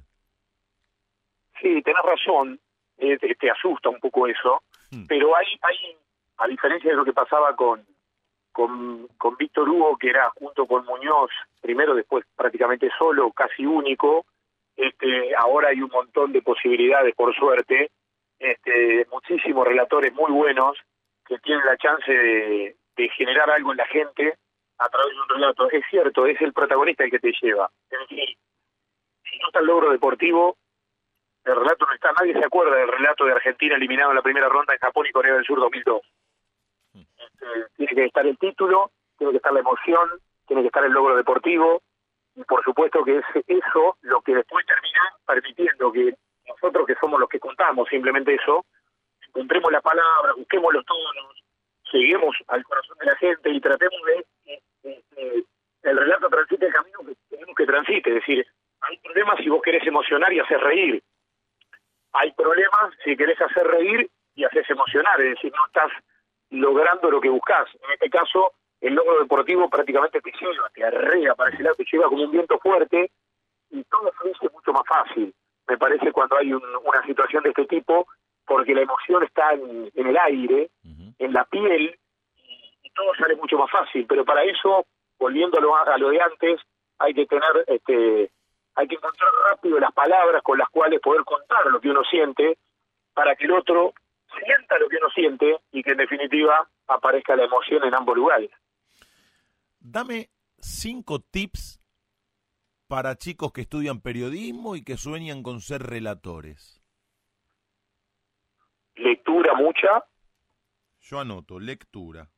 Sí, 1.63 1.81
tenés 1.83 2.03
razón, 2.03 2.59
eh, 2.99 3.17
te, 3.19 3.51
asusta 3.51 3.89
un 3.89 4.01
poco 4.01 4.27
eso, 4.27 4.63
hmm. 4.91 5.07
pero 5.07 5.37
hay, 5.37 5.47
hay, 5.63 5.97
a 6.39 6.49
diferencia 6.49 6.91
de 6.91 6.97
lo 6.97 7.05
que 7.05 7.13
pasaba 7.13 7.55
con, 7.55 7.87
con, 8.51 9.07
con 9.17 9.37
Víctor 9.37 9.69
Hugo, 9.69 9.97
que 9.97 10.11
era 10.11 10.29
junto 10.31 10.67
con 10.67 10.85
Muñoz, 10.85 11.31
primero, 11.61 11.95
después 11.95 12.25
prácticamente 12.37 12.91
solo, 12.99 13.31
casi 13.31 13.65
único, 13.65 14.27
este, 14.77 15.35
ahora 15.37 15.69
hay 15.69 15.81
un 15.81 15.91
montón 15.91 16.33
de 16.33 16.43
posibilidades, 16.43 17.15
por 17.15 17.33
suerte, 17.35 17.93
este, 18.41 19.07
muchísimos 19.13 19.65
relatores 19.65 20.13
muy 20.15 20.33
buenos 20.33 20.77
que 21.25 21.39
tienen 21.39 21.65
la 21.65 21.77
chance 21.77 22.11
de, 22.11 22.77
de 22.97 23.09
generar 23.11 23.49
algo 23.51 23.71
en 23.71 23.79
la 23.79 23.87
gente 23.87 24.35
a 24.79 24.89
través 24.89 25.15
de 25.15 25.21
un 25.21 25.29
relato. 25.29 25.71
Es 25.71 25.85
cierto, 25.89 26.27
es 26.27 26.41
el 26.41 26.53
protagonista 26.53 27.05
el 27.05 27.11
que 27.13 27.21
te 27.21 27.33
lleva. 27.41 27.71
Es 27.89 27.99
decir, 28.01 28.37
si 29.31 29.39
no 29.39 29.47
está 29.47 29.61
el 29.61 29.67
logro 29.67 29.93
deportivo, 29.93 30.57
el 31.45 31.57
relato 31.57 31.87
no 31.87 31.93
está. 31.93 32.13
Nadie 32.13 32.35
se 32.35 32.45
acuerda 32.45 32.77
del 32.77 32.89
relato 32.89 33.25
de 33.25 33.33
Argentina 33.33 33.77
eliminado 33.77 34.11
en 34.11 34.17
la 34.17 34.23
primera 34.23 34.49
ronda 34.49 34.75
en 34.75 34.81
Japón 34.81 35.07
y 35.07 35.13
Corea 35.13 35.35
del 35.35 35.45
Sur 35.45 35.59
2002. 35.61 36.01
Este, 36.95 37.47
tiene 37.77 37.95
que 37.95 38.05
estar 38.05 38.27
el 38.27 38.39
título, 38.39 38.91
tiene 39.19 39.33
que 39.33 39.37
estar 39.39 39.53
la 39.53 39.61
emoción, 39.61 40.09
tiene 40.47 40.63
que 40.63 40.69
estar 40.69 40.85
el 40.85 40.93
logro 40.93 41.17
deportivo, 41.17 41.83
y 42.35 42.45
por 42.45 42.63
supuesto 42.65 43.05
que 43.05 43.19
es 43.19 43.25
eso 43.47 43.97
lo 44.03 44.21
que 44.23 44.35
después 44.35 44.65
termina 44.67 45.01
permitiendo 45.27 45.93
que 45.93 46.15
nosotros 46.49 46.87
que 46.87 46.95
somos 46.97 47.21
los 47.21 47.29
que 47.29 47.39
contamos 47.39 47.89
simplemente 47.89 48.35
eso, 48.35 48.65
encontremos 49.29 49.71
la 49.73 49.81
palabra, 49.81 50.33
busquemos 50.37 50.73
los 50.73 50.85
tonos, 50.85 51.45
lleguemos 51.93 52.37
al 52.49 52.63
corazón 52.65 52.97
de 52.99 53.07
la 53.07 53.17
gente 53.17 53.51
y 53.51 53.61
tratemos 53.61 54.01
de 54.07 54.61
que 54.83 55.45
el 55.83 55.97
relato 55.97 56.29
transite 56.29 56.67
el 56.67 56.73
camino 56.73 56.99
que 57.07 57.15
tenemos 57.29 57.57
que 57.57 57.67
transite. 57.67 58.11
Es 58.11 58.15
decir, 58.17 58.47
hay 58.81 58.99
problemas 58.99 59.39
si 59.39 59.49
vos 59.49 59.63
querés 59.63 59.87
emocionar 59.87 60.33
y 60.33 60.41
hacer 60.41 60.61
reír. 60.61 61.03
Hay 62.13 62.33
problemas 62.33 62.95
si 63.05 63.17
querés 63.17 63.41
hacer 63.41 63.67
reír 63.67 64.11
y 64.35 64.45
haces 64.45 64.69
emocionar. 64.71 65.21
Es 65.21 65.35
decir, 65.35 65.53
no 65.57 65.67
estás 65.67 65.91
logrando 66.51 67.11
lo 67.11 67.21
que 67.21 67.29
buscas. 67.29 67.69
En 67.83 67.93
este 67.93 68.11
caso, 68.11 68.53
el 68.81 68.95
logro 68.95 69.21
deportivo 69.21 69.69
prácticamente 69.71 70.21
te 70.21 70.33
lleva, 70.33 70.69
te 70.75 70.85
arrea 70.85 71.35
para 71.35 71.51
ese 71.51 71.63
lado, 71.63 71.77
te 71.77 71.85
lleva 71.91 72.09
como 72.09 72.25
un 72.25 72.31
viento 72.31 72.59
fuerte 72.59 73.11
y 73.71 73.83
todo 73.85 74.13
fluye 74.13 74.53
mucho 74.53 74.73
más 74.73 74.83
fácil. 74.87 75.33
Me 75.69 75.79
parece 75.79 76.13
cuando 76.13 76.37
hay 76.37 76.53
una 76.53 77.07
situación 77.07 77.43
de 77.45 77.51
este 77.51 77.67
tipo, 77.67 78.07
porque 78.45 78.75
la 78.75 78.83
emoción 78.83 79.23
está 79.23 79.53
en, 79.53 79.91
el 79.95 80.19
aire, 80.19 80.71
en 81.19 81.33
la 81.33 81.45
piel, 81.45 81.97
y, 82.37 82.91
todo 82.95 83.15
sale 83.15 83.37
mucho 83.37 83.57
más 83.57 83.71
fácil. 83.71 84.05
Pero 84.07 84.25
para 84.25 84.43
eso, 84.45 84.85
volviendo 85.19 85.59
a 85.59 85.97
lo, 85.97 86.11
de 86.11 86.21
antes, 86.21 86.61
hay 86.99 87.15
que 87.15 87.27
tener, 87.27 87.65
este, 87.69 88.31
hay 88.75 88.89
que 88.89 88.95
encontrar 88.95 89.31
rápido 89.51 89.79
las 89.79 89.93
palabras 89.93 90.43
con 90.43 90.59
las 90.59 90.69
cuales 90.69 91.01
poder 91.01 91.25
contar 91.25 91.67
lo 91.67 91.81
que 91.81 91.91
uno 91.91 92.03
siente, 92.05 92.59
para 93.15 93.37
que 93.37 93.45
el 93.45 93.53
otro 93.53 93.93
sienta 94.39 94.79
lo 94.79 94.89
que 94.89 94.97
uno 94.97 95.11
siente 95.11 95.61
y 95.73 95.83
que 95.83 95.91
en 95.91 95.99
definitiva 95.99 96.69
aparezca 96.87 97.37
la 97.37 97.45
emoción 97.45 97.85
en 97.85 97.95
ambos 97.95 98.17
lugares. 98.17 98.51
Dame 99.79 100.31
cinco 100.59 101.21
tips 101.21 101.81
para 102.87 103.17
chicos 103.17 103.53
que 103.53 103.63
estudian 103.63 104.01
periodismo 104.01 104.77
y 104.77 104.85
que 104.85 104.97
sueñan 104.97 105.43
con 105.43 105.61
ser 105.61 105.83
relatores. 105.83 106.83
Lectura 108.95 109.55
mucha. 109.55 110.05
Yo 111.01 111.19
anoto, 111.19 111.59
lectura. 111.59 112.29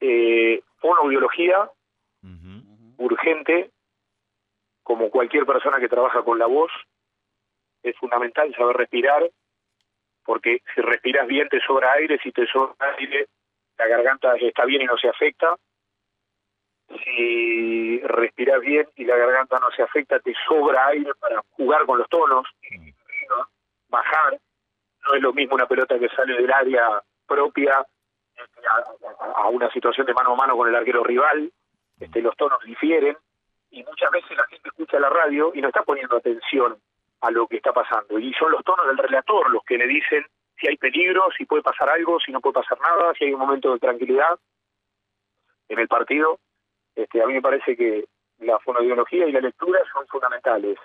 Eh, 0.00 0.62
fonobiología, 0.78 1.70
urgente, 2.98 3.70
como 4.86 5.10
cualquier 5.10 5.44
persona 5.44 5.80
que 5.80 5.88
trabaja 5.88 6.22
con 6.22 6.38
la 6.38 6.46
voz, 6.46 6.70
es 7.82 7.96
fundamental 7.96 8.54
saber 8.54 8.76
respirar, 8.76 9.28
porque 10.24 10.62
si 10.72 10.80
respiras 10.80 11.26
bien 11.26 11.48
te 11.48 11.58
sobra 11.58 11.94
aire, 11.94 12.20
si 12.22 12.30
te 12.30 12.46
sobra 12.46 12.94
aire 12.96 13.26
la 13.76 13.88
garganta 13.88 14.36
está 14.36 14.64
bien 14.64 14.82
y 14.82 14.84
no 14.84 14.96
se 14.96 15.08
afecta, 15.08 15.56
si 17.02 17.98
respiras 17.98 18.60
bien 18.60 18.86
y 18.94 19.04
la 19.06 19.16
garganta 19.16 19.58
no 19.58 19.72
se 19.72 19.82
afecta, 19.82 20.20
te 20.20 20.32
sobra 20.46 20.86
aire 20.86 21.10
para 21.18 21.42
jugar 21.56 21.84
con 21.84 21.98
los 21.98 22.08
tonos, 22.08 22.46
bajar, 23.88 24.38
no 25.04 25.14
es 25.14 25.20
lo 25.20 25.32
mismo 25.32 25.56
una 25.56 25.66
pelota 25.66 25.98
que 25.98 26.08
sale 26.10 26.34
del 26.34 26.52
área 26.52 27.02
propia 27.26 27.84
este, 28.36 28.60
a, 29.34 29.48
una 29.48 29.68
situación 29.72 30.06
de 30.06 30.14
mano 30.14 30.34
a 30.34 30.36
mano 30.36 30.56
con 30.56 30.68
el 30.68 30.76
arquero 30.76 31.02
rival, 31.02 31.50
este, 31.98 32.22
los 32.22 32.36
tonos 32.36 32.62
difieren 32.62 33.16
y 33.70 33.82
muchas 33.84 34.10
veces 34.10 34.36
la 34.36 34.44
gente 34.44 34.68
escucha 34.68 34.98
la 34.98 35.08
radio 35.08 35.52
y 35.54 35.60
no 35.60 35.68
está 35.68 35.82
poniendo 35.82 36.16
atención 36.16 36.76
a 37.20 37.30
lo 37.30 37.46
que 37.46 37.56
está 37.56 37.72
pasando. 37.72 38.18
Y 38.18 38.32
son 38.34 38.52
los 38.52 38.64
tonos 38.64 38.86
del 38.86 38.98
relator 38.98 39.50
los 39.50 39.62
que 39.64 39.78
le 39.78 39.86
dicen 39.86 40.24
si 40.58 40.68
hay 40.68 40.76
peligro, 40.76 41.24
si 41.36 41.44
puede 41.44 41.62
pasar 41.62 41.90
algo, 41.90 42.18
si 42.20 42.32
no 42.32 42.40
puede 42.40 42.54
pasar 42.54 42.78
nada, 42.80 43.12
si 43.14 43.24
hay 43.24 43.32
un 43.32 43.40
momento 43.40 43.72
de 43.72 43.78
tranquilidad 43.78 44.38
en 45.68 45.78
el 45.78 45.88
partido. 45.88 46.38
Este, 46.94 47.22
a 47.22 47.26
mí 47.26 47.34
me 47.34 47.42
parece 47.42 47.76
que 47.76 48.06
la 48.38 48.58
fonoaudiología 48.60 49.26
y 49.26 49.32
la 49.32 49.40
lectura 49.40 49.80
son 49.92 50.06
fundamentales. 50.06 50.78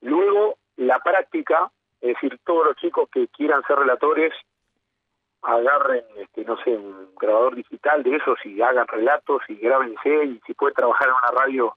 Luego, 0.00 0.58
la 0.76 0.98
práctica, 1.00 1.70
es 2.00 2.14
decir, 2.14 2.38
todos 2.44 2.66
los 2.66 2.76
chicos 2.76 3.08
que 3.12 3.28
quieran 3.28 3.62
ser 3.66 3.78
relatores 3.78 4.32
agarren, 5.42 6.04
este, 6.16 6.44
no 6.44 6.56
sé, 6.62 6.70
un 6.70 7.14
grabador 7.18 7.54
digital 7.56 8.02
de 8.02 8.16
esos 8.16 8.38
y 8.44 8.60
hagan 8.60 8.86
relatos 8.86 9.42
y 9.48 9.56
grábense 9.56 10.24
y 10.24 10.40
si 10.46 10.54
pueden 10.54 10.74
trabajar 10.74 11.08
en 11.08 11.14
una 11.14 11.42
radio 11.42 11.74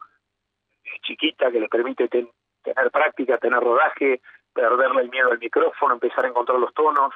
chiquita 1.01 1.51
que 1.51 1.60
les 1.60 1.69
permite 1.69 2.07
tener 2.07 2.91
práctica, 2.91 3.38
tener 3.38 3.60
rodaje, 3.60 4.22
perderle 4.53 5.01
el 5.03 5.10
miedo 5.10 5.31
al 5.31 5.39
micrófono, 5.39 5.95
empezar 5.95 6.26
a 6.26 6.30
encontrar 6.30 6.60
los 6.60 6.73
tonos. 6.73 7.14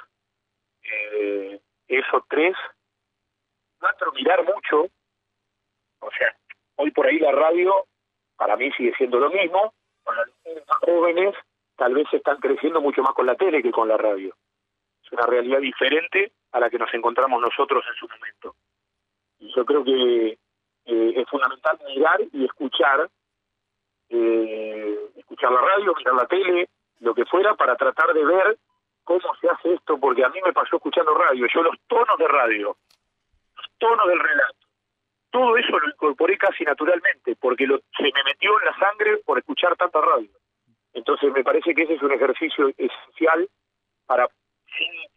Eh, 0.84 1.60
eso 1.88 2.26
tres. 2.30 2.56
Cuatro, 3.80 4.12
mirar 4.14 4.44
mucho. 4.44 4.88
O 6.00 6.12
sea, 6.12 6.36
hoy 6.76 6.92
por 6.92 7.08
ahí 7.08 7.20
la 7.20 7.32
radio 7.32 7.86
para 8.36 8.56
mí 8.56 8.72
sigue 8.72 8.94
siendo 8.98 9.20
lo 9.20 9.30
mismo. 9.30 9.74
Para 10.04 10.26
los 10.26 10.64
jóvenes 10.82 11.36
tal 11.76 11.94
vez 11.94 12.08
están 12.12 12.38
creciendo 12.38 12.82
mucho 12.82 13.02
más 13.02 13.14
con 13.14 13.26
la 13.26 13.36
tele 13.36 13.62
que 13.62 13.72
con 13.72 13.88
la 13.88 13.98
radio. 13.98 14.36
Es 15.04 15.12
una 15.12 15.26
realidad 15.26 15.60
diferente 15.60 16.32
a 16.52 16.60
la 16.60 16.70
que 16.70 16.80
nos 16.80 16.94
encontramos 16.94 17.42
nosotros 17.42 17.84
en 17.88 17.96
su 17.96 18.08
momento. 18.08 18.56
Y 19.40 19.54
yo 19.54 19.64
creo 19.66 19.84
que 19.84 20.38
eh, 20.86 21.14
es 21.16 21.30
fundamental 21.30 21.80
mirar 21.88 22.20
y 22.34 22.46
escuchar, 22.46 23.10
eh, 24.10 24.98
escuchar 25.16 25.52
la 25.52 25.62
radio, 25.62 25.94
mirar 25.96 26.16
la 26.16 26.26
tele, 26.26 26.70
lo 27.00 27.14
que 27.14 27.26
fuera, 27.26 27.56
para 27.56 27.76
tratar 27.76 28.14
de 28.14 28.26
ver 28.26 28.58
cómo 29.04 29.22
se 29.40 29.50
hace 29.50 29.74
esto, 29.74 29.98
porque 30.00 30.24
a 30.24 30.30
mí 30.30 30.40
me 30.46 30.54
pasó 30.54 30.76
escuchando 30.76 31.14
radio, 31.14 31.48
yo 31.54 31.64
los 31.64 31.76
tonos 31.88 32.18
de 32.18 32.28
radio, 32.28 32.76
los 33.56 33.66
tonos 33.78 34.08
del 34.08 34.20
relato, 34.20 34.68
todo 35.30 35.58
eso 35.58 35.80
lo 35.80 35.90
incorporé 35.90 36.38
casi 36.38 36.64
naturalmente, 36.64 37.36
porque 37.40 37.68
lo, 37.68 37.80
se 37.96 38.04
me 38.04 38.24
metió 38.26 38.60
en 38.60 38.66
la 38.66 38.78
sangre 38.78 39.18
por 39.26 39.38
escuchar 39.38 39.76
tanta 39.76 40.02
radio. 40.02 40.30
Entonces 40.94 41.32
me 41.32 41.44
parece 41.44 41.76
que 41.76 41.84
ese 41.84 41.94
es 41.94 42.02
un 42.02 42.12
ejercicio 42.12 42.70
esencial 42.78 43.48
para 44.06 44.28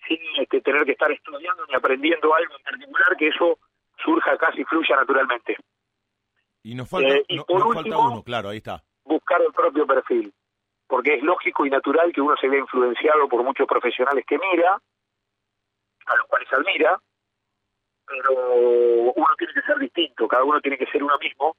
sin, 0.07 0.19
este, 0.37 0.61
tener 0.61 0.85
que 0.85 0.93
estar 0.93 1.11
estudiando 1.11 1.65
ni 1.67 1.75
aprendiendo 1.75 2.35
algo 2.35 2.55
en 2.57 2.63
particular, 2.63 3.17
que 3.17 3.29
eso 3.29 3.59
surja 4.03 4.37
casi 4.37 4.65
fluya 4.65 4.97
naturalmente. 4.97 5.57
Y 6.63 6.75
nos 6.75 6.89
falta, 6.89 7.15
eh, 7.15 7.25
uno, 7.49 8.23
claro, 8.23 8.51
ahí 8.51 8.59
está. 8.59 8.83
Buscar 9.05 9.41
el 9.41 9.53
propio 9.53 9.87
perfil, 9.87 10.33
porque 10.87 11.15
es 11.15 11.23
lógico 11.23 11.65
y 11.65 11.71
natural 11.71 12.13
que 12.13 12.21
uno 12.21 12.37
se 12.41 12.49
vea 12.49 12.61
influenciado 12.61 13.29
por 13.29 13.43
muchos 13.43 13.67
profesionales 13.67 14.25
que 14.27 14.39
mira, 14.39 14.81
a 16.07 16.17
los 16.17 16.27
cuales 16.27 16.53
admira, 16.53 17.01
pero 18.07 18.55
uno 19.15 19.27
tiene 19.39 19.55
que 19.55 19.63
ser 19.63 19.79
distinto, 19.79 20.29
cada 20.29 20.45
uno 20.45 20.61
tiene 20.61 20.77
que 20.77 20.87
ser 20.87 21.03
uno 21.03 21.17
mismo, 21.19 21.57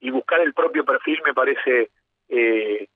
y 0.00 0.10
buscar 0.10 0.40
el 0.40 0.52
propio 0.54 0.84
perfil 0.84 1.20
me 1.24 1.34
parece 1.34 1.90
eh, 2.28 2.86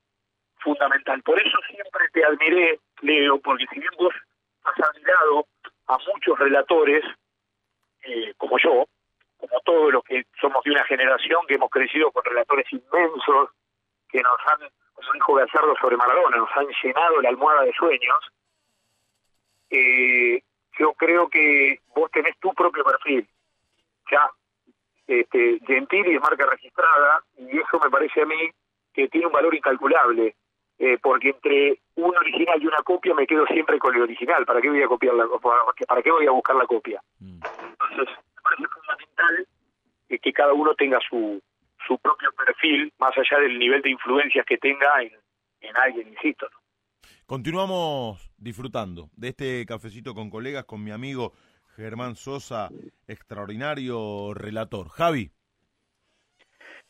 fundamental. 0.59 1.21
Por 1.23 1.39
eso 1.39 1.57
siempre 1.67 2.07
te 2.13 2.23
admiré, 2.23 2.79
Leo, 3.01 3.39
porque 3.39 3.65
si 3.73 3.79
bien 3.79 3.91
vos 3.97 4.13
has 4.63 4.89
admirado 4.89 5.47
a 5.87 5.97
muchos 6.13 6.39
relatores, 6.39 7.03
eh, 8.03 8.33
como 8.37 8.57
yo, 8.57 8.85
como 9.41 9.59
todos 9.61 9.91
los 9.91 10.03
que 10.03 10.25
somos 10.39 10.63
de 10.63 10.71
una 10.71 10.83
generación 10.85 11.41
que 11.47 11.55
hemos 11.55 11.69
crecido 11.69 12.11
con 12.11 12.23
relatores 12.23 12.65
inmensos, 12.71 13.49
que 14.07 14.21
nos 14.21 14.37
han, 14.45 14.69
como 14.93 15.13
dijo 15.13 15.33
Gallardo 15.33 15.75
sobre 15.81 15.97
Maradona, 15.97 16.37
nos 16.37 16.49
han 16.55 16.67
llenado 16.83 17.21
la 17.21 17.29
almohada 17.29 17.63
de 17.63 17.73
sueños, 17.73 18.19
eh, 19.71 20.43
yo 20.77 20.93
creo 20.93 21.27
que 21.29 21.79
vos 21.95 22.11
tenés 22.11 22.37
tu 22.39 22.53
propio 22.53 22.83
perfil, 22.83 23.27
ya 24.11 24.29
este, 25.07 25.59
gentil 25.65 26.07
y 26.07 26.13
de 26.13 26.19
marca 26.19 26.45
registrada, 26.45 27.23
y 27.37 27.59
eso 27.59 27.79
me 27.83 27.89
parece 27.89 28.21
a 28.21 28.25
mí 28.25 28.51
que 28.93 29.07
tiene 29.07 29.27
un 29.27 29.33
valor 29.33 29.55
incalculable. 29.55 30.35
Eh, 30.83 30.97
porque 30.99 31.29
entre 31.29 31.77
un 31.93 32.17
original 32.17 32.59
y 32.59 32.65
una 32.65 32.81
copia 32.81 33.13
me 33.13 33.27
quedo 33.27 33.45
siempre 33.45 33.77
con 33.77 33.93
el 33.93 34.01
original. 34.01 34.47
¿Para 34.47 34.59
qué 34.59 34.67
voy 34.67 34.81
a 34.81 34.87
copiar 34.87 35.13
la 35.13 35.27
para 35.87 36.01
qué 36.01 36.09
voy 36.09 36.25
a 36.25 36.31
buscar 36.31 36.55
la 36.55 36.65
copia? 36.65 36.99
Mm. 37.19 37.39
Entonces, 37.91 38.17
parece 38.55 38.67
fundamental 38.73 39.47
que 40.21 40.33
cada 40.33 40.53
uno 40.53 40.75
tenga 40.75 40.99
su, 41.09 41.41
su 41.87 41.97
propio 41.99 42.29
perfil, 42.33 42.91
más 42.99 43.17
allá 43.17 43.41
del 43.41 43.57
nivel 43.57 43.81
de 43.81 43.91
influencias 43.91 44.45
que 44.45 44.57
tenga 44.57 45.01
en, 45.01 45.11
en 45.61 45.77
alguien, 45.77 46.09
insisto. 46.09 46.47
Continuamos 47.25 48.29
disfrutando 48.37 49.09
de 49.15 49.29
este 49.29 49.65
cafecito 49.65 50.13
con 50.13 50.29
colegas, 50.29 50.65
con 50.65 50.83
mi 50.83 50.91
amigo 50.91 51.33
Germán 51.75 52.15
Sosa, 52.15 52.69
extraordinario 53.07 54.33
relator. 54.33 54.89
Javi. 54.89 55.31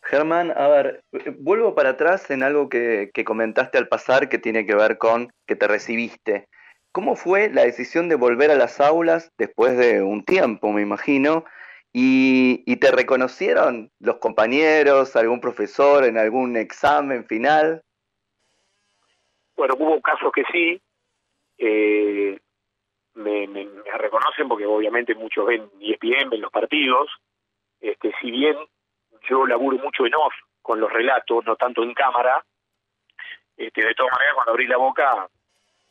Germán, 0.03 0.51
a 0.57 0.67
ver, 0.67 1.03
vuelvo 1.37 1.75
para 1.75 1.91
atrás 1.91 2.31
en 2.31 2.41
algo 2.41 2.69
que, 2.69 3.11
comentaste 3.23 3.77
al 3.77 3.87
pasar 3.87 4.29
que 4.29 4.39
tiene 4.39 4.65
que 4.65 4.75
ver 4.75 4.97
con 4.97 5.31
que 5.45 5.55
te 5.55 5.67
recibiste. 5.67 6.47
¿Cómo 6.91 7.15
fue 7.15 7.49
la 7.49 7.63
decisión 7.63 8.09
de 8.09 8.15
volver 8.15 8.51
a 8.51 8.55
las 8.55 8.81
aulas 8.81 9.31
después 9.37 9.77
de 9.77 10.01
un 10.01 10.25
tiempo, 10.25 10.71
me 10.71 10.81
imagino? 10.81 11.45
¿Y, 11.93 12.75
te 12.77 12.91
reconocieron 12.91 13.91
los 13.99 14.17
compañeros, 14.17 15.15
algún 15.15 15.39
profesor 15.39 16.03
en 16.05 16.17
algún 16.17 16.57
examen 16.57 17.25
final? 17.25 17.83
Bueno, 19.55 19.75
hubo 19.77 20.01
casos 20.01 20.31
que 20.33 20.43
sí. 20.51 20.81
Eh, 21.57 22.39
me, 23.13 23.47
me, 23.47 23.67
reconocen 23.97 24.47
porque 24.47 24.65
obviamente 24.65 25.13
muchos 25.15 25.45
ven 25.45 25.69
ESPN, 25.79 26.29
ven 26.29 26.41
los 26.41 26.51
partidos. 26.51 27.09
Este, 27.79 28.11
si 28.21 28.31
bien 28.31 28.55
yo 29.29 29.45
laburo 29.45 29.77
mucho 29.77 30.05
en 30.05 30.15
off 30.15 30.33
con 30.61 30.79
los 30.79 30.91
relatos, 30.91 31.45
no 31.45 31.55
tanto 31.55 31.83
en 31.83 31.93
cámara. 31.93 32.43
Este, 33.57 33.85
de 33.85 33.93
todas 33.93 34.11
maneras, 34.13 34.35
cuando 34.35 34.51
abrí 34.51 34.67
la 34.67 34.77
boca, 34.77 35.29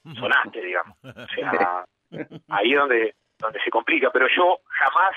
sonaste, 0.05 0.61
digamos. 0.61 0.97
O 1.03 1.29
sea, 1.35 1.85
ahí 2.49 2.73
es 2.73 2.79
donde, 2.79 3.15
donde 3.39 3.61
se 3.63 3.71
complica. 3.71 4.11
Pero 4.11 4.27
yo 4.35 4.59
jamás 4.67 5.15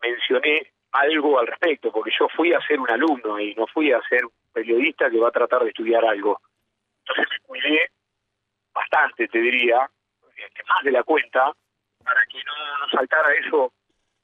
mencioné 0.00 0.70
algo 0.92 1.38
al 1.38 1.46
respecto, 1.46 1.92
porque 1.92 2.12
yo 2.18 2.28
fui 2.28 2.52
a 2.52 2.60
ser 2.66 2.78
un 2.80 2.90
alumno 2.90 3.38
y 3.38 3.54
no 3.54 3.66
fui 3.66 3.92
a 3.92 4.00
ser 4.08 4.24
un 4.24 4.32
periodista 4.52 5.10
que 5.10 5.18
va 5.18 5.28
a 5.28 5.32
tratar 5.32 5.62
de 5.62 5.70
estudiar 5.70 6.04
algo. 6.04 6.40
Entonces 7.00 7.26
me 7.30 7.46
cuidé 7.46 7.90
bastante, 8.72 9.28
te 9.28 9.38
diría, 9.38 9.88
este, 10.36 10.62
más 10.68 10.84
de 10.84 10.92
la 10.92 11.02
cuenta, 11.02 11.52
para 12.04 12.22
que 12.26 12.38
no, 12.44 12.78
no 12.78 12.88
saltara 12.88 13.32
eso 13.34 13.72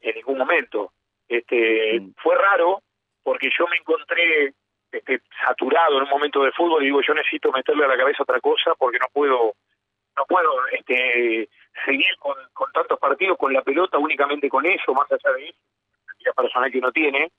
en 0.00 0.14
ningún 0.14 0.38
momento. 0.38 0.92
Este, 1.28 2.00
mm. 2.00 2.14
Fue 2.16 2.36
raro, 2.36 2.82
porque 3.22 3.50
yo 3.56 3.66
me 3.68 3.76
encontré 3.76 4.54
este, 4.90 5.20
saturado 5.44 5.98
en 5.98 6.04
un 6.04 6.10
momento 6.10 6.42
de 6.42 6.52
fútbol 6.52 6.82
y 6.82 6.86
digo, 6.86 7.00
yo 7.02 7.14
necesito 7.14 7.52
meterle 7.52 7.84
a 7.84 7.88
la 7.88 7.96
cabeza 7.96 8.22
otra 8.22 8.40
cosa 8.40 8.74
porque 8.78 8.98
no 8.98 9.06
puedo 9.12 9.54
no 10.16 10.24
puedo 10.26 10.66
este, 10.68 11.48
seguir 11.84 12.16
con, 12.18 12.36
tantos 12.72 12.98
partidos 12.98 13.36
con 13.38 13.52
la 13.52 13.62
pelota 13.62 13.98
únicamente 13.98 14.48
con 14.48 14.64
eso, 14.66 14.94
más 14.94 15.10
allá 15.10 15.36
de 15.36 15.48
eso, 15.48 15.58
la 16.20 16.32
personal 16.32 16.70
que 16.70 16.78
uno 16.78 16.90
tiene, 16.90 17.30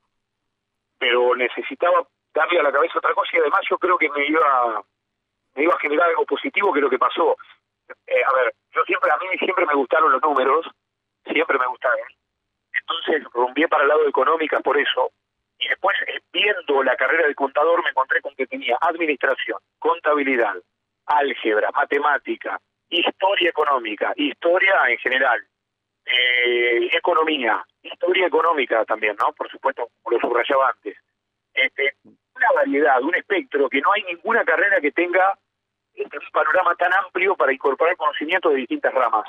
pero 0.97 1.35
necesitaba 1.35 2.07
darle 2.33 2.59
a 2.59 2.63
la 2.63 2.71
cabeza 2.71 2.99
otra 2.99 3.13
cosa 3.13 3.29
y 3.33 3.39
además 3.39 3.61
yo 3.69 3.77
creo 3.77 3.97
que 3.97 4.09
me 4.09 4.25
iba 4.25 4.83
me 5.55 5.63
iba 5.63 5.73
a 5.73 5.79
generar 5.79 6.09
algo 6.09 6.25
positivo 6.25 6.71
que 6.71 6.81
lo 6.81 6.89
que 6.89 6.99
pasó. 6.99 7.35
eh, 8.05 8.23
a 8.23 8.33
ver, 8.35 8.53
yo 8.71 8.83
siempre, 8.85 9.11
a 9.11 9.17
mí 9.17 9.27
siempre 9.39 9.65
me 9.65 9.73
gustaron 9.73 10.11
los 10.11 10.21
números, 10.21 10.67
siempre 11.25 11.57
me 11.57 11.65
gustaron. 11.65 12.07
Entonces 12.73 13.23
rumbié 13.33 13.67
para 13.67 13.83
el 13.83 13.89
lado 13.89 14.03
de 14.03 14.09
económicas 14.09 14.61
por 14.61 14.77
eso. 14.77 15.11
Y 15.57 15.67
después, 15.67 15.97
eh, 16.07 16.19
viendo 16.31 16.83
la 16.83 16.95
carrera 16.95 17.27
de 17.27 17.33
contador, 17.33 17.83
me 17.83 17.89
encontré 17.89 18.21
con 18.21 18.35
que 18.35 18.45
tenía 18.45 18.77
administración, 18.79 19.59
contabilidad, 19.79 20.55
álgebra, 21.07 21.71
matemática, 21.71 22.59
historia 22.89 23.49
económica, 23.49 24.13
historia 24.15 24.73
en 24.89 24.97
general, 24.97 25.41
eh, 26.05 26.89
economía, 26.93 27.63
historia 27.81 28.27
económica 28.27 28.85
también, 28.85 29.15
¿no? 29.19 29.33
Por 29.33 29.49
supuesto, 29.49 29.89
como 30.01 30.17
lo 30.17 30.27
subrayaba 30.27 30.69
antes. 30.69 30.97
Este, 31.53 31.95
una 32.03 32.51
variedad, 32.55 33.01
un 33.01 33.15
espectro, 33.15 33.69
que 33.69 33.81
no 33.81 33.91
hay 33.91 34.03
ninguna 34.03 34.45
carrera 34.45 34.79
que 34.79 34.91
tenga 34.91 35.37
este, 35.93 36.17
un 36.17 36.31
panorama 36.31 36.75
tan 36.75 36.93
amplio 36.93 37.35
para 37.35 37.51
incorporar 37.51 37.97
conocimientos 37.97 38.51
de 38.51 38.59
distintas 38.59 38.93
ramas. 38.93 39.27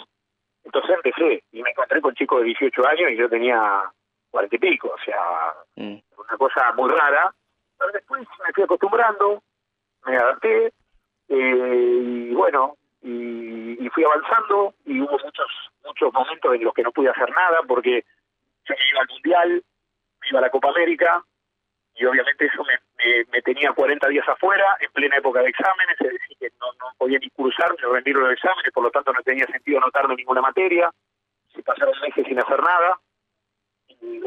Entonces 0.64 0.96
empecé 0.96 1.44
y 1.52 1.62
me 1.62 1.70
encontré 1.70 2.00
con 2.00 2.14
chicos 2.14 2.40
de 2.40 2.46
18 2.46 2.86
años 2.86 3.10
y 3.10 3.16
yo 3.16 3.28
tenía 3.28 3.82
40 4.30 4.56
y 4.56 4.58
pico, 4.58 4.88
o 4.88 5.04
sea, 5.04 5.54
mm. 5.76 5.96
una 6.18 6.36
cosa 6.36 6.72
muy 6.74 6.90
rara. 6.90 7.32
Pero 7.78 7.92
después 7.92 8.26
me 8.44 8.52
fui 8.52 8.64
acostumbrando, 8.64 9.42
me 10.04 10.16
adapté 10.16 10.72
eh, 11.28 12.00
y 12.28 12.34
bueno, 12.34 12.76
y, 13.02 13.84
y, 13.84 13.88
fui 13.90 14.04
avanzando 14.04 14.74
y 14.84 15.00
hubo 15.00 15.12
muchos 15.12 15.46
muchos 15.84 16.12
momentos 16.12 16.54
en 16.54 16.64
los 16.64 16.74
que 16.74 16.82
no 16.82 16.92
pude 16.92 17.10
hacer 17.10 17.30
nada 17.30 17.60
porque 17.66 18.04
yo 18.64 18.74
me 18.74 18.90
iba 18.90 19.00
al 19.00 19.08
Mundial, 19.08 19.64
me 20.20 20.28
iba 20.28 20.38
a 20.38 20.42
la 20.42 20.50
Copa 20.50 20.70
América 20.70 21.22
y 21.94 22.04
obviamente 22.04 22.46
eso 22.46 22.62
me, 22.64 22.78
me, 23.32 23.42
tenía 23.42 23.72
40 23.72 24.08
días 24.08 24.28
afuera, 24.28 24.76
en 24.80 24.90
plena 24.92 25.16
época 25.16 25.42
de 25.42 25.48
exámenes, 25.48 26.00
es 26.00 26.12
decir, 26.12 26.36
que 26.38 26.48
no, 26.60 26.66
no 26.78 26.92
podía 26.96 27.18
ni 27.18 27.28
cursar 27.30 27.70
ni 27.72 27.92
rendir 27.92 28.14
los 28.14 28.32
exámenes, 28.32 28.72
por 28.72 28.84
lo 28.84 28.90
tanto 28.90 29.12
no 29.12 29.20
tenía 29.22 29.46
sentido 29.46 29.78
anotarme 29.78 30.14
ninguna 30.14 30.40
materia, 30.40 30.90
se 31.52 31.62
pasaron 31.62 31.98
meses 32.00 32.24
sin 32.26 32.38
hacer 32.38 32.62
nada, 32.62 33.00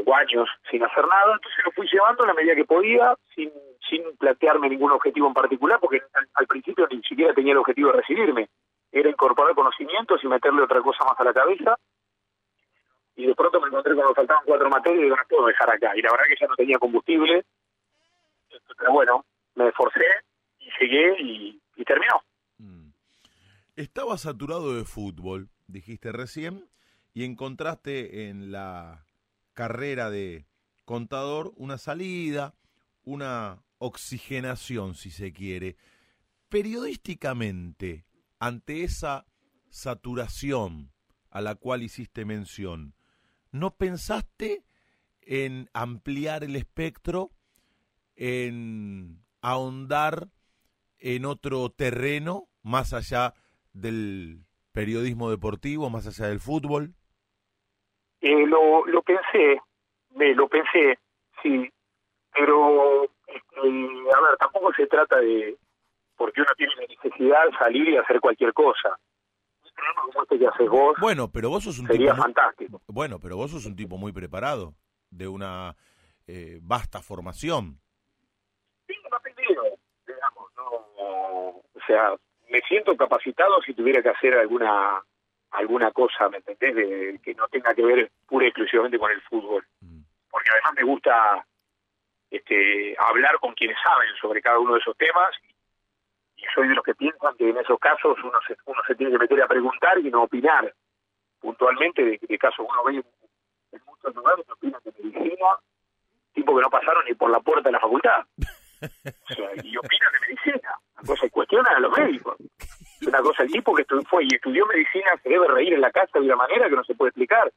o 0.05 0.15
años 0.15 0.49
sin 0.69 0.83
hacer 0.83 1.07
nada, 1.07 1.33
entonces 1.33 1.63
lo 1.63 1.71
fui 1.71 1.87
llevando 1.87 2.23
a 2.23 2.27
la 2.27 2.33
medida 2.33 2.55
que 2.55 2.65
podía, 2.65 3.15
sin, 3.33 3.51
sin 3.91 4.15
plantearme 4.17 4.69
ningún 4.69 4.91
objetivo 4.91 5.27
en 5.27 5.33
particular, 5.33 5.79
porque 5.79 6.01
al, 6.33 6.47
principio 6.47 6.87
ni 6.89 7.03
siquiera 7.03 7.33
tenía 7.33 7.51
el 7.51 7.57
objetivo 7.59 7.91
de 7.91 7.97
recibirme, 7.97 8.49
era 8.91 9.09
incorporar 9.09 9.53
conocimientos 9.53 10.23
y 10.23 10.27
meterle 10.27 10.63
otra 10.63 10.81
cosa 10.81 11.03
más 11.03 11.19
a 11.19 11.23
la 11.25 11.33
cabeza, 11.33 11.77
y 13.17 13.27
de 13.27 13.35
pronto 13.35 13.59
me 13.59 13.67
encontré 13.67 13.93
cuando 13.93 14.15
faltaban 14.15 14.45
cuatro 14.45 14.69
materias 14.69 15.01
y 15.01 15.03
digo, 15.03 15.17
no 15.17 15.23
puedo 15.29 15.47
dejar 15.47 15.69
acá, 15.69 15.91
y 15.95 16.01
la 16.01 16.11
verdad 16.11 16.25
que 16.29 16.39
ya 16.39 16.47
no 16.47 16.55
tenía 16.55 16.79
combustible, 16.79 17.45
pero 18.77 18.93
bueno, 18.93 19.25
me 19.55 19.67
esforcé 19.67 20.05
y 20.59 20.69
llegué 20.79 21.15
y, 21.19 21.61
terminó. 21.83 22.21
Mm. 22.59 22.91
Estaba 23.75 24.17
saturado 24.17 24.75
de 24.75 24.85
fútbol, 24.85 25.49
dijiste 25.67 26.11
recién, 26.11 26.69
y 27.13 27.25
encontraste 27.25 28.29
en 28.29 28.51
la 28.51 29.03
carrera 29.53 30.09
de 30.09 30.45
contador 30.85 31.51
una 31.57 31.77
salida, 31.77 32.53
una 33.03 33.59
oxigenación, 33.81 34.93
si 34.93 35.09
se 35.09 35.33
quiere. 35.33 35.75
Periodísticamente, 36.49 38.05
ante 38.39 38.83
esa 38.83 39.25
saturación 39.69 40.91
a 41.31 41.41
la 41.41 41.55
cual 41.55 41.81
hiciste 41.81 42.23
mención, 42.23 42.93
¿no 43.51 43.75
pensaste 43.75 44.63
en 45.21 45.69
ampliar 45.73 46.43
el 46.43 46.55
espectro 46.55 47.31
en 48.15 49.23
ahondar 49.41 50.27
en 50.99 51.25
otro 51.25 51.69
terreno 51.69 52.47
más 52.61 52.93
allá 52.93 53.33
del 53.73 54.45
periodismo 54.73 55.31
deportivo, 55.31 55.89
más 55.89 56.05
allá 56.05 56.29
del 56.29 56.39
fútbol? 56.39 56.93
Eh, 58.21 58.45
lo, 58.45 58.85
lo 58.85 59.01
pensé, 59.01 59.59
lo 60.35 60.47
pensé, 60.47 60.99
sí, 61.41 61.71
pero 62.33 63.09
este, 63.33 63.59
a 63.59 64.21
ver, 64.21 64.37
tampoco 64.39 64.73
se 64.73 64.87
trata 64.87 65.17
de 65.17 65.57
porque 66.15 66.41
uno 66.41 66.51
tiene 66.55 66.73
la 66.75 66.87
necesidad 66.87 67.45
de 67.45 67.57
salir 67.57 67.89
y 67.89 67.97
hacer 67.97 68.19
cualquier 68.19 68.53
cosa. 68.53 68.97
Como 70.05 70.23
este 70.23 70.37
que 70.37 70.47
haces 70.47 70.69
vos 70.69 70.95
bueno, 70.99 71.31
pero 71.31 71.49
vos 71.49 71.63
sos 71.63 71.79
un 71.79 71.87
sería 71.87 72.11
tipo 72.11 72.21
fantástico. 72.21 72.81
bueno, 72.87 73.19
pero 73.19 73.35
vos 73.35 73.49
sos 73.49 73.65
un 73.65 73.75
tipo 73.75 73.97
muy 73.97 74.11
preparado, 74.11 74.75
de 75.09 75.27
una 75.27 75.75
eh, 76.27 76.59
vasta 76.61 77.01
formación 77.01 77.79
o 81.81 81.85
sea, 81.87 82.13
me 82.49 82.59
siento 82.67 82.95
capacitado 82.95 83.61
si 83.65 83.73
tuviera 83.73 84.01
que 84.01 84.09
hacer 84.09 84.35
alguna 84.35 85.01
alguna 85.51 85.91
cosa, 85.91 86.29
¿me 86.29 86.37
entendés? 86.37 86.75
De, 86.75 87.19
que 87.21 87.33
no 87.33 87.47
tenga 87.49 87.73
que 87.73 87.83
ver 87.83 88.09
pura 88.25 88.45
y 88.45 88.49
exclusivamente 88.49 88.97
con 88.97 89.11
el 89.11 89.21
fútbol. 89.23 89.65
Mm. 89.81 90.01
Porque 90.29 90.49
además 90.49 90.73
me 90.77 90.83
gusta 90.83 91.45
este 92.31 92.95
hablar 92.97 93.37
con 93.39 93.53
quienes 93.53 93.77
saben 93.83 94.09
sobre 94.19 94.41
cada 94.41 94.57
uno 94.57 94.73
de 94.73 94.79
esos 94.79 94.97
temas 94.97 95.29
y 96.37 96.43
soy 96.55 96.69
de 96.69 96.75
los 96.75 96.83
que 96.83 96.95
piensan 96.95 97.35
que 97.37 97.49
en 97.49 97.57
esos 97.57 97.77
casos 97.77 98.17
uno 98.23 98.39
se, 98.47 98.55
uno 98.65 98.81
se 98.87 98.95
tiene 98.95 99.11
que 99.11 99.19
meter 99.19 99.41
a 99.43 99.47
preguntar 99.47 99.99
y 99.99 100.09
no 100.09 100.23
opinar 100.23 100.73
puntualmente 101.39 102.03
de, 102.03 102.19
de 102.21 102.37
casos 102.37 102.65
uno 102.67 102.83
ve 102.85 103.03
en 103.73 103.81
muchos 103.85 104.15
lugares 104.15 104.45
que 104.45 104.53
opinan 104.53 104.81
de 104.83 104.91
medicina, 104.91 105.47
tipo 106.33 106.55
que 106.55 106.61
no 106.61 106.69
pasaron 106.69 107.03
ni 107.05 107.13
por 107.13 107.29
la 107.29 107.39
puerta 107.39 107.69
de 107.69 107.73
la 107.73 107.79
facultad. 107.79 108.25
O 108.81 109.33
sea, 109.33 109.51
y 109.63 109.77
opina 109.77 110.07
de 110.11 110.19
medicina. 110.27 110.75
Una 110.95 111.07
cosa, 111.07 111.29
cuestionan 111.29 111.75
a 111.75 111.79
los 111.79 111.97
médicos. 111.97 112.35
Una 113.05 113.21
cosa, 113.21 113.43
el 113.43 113.51
tipo 113.51 113.75
que 113.75 113.85
fue 114.09 114.23
y 114.23 114.35
estudió 114.35 114.65
medicina 114.65 115.11
se 115.21 115.29
debe 115.29 115.47
reír 115.47 115.73
en 115.73 115.81
la 115.81 115.91
casa 115.91 116.19
de 116.19 116.25
una 116.25 116.35
manera 116.35 116.69
que 116.69 116.75
no 116.75 116.83
se 116.83 116.95
puede 116.95 117.09
explicar. 117.09 117.51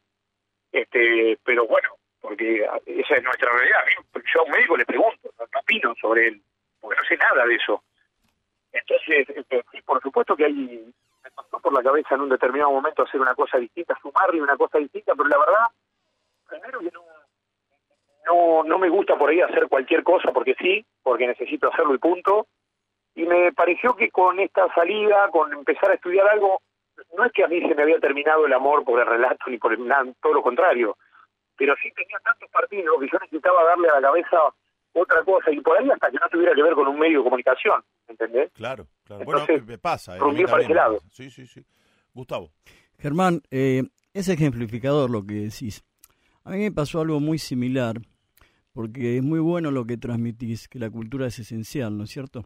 este 0.73 1.39
Pero 1.45 1.67
bueno, 1.67 1.97
porque 2.25 2.67
esa 2.87 3.17
es 3.17 3.23
nuestra 3.23 3.53
realidad. 3.53 3.85
Yo 4.33 4.41
a 4.41 4.45
un 4.45 4.51
médico 4.51 4.79
le 4.79 4.87
pregunto, 4.87 5.29
no, 5.39 5.61
opino 5.61 5.95
sobre 6.01 6.29
él, 6.29 6.43
porque 6.81 6.97
no 6.97 7.07
sé 7.07 7.19
nada 7.19 7.45
de 7.45 7.55
eso. 7.55 7.83
Entonces, 8.73 9.29
este, 9.29 9.63
sí, 9.71 9.83
por 9.83 10.01
supuesto 10.01 10.35
que 10.35 10.47
hay, 10.47 10.91
me 11.23 11.31
pasó 11.33 11.61
por 11.61 11.75
la 11.75 11.83
cabeza 11.83 12.15
en 12.15 12.23
un 12.23 12.31
determinado 12.31 12.71
momento 12.71 13.03
hacer 13.03 13.21
una 13.21 13.35
cosa 13.35 13.59
distinta, 13.59 13.99
sumarle 14.01 14.41
una 14.41 14.57
cosa 14.57 14.79
distinta, 14.79 15.13
pero 15.15 15.29
la 15.29 15.37
verdad, 15.37 15.67
primero 16.49 16.81
que 16.81 16.91
no 16.93 17.03
no, 18.25 18.65
no 18.65 18.79
me 18.79 18.89
gusta 18.89 19.19
por 19.19 19.29
ahí 19.29 19.43
hacer 19.43 19.69
cualquier 19.69 20.03
cosa 20.03 20.33
porque 20.33 20.55
sí, 20.59 20.83
porque 21.03 21.27
necesito 21.27 21.71
hacerlo 21.71 21.95
y 21.95 21.99
punto. 21.99 22.47
Y 23.15 23.25
me 23.25 23.53
pareció 23.53 23.95
que 23.95 24.11
con 24.11 24.41
esta 24.41 24.73
salida, 24.73 25.29
con 25.29 25.53
empezar 25.53 25.91
a 25.91 25.95
estudiar 25.95 26.27
algo, 26.29 26.63
no 27.19 27.27
es 27.27 27.33
que 27.33 27.45
a 27.45 27.49
mí 27.49 27.61
se 27.61 27.75
me 27.75 27.83
había 27.83 28.01
terminado 28.01 28.47
el 28.47 28.53
amor 28.55 28.83
por 28.83 28.99
el 28.99 29.07
relato 29.07 29.45
ni 29.49 29.59
por 29.59 29.75
el, 29.75 29.87
nada, 29.87 30.11
todo 30.23 30.33
lo 30.33 30.43
contrario, 30.43 30.97
pero 31.57 31.75
sí 31.83 31.91
tenía 31.93 32.19
tantos 32.25 32.51
partidos 32.51 32.99
que 33.01 33.09
yo 33.11 33.19
necesitaba 33.19 33.65
darle 33.65 33.89
a 33.89 34.01
la 34.01 34.09
cabeza 34.09 34.39
otra 34.93 35.25
cosa 35.25 35.51
y 35.51 35.61
por 35.61 35.77
ahí 35.79 35.89
hasta 35.91 36.11
que 36.11 36.19
no 36.19 36.29
tuviera 36.31 36.55
que 36.55 36.63
ver 36.63 36.75
con 36.75 36.87
un 36.89 36.99
medio 36.99 37.19
de 37.19 37.25
comunicación, 37.25 37.83
¿entendés? 38.09 38.53
Claro, 38.53 38.87
claro. 39.05 39.25
bueno, 39.25 39.47
me 39.67 39.79
pasa. 39.79 40.17
Eh, 40.17 40.21
para 40.49 40.63
ese 40.63 40.75
lado. 40.75 40.99
Sí, 41.11 41.31
sí, 41.31 41.47
sí. 41.47 41.65
Gustavo. 42.13 42.51
Germán, 42.99 43.43
eh, 43.51 43.83
es 44.13 44.29
ejemplificador 44.29 45.11
lo 45.11 45.27
que 45.27 45.35
decís. 45.35 45.85
A 46.45 46.51
mí 46.51 46.59
me 46.59 46.73
pasó 46.73 47.01
algo 47.01 47.19
muy 47.21 47.39
similar 47.39 47.97
porque 48.73 49.17
es 49.17 49.23
muy 49.23 49.41
bueno 49.41 49.71
lo 49.71 49.85
que 49.87 49.97
transmitís, 49.97 50.69
que 50.69 50.79
la 50.79 50.91
cultura 50.91 51.27
es 51.27 51.39
esencial, 51.39 51.97
¿no 51.97 52.05
es 52.05 52.11
cierto? 52.11 52.45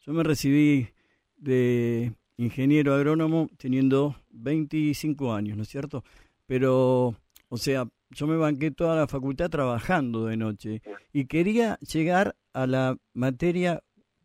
Yo 0.00 0.12
me 0.12 0.22
recibí 0.22 0.88
de 1.36 2.12
ingeniero 2.36 2.94
agrónomo 2.94 3.48
teniendo 3.58 4.16
25 4.30 5.34
años, 5.34 5.56
¿no 5.56 5.62
es 5.62 5.68
cierto? 5.68 6.04
Pero, 6.46 7.14
o 7.48 7.56
sea, 7.56 7.86
yo 8.10 8.26
me 8.26 8.36
banqué 8.36 8.70
toda 8.70 8.96
la 8.96 9.06
facultad 9.06 9.50
trabajando 9.50 10.26
de 10.26 10.36
noche 10.36 10.82
y 11.12 11.26
quería 11.26 11.78
llegar 11.78 12.36
a 12.52 12.66
la 12.66 12.98
materia 13.14 13.82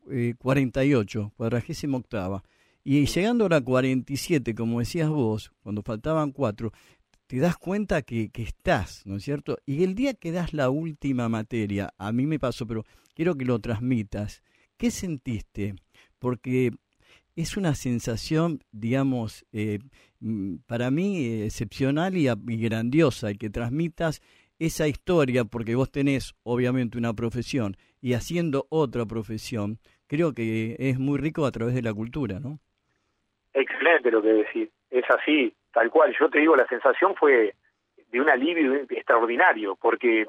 eh, 0.10 0.36
48, 0.38 1.34
cuadragésima 1.36 1.98
octava. 1.98 2.44
Y 2.84 3.06
llegando 3.06 3.45
a 3.45 3.49
la 3.49 3.62
47, 3.62 4.53
como 4.53 4.80
decías 4.80 5.10
vos, 5.10 5.52
cuando 5.62 5.82
faltaban 5.82 6.32
cuatro, 6.32 6.72
te 7.26 7.40
das 7.40 7.57
cuenta 7.57 8.03
que, 8.03 8.30
que, 8.30 8.44
estás, 8.44 9.02
¿no 9.06 9.16
es 9.16 9.24
cierto? 9.24 9.57
Y 9.66 9.84
el 9.84 9.95
día 9.95 10.14
que 10.14 10.32
das 10.32 10.53
la 10.53 10.70
última 10.70 11.28
materia, 11.28 11.94
a 11.98 12.12
mí 12.12 12.28
me 12.28 12.38
pasó, 12.38 12.68
pero 12.68 12.86
quiero 13.16 13.36
que 13.36 13.45
lo 13.45 13.60
transmitas, 13.60 14.44
¿qué 14.78 14.91
sentiste? 14.91 15.76
Porque 16.20 16.72
es 17.36 17.57
una 17.57 17.76
sensación, 17.76 18.60
digamos, 18.72 19.45
eh, 19.52 19.80
mm, 20.22 20.57
para 20.68 20.90
mí 20.90 21.44
excepcional 21.44 22.16
y, 22.16 22.28
grandiosa, 22.57 23.32
y 23.32 23.38
que 23.38 23.49
transmitas 23.49 24.22
esa 24.57 24.88
historia, 24.88 25.44
porque 25.44 25.76
vos 25.76 25.91
tenés 25.91 26.34
obviamente 26.44 26.98
una 26.98 27.14
profesión 27.14 27.76
y 28.02 28.14
haciendo 28.14 28.68
otra 28.70 29.06
profesión, 29.06 29.80
creo 30.07 30.34
que 30.34 30.76
es 30.80 30.98
muy 30.98 31.18
rico 31.20 31.45
a 31.45 31.52
través 31.52 31.76
de 31.76 31.82
la 31.82 31.94
cultura, 31.94 32.40
¿no? 32.40 32.60
Excelente 33.53 34.12
lo 34.12 34.22
que 34.22 34.30
decís, 34.30 34.70
es 34.90 35.03
así, 35.10 35.53
tal 35.74 35.90
cual. 35.90 36.16
Yo 36.18 36.30
te 36.30 36.40
digo, 36.40 36.56
la 36.56 36.68
sensación 36.68 37.16
fue 37.16 37.53
de 38.12 38.22
un 38.22 38.30
alivio 38.30 38.76
extraordinario, 38.90 39.76
porque 39.76 40.26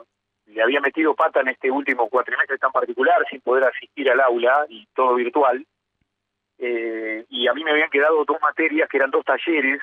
le 0.47 0.63
había 0.63 0.81
metido 0.81 1.15
pata 1.15 1.41
en 1.41 1.49
este 1.49 1.71
último 1.71 2.09
cuatrimestre 2.09 2.59
tan 2.59 2.73
particular, 2.73 3.25
sin 3.31 3.41
poder 3.41 3.65
asistir 3.65 4.11
al 4.11 4.21
aula 4.21 4.67
y 4.69 4.87
todo 4.95 5.15
virtual. 5.15 5.65
Eh, 6.59 7.25
y 7.29 7.49
a 7.49 7.55
mí 7.55 7.65
me 7.65 7.73
habían 7.73 7.91
quedado 7.91 8.25
dos 8.25 8.41
materias 8.41 8.89
que 8.89 8.97
eran 8.97 9.11
dos 9.11 9.25
talleres. 9.25 9.81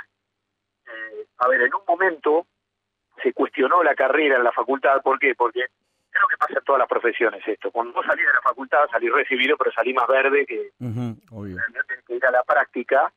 Eh, 0.86 1.26
a 1.38 1.48
ver, 1.48 1.62
en 1.62 1.74
un 1.74 1.82
momento 1.88 2.48
se 3.22 3.34
cuestionó 3.34 3.84
la 3.84 3.96
carrera 3.96 4.38
en 4.38 4.44
la 4.44 4.52
facultad, 4.52 5.02
¿por 5.02 5.20
qué? 5.20 5.36
Porque 5.36 5.66
creo 6.10 6.28
que 6.28 6.38
pasa 6.38 6.54
en 6.58 6.66
todas 6.66 6.80
las 6.80 6.88
profesiones 6.88 7.48
esto. 7.48 7.72
Cuando 7.72 7.94
vos 7.94 8.06
salís 8.06 8.26
de 8.26 8.34
la 8.34 8.42
facultad, 8.42 8.88
salís 8.92 9.12
recibido, 9.12 9.58
pero 9.58 9.72
salís 9.72 9.96
más 9.96 10.08
verde 10.08 10.46
que, 10.46 10.72
uh 10.80 11.14
que 12.06 12.16
ir 12.16 12.26
a 12.26 12.32
la 12.32 12.44
práctica, 12.44 13.12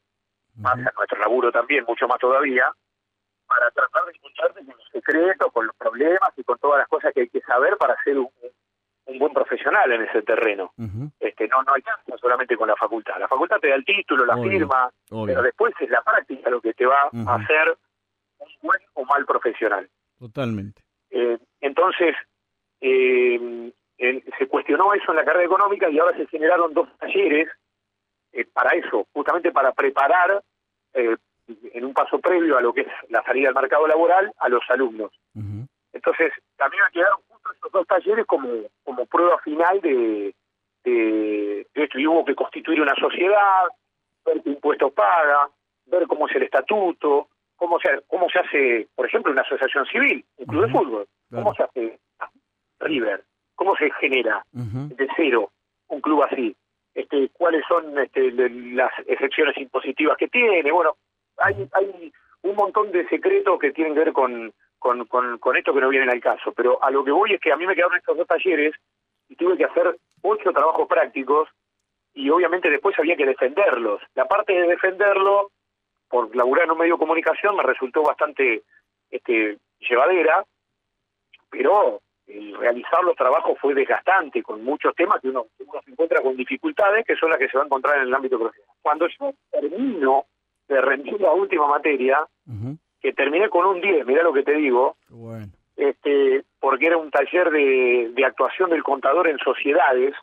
pasa 0.62 0.78
en 0.78 0.94
nuestro 0.96 1.18
laburo 1.18 1.50
también, 1.50 1.84
mucho 1.86 2.06
más 2.06 2.18
todavía, 2.18 2.70
para 3.46 3.70
tratar 3.70 4.04
de 4.04 4.12
escucharte 4.12 4.64
con 4.64 4.76
los 4.76 4.88
secretos, 4.92 5.52
con 5.52 5.66
los 5.66 5.76
problemas 5.76 6.30
y 6.36 6.44
con 6.44 6.58
todas 6.58 6.78
las 6.78 6.88
cosas 6.88 7.12
que 7.12 7.22
hay 7.22 7.28
que 7.28 7.40
saber 7.40 7.76
para 7.76 7.96
ser 8.02 8.18
un, 8.18 8.30
un 9.06 9.18
buen 9.18 9.32
profesional 9.32 9.90
en 9.92 10.02
ese 10.02 10.22
terreno. 10.22 10.72
este 11.20 11.48
No 11.48 11.62
no 11.62 11.74
alcanza 11.74 12.16
solamente 12.18 12.56
con 12.56 12.68
la 12.68 12.76
facultad. 12.76 13.18
La 13.18 13.28
facultad 13.28 13.58
te 13.58 13.68
da 13.68 13.76
el 13.76 13.84
título, 13.84 14.26
la 14.26 14.36
firma, 14.36 14.90
pero 15.08 15.42
después 15.42 15.74
es 15.80 15.90
la 15.90 16.02
práctica 16.02 16.50
lo 16.50 16.60
que 16.60 16.74
te 16.74 16.86
va 16.86 17.08
a 17.12 17.34
hacer 17.36 17.76
un 18.38 18.48
buen 18.62 18.80
o 18.94 19.04
mal 19.04 19.24
profesional. 19.24 19.88
Totalmente. 20.18 20.82
Eh, 21.10 21.38
entonces, 21.60 22.14
eh, 22.80 23.72
se 24.38 24.46
cuestionó 24.48 24.92
eso 24.92 25.12
en 25.12 25.16
la 25.16 25.24
carrera 25.24 25.46
económica 25.46 25.88
y 25.88 25.98
ahora 25.98 26.16
se 26.16 26.26
generaron 26.26 26.74
dos 26.74 26.88
talleres 26.98 27.48
eh, 28.32 28.44
para 28.52 28.70
eso, 28.76 29.06
justamente 29.12 29.52
para 29.52 29.72
preparar 29.72 30.42
en 30.94 31.84
un 31.84 31.92
paso 31.92 32.18
previo 32.18 32.56
a 32.56 32.62
lo 32.62 32.72
que 32.72 32.80
es 32.80 32.88
la 33.10 33.22
salida 33.22 33.48
al 33.48 33.54
mercado 33.54 33.86
laboral 33.86 34.32
a 34.38 34.48
los 34.48 34.62
alumnos. 34.70 35.12
Entonces, 35.96 36.32
también 36.56 36.82
quedaron 36.92 37.18
justo 37.28 37.52
estos 37.52 37.72
dos 37.72 37.86
talleres 37.86 38.26
como, 38.26 38.48
como 38.84 39.06
prueba 39.06 39.38
final 39.38 39.80
de, 39.80 40.34
de, 40.84 41.66
esto. 41.74 41.98
Y 41.98 42.06
hubo 42.06 42.24
que 42.24 42.34
constituir 42.34 42.80
una 42.80 42.94
sociedad, 42.94 43.64
ver 44.24 44.42
qué 44.42 44.50
impuestos 44.50 44.92
paga, 44.92 45.48
ver 45.86 46.06
cómo 46.06 46.28
es 46.28 46.36
el 46.36 46.42
estatuto, 46.42 47.28
cómo 47.56 47.80
se, 47.80 47.88
cómo 48.08 48.28
se 48.28 48.38
hace, 48.38 48.88
por 48.94 49.06
ejemplo, 49.06 49.32
una 49.32 49.42
asociación 49.42 49.86
civil, 49.86 50.24
un 50.36 50.46
club 50.46 50.66
de 50.66 50.72
fútbol, 50.72 51.06
cómo 51.30 51.54
se 51.54 51.62
hace 51.62 51.98
River, 52.80 53.24
cómo 53.54 53.74
se 53.76 53.90
genera 53.92 54.44
de 54.52 55.08
cero 55.16 55.50
un 55.88 56.00
club 56.00 56.24
así, 56.24 56.54
este, 56.94 57.30
cuáles 57.30 57.62
son 57.68 57.96
este, 57.98 58.32
las 58.32 58.90
excepciones 59.06 59.56
impositivas 59.56 60.16
que 60.18 60.28
tiene, 60.28 60.70
bueno, 60.72 60.96
hay, 61.38 61.68
hay 61.72 62.12
un 62.42 62.56
montón 62.56 62.90
de 62.90 63.08
secretos 63.08 63.58
que 63.60 63.70
tienen 63.70 63.94
que 63.94 64.00
ver 64.00 64.12
con, 64.12 64.52
con, 65.06 65.38
con, 65.38 65.56
esto 65.56 65.74
que 65.74 65.80
no 65.80 65.88
vienen 65.88 66.10
al 66.10 66.20
caso. 66.20 66.52
Pero 66.52 66.82
a 66.82 66.90
lo 66.90 67.04
que 67.04 67.10
voy 67.10 67.34
es 67.34 67.40
que 67.40 67.52
a 67.52 67.56
mí 67.56 67.66
me 67.66 67.74
quedaron 67.74 67.96
estos 67.96 68.16
dos 68.16 68.26
talleres 68.26 68.74
y 69.28 69.36
tuve 69.36 69.56
que 69.56 69.64
hacer 69.64 69.96
ocho 70.22 70.52
trabajos 70.52 70.86
prácticos 70.88 71.48
y 72.14 72.30
obviamente 72.30 72.70
después 72.70 72.98
había 72.98 73.16
que 73.16 73.26
defenderlos. 73.26 74.00
La 74.14 74.26
parte 74.26 74.52
de 74.52 74.66
defenderlo, 74.66 75.50
por 76.08 76.34
laburar 76.34 76.64
en 76.64 76.70
un 76.70 76.78
medio 76.78 76.94
de 76.94 77.00
comunicación, 77.00 77.56
me 77.56 77.62
resultó 77.62 78.02
bastante 78.02 78.62
este, 79.10 79.58
llevadera, 79.80 80.44
pero 81.50 82.00
el 82.26 82.56
realizar 82.56 83.04
los 83.04 83.16
trabajos 83.16 83.58
fue 83.60 83.74
desgastante, 83.74 84.42
con 84.42 84.64
muchos 84.64 84.94
temas 84.94 85.20
que 85.20 85.28
uno, 85.28 85.46
se 85.84 85.90
encuentra 85.90 86.22
con 86.22 86.36
dificultades 86.36 87.04
que 87.04 87.16
son 87.16 87.30
las 87.30 87.38
que 87.38 87.48
se 87.48 87.56
va 87.56 87.64
a 87.64 87.66
encontrar 87.66 87.98
en 87.98 88.04
el 88.04 88.14
ámbito 88.14 88.38
profesional. 88.38 88.76
Cuando 88.82 89.06
yo 89.08 89.32
termino 89.50 90.24
de 90.68 90.80
rendir 90.80 91.20
la 91.20 91.32
última 91.32 91.68
materia, 91.68 92.26
que 93.00 93.12
terminé 93.12 93.48
con 93.48 93.66
un 93.66 93.80
10, 93.80 94.06
mirá 94.06 94.22
lo 94.22 94.32
que 94.32 94.42
te 94.42 94.54
digo, 94.54 94.96
este, 95.76 96.44
porque 96.58 96.86
era 96.86 96.96
un 96.96 97.10
taller 97.10 97.50
de, 97.50 98.10
de 98.14 98.24
actuación 98.24 98.70
del 98.70 98.82
contador 98.82 99.28
en 99.28 99.38
sociedades, 99.38 100.14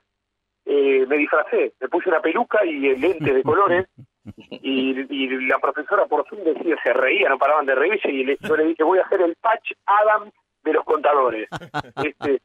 eh, 0.65 1.05
me 1.07 1.17
disfracé, 1.17 1.73
me 1.79 1.89
puse 1.89 2.09
una 2.09 2.21
peluca 2.21 2.65
y 2.65 2.87
el 2.87 3.01
lente 3.01 3.33
de 3.33 3.43
colores, 3.43 3.87
y, 4.49 4.91
y, 5.09 5.47
la 5.47 5.59
profesora 5.59 6.05
por 6.05 6.27
fin 6.27 6.39
decía, 6.43 6.75
se 6.81 6.93
reía, 6.93 7.29
no 7.29 7.37
paraban 7.37 7.65
de 7.65 7.75
reírse, 7.75 8.09
y 8.09 8.23
le, 8.23 8.37
yo 8.39 8.55
le 8.55 8.65
dije, 8.65 8.83
voy 8.83 8.99
a 8.99 9.03
hacer 9.03 9.21
el 9.21 9.35
patch 9.35 9.73
Adam 9.85 10.31
de 10.63 10.73
los 10.73 10.83
contadores. 10.85 11.47
Este, 12.03 12.41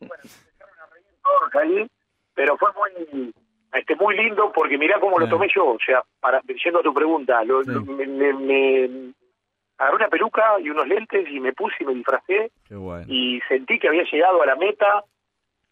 bueno, 0.00 0.22
empezaron 0.22 0.78
a 0.80 0.86
reír 0.92 1.06
todos 1.22 1.54
ahí, 1.54 1.90
pero 2.34 2.56
fue 2.58 2.70
muy 2.72 3.32
este 3.74 3.96
muy 3.96 4.16
lindo 4.16 4.52
porque 4.54 4.78
mirá 4.78 5.00
cómo 5.00 5.18
lo 5.18 5.28
tomé 5.28 5.48
yo, 5.54 5.66
o 5.66 5.78
sea, 5.84 6.02
para 6.20 6.40
yendo 6.42 6.78
a 6.78 6.82
tu 6.82 6.94
pregunta, 6.94 7.42
lo, 7.42 7.62
me, 7.64 9.12
agarré 9.78 9.96
una 9.96 10.08
peluca 10.08 10.60
y 10.60 10.70
unos 10.70 10.86
lentes 10.86 11.28
y 11.28 11.40
me 11.40 11.52
puse 11.52 11.76
y 11.80 11.84
me 11.84 11.94
disfracé 11.94 12.50
y 13.08 13.40
sentí 13.48 13.78
que 13.78 13.88
había 13.88 14.04
llegado 14.04 14.42
a 14.42 14.46
la 14.46 14.56
meta 14.56 15.04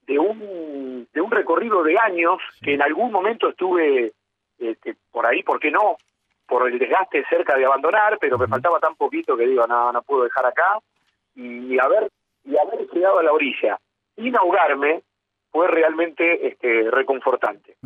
de 0.06 0.18
un 0.18 1.08
de 1.12 1.20
un 1.20 1.30
recorrido 1.30 1.82
de 1.82 1.98
años 1.98 2.38
que 2.62 2.74
en 2.74 2.82
algún 2.82 3.12
momento 3.12 3.48
estuve 3.48 4.12
este, 4.58 4.96
por 5.10 5.26
ahí, 5.26 5.42
¿por 5.42 5.60
qué 5.60 5.70
no? 5.70 5.96
Por 6.46 6.68
el 6.68 6.78
desgaste 6.78 7.24
cerca 7.28 7.56
de 7.56 7.64
abandonar, 7.64 8.18
pero 8.20 8.38
me 8.38 8.46
faltaba 8.46 8.78
tan 8.78 8.96
poquito 8.96 9.36
que 9.36 9.46
digo, 9.46 9.66
no, 9.66 9.92
no 9.92 10.02
puedo 10.02 10.24
dejar 10.24 10.46
acá 10.46 10.78
y 11.34 11.78
haber 11.78 12.10
y 12.44 12.56
haber 12.56 12.88
llegado 12.90 13.20
a 13.20 13.22
la 13.22 13.32
orilla, 13.32 13.78
inaugarme 14.16 15.02
fue 15.50 15.68
realmente 15.68 16.48
este, 16.48 16.90
reconfortante. 16.90 17.76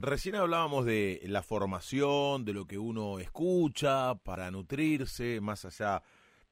Recién 0.00 0.36
hablábamos 0.36 0.84
de 0.84 1.20
la 1.24 1.42
formación, 1.42 2.44
de 2.44 2.52
lo 2.52 2.64
que 2.64 2.78
uno 2.78 3.18
escucha 3.18 4.14
para 4.14 4.48
nutrirse, 4.52 5.40
más 5.40 5.64
allá 5.64 6.00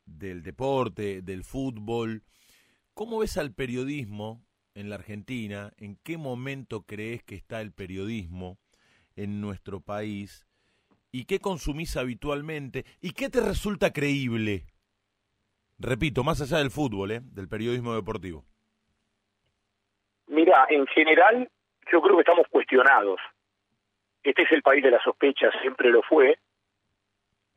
del 0.05 0.43
deporte, 0.43 1.23
del 1.23 1.45
fútbol. 1.45 2.25
¿Cómo 2.95 3.21
ves 3.21 3.37
al 3.37 3.53
periodismo 3.53 4.45
en 4.75 4.91
la 4.91 4.97
Argentina? 4.97 5.73
¿En 5.77 5.95
qué 6.03 6.17
momento 6.17 6.83
crees 6.83 7.23
que 7.23 7.37
está 7.37 7.61
el 7.61 7.73
periodismo 7.73 8.59
en 9.15 9.41
nuestro 9.41 9.81
país? 9.81 10.45
¿Y 11.13 11.27
qué 11.27 11.39
consumís 11.39 11.97
habitualmente? 11.97 12.85
¿Y 13.01 13.13
qué 13.13 13.29
te 13.29 13.41
resulta 13.41 13.93
creíble? 13.93 14.67
Repito, 15.79 16.25
más 16.25 16.41
allá 16.41 16.59
del 16.59 16.73
fútbol, 16.73 17.13
¿eh? 17.13 17.21
del 17.23 17.49
periodismo 17.49 17.95
deportivo. 17.95 18.45
Mira, 20.27 20.67
en 20.71 20.87
general 20.89 21.49
yo 21.91 22.01
creo 22.01 22.17
que 22.17 22.23
estamos 22.23 22.47
cuestionados. 22.49 23.21
Este 24.23 24.43
es 24.43 24.53
el 24.53 24.63
país 24.63 24.83
de 24.83 24.91
la 24.91 25.03
sospecha, 25.03 25.51
siempre 25.61 25.91
lo 25.91 26.03
fue. 26.03 26.39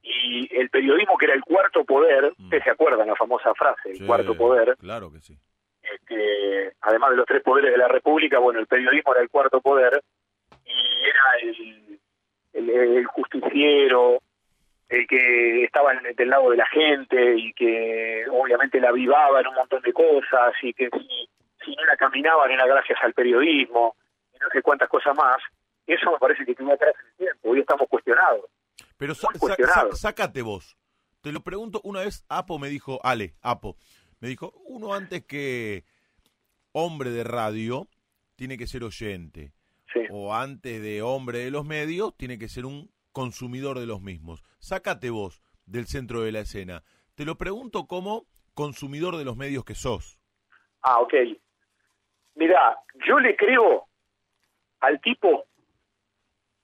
Y 0.02 0.47
el 0.56 0.69
periodismo, 0.69 1.18
que 1.18 1.26
era 1.26 1.35
el 1.35 1.43
cuarto 1.43 1.84
poder, 1.84 2.34
mm. 2.38 2.43
ustedes 2.45 2.64
se 2.64 2.69
acuerdan 2.69 3.07
la 3.07 3.15
famosa 3.15 3.53
frase, 3.53 3.91
el 3.91 4.06
cuarto 4.06 4.35
poder. 4.35 4.76
Claro 4.77 5.11
que 5.11 5.19
sí. 5.19 5.38
Este, 5.81 6.73
además 6.81 7.11
de 7.11 7.18
los 7.18 7.26
tres 7.26 7.43
poderes 7.43 7.72
de 7.72 7.77
la 7.77 7.88
República, 7.88 8.39
bueno, 8.39 8.60
el 8.60 8.68
periodismo 8.68 9.14
era 9.14 9.22
el 9.22 9.30
cuarto 9.30 9.61
poder 9.61 10.02
y 10.65 11.06
era 11.06 11.53
el, 12.53 13.06
justiciero, 13.06 14.19
el 14.89 15.07
que 15.07 15.64
estaba 15.64 15.93
del 15.93 16.30
lado 16.30 16.49
de 16.49 16.57
la 16.57 16.68
gente 16.68 17.35
y 17.38 17.53
que 17.53 18.26
obviamente 18.31 18.80
la 18.80 18.89
avivaba 18.89 19.41
en 19.41 19.47
un 19.47 19.56
montón 19.56 19.81
de 19.84 19.93
cosas 19.93 20.53
y 20.61 20.73
que 20.73 20.89
si 20.89 21.30
si 21.65 21.76
no 21.76 21.84
la 21.85 21.97
caminaban 21.97 22.52
era 22.52 22.65
gracias 22.65 22.99
al 23.02 23.14
periodismo, 23.14 23.95
y 24.35 24.39
no 24.39 24.49
sé 24.51 24.61
cuántas 24.61 24.89
cosas 24.89 25.15
más, 25.15 25.37
eso 25.87 26.11
me 26.11 26.17
parece 26.17 26.45
que 26.45 26.55
tiene 26.55 26.73
atrás 26.73 26.93
el 27.11 27.17
tiempo, 27.17 27.49
hoy 27.49 27.59
estamos 27.59 27.87
cuestionados. 27.89 28.45
Pero 28.97 29.13
sácate 29.15 30.41
vos. 30.41 30.77
Te 31.21 31.31
lo 31.31 31.41
pregunto, 31.41 31.81
una 31.83 32.01
vez 32.01 32.25
Apo 32.29 32.59
me 32.59 32.69
dijo, 32.69 32.99
Ale, 33.03 33.35
Apo, 33.41 33.77
me 34.19 34.27
dijo, 34.27 34.53
uno 34.65 34.93
antes 34.93 35.25
que 35.25 35.85
hombre 36.71 37.09
de 37.09 37.23
radio 37.23 37.87
tiene 38.35 38.57
que 38.57 38.67
ser 38.67 38.83
oyente. 38.83 39.53
O 40.11 40.35
antes 40.35 40.81
de 40.81 41.01
hombre 41.01 41.39
de 41.39 41.51
los 41.51 41.65
medios 41.65 42.15
tiene 42.17 42.37
que 42.37 42.49
ser 42.49 42.65
un 42.65 42.91
consumidor 43.11 43.79
de 43.79 43.85
los 43.85 44.01
mismos. 44.01 44.43
Sácate 44.59 45.09
vos 45.09 45.41
del 45.65 45.87
centro 45.87 46.21
de 46.21 46.31
la 46.31 46.41
escena. 46.41 46.83
Te 47.15 47.25
lo 47.25 47.37
pregunto 47.37 47.87
como 47.87 48.27
consumidor 48.53 49.15
de 49.17 49.25
los 49.25 49.37
medios 49.37 49.63
que 49.63 49.73
sos. 49.73 50.19
Ah, 50.81 50.99
ok. 50.99 51.13
Mira, 52.35 52.77
yo 53.07 53.19
le 53.19 53.35
creo 53.35 53.87
al 54.80 54.99
tipo 55.02 55.45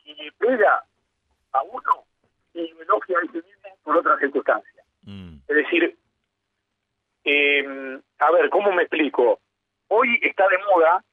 que 0.04 0.14
le 0.16 0.32
pega 0.34 0.84
a 1.54 1.64
uno 1.64 2.06
y 2.54 2.68
lo 2.70 2.82
elogia 2.82 3.18
a 3.18 3.22
ese 3.24 3.42
mismo 3.42 3.78
por 3.84 3.98
otras 3.98 4.20
circunstancias. 4.20 4.86
Mm. 5.04 5.38
Es 5.48 5.56
decir, 5.56 5.98
eh, 7.24 8.00
a 8.20 8.32
ver, 8.32 8.50
¿cómo 8.50 8.72
me 8.72 8.84
explico? 8.84 9.40
Hoy 9.88 10.20
está 10.22 10.48
de 10.48 10.58
moda, 10.60 11.04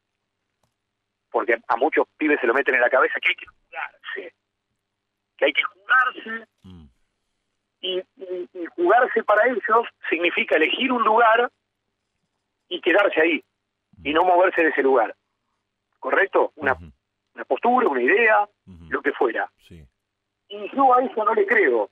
porque 1.31 1.59
a 1.66 1.77
muchos 1.77 2.07
pibes 2.16 2.41
se 2.41 2.47
lo 2.47 2.55
meten 2.55 2.75
en 2.75 2.81
la 2.81 2.91
cabeza, 2.91 3.19
que 3.20 3.31
hay 3.31 3.37
que 3.37 3.47
jugarse. 3.47 4.35
Que 5.37 5.45
hay 5.45 5.53
que 5.53 5.62
jugarse. 5.62 6.49
Mm. 6.62 6.85
y 7.81 8.03
jugarse 8.75 9.23
para 9.23 9.47
ellos 9.47 9.87
significa 10.11 10.57
elegir 10.57 10.91
un 10.91 11.05
lugar 11.05 11.49
y 12.69 12.81
quedarse 12.81 13.20
ahí 13.20 13.45
y 14.03 14.12
no 14.12 14.25
moverse 14.25 14.62
de 14.62 14.69
ese 14.70 14.83
lugar. 14.83 15.15
¿Correcto? 15.99 16.53
Una, 16.57 16.77
una 17.35 17.45
postura, 17.45 17.89
una 17.89 18.03
idea, 18.03 18.49
lo 18.89 19.03
que 19.03 19.12
fuera. 19.12 19.51
Y 20.49 20.75
yo 20.75 20.95
a 20.95 21.03
eso 21.03 21.25
no 21.25 21.35
le 21.35 21.47
creo, 21.47 21.91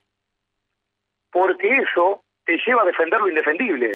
porque 1.30 1.68
eso 1.68 2.24
te 2.44 2.58
lleva 2.64 2.82
a 2.82 2.86
defender 2.86 3.20
lo 3.20 3.28
indefendible 3.28 3.92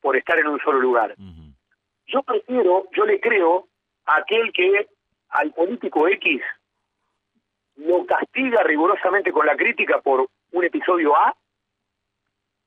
por 0.00 0.16
estar 0.16 0.38
en 0.38 0.48
un 0.48 0.60
solo 0.60 0.78
lugar. 0.78 1.14
Yo 2.06 2.22
prefiero, 2.22 2.88
yo 2.92 3.04
le 3.06 3.18
creo 3.20 3.68
a 4.04 4.16
aquel 4.18 4.52
que 4.52 4.88
al 5.30 5.52
político 5.52 6.06
X 6.08 6.42
lo 7.76 8.06
castiga 8.06 8.62
rigurosamente 8.62 9.32
con 9.32 9.46
la 9.46 9.56
crítica 9.56 10.00
por 10.00 10.28
un 10.52 10.64
episodio 10.64 11.16
A 11.16 11.36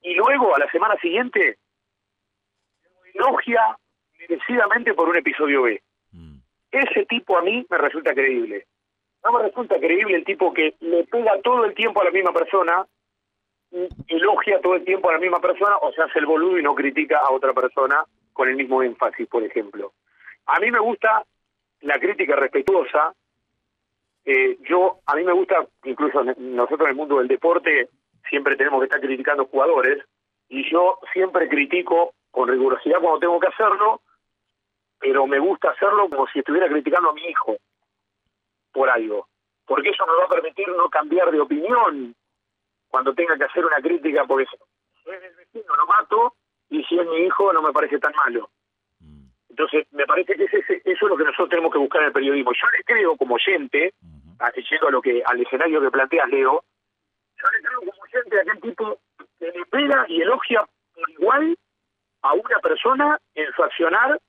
y 0.02 0.14
luego 0.14 0.56
a 0.56 0.60
la 0.60 0.70
semana 0.72 0.98
siguiente 0.98 1.58
lo 2.84 3.28
elogia 3.28 3.78
merecidamente 4.18 4.94
por 4.94 5.10
un 5.10 5.18
episodio 5.18 5.64
B. 5.64 5.82
Ese 6.72 7.06
tipo 7.06 7.38
a 7.38 7.42
mí 7.42 7.66
me 7.70 7.78
resulta 7.78 8.14
creíble. 8.14 8.66
No 9.24 9.34
me 9.34 9.44
resulta 9.44 9.78
creíble 9.80 10.16
el 10.16 10.24
tipo 10.24 10.54
que 10.54 10.76
le 10.80 11.04
pega 11.06 11.42
todo 11.42 11.66
el 11.66 11.74
tiempo 11.74 12.02
a 12.02 12.06
la 12.06 12.12
misma 12.12 12.32
persona, 12.32 12.86
elogia 14.08 14.62
todo 14.62 14.76
el 14.76 14.86
tiempo 14.86 15.10
a 15.10 15.14
la 15.14 15.20
misma 15.20 15.40
persona 15.40 15.78
o 15.78 15.92
se 15.92 16.02
hace 16.02 16.20
el 16.20 16.26
boludo 16.26 16.58
y 16.58 16.64
no 16.64 16.74
critica 16.76 17.20
a 17.20 17.32
otra 17.32 17.54
persona 17.54 18.04
con 18.34 18.48
el 18.48 18.56
mismo 18.56 18.82
énfasis, 18.82 19.28
por 19.28 19.44
ejemplo. 19.44 19.94
A 20.46 20.60
mí 20.60 20.72
me 20.72 20.80
gusta 20.80 21.24
la 21.82 22.00
crítica 22.00 22.36
respetuosa. 22.36 23.14
Eh, 24.26 24.58
yo, 24.68 25.00
a 25.06 25.16
mí 25.16 25.24
me 25.24 25.34
gusta, 25.34 25.68
incluso 25.84 26.24
nosotros 26.24 26.82
en 26.82 26.90
el 26.90 26.96
mundo 26.96 27.18
del 27.18 27.28
deporte, 27.28 27.90
siempre 28.30 28.56
tenemos 28.56 28.80
que 28.80 28.86
estar 28.86 29.02
criticando 29.02 29.46
jugadores, 29.46 30.04
y 30.50 30.70
yo 30.70 31.00
siempre 31.14 31.48
critico 31.48 32.14
con 32.32 32.50
rigurosidad 32.50 33.00
cuando 33.00 33.20
tengo 33.20 33.40
que 33.40 33.48
hacerlo, 33.48 34.02
pero 35.00 35.26
me 35.26 35.40
gusta 35.40 35.72
hacerlo 35.72 36.10
como 36.10 36.28
si 36.28 36.40
estuviera 36.40 36.68
criticando 36.68 37.10
a 37.10 37.14
mi 37.14 37.24
hijo 37.24 37.58
por 38.72 38.90
algo, 38.90 39.28
porque 39.66 39.90
eso 39.90 40.06
me 40.06 40.14
va 40.14 40.26
a 40.26 40.30
permitir 40.30 40.68
no 40.70 40.90
cambiar 40.90 41.32
de 41.32 41.40
opinión 41.40 42.16
cuando 42.90 43.14
tenga 43.14 43.38
que 43.38 43.46
hacer 43.46 43.66
una 43.66 43.78
crítica, 43.78 44.26
porque 44.26 44.46
si 44.46 45.10
es 45.10 45.24
el 45.24 45.36
vecino 45.36 45.76
lo 45.76 45.86
mato 45.88 46.34
y 46.70 46.84
si 46.84 47.00
es 47.00 47.08
mi 47.08 47.18
hijo 47.26 47.54
no 47.54 47.62
me 47.62 47.72
parece 47.72 48.00
tan 48.00 48.14
malo. 48.16 48.50
Mm. 49.00 49.30
Entonces, 49.50 49.88
me 49.92 50.06
parece 50.06 50.36
que 50.36 50.44
ese, 50.46 50.60
eso 50.60 50.82
es 51.06 51.10
lo 51.10 51.18
que 51.18 51.24
nosotros 51.24 51.50
tenemos 51.50 51.72
que 51.72 51.80
buscar 51.80 52.02
en 52.02 52.08
el 52.08 52.14
periodismo. 52.14 52.52
Yo 52.54 52.68
le 52.78 52.84
creo 52.84 53.18
como 53.18 53.36
oyente, 53.36 53.94
yendo 54.70 54.88
a 54.88 54.92
lo 54.92 55.02
que, 55.02 55.22
al 55.26 55.42
escenario 55.42 55.82
que 55.82 55.92
planteas, 55.92 56.30
Leo, 56.30 56.64
yo 57.38 57.50
le 57.52 57.62
creo 57.62 57.80
como 57.80 57.92
oyente 58.02 58.38
a 58.38 58.42
aquel 58.42 58.62
tipo 58.62 59.00
que 59.40 59.46
le 59.46 59.66
pega 59.66 60.06
y 60.08 60.22
elogia 60.22 60.66
por 60.94 61.10
igual 61.10 61.58
a 62.22 62.34
una 62.34 62.60
persona 62.62 63.20
en 63.36 63.52
su 63.54 63.64
accionar 63.64 64.20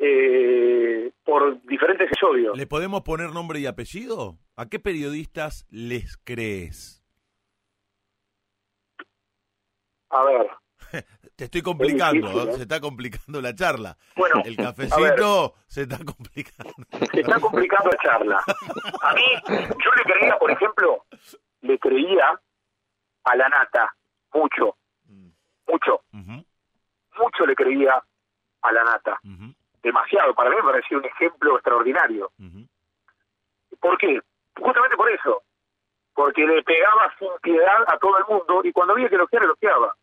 eh, 0.00 1.12
por 1.24 1.60
diferentes 1.62 2.06
episodios. 2.06 2.56
¿Le 2.56 2.66
podemos 2.66 3.02
poner 3.02 3.30
nombre 3.32 3.60
y 3.60 3.66
apellido? 3.66 4.38
¿A 4.56 4.66
qué 4.66 4.80
periodistas 4.80 5.66
les 5.68 6.16
crees? 6.24 7.04
A 10.08 10.24
ver. 10.24 10.50
Te 11.36 11.44
estoy 11.44 11.62
complicando, 11.62 12.28
¿eh? 12.42 12.52
se 12.54 12.62
está 12.62 12.80
complicando 12.80 13.40
la 13.40 13.54
charla. 13.54 13.96
Bueno, 14.16 14.42
el 14.44 14.56
cafecito 14.56 15.54
se 15.66 15.82
está 15.82 15.98
complicando. 16.04 16.74
Se 17.12 17.20
está 17.20 17.38
complicando 17.38 17.90
la 17.90 17.98
charla. 18.02 18.44
A 19.02 19.14
mí, 19.14 19.22
yo 19.48 19.90
le 19.96 20.12
creía, 20.12 20.38
por 20.38 20.50
ejemplo, 20.50 21.04
le 21.60 21.78
creía 21.78 22.40
a 23.24 23.36
la 23.36 23.48
nata, 23.48 23.94
mucho, 24.34 24.76
mm. 25.04 25.28
mucho, 25.68 26.02
mucho 26.12 27.46
le 27.46 27.54
creía 27.54 28.02
a 28.62 28.72
la 28.72 28.84
nata 28.84 29.18
demasiado. 29.82 30.34
Para 30.34 30.50
mí 30.50 30.56
me 30.56 30.62
parecía 30.62 30.98
un 30.98 31.04
ejemplo 31.04 31.54
extraordinario. 31.54 32.30
¿Por 33.80 33.98
qué? 33.98 34.20
Justamente 34.58 34.96
por 34.96 35.10
eso. 35.10 35.42
Porque 36.14 36.44
le 36.44 36.62
pegaba 36.62 37.14
sin 37.18 37.30
piedad 37.42 37.84
a 37.86 37.98
todo 37.98 38.18
el 38.18 38.24
mundo 38.26 38.60
y 38.64 38.72
cuando 38.72 38.94
había 38.94 39.08
que 39.08 39.14
elogiar, 39.14 39.44
elogiaba. 39.44 39.94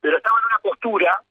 Pero 0.00 0.16
estaba 0.16 0.38
en 0.38 0.46
una 0.46 0.58
postura 0.58 1.22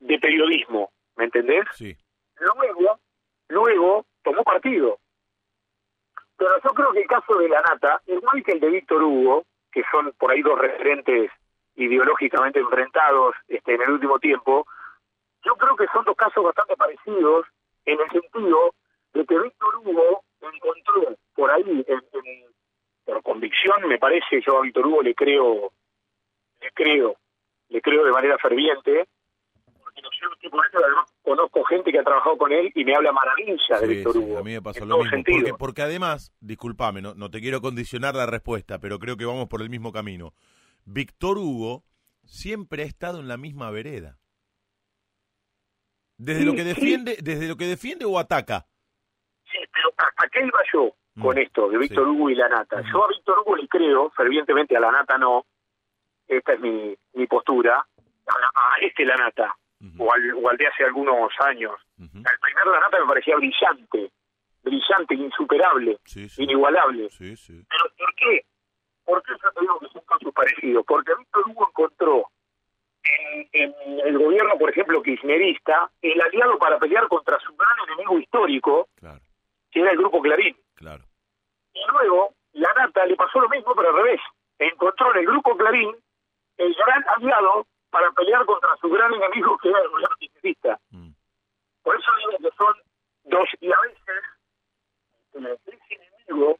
de, 0.00 0.18
periodismo, 0.18 0.92
¿me 1.16 1.24
entendés? 1.24 1.64
Sí. 1.74 1.96
Luego, 2.36 3.00
luego 3.48 4.06
tomó 4.22 4.42
partido. 4.44 4.98
Pero 6.36 6.50
yo 6.62 6.70
creo 6.70 6.92
que 6.92 7.00
el 7.00 7.08
caso 7.08 7.34
de 7.36 7.48
la 7.48 7.60
Nata, 7.62 8.00
igual 8.06 8.42
que 8.44 8.52
el 8.52 8.60
de 8.60 8.68
Víctor 8.68 9.02
Hugo, 9.02 9.44
que 9.72 9.82
son 9.90 10.12
por 10.12 10.30
ahí 10.30 10.42
dos 10.42 10.58
referentes 10.58 11.30
ideológicamente 11.78 12.58
enfrentados 12.58 13.34
este, 13.46 13.74
en 13.74 13.82
el 13.82 13.90
último 13.90 14.18
tiempo, 14.18 14.66
yo 15.44 15.54
creo 15.54 15.76
que 15.76 15.86
son 15.92 16.04
dos 16.04 16.16
casos 16.16 16.44
bastante 16.44 16.76
parecidos 16.76 17.46
en 17.84 17.98
el 18.00 18.10
sentido 18.10 18.74
de 19.14 19.24
que 19.24 19.38
Víctor 19.38 19.76
Hugo 19.76 20.24
encontró 20.40 21.16
por 21.34 21.50
ahí, 21.50 21.84
en, 21.86 22.02
por 23.04 23.22
convicción 23.22 23.88
me 23.88 23.98
parece, 23.98 24.42
yo 24.44 24.58
a 24.58 24.62
Víctor 24.62 24.86
Hugo 24.86 25.02
le 25.02 25.14
creo, 25.14 25.72
le 26.60 26.70
creo, 26.72 27.16
le 27.68 27.80
creo 27.80 28.04
de 28.04 28.10
manera 28.10 28.36
ferviente, 28.38 29.06
porque 29.78 30.02
no 30.02 30.10
sé, 30.10 30.26
además 30.84 31.14
conozco 31.22 31.62
gente 31.64 31.92
que 31.92 32.00
ha 32.00 32.04
trabajado 32.04 32.36
con 32.36 32.52
él 32.52 32.72
y 32.74 32.84
me 32.84 32.96
habla 32.96 33.12
maravilla 33.12 33.80
de 33.80 33.86
Víctor 33.86 34.16
Hugo. 34.16 34.38
A 34.38 34.42
mí 34.42 34.52
me 34.52 34.62
pasó 34.62 34.84
lo 34.84 34.98
mismo, 34.98 35.22
porque, 35.24 35.54
porque, 35.56 35.82
además, 35.82 36.32
discúlpame, 36.40 37.02
no, 37.02 37.14
no 37.14 37.30
te 37.30 37.40
quiero 37.40 37.60
condicionar 37.60 38.16
la 38.16 38.26
respuesta, 38.26 38.80
pero 38.80 38.98
creo 38.98 39.16
que 39.16 39.24
vamos 39.24 39.46
por 39.46 39.62
el 39.62 39.70
mismo 39.70 39.92
camino. 39.92 40.34
Víctor 40.90 41.36
Hugo 41.36 41.84
siempre 42.24 42.82
ha 42.82 42.86
estado 42.86 43.20
en 43.20 43.28
la 43.28 43.36
misma 43.36 43.70
vereda. 43.70 44.16
Desde 46.16 46.46
lo 46.46 46.54
que 46.54 46.64
defiende, 46.64 47.18
desde 47.22 47.46
lo 47.46 47.56
que 47.56 47.66
defiende 47.66 48.06
o 48.06 48.18
ataca. 48.18 48.66
Sí, 49.44 49.58
pero 49.70 49.88
¿a, 49.98 50.28
qué 50.28 50.40
iba 50.40 50.58
yo 50.72 50.94
con 51.20 51.36
mm, 51.36 51.40
esto 51.40 51.68
de 51.68 51.78
Víctor 51.78 52.08
Hugo 52.08 52.30
y 52.30 52.34
la 52.34 52.48
nata? 52.48 52.82
Yo 52.90 53.04
a 53.04 53.08
Víctor 53.08 53.38
Hugo 53.40 53.56
le 53.56 53.68
creo, 53.68 54.10
fervientemente 54.10 54.76
a 54.76 54.80
la 54.80 54.90
nata 54.90 55.18
no. 55.18 55.44
Esta 56.26 56.54
es 56.54 56.60
mi, 56.60 56.96
mi 57.12 57.26
postura. 57.26 57.86
A, 58.26 58.76
este 58.80 59.04
la 59.04 59.16
nata, 59.16 59.54
o, 59.98 60.12
al, 60.12 60.56
de 60.56 60.66
hace 60.66 60.84
algunos 60.84 61.30
años. 61.40 61.74
Al 61.98 62.38
primer 62.40 62.66
la 62.66 62.80
nata 62.80 62.98
me 62.98 63.06
parecía 63.06 63.36
brillante, 63.36 64.10
brillante, 64.62 65.14
insuperable, 65.14 65.98
inigualable. 66.38 67.08
Pero 67.18 67.84
¿por 67.96 68.14
qué? 68.16 68.44
¿Por 69.08 69.22
qué 69.22 69.32
yo 69.42 69.50
te 69.52 69.60
digo 69.62 69.78
que 69.78 69.88
son 69.88 70.02
casos 70.02 70.34
parecidos? 70.34 70.84
Porque 70.86 71.14
Víctor 71.14 71.44
Hugo 71.48 71.68
encontró 71.68 72.30
en, 73.52 73.74
el 74.04 74.18
gobierno, 74.18 74.58
por 74.58 74.68
ejemplo, 74.68 75.02
kirchnerista, 75.02 75.90
el 76.02 76.20
aliado 76.20 76.58
para 76.58 76.78
pelear 76.78 77.08
contra 77.08 77.38
su 77.40 77.56
gran 77.56 77.88
enemigo 77.88 78.18
histórico, 78.18 78.88
que 79.70 79.80
era 79.80 79.92
el 79.92 79.96
Grupo 79.96 80.20
Clarín. 80.20 80.54
Claro. 80.74 81.04
Y 81.72 81.80
luego, 81.90 82.34
la 82.52 82.70
Nata 82.74 83.06
le 83.06 83.16
pasó 83.16 83.40
lo 83.40 83.48
mismo, 83.48 83.74
pero 83.74 83.88
al 83.88 83.96
revés. 83.96 84.20
Encontró 84.58 85.10
en 85.14 85.20
el 85.20 85.26
Grupo 85.26 85.56
Clarín 85.56 85.96
el 86.58 86.74
gran 86.74 87.02
aliado 87.08 87.66
para 87.88 88.10
pelear 88.10 88.44
contra 88.44 88.76
su 88.76 88.90
gran 88.90 89.14
enemigo, 89.14 89.56
que 89.56 89.70
era 89.70 89.80
el 89.80 89.88
gobierno 89.88 90.16
kirchnerista. 90.18 90.78
Mm. 90.90 91.12
Por 91.82 91.98
eso 91.98 92.12
digo 92.18 92.50
que 92.50 92.56
son 92.58 92.74
dos, 93.24 93.48
y 93.58 93.72
a 93.72 93.80
veces 93.80 94.24
ese 95.32 95.94
enemigo, 95.94 96.58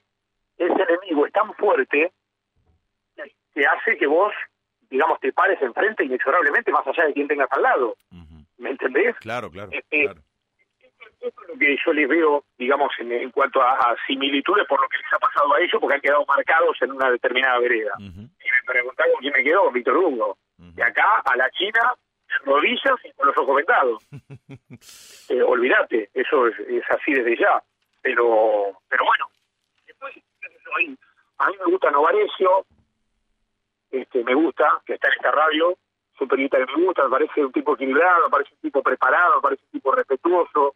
ese 0.57 0.83
enemigo 0.83 1.27
es 1.27 1.33
tan 1.33 1.53
fuerte 1.53 2.11
que 3.55 3.65
hace 3.67 3.97
que 3.97 4.07
vos, 4.07 4.33
digamos, 4.91 5.19
te 5.21 5.33
pares 5.33 5.61
enfrente 5.61 6.05
inexorablemente 6.05 6.73
más 6.73 6.87
allá 6.87 7.07
de 7.07 7.13
quien 7.13 7.29
tengas 7.29 7.49
al 7.53 7.63
lado. 7.63 7.97
¿Me 8.59 8.71
entendés? 8.71 9.17
Claro, 9.21 9.51
claro, 9.51 9.71
eh, 9.73 9.83
eh, 9.91 10.13
Esto 11.21 11.43
es 11.43 11.49
lo 11.49 11.59
que 11.59 11.77
yo 11.85 11.93
les 11.93 12.09
veo, 12.09 12.45
digamos, 12.59 12.93
en, 12.99 13.31
cuanto 13.31 13.63
a, 13.63 13.97
similitudes 14.07 14.67
por 14.67 14.81
lo 14.81 14.89
que 14.89 14.99
les 14.99 15.13
ha 15.13 15.19
pasado 15.19 15.55
a 15.55 15.61
ellos, 15.61 15.81
porque 15.81 15.95
han 15.95 16.01
quedado 16.01 16.25
marcados 16.27 16.77
en 16.83 16.93
una 16.93 17.11
determinada 17.11 17.59
vereda. 17.61 17.93
Y 17.99 18.11
me 18.11 18.63
preguntaron 18.67 19.15
quién 19.21 19.33
me 19.37 19.45
quedó, 19.45 19.71
Víctor 19.71 19.97
Hugo. 19.97 20.39
De 20.57 20.83
acá 20.83 21.23
a 21.25 21.37
la 21.37 21.49
China, 21.51 21.95
rodillas 22.45 22.97
y 23.05 23.13
con 23.13 23.29
los 23.29 23.39
ojos 23.39 23.57
vendados. 23.57 24.07
eh, 25.29 25.43
olvídate, 25.43 26.11
eso 26.15 26.49
es, 26.49 26.57
así 26.91 27.13
desde 27.13 27.37
ya. 27.37 27.63
Pero 28.03 28.81
pero 28.89 29.05
bueno, 29.05 29.27
después, 29.87 30.15
a 31.39 31.49
mí 31.49 31.57
me 31.59 31.71
gusta 31.71 31.91
Novarecio, 31.91 32.65
este, 33.91 34.25
me 34.25 34.35
gusta, 34.35 34.81
que 34.85 34.95
está 34.95 35.09
en 35.09 35.15
esta 35.15 35.31
radio, 35.31 35.77
es 36.15 36.21
un 36.21 36.29
que 36.29 36.37
me 36.37 36.85
gusta, 36.85 37.05
me 37.05 37.11
parece 37.11 37.45
un 37.45 37.53
tipo 37.53 37.75
equilibrado, 37.75 38.25
me 38.25 38.31
parece 38.31 38.55
un 38.55 38.61
tipo 38.61 38.83
preparado, 38.83 39.37
me 39.37 39.43
parece 39.43 39.63
un 39.65 39.71
tipo 39.71 39.93
respetuoso, 39.93 40.75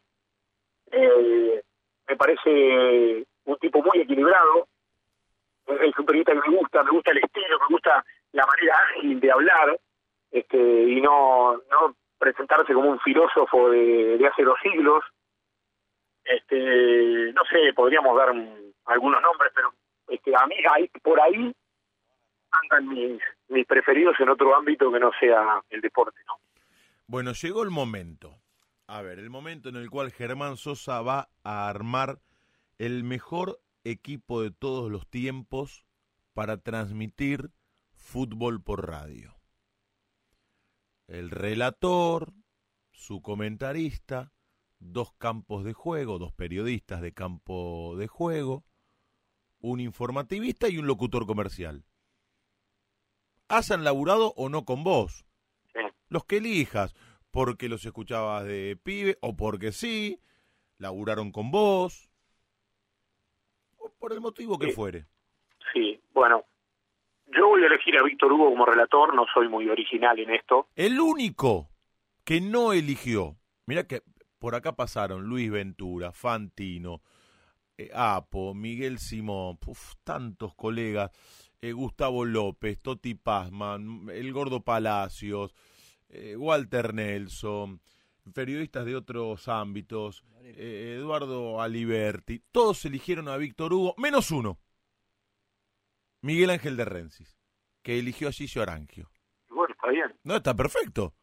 eh, 0.91 1.63
me 2.09 2.17
parece 2.17 3.27
un 3.45 3.57
tipo 3.57 3.83
muy 3.83 4.01
equilibrado, 4.01 4.69
es 5.67 5.99
un 5.99 6.07
periodista 6.07 6.33
que 6.33 6.51
me 6.51 6.57
gusta, 6.57 6.83
me 6.83 6.91
gusta 6.91 7.11
el 7.11 7.19
estilo, 7.19 7.59
me 7.59 7.67
gusta 7.71 8.05
la 8.33 8.47
manera 8.47 8.77
ágil 8.91 9.21
de 9.21 9.31
hablar, 9.31 9.79
este, 10.31 10.59
y 10.59 11.01
no, 11.01 11.57
no 11.71 11.97
presentarse 12.19 12.73
como 12.73 12.91
un 12.91 13.01
filósofo 13.01 13.71
de, 13.71 14.17
de 14.17 14.27
hace 14.27 14.45
dos 14.45 14.57
siglos. 14.63 15.05
Este, 16.25 17.33
no 17.33 17.43
sé, 17.51 17.73
podríamos 17.75 18.17
dar 18.17 18.33
algunos 18.87 19.23
nombres, 19.23 19.53
pero 19.55 19.73
este, 20.09 20.33
a 20.37 20.47
mí 20.47 20.55
hay, 20.71 20.89
por 21.03 21.21
ahí 21.21 21.53
andan 22.53 22.89
mis, 22.89 23.21
mis 23.49 23.67
preferidos 23.67 24.17
en 24.21 24.29
otro 24.29 24.55
ámbito 24.57 24.93
que 24.93 25.01
no 25.01 25.11
sea 25.19 25.63
el 25.71 25.81
deporte, 25.81 26.19
¿no? 26.27 26.35
Bueno, 27.07 27.33
llegó 27.33 27.63
el 27.63 27.71
momento. 27.71 28.39
A 28.87 29.03
ver, 29.03 29.19
el 29.19 29.31
momento 29.31 29.69
en 29.69 29.77
el 29.77 29.91
cual 29.91 30.13
Germán 30.13 30.57
Sosa 30.57 31.03
va 31.03 31.29
a 31.45 31.69
armar 31.69 32.21
el 32.79 33.05
mejor 33.05 33.61
equipo 33.85 34.43
de 34.43 34.51
todos 34.51 34.91
los 34.91 35.09
tiempos 35.09 35.85
para 36.35 36.59
transmitir 36.59 37.51
fútbol 37.93 38.63
por 38.63 38.89
radio. 38.89 39.37
El 41.07 41.31
relator, 41.31 42.33
su 42.93 43.23
comentarista, 43.23 44.33
dos 44.79 45.13
campos 45.19 45.65
de 45.65 45.73
juego, 45.73 46.19
dos 46.19 46.33
periodistas 46.33 47.01
de 47.01 47.13
campo 47.13 47.95
de 47.97 48.09
juego, 48.09 48.65
un 49.61 49.81
informativista 49.81 50.69
y 50.69 50.79
un 50.79 50.87
locutor 50.87 51.27
comercial. 51.27 51.85
¿Hasan 53.53 53.85
laburado 53.85 54.33
o 54.39 54.49
no 54.49 54.65
con 54.65 54.83
vos? 54.83 55.27
Los 56.09 56.25
que 56.25 56.39
elijas, 56.39 56.95
porque 57.31 57.69
los 57.69 57.85
escuchabas 57.85 58.45
de 58.45 58.79
pibe 58.83 59.19
o 59.21 59.37
porque 59.37 59.73
sí, 59.73 60.19
laburaron 60.79 61.33
con 61.33 61.51
vos, 61.51 62.11
o 63.77 63.91
por 63.99 64.15
el 64.15 64.23
motivo 64.23 64.59
que 64.59 64.73
fuere. 64.73 65.05
Sí, 65.71 66.01
bueno, 66.15 66.47
yo 67.27 67.49
voy 67.49 67.63
a 67.63 67.67
elegir 67.67 67.99
a 67.99 68.03
Víctor 68.03 68.33
Hugo 68.33 68.49
como 68.49 68.65
relator, 68.65 69.15
no 69.15 69.27
soy 69.35 69.51
muy 69.51 69.69
original 69.69 70.19
en 70.19 70.31
esto. 70.31 70.69
El 70.75 70.99
único 70.99 71.69
que 72.25 72.41
no 72.41 72.73
eligió, 72.73 73.37
mira 73.67 73.87
que 73.87 74.01
por 74.39 74.55
acá 74.55 74.73
pasaron 74.73 75.25
Luis 75.25 75.51
Ventura, 75.51 76.13
Fantino, 76.13 77.03
eh, 77.77 77.91
Apo, 77.93 78.55
Miguel 78.55 78.99
Simón, 78.99 79.59
tantos 80.05 80.55
colegas, 80.55 81.11
eh, 81.63 81.73
Gustavo 81.73 82.25
López, 82.25 82.83
Toti 82.83 83.15
Pazman, 83.15 84.09
el 84.11 84.33
Gordo 84.33 84.63
Palacios, 84.63 85.55
eh, 86.09 86.37
Walter 86.37 86.93
Nelson, 86.93 87.81
periodistas 88.35 88.85
de 88.85 88.97
otros 88.97 89.49
ámbitos, 89.49 90.25
Eduardo 90.43 91.63
Aliberti, 91.63 92.41
todos 92.51 92.85
eligieron 92.85 93.29
a 93.29 93.37
Víctor 93.37 93.73
Hugo, 93.73 93.95
menos 93.97 94.33
uno. 94.33 94.59
Miguel 96.21 96.51
Ángel 96.51 96.77
de 96.77 96.85
Rensis, 96.85 97.39
que 97.83 97.99
eligió 97.99 98.29
a 98.29 98.33
Gillo 98.33 98.63
Arangio. 98.63 99.09
Bueno, 99.49 99.73
está 99.73 99.89
bien. 99.89 100.15
No, 100.25 100.37
está 100.37 100.55
perfecto. 100.55 101.15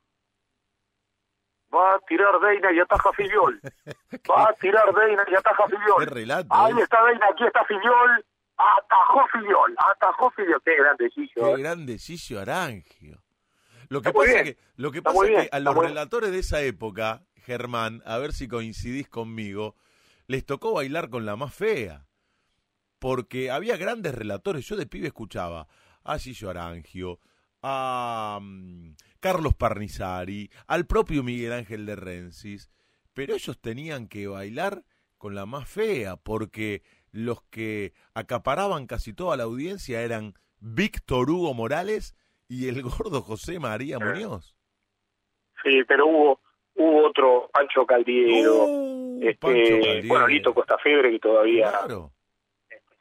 Va 1.74 1.95
a 1.95 1.99
tirar 1.99 2.40
Deina 2.40 2.72
y 2.72 2.80
ataja 2.80 3.11
Filiol. 3.14 3.60
Va 4.30 4.49
a 4.49 4.53
tirar 4.53 4.94
Deina 4.94 5.24
y 5.30 5.36
ataja 5.36 5.66
Filiol. 5.68 5.99
Qué 5.99 6.06
relato. 6.06 6.48
Ahí 6.52 6.80
está 6.80 7.03
Deina, 7.06 7.28
aquí 7.32 7.45
está 7.45 7.64
Filiol. 7.66 8.26
Atajó 8.60 9.26
Filiol. 9.31 9.76
Atajó 9.77 10.31
Filiol. 10.31 10.61
Qué 10.64 10.76
grande 10.76 11.10
Gillo. 11.10 11.34
Qué 11.36 11.52
eh. 11.52 11.57
grande 11.57 11.98
Gillo 11.98 12.41
Arangio. 12.41 13.23
Lo 13.88 14.02
que 14.02 14.14
pasa, 14.14 14.44
que, 14.44 14.57
lo 14.76 14.91
que, 14.91 15.02
pasa 15.02 15.26
es 15.26 15.49
que 15.49 15.49
a 15.52 15.60
los 15.60 15.76
relatores 15.76 16.31
de 16.31 16.40
esa 16.40 16.61
época, 16.61 17.23
Germán, 17.38 18.03
a 18.06 18.19
ver 18.19 18.34
si 18.34 18.48
coincidís 18.48 19.10
conmigo, 19.10 19.76
les 20.27 20.45
tocó 20.45 20.73
bailar 20.73 21.10
con 21.10 21.26
la 21.26 21.36
más 21.36 21.56
fea 21.56 22.06
porque 22.99 23.49
había 23.49 23.77
grandes 23.77 24.14
relatores. 24.14 24.68
Yo 24.68 24.76
de 24.76 24.86
pibe 24.86 25.07
escuchaba 25.07 25.68
a 26.03 26.19
Gillo 26.19 26.49
Arangio, 26.49 27.19
a 27.64 28.40
mm, 28.41 28.95
Carlos 29.19 29.56
Parnizari, 29.56 30.52
al 30.68 30.86
propio 30.86 31.23
Miguel 31.23 31.53
Ángel 31.53 31.86
de 31.86 31.95
Rensis, 31.95 32.69
pero 33.14 33.34
ellos 33.34 33.60
tenían 33.60 34.07
que 34.07 34.27
bailar 34.27 34.84
con 35.18 35.36
la 35.36 35.45
más 35.45 35.68
fea, 35.68 36.15
porque 36.15 36.84
los 37.11 37.41
que 37.44 37.94
acaparaban 38.14 38.88
casi 38.88 39.14
toda 39.14 39.38
la 39.38 39.44
audiencia 39.44 40.02
eran 40.02 40.34
Víctor 40.60 41.30
Hugo 41.30 41.53
Morales 41.53 42.15
y 42.48 42.68
el 42.68 42.81
gordo 42.84 43.22
José 43.22 43.60
María 43.60 43.99
Muñoz. 43.99 44.56
Sí, 45.64 45.84
pero 45.88 46.07
hubo, 46.07 46.40
hubo 46.76 47.07
otro 47.07 47.49
Pancho 47.52 47.86
Caldiero, 47.86 48.65
uh, 48.65 49.19
este, 49.22 50.07
bueno, 50.07 50.27
Lito 50.27 50.53
Costafebre 50.53 51.11
que 51.11 51.19
todavía 51.19 51.69
claro 51.69 52.14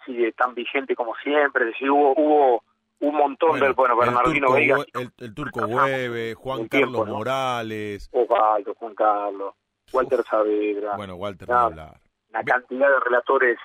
sigue 0.09 0.33
tan 0.33 0.55
vigente 0.55 0.97
como 0.97 1.15
siempre. 1.17 1.65
Es 1.65 1.73
decir, 1.73 1.91
hubo, 1.91 2.15
hubo 2.15 2.65
un 3.01 3.15
montón 3.15 3.61
del, 3.61 3.75
bueno, 3.75 3.97
Bernardino 3.97 4.53
Vega. 4.53 4.79
El, 5.19 5.35
Turco 5.35 5.61
Hueve, 5.67 6.35
Juan 6.35 6.67
Carlos 6.69 7.07
Morales. 7.07 8.09
Osvaldo, 8.13 8.75
Juan 8.75 8.95
Carlos, 8.95 9.55
Walter 9.93 10.25
Saavedra. 10.29 10.97
Bueno, 10.97 11.15
Walter 11.17 11.49
una, 11.49 11.93
Una 12.31 12.45
cantidad 12.45 12.89
de 12.89 13.01
relatores 13.01 13.59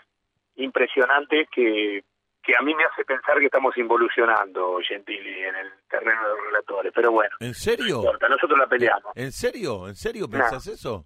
impresionantes 0.56 1.48
que, 1.50 2.04
que 2.44 2.56
a 2.56 2.62
mí 2.62 2.76
me 2.76 2.84
hace 2.84 3.06
pensar 3.06 3.40
que 3.40 3.46
estamos 3.46 3.76
involucionando, 3.78 4.80
Gentili, 4.88 5.44
en 5.44 5.56
el 5.56 5.72
terreno 5.90 6.22
de 6.24 6.30
los 6.30 6.46
relatores. 6.46 6.92
Pero 6.94 7.12
bueno. 7.12 7.36
¿En 7.40 7.54
serio? 7.54 8.04
nosotros 8.30 8.60
la 8.60 8.68
peleamos. 8.68 9.12
¿En 9.16 9.32
serio? 9.32 9.88
¿En 9.88 9.96
serio 9.96 10.30
pensás 10.30 10.68
eso? 10.68 11.06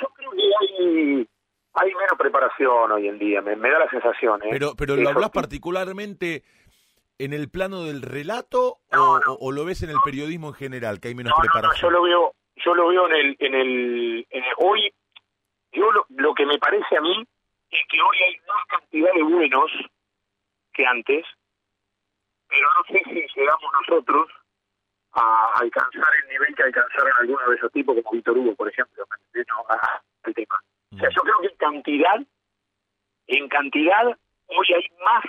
Yo 0.00 0.08
creo 0.08 0.30
que 0.30 0.42
hay 0.60 1.28
hay 1.74 1.94
menos 1.94 2.18
preparación 2.18 2.92
hoy 2.92 3.08
en 3.08 3.18
día, 3.18 3.40
me, 3.40 3.56
da 3.56 3.78
la 3.78 3.88
sensación. 3.88 4.42
¿eh? 4.42 4.48
Pero, 4.50 4.74
pero 4.76 4.96
¿lo 4.96 5.08
hablas 5.08 5.30
particularmente 5.30 6.42
en 7.18 7.32
el 7.32 7.48
plano 7.50 7.84
del 7.84 8.02
relato 8.02 8.80
o, 8.90 9.52
lo 9.52 9.64
ves 9.64 9.82
en 9.82 9.90
el 9.90 9.96
periodismo 10.04 10.48
en 10.48 10.54
general, 10.54 11.00
que 11.00 11.08
hay 11.08 11.14
menos 11.14 11.32
preparación? 11.40 11.80
yo 11.80 11.90
lo 11.90 12.02
veo, 12.02 12.34
yo 12.56 12.74
lo 12.74 12.88
veo 12.88 13.06
en 13.06 13.14
el, 13.14 13.36
en 13.38 13.54
el, 13.54 14.26
en 14.28 14.44
el 14.44 14.52
hoy, 14.58 14.92
yo 15.72 15.90
lo, 15.92 16.04
lo 16.10 16.34
que 16.34 16.44
me 16.44 16.58
parece 16.58 16.96
a 16.96 17.00
mí 17.00 17.24
es 17.72 17.88
que 17.88 18.00
hoy 18.00 18.16
hay 18.22 18.36
más 18.46 18.66
cantidad 18.68 19.12
de 19.14 19.22
buenos 19.22 19.70
que 20.74 20.86
antes, 20.86 21.24
pero 22.48 22.68
no 22.74 22.84
sé 22.84 23.02
si 23.04 23.40
llegamos 23.40 23.72
nosotros 23.80 24.30
a 25.14 25.50
alcanzar 25.54 26.08
el 26.22 26.28
nivel 26.28 26.54
que 26.54 26.62
alcanzaron 26.62 27.12
algunos 27.20 27.48
de 27.48 27.56
esos 27.56 27.72
tipos, 27.72 27.96
como 27.96 28.12
Víctor 28.12 28.38
Hugo, 28.38 28.54
por 28.54 28.68
ejemplo, 28.68 29.04
no, 29.48 29.66
al 30.22 30.34
tema. 30.34 30.60
O 30.94 30.98
sea, 30.98 31.08
yo 31.08 31.22
creo 31.22 31.38
que 31.40 31.46
en 31.48 31.56
cantidad, 31.56 32.20
en 33.26 33.48
cantidad, 33.48 34.06
hoy 34.46 34.66
hay 34.74 34.86
más, 35.02 35.24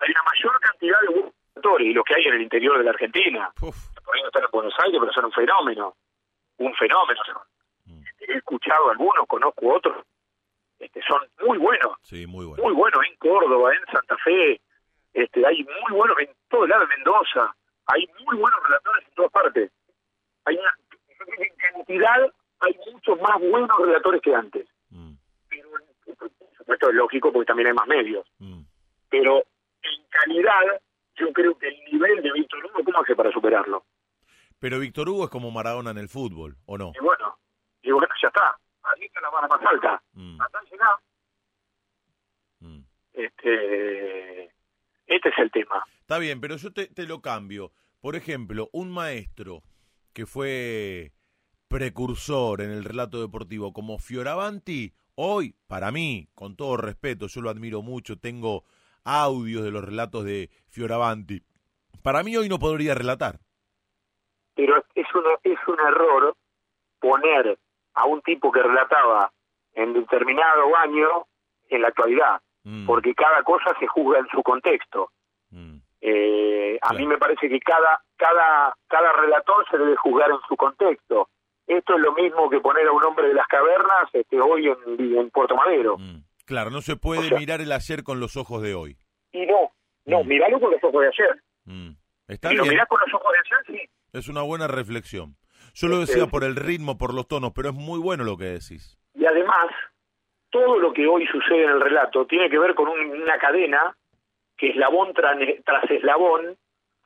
hay 0.00 0.10
una 0.10 0.22
mayor 0.22 0.60
cantidad 0.60 0.98
de 1.00 1.32
actores 1.56 1.86
y 1.86 1.92
lo 1.92 2.04
que 2.04 2.14
hay 2.14 2.24
en 2.24 2.34
el 2.34 2.42
interior 2.42 2.78
de 2.78 2.84
la 2.84 2.90
Argentina. 2.90 3.50
Por 3.60 4.16
ahí 4.16 4.22
no 4.22 4.28
están 4.28 4.44
en 4.44 4.50
Buenos 4.50 4.74
Aires, 4.82 4.98
pero 4.98 5.12
son 5.12 5.26
un 5.26 5.32
fenómeno. 5.32 5.94
Un 6.58 6.74
fenómeno. 6.74 7.20
Mm. 7.84 8.02
He 8.20 8.36
escuchado 8.38 8.90
algunos, 8.90 9.26
conozco 9.26 9.74
otros. 9.74 10.04
Este, 10.82 11.00
son 11.02 11.20
muy 11.46 11.58
buenos. 11.58 11.92
Sí, 12.02 12.26
muy 12.26 12.44
buenos. 12.44 12.64
Muy 12.64 12.74
buenos 12.74 13.00
en 13.08 13.16
Córdoba, 13.16 13.72
en 13.74 13.92
Santa 13.92 14.16
Fe. 14.18 14.60
Este, 15.14 15.46
hay 15.46 15.64
muy 15.64 15.98
buenos 15.98 16.18
en 16.18 16.28
todo 16.48 16.64
el 16.64 16.70
lado 16.70 16.82
de 16.86 16.96
Mendoza. 16.96 17.54
Hay 17.86 18.06
muy 18.24 18.36
buenos 18.36 18.60
relatores 18.64 19.06
en 19.06 19.14
todas 19.14 19.32
partes. 19.32 19.72
Hay 20.44 20.56
una 20.56 20.74
en 21.38 21.56
cantidad, 21.56 22.32
hay 22.60 22.76
muchos 22.92 23.20
más 23.20 23.40
buenos 23.40 23.78
relatores 23.78 24.20
que 24.22 24.34
antes 24.34 24.68
esto 26.72 26.88
es 26.88 26.94
lógico 26.94 27.32
porque 27.32 27.46
también 27.46 27.68
hay 27.68 27.74
más 27.74 27.86
medios. 27.86 28.26
Mm. 28.38 28.62
Pero 29.08 29.38
en 29.38 30.04
calidad, 30.08 30.80
yo 31.16 31.32
creo 31.32 31.56
que 31.58 31.68
el 31.68 31.78
nivel 31.92 32.22
de 32.22 32.32
Víctor 32.32 32.64
Hugo, 32.64 32.84
¿cómo 32.84 33.00
hace 33.00 33.14
para 33.14 33.30
superarlo? 33.30 33.84
Pero 34.58 34.78
Víctor 34.78 35.08
Hugo 35.08 35.24
es 35.24 35.30
como 35.30 35.50
Maradona 35.50 35.90
en 35.90 35.98
el 35.98 36.08
fútbol, 36.08 36.56
¿o 36.66 36.78
no? 36.78 36.92
Y 36.94 37.04
bueno, 37.04 37.36
y 37.82 37.90
bueno 37.90 38.08
ya 38.20 38.28
está. 38.28 38.56
Ahí 38.84 39.04
está 39.04 39.20
la 39.20 39.30
vara 39.30 39.48
más 39.48 39.60
alta. 39.64 40.02
Mm. 40.14 40.38
mm. 42.60 42.84
Este, 43.12 44.44
este 45.06 45.28
es 45.28 45.38
el 45.38 45.50
tema. 45.50 45.84
Está 46.00 46.18
bien, 46.18 46.40
pero 46.40 46.56
yo 46.56 46.72
te, 46.72 46.86
te 46.86 47.06
lo 47.06 47.20
cambio. 47.20 47.72
Por 48.00 48.16
ejemplo, 48.16 48.68
un 48.72 48.90
maestro 48.90 49.62
que 50.12 50.26
fue 50.26 51.12
precursor 51.68 52.60
en 52.60 52.70
el 52.70 52.84
relato 52.84 53.20
deportivo 53.20 53.72
como 53.72 53.98
Fioravanti 53.98 54.92
Hoy, 55.14 55.54
para 55.68 55.92
mí, 55.92 56.28
con 56.34 56.56
todo 56.56 56.78
respeto, 56.78 57.26
yo 57.26 57.42
lo 57.42 57.50
admiro 57.50 57.82
mucho, 57.82 58.18
tengo 58.18 58.64
audios 59.04 59.62
de 59.62 59.70
los 59.70 59.84
relatos 59.84 60.24
de 60.24 60.48
Fioravanti. 60.68 61.42
Para 62.02 62.22
mí 62.22 62.34
hoy 62.36 62.48
no 62.48 62.58
podría 62.58 62.94
relatar. 62.94 63.38
Pero 64.54 64.82
es 64.94 65.06
un, 65.14 65.24
es 65.42 65.58
un 65.68 65.80
error 65.80 66.34
poner 66.98 67.58
a 67.94 68.06
un 68.06 68.20
tipo 68.22 68.50
que 68.50 68.62
relataba 68.62 69.30
en 69.74 69.92
determinado 69.92 70.76
año 70.76 71.26
en 71.68 71.82
la 71.82 71.88
actualidad, 71.88 72.40
mm. 72.64 72.86
porque 72.86 73.14
cada 73.14 73.42
cosa 73.42 73.72
se 73.78 73.86
juzga 73.86 74.18
en 74.18 74.28
su 74.28 74.42
contexto. 74.42 75.10
Mm. 75.50 75.76
Eh, 76.00 76.78
a 76.82 76.92
mí 76.94 77.06
me 77.06 77.16
parece 77.16 77.48
que 77.48 77.60
cada, 77.60 78.02
cada, 78.16 78.74
cada 78.88 79.12
relator 79.12 79.64
se 79.70 79.78
debe 79.78 79.96
juzgar 79.96 80.30
en 80.30 80.40
su 80.48 80.56
contexto. 80.56 81.28
Esto 81.66 81.94
es 81.94 82.00
lo 82.00 82.12
mismo 82.12 82.50
que 82.50 82.60
poner 82.60 82.86
a 82.88 82.92
un 82.92 83.04
hombre 83.04 83.28
de 83.28 83.34
las 83.34 83.46
cavernas 83.46 84.08
este, 84.12 84.40
hoy 84.40 84.66
en, 84.66 85.16
en 85.16 85.30
Puerto 85.30 85.56
Madero. 85.56 85.96
Mm. 85.98 86.24
Claro, 86.44 86.70
no 86.70 86.82
se 86.82 86.96
puede 86.96 87.30
mirar 87.38 87.60
el 87.60 87.72
ayer 87.72 88.02
con 88.02 88.20
los 88.20 88.36
ojos 88.36 88.62
de 88.62 88.74
hoy. 88.74 88.98
Y 89.30 89.46
no, 89.46 89.70
no, 90.04 90.24
miralo 90.24 90.60
con 90.60 90.72
los 90.72 90.82
ojos 90.82 91.00
de 91.00 91.08
ayer. 91.08 91.42
Está 92.26 92.48
bien. 92.48 92.58
lo 92.58 92.66
mirás 92.66 92.88
con 92.88 92.98
los 93.00 93.14
ojos 93.14 93.32
de 93.32 93.38
ayer, 93.38 93.80
sí. 93.80 93.90
Es 94.12 94.28
una 94.28 94.42
buena 94.42 94.66
reflexión. 94.66 95.36
Yo 95.74 95.88
lo 95.88 96.00
decía 96.00 96.26
por 96.26 96.44
el 96.44 96.56
ritmo, 96.56 96.98
por 96.98 97.14
los 97.14 97.26
tonos, 97.26 97.52
pero 97.54 97.70
es 97.70 97.74
muy 97.74 97.98
bueno 97.98 98.24
lo 98.24 98.36
que 98.36 98.44
decís. 98.44 98.98
Y 99.14 99.24
además, 99.24 99.66
todo 100.50 100.78
lo 100.78 100.92
que 100.92 101.06
hoy 101.06 101.26
sucede 101.26 101.64
en 101.64 101.70
el 101.70 101.80
relato 101.80 102.26
tiene 102.26 102.50
que 102.50 102.58
ver 102.58 102.74
con 102.74 102.88
una 102.88 103.38
cadena 103.38 103.96
que 104.56 104.68
eslabón 104.68 105.12
tras, 105.14 105.36
tras 105.64 105.90
eslabón 105.90 106.56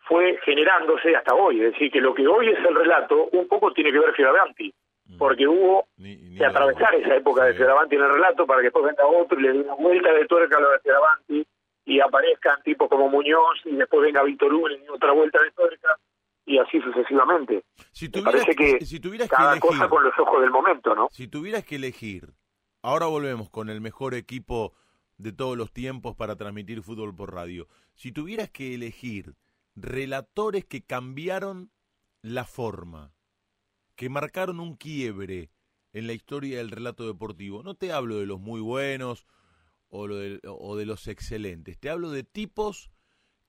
fue 0.09 0.38
generándose 0.44 1.14
hasta 1.14 1.34
hoy. 1.34 1.62
Es 1.62 1.72
decir, 1.72 1.90
que 1.90 2.01
lo 2.01 2.14
que 2.14 2.26
hoy 2.26 2.48
es 2.48 2.59
el 2.59 2.74
relato, 2.74 3.28
un 3.32 3.48
poco 3.48 3.72
tiene 3.72 3.93
que 3.93 3.98
ver 3.98 4.12
Fioravanti, 4.14 4.72
mm. 5.06 5.18
porque 5.18 5.47
hubo 5.47 5.86
que 5.97 6.44
atravesar 6.44 6.94
esa 6.94 7.16
época 7.16 7.44
de 7.44 7.55
Fioravanti 7.55 7.97
en 7.97 8.02
el 8.02 8.12
relato 8.12 8.47
para 8.47 8.60
que 8.60 8.66
después 8.66 8.84
venga 8.84 9.06
otro 9.06 9.38
y 9.38 9.43
le 9.43 9.52
dé 9.52 9.60
una 9.60 9.74
vuelta 9.74 10.12
de 10.12 10.26
tuerca 10.26 10.59
a 10.59 10.60
lo 10.60 10.70
de 10.70 10.80
Fioravanti 10.80 11.47
y 11.86 12.01
aparezcan 12.01 12.62
tipos 12.62 12.88
como 12.88 13.09
Muñoz 13.09 13.60
y 13.64 13.76
después 13.76 14.02
venga 14.02 14.22
Víctor 14.22 14.52
Hugo 14.52 14.70
y 14.70 14.88
otra 14.88 15.12
vuelta 15.12 15.40
de 15.40 15.51
tuerca. 15.52 15.97
Y 16.47 16.59
así 16.59 16.81
sucesivamente. 16.81 17.64
Si 17.90 18.09
tuvieras, 18.09 18.44
parece 18.44 18.56
que, 18.56 18.86
si 18.86 19.01
tuvieras 19.01 19.28
cada 19.28 19.55
que 19.55 19.60
cosa 19.60 19.89
con 19.89 20.05
los 20.05 20.16
ojos 20.18 20.40
del 20.40 20.51
momento, 20.51 20.94
¿no? 20.94 21.09
Si 21.10 21.27
tuvieras 21.27 21.64
que 21.64 21.77
elegir, 21.77 22.35
ahora 22.82 23.06
volvemos 23.06 23.51
con 23.51 23.68
el 23.68 23.81
mejor 23.81 24.14
equipo 24.14 24.73
de 25.18 25.32
todos 25.32 25.56
los 25.56 25.73
tiempos 25.73 26.14
para 26.14 26.36
transmitir 26.36 26.82
fútbol 26.82 27.14
por 27.14 27.35
radio. 27.35 27.66
Si 27.94 28.12
tuvieras 28.12 28.51
que 28.51 28.74
elegir 28.74 29.35
relatores 29.74 30.64
que 30.64 30.85
cambiaron 30.85 31.73
la 32.23 32.44
forma, 32.44 33.12
que 33.97 34.09
marcaron 34.09 34.60
un 34.60 34.77
quiebre 34.77 35.51
en 35.93 36.06
la 36.06 36.12
historia 36.12 36.59
del 36.59 36.70
relato 36.70 37.06
deportivo, 37.06 37.62
no 37.62 37.74
te 37.74 37.93
hablo 37.93 38.18
de 38.18 38.27
los 38.27 38.39
muy 38.39 38.60
buenos 38.60 39.27
o, 39.89 40.06
de, 40.06 40.40
o 40.44 40.77
de 40.77 40.86
los 40.86 41.09
excelentes, 41.09 41.78
te 41.78 41.90
hablo 41.90 42.10
de 42.10 42.23
tipos 42.23 42.90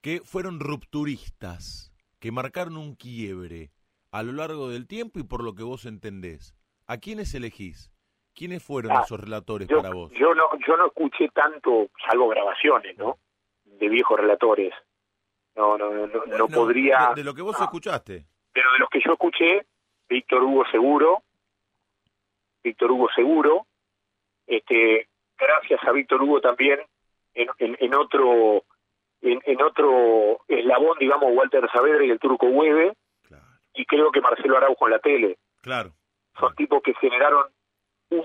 que 0.00 0.20
fueron 0.20 0.60
rupturistas, 0.60 1.87
que 2.20 2.32
marcaron 2.32 2.76
un 2.76 2.94
quiebre 2.94 3.70
a 4.10 4.22
lo 4.22 4.32
largo 4.32 4.68
del 4.68 4.86
tiempo 4.86 5.18
y 5.18 5.24
por 5.24 5.42
lo 5.42 5.54
que 5.54 5.62
vos 5.62 5.84
entendés. 5.84 6.54
¿A 6.86 6.98
quiénes 6.98 7.34
elegís? 7.34 7.92
¿Quiénes 8.34 8.62
fueron 8.62 8.92
ah, 8.92 9.02
esos 9.04 9.20
relatores 9.20 9.68
para 9.68 9.90
vos? 9.90 10.12
Yo 10.12 10.34
no, 10.34 10.48
yo 10.66 10.76
no 10.76 10.86
escuché 10.86 11.28
tanto, 11.28 11.88
salvo 12.08 12.28
grabaciones, 12.28 12.96
¿no? 12.96 13.18
De 13.64 13.88
viejos 13.88 14.18
relatores. 14.18 14.72
No, 15.56 15.76
no, 15.76 15.90
no, 15.90 16.06
no, 16.06 16.48
podría. 16.48 17.12
De, 17.16 17.24
lo 17.24 17.34
que 17.34 17.42
vos 17.42 17.60
escuchaste. 17.60 18.24
Pero 18.52 18.72
de 18.72 18.78
los 18.78 18.88
que 18.88 19.00
yo 19.04 19.14
escuché, 19.14 19.66
Víctor 20.08 20.44
Hugo 20.44 20.64
Seguro, 20.70 21.22
Víctor 22.62 22.92
Hugo 22.92 23.08
Seguro, 23.14 23.66
este, 24.46 25.08
gracias 25.36 25.80
a 25.84 25.92
Víctor 25.92 26.22
Hugo 26.22 26.40
también, 26.40 26.80
en, 27.34 27.48
en 27.58 27.94
otro 27.94 28.64
en, 29.22 29.62
otro 29.62 30.40
eslabón, 30.48 30.96
digamos, 30.98 31.32
Walter 31.32 31.68
Saavedra 31.72 32.04
y 32.04 32.10
el 32.10 32.18
Turco 32.18 32.46
Hueve, 32.46 32.94
y 33.74 33.84
creo 33.84 34.10
que 34.10 34.20
Marcelo 34.20 34.56
Araujo 34.56 34.86
en 34.86 34.92
la 34.92 34.98
tele. 34.98 35.38
Claro. 35.62 35.90
Son 36.38 36.54
tipos 36.54 36.82
que 36.82 36.94
generaron 36.94 37.46
un, 38.10 38.24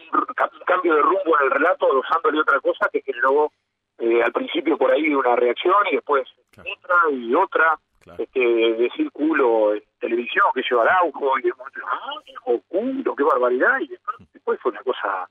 cambio 0.66 0.96
de 0.96 1.02
rumbo 1.02 1.38
en 1.40 1.46
el 1.46 1.52
relato, 1.52 1.88
usándole 2.00 2.40
otra 2.40 2.60
cosa 2.60 2.90
que 2.92 3.02
generó 3.02 3.52
eh, 4.00 4.24
al 4.24 4.32
principio 4.32 4.78
por 4.78 4.92
ahí 4.92 5.14
una 5.14 5.36
reacción 5.36 5.76
y 5.92 5.96
después 5.96 6.28
otra 6.58 6.96
y 7.12 7.34
otra. 7.36 7.78
Este, 8.18 8.40
decir 8.40 9.10
culo 9.14 9.76
en 9.76 9.84
televisión, 9.98 10.44
que 10.54 10.62
lleva 10.70 10.84
Araujo, 10.84 11.40
y 11.40 11.44
después, 11.44 11.72
ah, 11.86 12.52
culo, 12.68 13.16
qué 13.16 13.24
barbaridad, 13.24 13.80
y 13.80 13.88
después, 13.88 14.60
fue 14.60 14.72
una 14.72 14.84
cosa 14.84 15.30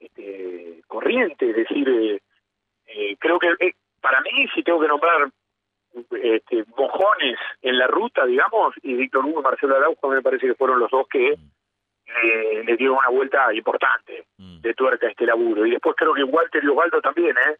este, 0.00 0.82
corriente, 0.86 1.50
es 1.50 1.56
decir, 1.56 1.86
eh, 1.86 2.22
eh, 2.86 3.16
creo 3.18 3.38
que 3.38 3.48
eh, 3.60 3.74
para 4.06 4.20
mí, 4.20 4.46
si 4.54 4.62
tengo 4.62 4.80
que 4.80 4.86
nombrar 4.86 5.28
este, 6.22 6.64
mojones 6.76 7.36
en 7.60 7.76
la 7.76 7.88
ruta, 7.88 8.24
digamos, 8.24 8.72
y 8.82 8.94
Víctor 8.94 9.24
Hugo 9.24 9.40
y 9.40 9.42
Marcelo 9.42 9.74
Araujo 9.74 10.08
me 10.08 10.22
parece 10.22 10.46
que 10.46 10.54
fueron 10.54 10.78
los 10.78 10.88
dos 10.92 11.08
que 11.08 11.32
eh, 11.32 12.62
le 12.64 12.76
dieron 12.76 12.98
una 12.98 13.08
vuelta 13.08 13.52
importante 13.52 14.26
mm. 14.38 14.60
de 14.60 14.74
tuerca 14.74 15.08
a 15.08 15.10
este 15.10 15.26
laburo. 15.26 15.66
Y 15.66 15.72
después 15.72 15.96
creo 15.96 16.14
que 16.14 16.22
Walter 16.22 16.62
y 16.62 16.68
Osvaldo 16.68 17.00
también, 17.00 17.36
¿eh? 17.36 17.56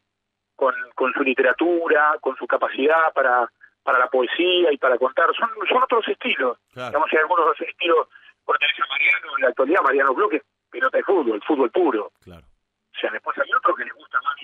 Con, 0.55 0.73
con 0.95 1.13
su 1.15 1.25
literatura, 1.25 2.15
con 2.21 2.37
su 2.37 2.47
capacidad 2.47 3.13
para, 3.13 3.51
para 3.83 3.99
la 3.99 4.07
poesía 4.07 4.71
y 4.71 4.77
para 4.77 4.99
contar. 4.99 5.35
Son, 5.35 5.51
son 5.69 5.83
otros 5.83 6.07
estilos. 6.07 6.59
Digamos, 6.73 7.09
hay 7.11 7.19
algunos 7.19 7.61
estilos, 7.61 8.07
por 8.45 8.55
a 8.55 8.87
Mariano, 8.89 9.37
en 9.37 9.43
la 9.43 9.49
actualidad 9.49 9.83
Mariano 9.83 10.15
Bloque, 10.15 10.43
pelota 10.71 10.97
de 10.97 11.03
fútbol, 11.03 11.43
fútbol 11.45 11.73
puro. 11.73 12.13
Claro. 12.23 12.47
O 12.95 12.99
sea, 13.01 13.11
después 13.11 13.37
hay 13.37 13.53
otros 13.53 13.77
que 13.77 13.85
les 13.85 13.95
gusta 13.95 14.21
más 14.23 14.37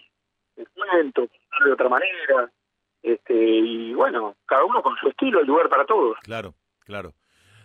el 0.56 0.68
cuento, 0.70 1.28
de 1.64 1.72
otra 1.72 1.88
manera. 1.88 2.50
Este, 3.02 3.34
y 3.34 3.94
bueno, 3.94 4.36
cada 4.46 4.64
uno 4.64 4.82
con 4.82 4.96
su 4.96 5.08
estilo, 5.08 5.40
el 5.40 5.46
lugar 5.46 5.68
para 5.68 5.84
todos. 5.84 6.16
Claro, 6.22 6.54
claro. 6.80 7.14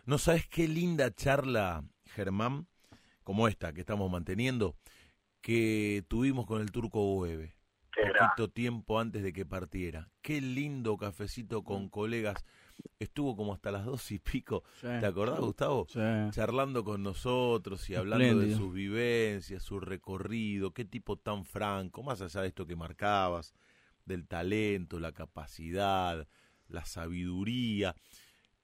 ¿No 0.05 0.17
sabes 0.17 0.47
qué 0.47 0.67
linda 0.67 1.11
charla, 1.13 1.83
Germán, 2.05 2.67
como 3.23 3.47
esta 3.47 3.73
que 3.73 3.81
estamos 3.81 4.09
manteniendo, 4.09 4.75
que 5.41 6.03
tuvimos 6.07 6.45
con 6.45 6.61
el 6.61 6.71
turco 6.71 7.15
Hueve? 7.15 7.55
Poquito 7.95 8.49
tiempo 8.49 8.99
antes 8.99 9.23
de 9.23 9.33
que 9.33 9.45
partiera. 9.45 10.09
Qué 10.21 10.39
lindo 10.39 10.97
cafecito 10.97 11.63
con 11.63 11.89
colegas. 11.89 12.45
Estuvo 12.99 13.35
como 13.35 13.53
hasta 13.53 13.71
las 13.71 13.85
dos 13.85 14.11
y 14.11 14.19
pico. 14.19 14.63
¿Te 14.81 15.05
acordás, 15.05 15.39
Gustavo? 15.39 15.87
Charlando 16.31 16.83
con 16.83 17.03
nosotros 17.03 17.87
y 17.89 17.95
hablando 17.95 18.39
de 18.39 18.55
sus 18.55 18.73
vivencias, 18.73 19.63
su 19.63 19.79
recorrido, 19.79 20.73
qué 20.73 20.85
tipo 20.85 21.17
tan 21.17 21.45
franco, 21.45 22.01
más 22.03 22.21
allá 22.21 22.41
de 22.41 22.47
esto 22.47 22.65
que 22.65 22.75
marcabas 22.75 23.53
del 24.05 24.25
talento, 24.27 24.99
la 24.99 25.11
capacidad, 25.11 26.27
la 26.67 26.85
sabiduría, 26.85 27.95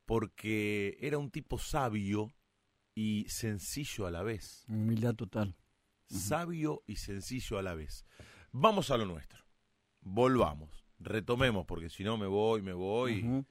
porque 0.06 0.98
era 0.99 1.18
un 1.18 1.30
tipo 1.30 1.60
sabio 1.60 2.31
y 2.95 3.26
sencillo 3.30 4.07
a 4.07 4.11
la 4.11 4.23
vez. 4.23 4.65
Humildad 4.68 5.15
total. 5.15 5.56
Sabio 6.07 6.84
y 6.88 6.95
sencillo 6.95 7.57
a 7.57 7.61
la 7.61 7.76
vez. 7.76 8.06
Vamos 8.52 8.90
a 8.91 8.98
lo 8.98 9.06
nuestro. 9.06 9.44
Volvamos. 10.02 10.85
Retomemos, 10.99 11.65
porque 11.65 11.90
si 11.90 12.03
no 12.03 12.18
me 12.18 12.27
voy, 12.27 12.61
me 12.61 12.73
voy 12.73 13.45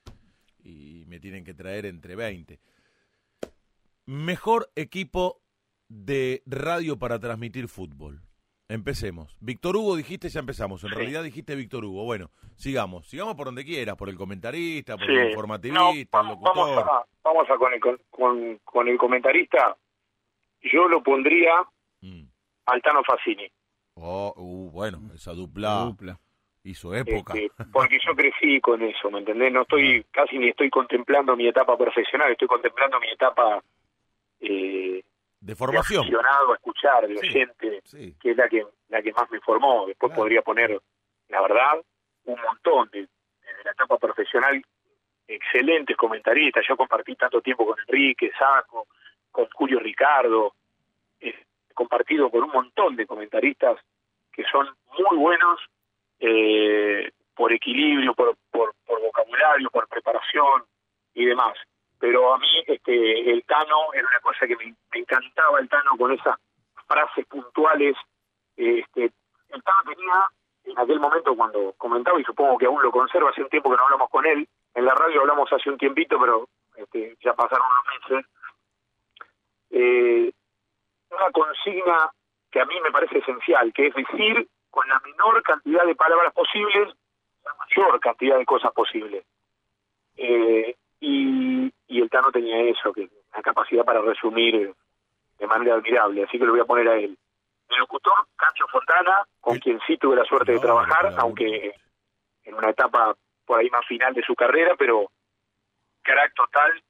y 0.63 1.05
me 1.07 1.21
tienen 1.21 1.45
que 1.45 1.55
traer 1.55 1.87
entre 1.87 2.17
20. 2.17 2.59
Mejor 4.07 4.71
equipo 4.75 5.41
de 5.89 6.43
radio 6.47 6.99
para 6.99 7.19
transmitir 7.19 7.69
fútbol. 7.69 8.23
Empecemos. 8.69 9.37
Víctor 9.41 9.77
Hugo 9.77 9.97
dijiste, 9.97 10.31
ya 10.31 10.41
empezamos. 10.41 10.83
En 10.85 10.91
realidad 10.91 11.23
dijiste 11.23 11.55
Víctor 11.55 11.85
Hugo. 11.85 12.05
Bueno, 12.05 12.31
sigamos. 12.57 13.07
Sigamos 13.07 13.35
por 13.35 13.47
donde 13.47 13.65
quieras, 13.65 13.97
por 13.97 14.09
el 14.09 14.17
comentarista, 14.17 14.97
por 14.97 15.11
el 15.11 15.29
informativista, 15.29 16.21
el 16.21 16.29
locutor. 16.29 16.57
Vamos 16.57 16.79
a, 16.79 17.05
vamos 17.23 17.51
a 17.51 17.57
con, 17.57 17.73
el, 17.75 17.81
con, 17.81 18.59
con, 18.65 18.89
el 18.89 18.97
comentarista. 18.97 19.77
Yo 20.63 20.89
lo 20.89 21.03
pondría 21.03 21.53
mm. 22.01 22.23
Altano 22.67 23.03
Facini. 23.05 23.47
Oh, 23.95 24.33
uh, 24.37 24.71
bueno, 24.71 25.11
esa 25.15 25.33
dupla, 25.33 25.95
hizo 26.65 26.95
época. 26.95 27.35
Este, 27.35 27.65
porque 27.73 27.99
yo 28.05 28.15
crecí 28.15 28.61
con 28.61 28.83
eso, 28.83 29.11
¿me 29.11 29.19
entendés? 29.19 29.53
No 29.53 29.63
estoy, 29.63 30.05
casi 30.11 30.39
ni 30.39 30.49
estoy 30.49 30.71
contemplando 30.71 31.37
mi 31.37 31.49
etapa 31.49 31.77
profesional, 31.77 32.33
estoy 32.33 32.49
contemplando 32.49 32.99
mi 33.01 33.11
etapa... 33.11 33.63
Eh, 34.41 35.03
de 35.41 35.57
formación. 35.57 36.05
a 36.05 36.55
escuchar, 36.55 37.09
de 37.09 37.19
oyente, 37.19 37.83
que 38.21 38.31
es 38.31 38.37
la 38.37 38.49
que 38.49 38.65
la 38.89 39.03
que 39.03 39.13
más 39.13 39.29
me 39.29 39.41
formó. 39.41 39.87
Después 39.87 40.13
podría 40.13 40.41
poner, 40.43 40.81
la 41.29 41.43
verdad, 41.43 41.83
un 42.27 42.41
montón 42.41 42.89
de, 42.93 43.01
de, 43.01 43.65
la 43.65 43.73
etapa 43.73 43.99
profesional, 43.99 44.63
excelentes 45.27 45.97
comentaristas. 45.97 46.65
Yo 46.69 46.77
compartí 46.77 47.17
tanto 47.17 47.41
tiempo 47.41 47.67
con 47.67 47.77
Enrique, 47.81 48.31
Saco, 48.39 48.87
con 49.33 49.49
Julio 49.55 49.81
Ricardo, 49.81 50.55
he 51.19 51.35
compartido 51.75 52.31
con 52.31 52.45
un 52.45 52.51
montón 52.51 52.95
de 52.95 53.07
comentaristas 53.07 53.79
que 54.33 54.45
son 54.45 54.69
muy 54.99 55.17
buenos 55.17 55.59
eh, 56.23 57.11
por 57.35 57.53
equilibrio, 57.53 58.15
por, 58.15 58.37
vocabulario, 58.87 59.69
por 59.71 59.89
preparación 59.89 60.65
y 61.15 61.27
demás 61.27 61.59
pero 62.03 62.35
a 62.35 62.39
mí 62.39 62.49
este, 62.67 63.31
el 63.31 63.45
Tano 63.45 63.93
era 63.95 64.09
una 64.09 64.19
cosa 64.19 64.45
que 64.45 64.57
me, 64.57 64.75
encantaba 64.93 65.61
el 65.61 65.69
Tano 65.69 65.93
con 65.97 66.11
esas 66.11 66.35
frases 66.89 67.25
puntuales. 67.27 67.95
Este, 68.57 69.13
el 69.51 69.63
Tano 69.63 69.79
tenía, 69.87 70.27
en 70.65 70.81
aquel 70.81 70.99
momento 70.99 71.37
cuando 71.37 71.73
comentaba, 71.79 72.21
y 72.21 72.25
supongo 72.25 72.59
que 72.59 72.67
aún 72.67 72.83
lo 72.83 72.91
conserva, 72.91 73.31
hace 73.31 73.45
un 73.45 73.49
tiempo 73.51 73.71
que 73.71 73.77
no 73.77 73.85
hablamos 73.85 74.11
con 74.11 74.27
él, 74.27 74.49
en 74.75 74.85
la 74.85 74.97
radio 74.97 75.21
hablamos 75.21 75.53
hace 75.53 75.71
un 75.71 75.79
tiempito, 75.79 76.19
pero 76.19 76.49
este, 76.75 77.17
ya 77.23 77.35
pasaron 77.35 77.69
unos 77.71 78.11
meses, 78.11 78.31
eh, 79.71 80.33
una 81.09 81.31
consigna 81.31 82.11
que 82.51 82.61
a 82.63 82.65
mí 82.65 82.81
me 82.83 82.91
parece 82.91 83.19
esencial, 83.19 83.73
que 83.73 83.87
es 83.87 83.95
decir 83.95 84.49
con 84.73 84.89
la 84.89 84.99
menor 85.01 85.43
cantidad 85.43 85.85
de 85.85 85.95
palabras 85.95 86.33
posibles 86.33 86.89
la 87.45 87.55
mayor 87.55 88.01
cantidad 88.01 88.39
de 88.39 88.47
cosas 88.47 88.73
posibles. 88.73 89.23
Eh, 90.17 90.75
y, 90.99 91.71
y 91.89 92.01
el 92.01 92.09
Tano 92.09 92.33
tenía 92.33 92.59
eso, 92.63 92.91
que 92.91 93.07
la 93.35 93.43
capacidad 93.43 93.85
para 93.85 94.01
resumir 94.01 94.73
de 95.39 95.47
manera 95.47 95.75
admirable, 95.75 96.25
así 96.25 96.39
que 96.39 96.47
lo 96.47 96.53
voy 96.53 96.61
a 96.61 96.65
poner 96.65 96.89
a 96.89 96.97
él. 96.97 97.19
El 97.69 97.79
locutor, 97.79 98.15
Cacho 98.35 98.67
Fontana, 98.69 99.27
con 99.41 99.59
quien 99.59 99.79
sí 99.87 99.99
tuve 99.99 100.17
la 100.17 100.25
suerte 100.25 100.53
de 100.53 100.61
trabajar, 100.61 101.13
aunque 101.19 101.75
en 102.45 102.55
una 102.55 102.71
etapa 102.71 103.15
por 103.45 103.61
ahí 103.61 103.69
más 103.69 103.85
final 103.87 104.15
de 104.15 104.23
su 104.23 104.35
carrera, 104.35 104.75
pero 104.79 105.11
crack 106.03 106.33
total. 106.35 106.83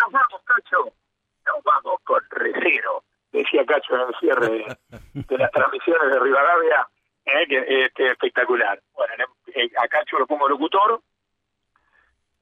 Nos 0.00 0.12
vamos, 0.12 0.42
Cacho, 0.44 0.92
nos 1.46 1.62
vamos 1.62 2.00
con 2.04 2.22
recero, 2.30 3.02
decía 3.32 3.64
Cacho 3.66 3.94
en 3.94 4.00
el 4.08 4.14
cierre 4.20 4.76
de, 5.12 5.38
las 5.38 5.50
transmisiones 5.50 6.12
de 6.12 6.18
Rivadavia, 6.18 6.88
eh, 7.24 7.46
que 7.46 7.84
este, 7.84 8.10
espectacular. 8.12 8.80
Bueno, 8.94 9.24
eh, 9.54 9.70
a 9.76 9.88
Cacho 9.88 10.18
lo 10.18 10.26
pongo 10.26 10.48
locutor, 10.48 11.00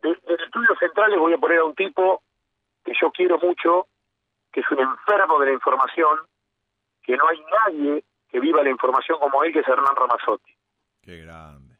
en 0.02 0.40
estudios 0.40 0.78
centrales 0.78 1.18
voy 1.18 1.32
a 1.32 1.38
poner 1.38 1.58
a 1.58 1.64
un 1.64 1.74
tipo 1.74 2.22
que 2.84 2.92
yo 3.00 3.10
quiero 3.10 3.38
mucho, 3.38 3.88
que 4.52 4.60
es 4.60 4.70
un 4.70 4.80
enfermo 4.80 5.38
de 5.40 5.46
la 5.46 5.52
información, 5.52 6.18
que 7.02 7.16
no 7.16 7.28
hay 7.28 7.40
nadie 7.40 8.04
que 8.28 8.40
viva 8.40 8.62
la 8.62 8.70
información 8.70 9.18
como 9.18 9.42
él, 9.44 9.52
que 9.52 9.60
es 9.60 9.68
Hernán 9.68 9.96
Ramazzotti. 9.96 10.54
Qué 11.02 11.18
grande. 11.18 11.76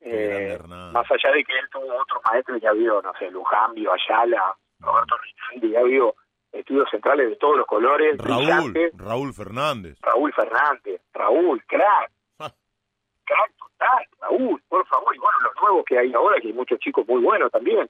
Eh, 0.00 0.58
más 0.66 1.10
allá 1.10 1.32
de 1.32 1.44
que 1.44 1.58
él 1.58 1.68
tuvo 1.70 1.94
otros 2.00 2.22
maestros, 2.30 2.60
ya 2.60 2.72
vio, 2.72 3.02
no 3.02 3.12
sé, 3.18 3.30
Lujambio, 3.30 3.92
Ayala, 3.92 4.56
Roberto 4.78 5.16
Rinaldi, 5.18 5.72
ya 5.72 5.82
vio 5.82 6.14
estudios 6.52 6.88
centrales 6.90 7.30
de 7.30 7.36
todos 7.36 7.56
los 7.56 7.66
colores. 7.66 8.16
Raúl, 8.18 8.74
Raúl 8.94 9.34
Fernández. 9.34 9.98
Raúl 10.00 10.32
Fernández, 10.32 11.00
Raúl, 11.12 11.62
crack. 11.66 12.10
crack 12.38 13.52
total, 13.58 14.06
Raúl, 14.20 14.62
por 14.68 14.86
favor. 14.86 15.14
Y 15.14 15.18
bueno, 15.18 15.38
los 15.42 15.62
nuevos 15.62 15.84
que 15.84 15.98
hay 15.98 16.12
ahora, 16.12 16.40
que 16.40 16.48
hay 16.48 16.54
muchos 16.54 16.78
chicos 16.78 17.06
muy 17.06 17.22
buenos 17.22 17.50
también. 17.50 17.88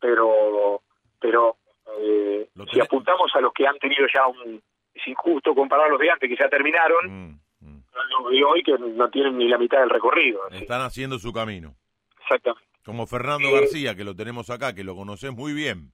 Pero, 0.00 0.82
pero 1.20 1.56
eh, 1.98 2.48
si 2.72 2.80
apuntamos 2.80 3.30
a 3.34 3.40
los 3.40 3.52
que 3.52 3.66
han 3.66 3.78
tenido 3.78 4.06
ya 4.12 4.26
un... 4.26 4.62
Es 4.94 5.06
injusto 5.06 5.54
comparar 5.54 5.88
los 5.90 6.00
de 6.00 6.10
antes, 6.10 6.28
que 6.28 6.36
ya 6.36 6.48
terminaron. 6.48 7.06
Mm, 7.06 7.40
mm. 7.60 7.84
De 8.30 8.44
hoy 8.44 8.62
que 8.64 8.76
no 8.78 9.08
tienen 9.10 9.38
ni 9.38 9.48
la 9.48 9.56
mitad 9.56 9.78
del 9.78 9.90
recorrido. 9.90 10.48
Están 10.50 10.80
haciendo 10.80 11.20
su 11.20 11.32
camino. 11.32 11.76
Exactamente. 12.20 12.68
Como 12.84 13.06
Fernando 13.06 13.52
García, 13.52 13.94
que 13.94 14.02
lo 14.02 14.16
tenemos 14.16 14.50
acá, 14.50 14.74
que 14.74 14.82
lo 14.82 14.96
conoces 14.96 15.32
muy 15.32 15.52
bien. 15.52 15.92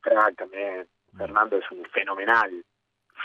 Crack 0.00 0.36
también. 0.36 0.88
Fernando 1.16 1.56
es 1.56 1.70
un 1.70 1.84
fenomenal, 1.86 2.64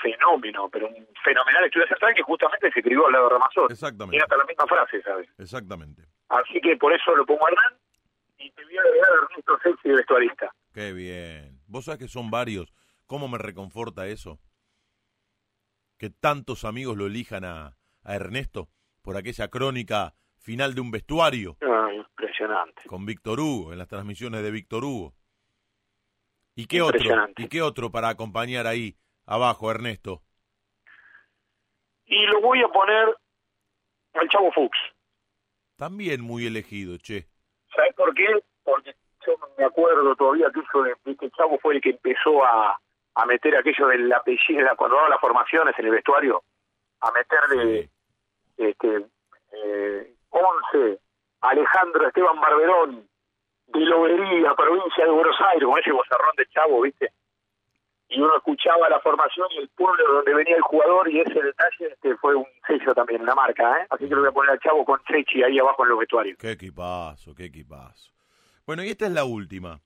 fenómeno, 0.02 0.69
pero 0.69 0.88
un 0.88 1.07
fenomenal 1.23 1.65
estudio 1.65 1.88
central 1.88 2.15
que 2.15 2.23
justamente 2.23 2.72
se 2.72 2.80
escribió 2.80 3.06
al 3.06 3.14
lado 3.14 3.26
de 3.26 3.34
Ramazón. 3.34 3.68
Exactamente. 3.69 4.11
Tiene 4.11 4.23
hasta 4.23 4.38
la 4.38 4.45
misma 4.45 4.65
frase, 4.65 5.02
¿sabes? 5.03 5.30
Exactamente. 5.38 6.03
Así 6.30 6.60
que 6.61 6.76
por 6.77 6.93
eso 6.93 7.15
lo 7.15 7.26
pongo 7.26 7.45
a 7.45 7.49
Hernán 7.49 7.80
y 8.38 8.52
te 8.52 8.64
voy 8.65 8.77
a 8.77 8.81
agregar 8.81 9.10
a 9.10 9.26
Ernesto 9.26 9.60
Sexy 9.64 9.89
de 9.89 9.95
vestuarista. 9.95 10.52
Qué 10.73 10.93
bien. 10.93 11.61
Vos 11.68 11.85
sabés 11.85 11.99
que 11.99 12.07
son 12.07 12.31
varios. 12.31 12.73
¿Cómo 13.06 13.27
me 13.27 13.38
reconforta 13.38 14.07
eso? 14.07 14.39
Que 15.97 16.10
tantos 16.10 16.65
amigos 16.65 16.97
lo 16.97 17.06
elijan 17.06 17.45
a, 17.45 17.77
a 18.03 18.15
Ernesto 18.15 18.69
por 19.02 19.15
aquella 19.15 19.47
crónica 19.49 20.15
final 20.38 20.73
de 20.73 20.81
un 20.81 20.91
vestuario. 20.91 21.57
Ah, 21.61 21.89
impresionante. 21.93 22.81
Con 22.88 23.06
Víctor 23.06 23.39
Hugo, 23.39 23.72
en 23.72 23.80
las 23.80 23.88
transmisiones 23.88 24.41
de 24.43 24.52
Víctor 24.52 24.84
Hugo. 24.84 25.14
¿Y 26.56 26.68
qué 26.68 26.82
otro? 26.82 26.99
¿Y 27.38 27.49
qué 27.49 27.61
otro 27.61 27.91
para 27.91 28.10
acompañar 28.10 28.65
ahí 28.65 28.95
abajo, 29.26 29.69
Ernesto? 29.69 30.22
Y 32.06 32.26
lo 32.27 32.40
voy 32.41 32.61
a 32.61 32.68
poner 32.69 33.15
al 34.14 34.30
Chavo 34.30 34.52
Fuchs. 34.52 34.77
También 35.76 36.22
muy 36.22 36.45
elegido, 36.45 36.98
che. 36.98 37.27
¿Sabes 37.76 37.94
por 37.95 38.14
qué? 38.14 38.27
Porque 38.64 38.95
yo 39.26 39.34
me 39.57 39.65
acuerdo 39.65 40.15
todavía 40.15 40.49
que 40.53 40.61
eso 40.61 40.84
de, 40.84 40.95
este 41.06 41.30
Chavo 41.32 41.60
fue 41.60 41.76
el 41.76 41.82
que 41.82 41.90
empezó 41.90 42.45
a, 42.45 42.80
a 43.15 43.26
meter 43.26 43.57
aquello 43.57 43.88
del 43.88 44.11
apellido, 44.14 44.76
cuando 44.77 44.95
daba 44.95 45.10
las 45.10 45.19
formaciones 45.19 45.77
en 45.77 45.86
el 45.86 45.91
vestuario, 45.91 46.44
a 47.02 47.11
meterle 47.11 47.90
este, 48.56 49.06
eh, 49.52 50.14
11, 50.30 50.99
Alejandro 51.41 52.07
Esteban 52.07 52.40
Barberón, 52.40 53.10
de 53.76 53.85
Lobería, 53.85 54.53
provincia 54.56 55.06
de 55.06 55.11
Buenos 55.11 55.35
Aires, 55.52 55.64
con 55.64 55.80
ese 55.80 55.91
bozarrón 55.91 56.35
de 56.38 56.45
chavo, 56.47 56.81
¿viste? 56.81 57.11
Y 58.07 58.22
uno 58.22 58.35
escuchaba 58.38 58.88
la 58.88 58.99
formación 58.99 59.47
y 59.52 59.57
el 59.57 59.69
pueblo 59.69 60.14
donde 60.14 60.34
venía 60.34 60.56
el 60.56 60.61
jugador 60.61 61.10
y 61.10 61.19
ese 61.19 61.41
detalle 61.41 61.88
este, 61.91 62.15
fue 62.18 62.35
un 62.35 62.45
sello 62.68 62.93
también, 62.93 63.22
una 63.22 63.35
marca, 63.35 63.81
¿eh? 63.81 63.88
Así 63.89 64.07
que 64.07 64.15
lo 64.15 64.22
voy 64.22 64.30
a 64.30 64.31
poner 64.31 64.52
al 64.52 64.60
chavo 64.60 64.85
con 64.85 64.99
Chechi 65.03 65.43
ahí 65.43 65.60
abajo 65.60 65.84
en 65.84 65.89
los 65.89 65.99
vestuarios. 65.99 66.38
Qué 66.38 66.52
equipazo, 66.52 67.35
qué 67.35 67.45
equipazo. 67.45 68.11
Bueno, 68.65 68.84
y 68.84 68.89
esta 68.89 69.06
es 69.06 69.11
la 69.11 69.26
última. 69.26 69.81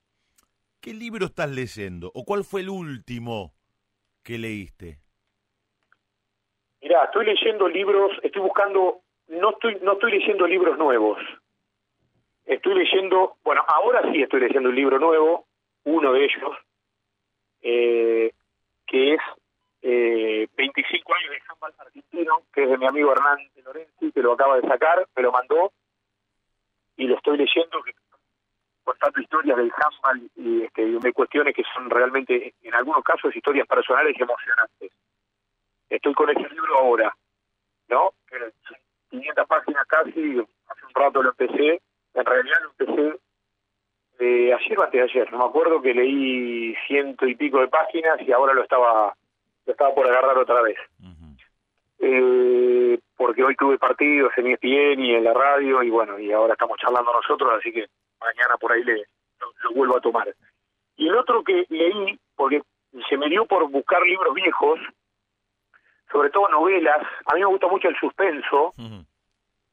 ¿Qué 0.80 0.94
libro 0.94 1.26
estás 1.26 1.50
leyendo? 1.50 2.10
¿O 2.14 2.24
cuál 2.24 2.44
fue 2.44 2.60
el 2.60 2.70
último 2.70 3.52
que 4.22 4.38
leíste? 4.38 4.98
Mirá, 6.82 7.04
estoy 7.04 7.26
leyendo 7.26 7.68
libros, 7.68 8.12
estoy 8.22 8.42
buscando, 8.42 9.00
no 9.28 9.50
estoy, 9.50 9.78
no 9.82 9.92
estoy 9.94 10.12
leyendo 10.12 10.46
libros 10.46 10.78
nuevos 10.78 11.18
Estoy 12.50 12.74
leyendo, 12.74 13.36
bueno, 13.44 13.62
ahora 13.68 14.02
sí 14.10 14.20
estoy 14.20 14.40
leyendo 14.40 14.70
un 14.70 14.74
libro 14.74 14.98
nuevo, 14.98 15.46
uno 15.84 16.12
de 16.12 16.24
ellos, 16.24 16.56
eh, 17.62 18.32
que 18.88 19.14
es 19.14 19.20
eh, 19.82 20.48
25 20.56 21.14
años 21.14 21.30
de 21.30 21.42
handball 21.48 21.74
argentino, 21.78 22.42
que 22.52 22.64
es 22.64 22.70
de 22.70 22.76
mi 22.76 22.88
amigo 22.88 23.12
Hernán 23.12 23.38
de 23.54 23.62
Lorenzi, 23.62 24.10
que 24.10 24.20
lo 24.20 24.32
acaba 24.32 24.56
de 24.56 24.66
sacar, 24.66 25.06
me 25.14 25.22
lo 25.22 25.30
mandó, 25.30 25.70
y 26.96 27.06
lo 27.06 27.18
estoy 27.18 27.38
leyendo, 27.38 27.84
que, 27.84 27.92
contando 28.82 29.20
historias 29.20 29.56
del 29.56 29.72
handball 29.72 30.28
y 30.34 30.62
este, 30.64 31.12
cuestiones 31.12 31.54
que 31.54 31.62
son 31.72 31.88
realmente, 31.88 32.52
en 32.62 32.74
algunos 32.74 33.04
casos, 33.04 33.34
historias 33.36 33.68
personales 33.68 34.16
y 34.18 34.22
emocionantes. 34.24 34.90
Estoy 35.88 36.14
con 36.14 36.28
ese 36.30 36.48
libro 36.48 36.78
ahora, 36.78 37.14
¿no? 37.90 38.10
500 39.08 39.46
páginas 39.46 39.86
casi, 39.86 40.40
hace 40.40 40.84
un 40.84 40.94
rato 40.94 41.22
lo 41.22 41.30
empecé, 41.30 41.80
en 42.14 42.24
realidad 42.24 42.58
lo 42.62 42.70
empecé 42.70 43.18
de 44.18 44.54
ayer 44.54 44.78
o 44.78 44.82
antes 44.82 45.00
de 45.00 45.02
ayer, 45.02 45.32
no 45.32 45.38
me 45.38 45.44
acuerdo 45.44 45.80
que 45.80 45.94
leí 45.94 46.74
ciento 46.86 47.26
y 47.26 47.34
pico 47.34 47.60
de 47.60 47.68
páginas 47.68 48.20
y 48.20 48.32
ahora 48.32 48.52
lo 48.52 48.62
estaba 48.62 49.14
lo 49.66 49.72
estaba 49.72 49.94
por 49.94 50.06
agarrar 50.06 50.36
otra 50.38 50.60
vez. 50.62 50.78
eh, 52.00 52.98
porque 53.16 53.44
hoy 53.44 53.54
tuve 53.56 53.78
partidos 53.78 54.32
en 54.36 54.46
ESPN 54.46 55.04
y 55.04 55.14
en 55.14 55.24
la 55.24 55.34
radio 55.34 55.82
y 55.82 55.90
bueno, 55.90 56.18
y 56.18 56.32
ahora 56.32 56.54
estamos 56.54 56.78
charlando 56.78 57.12
nosotros, 57.12 57.52
así 57.58 57.72
que 57.72 57.86
mañana 58.18 58.56
por 58.58 58.72
ahí 58.72 58.82
le, 58.82 59.04
lo, 59.38 59.74
vuelvo 59.74 59.98
a 59.98 60.00
tomar. 60.00 60.34
Y 60.96 61.08
el 61.08 61.16
otro 61.16 61.44
que 61.44 61.66
leí, 61.68 62.18
porque 62.34 62.62
se 63.08 63.16
me 63.16 63.28
dio 63.28 63.44
por 63.44 63.68
buscar 63.70 64.02
libros 64.02 64.34
viejos, 64.34 64.80
sobre 66.10 66.30
todo 66.30 66.48
novelas, 66.48 67.06
a 67.26 67.34
mí 67.34 67.40
me 67.40 67.46
gusta 67.46 67.68
mucho 67.68 67.88
el 67.88 67.96
suspenso, 67.96 68.74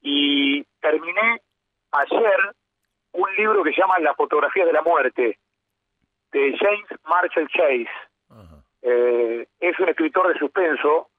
y 0.01 0.63
terminé 0.81 1.41
ayer 1.91 2.55
un 3.13 3.35
libro 3.35 3.63
que 3.63 3.71
se 3.71 3.81
llama 3.81 3.99
La 3.99 4.13
fotografía 4.13 4.65
de 4.65 4.73
la 4.73 4.81
muerte, 4.81 5.39
de 6.31 6.57
James 6.57 6.87
Marshall 7.05 7.47
Chase. 7.49 7.89
Eh, 8.81 9.47
es 9.59 9.79
un 9.79 9.89
escritor 9.89 10.31
de 10.31 10.39
suspenso, 10.39 11.09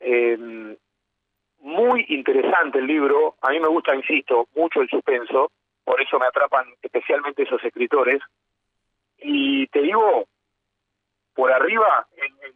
eh, 0.00 0.76
muy 1.60 2.04
interesante 2.08 2.78
el 2.78 2.86
libro, 2.86 3.36
a 3.40 3.50
mí 3.50 3.60
me 3.60 3.68
gusta, 3.68 3.94
insisto, 3.94 4.48
mucho 4.54 4.80
el 4.80 4.88
suspenso, 4.88 5.50
por 5.84 6.00
eso 6.00 6.18
me 6.18 6.26
atrapan 6.26 6.66
especialmente 6.82 7.42
esos 7.42 7.62
escritores. 7.64 8.20
Y 9.18 9.66
te 9.68 9.82
digo, 9.82 10.26
por 11.34 11.52
arriba, 11.52 12.06
en, 12.16 12.54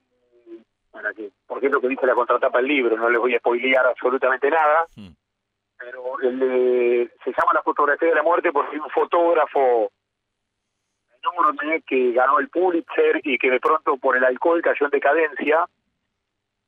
para 0.90 1.12
que, 1.14 1.30
porque 1.46 1.66
es 1.66 1.72
lo 1.72 1.80
que 1.80 1.88
dice 1.88 2.06
la 2.06 2.14
contratapa 2.14 2.58
del 2.58 2.68
libro, 2.68 2.96
no 2.96 3.08
les 3.08 3.20
voy 3.20 3.34
a 3.34 3.38
spoilear 3.38 3.86
absolutamente 3.86 4.50
nada, 4.50 4.86
pero 5.84 6.20
el, 6.20 7.10
se 7.24 7.30
llama 7.30 7.52
La 7.54 7.62
fotografía 7.62 8.08
de 8.08 8.14
la 8.14 8.22
muerte 8.22 8.52
porque 8.52 8.78
un 8.78 8.90
fotógrafo 8.90 9.90
que 11.86 12.12
ganó 12.12 12.38
el 12.38 12.48
Pulitzer 12.48 13.20
y 13.22 13.38
que 13.38 13.50
de 13.50 13.60
pronto 13.60 13.96
por 13.96 14.16
el 14.16 14.24
alcohol 14.24 14.60
cayó 14.62 14.86
en 14.86 14.90
decadencia, 14.90 15.66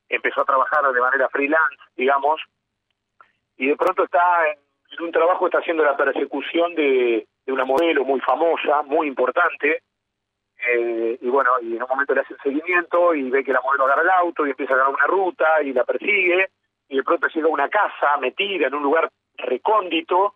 empezó 0.09 0.43
a 0.43 0.45
trabajar 0.45 0.93
de 0.93 1.01
manera 1.01 1.29
freelance, 1.29 1.77
digamos, 1.97 2.41
y 3.57 3.67
de 3.69 3.77
pronto 3.77 4.05
está 4.05 4.21
en, 4.51 4.59
un 5.05 5.11
trabajo, 5.11 5.47
está 5.47 5.59
haciendo 5.59 5.85
la 5.85 5.97
persecución 5.97 6.75
de, 6.75 7.27
una 7.49 7.65
modelo 7.65 8.05
muy 8.05 8.21
famosa, 8.21 8.83
muy 8.83 9.09
importante, 9.09 9.83
eh, 10.69 11.19
y 11.21 11.29
bueno, 11.29 11.51
y 11.61 11.77
en 11.77 11.83
un 11.83 11.89
momento 11.89 12.15
le 12.15 12.21
hace 12.21 12.35
el 12.35 12.41
seguimiento 12.41 13.15
y 13.15 13.29
ve 13.29 13.43
que 13.43 13.53
la 13.53 13.61
modelo 13.61 13.85
agarra 13.85 14.03
el 14.03 14.11
auto 14.11 14.47
y 14.47 14.51
empieza 14.51 14.75
a 14.75 14.77
ganar 14.77 14.95
una 14.95 15.07
ruta 15.07 15.63
y 15.63 15.73
la 15.73 15.85
persigue, 15.85 16.49
y 16.89 16.97
de 16.97 17.03
pronto 17.03 17.27
llega 17.29 17.47
a 17.47 17.51
una 17.51 17.69
casa 17.69 18.17
metida 18.21 18.67
en 18.67 18.75
un 18.75 18.83
lugar 18.83 19.11
recóndito 19.37 20.35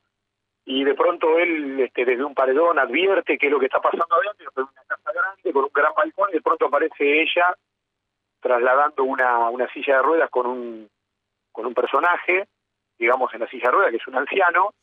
y 0.65 0.85
de 0.85 0.95
pronto 0.95 1.39
él 1.39 1.81
este, 1.81 2.05
desde 2.05 2.25
un 2.25 2.35
paredón 2.35 2.79
advierte 2.79 3.39
que 3.39 3.47
es 3.47 3.53
lo 3.53 3.59
que 3.59 3.66
está 3.66 3.81
pasando 3.81 4.15
adentro, 4.15 4.51
es 4.51 4.57
una 4.57 4.85
casa 4.87 5.12
grande 5.12 5.53
con 5.53 5.65
un 5.65 5.70
gran 5.73 5.93
balcón 5.95 6.31
y 6.31 6.35
de 6.35 6.43
pronto 6.43 6.66
aparece 6.66 7.23
ella 7.23 7.55
trasladando 8.41 9.05
una, 9.05 9.49
una 9.49 9.69
silla 9.73 9.97
de 9.97 10.03
ruedas 10.03 10.31
con 10.31 10.47
un, 10.47 10.89
con 11.53 11.66
un 11.66 11.75
personaje, 11.75 12.47
digamos 12.99 13.33
en 13.35 13.41
la 13.41 13.49
silla 13.49 13.69
de 13.69 13.73
ruedas 13.73 13.91
que 13.91 13.97
es 13.97 14.07
un 14.07 14.16
anciano, 14.16 14.75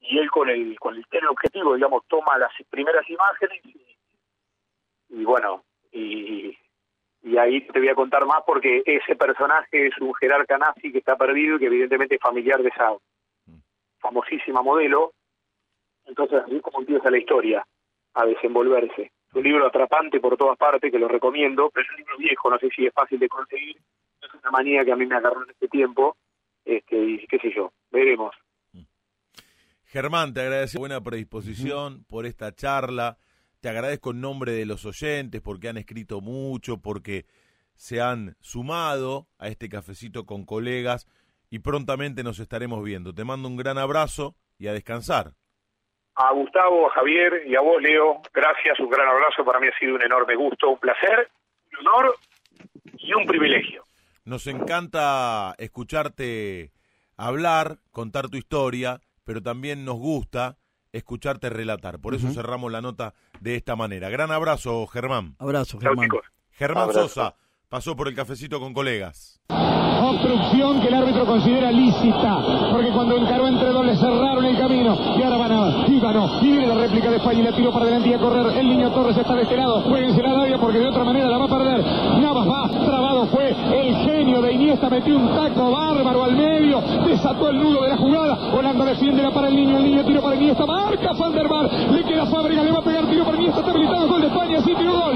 y 0.00 0.18
él 0.18 0.30
con 0.30 0.50
el, 0.50 0.78
con 0.78 0.94
el 0.94 1.26
objetivo, 1.26 1.74
digamos, 1.74 2.04
toma 2.06 2.36
las 2.36 2.52
primeras 2.68 3.08
imágenes 3.08 3.62
y 5.08 5.24
bueno, 5.24 5.64
y, 5.92 6.58
y 7.24 7.38
ahí 7.38 7.62
te 7.62 7.78
voy 7.78 7.88
a 7.88 7.94
contar 7.94 8.26
más 8.26 8.42
porque 8.46 8.82
ese 8.84 9.16
personaje 9.16 9.86
es 9.86 9.98
un 9.98 10.14
jerarca 10.14 10.58
nazi 10.58 10.92
que 10.92 10.98
está 10.98 11.16
perdido 11.16 11.56
y 11.56 11.58
que 11.58 11.66
evidentemente 11.66 12.16
es 12.16 12.20
familiar 12.20 12.62
de 12.62 12.68
esa 12.68 12.92
famosísima 13.98 14.60
modelo. 14.60 15.12
Entonces 16.04 16.42
así 16.44 16.60
como 16.60 16.80
empieza 16.80 17.10
la 17.10 17.18
historia 17.18 17.66
a 18.12 18.26
desenvolverse. 18.26 19.10
Un 19.32 19.42
libro 19.42 19.66
atrapante 19.66 20.20
por 20.20 20.36
todas 20.36 20.58
partes 20.58 20.92
que 20.92 20.98
lo 20.98 21.08
recomiendo, 21.08 21.70
pero 21.72 21.84
es 21.84 21.90
un 21.92 21.96
libro 21.96 22.18
viejo, 22.18 22.50
no 22.50 22.58
sé 22.58 22.68
si 22.76 22.86
es 22.86 22.92
fácil 22.92 23.18
de 23.18 23.28
conseguir. 23.28 23.76
Es 24.20 24.34
una 24.34 24.50
manía 24.50 24.84
que 24.84 24.92
a 24.92 24.96
mí 24.96 25.06
me 25.06 25.16
agarró 25.16 25.42
en 25.44 25.50
este 25.50 25.68
tiempo. 25.68 26.16
Este, 26.62 26.96
y 26.96 27.26
qué 27.26 27.38
sé 27.38 27.52
yo, 27.56 27.72
veremos. 27.90 28.34
Germán, 29.86 30.34
te 30.34 30.42
agradezco 30.42 30.78
buena 30.78 31.00
predisposición 31.00 32.04
por 32.04 32.26
esta 32.26 32.54
charla. 32.54 33.16
Te 33.64 33.70
agradezco 33.70 34.10
en 34.10 34.20
nombre 34.20 34.52
de 34.52 34.66
los 34.66 34.84
oyentes 34.84 35.40
porque 35.40 35.70
han 35.70 35.78
escrito 35.78 36.20
mucho, 36.20 36.82
porque 36.82 37.24
se 37.72 38.02
han 38.02 38.36
sumado 38.42 39.26
a 39.38 39.48
este 39.48 39.70
cafecito 39.70 40.26
con 40.26 40.44
colegas 40.44 41.08
y 41.48 41.60
prontamente 41.60 42.22
nos 42.22 42.40
estaremos 42.40 42.84
viendo. 42.84 43.14
Te 43.14 43.24
mando 43.24 43.48
un 43.48 43.56
gran 43.56 43.78
abrazo 43.78 44.34
y 44.58 44.66
a 44.66 44.74
descansar. 44.74 45.32
A 46.14 46.30
Gustavo, 46.34 46.90
a 46.90 46.92
Javier 46.92 47.44
y 47.46 47.56
a 47.56 47.62
vos, 47.62 47.80
Leo, 47.80 48.20
gracias, 48.34 48.78
un 48.80 48.90
gran 48.90 49.08
abrazo. 49.08 49.42
Para 49.46 49.60
mí 49.60 49.68
ha 49.68 49.78
sido 49.78 49.94
un 49.94 50.02
enorme 50.02 50.34
gusto, 50.34 50.68
un 50.68 50.78
placer, 50.78 51.30
un 51.72 51.86
honor 51.86 52.16
y 52.98 53.14
un 53.14 53.24
privilegio. 53.24 53.82
Nos 54.26 54.46
encanta 54.46 55.54
escucharte 55.56 56.70
hablar, 57.16 57.78
contar 57.90 58.28
tu 58.28 58.36
historia, 58.36 59.00
pero 59.24 59.42
también 59.42 59.86
nos 59.86 59.96
gusta 59.96 60.58
escucharte 60.94 61.50
relatar. 61.50 61.98
Por 61.98 62.14
eso 62.14 62.30
cerramos 62.30 62.70
la 62.72 62.80
nota 62.80 63.14
de 63.40 63.56
esta 63.56 63.76
manera. 63.76 64.08
Gran 64.08 64.30
abrazo, 64.30 64.86
Germán. 64.86 65.36
Abrazo, 65.38 65.78
Germán. 65.78 66.08
Germán 66.52 66.92
Sosa 66.92 67.36
pasó 67.68 67.96
por 67.96 68.08
el 68.08 68.14
cafecito 68.14 68.60
con 68.60 68.72
colegas. 68.72 69.40
Obstrucción 69.48 70.80
que 70.80 70.88
el 70.88 70.94
árbitro 70.94 71.24
considera 71.24 71.72
lícita, 71.72 72.38
porque 72.70 72.90
cuando 72.90 73.16
encaró 73.16 73.48
entre 73.48 73.68
dos 73.68 73.86
le 73.86 73.96
cerraron 73.96 74.44
el 74.44 74.58
camino. 74.58 74.96
Y 75.18 75.22
ahora 75.22 75.36
van 75.36 75.52
a 75.52 75.64
ganó. 76.04 76.42
Y 76.42 76.52
viene 76.52 76.66
la 76.66 76.74
réplica 76.74 77.10
de 77.10 77.16
España 77.16 77.40
y 77.40 77.42
la 77.42 77.56
tiró 77.56 77.72
para 77.72 77.84
adelante 77.86 78.10
y 78.10 78.12
a 78.12 78.18
correr. 78.18 78.58
El 78.58 78.68
niño 78.68 78.90
Torres 78.92 79.16
está 79.16 79.34
de 79.34 79.42
este 79.42 79.56
lado. 79.56 79.82
Jueguense 79.82 80.22
la 80.22 80.34
porque 80.58 80.78
de 80.78 80.86
otra 80.86 81.04
manera 81.04 81.28
la 81.28 81.38
va 81.38 81.44
a 81.44 81.48
perder. 81.48 81.84
Navas 82.20 82.48
va, 82.48 82.68
trabado 82.68 83.26
fue 83.26 83.50
el 83.50 83.96
genio 83.96 84.40
de 84.40 84.52
Iniesta, 84.52 84.88
metió 84.88 85.16
un 85.16 85.28
taco 85.34 85.70
bárbaro 85.70 86.24
al 86.24 86.36
medio, 86.36 86.80
desató 87.06 87.50
el 87.50 87.58
nudo 87.58 87.82
de 87.82 87.88
la 87.90 87.96
jugada. 87.96 88.38
Holanda 88.54 88.84
defiende 88.84 89.22
para 89.30 89.48
el 89.48 89.56
niño, 89.56 89.78
el 89.78 89.84
niño 89.84 90.04
tiro 90.04 90.22
para 90.22 90.36
Iniesta, 90.36 90.66
marca 90.66 91.12
Van 91.12 91.32
der 91.32 91.48
Bar, 91.48 91.70
le 91.72 92.04
queda 92.04 92.26
Fábrica, 92.26 92.62
le 92.62 92.72
va 92.72 92.78
a 92.78 92.82
pegar 92.82 93.06
tiro 93.06 93.24
para 93.24 93.36
Iniesta, 93.36 93.60
está 93.60 93.70
habilitado, 93.70 94.08
gol 94.08 94.20
de 94.20 94.26
España, 94.28 94.60
sí, 94.62 94.74
tiro 94.74 94.92
gol. 94.92 95.14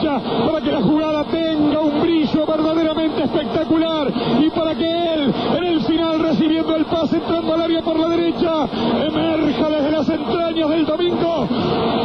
para 0.00 0.60
que 0.60 0.72
la 0.72 0.80
jugada 0.80 1.24
tenga 1.24 1.80
un 1.80 2.00
brillo 2.00 2.46
verdaderamente 2.46 3.24
espectacular 3.24 4.12
y 4.40 4.50
para 4.50 4.74
que 4.74 5.14
él 5.14 5.34
en 5.56 5.64
el 5.64 5.80
final 5.82 6.20
recibiendo 6.20 6.76
el 6.76 6.84
pase 6.86 7.16
entrando 7.16 7.54
al 7.54 7.62
área 7.62 7.82
por 7.82 7.98
la 7.98 8.08
derecha 8.08 8.68
emerja 9.06 9.68
desde 9.68 9.90
las 9.90 10.08
entrañas 10.08 10.68
del 10.70 10.86
domingo 10.86 11.48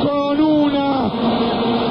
con 0.03 0.41
una 0.41 1.11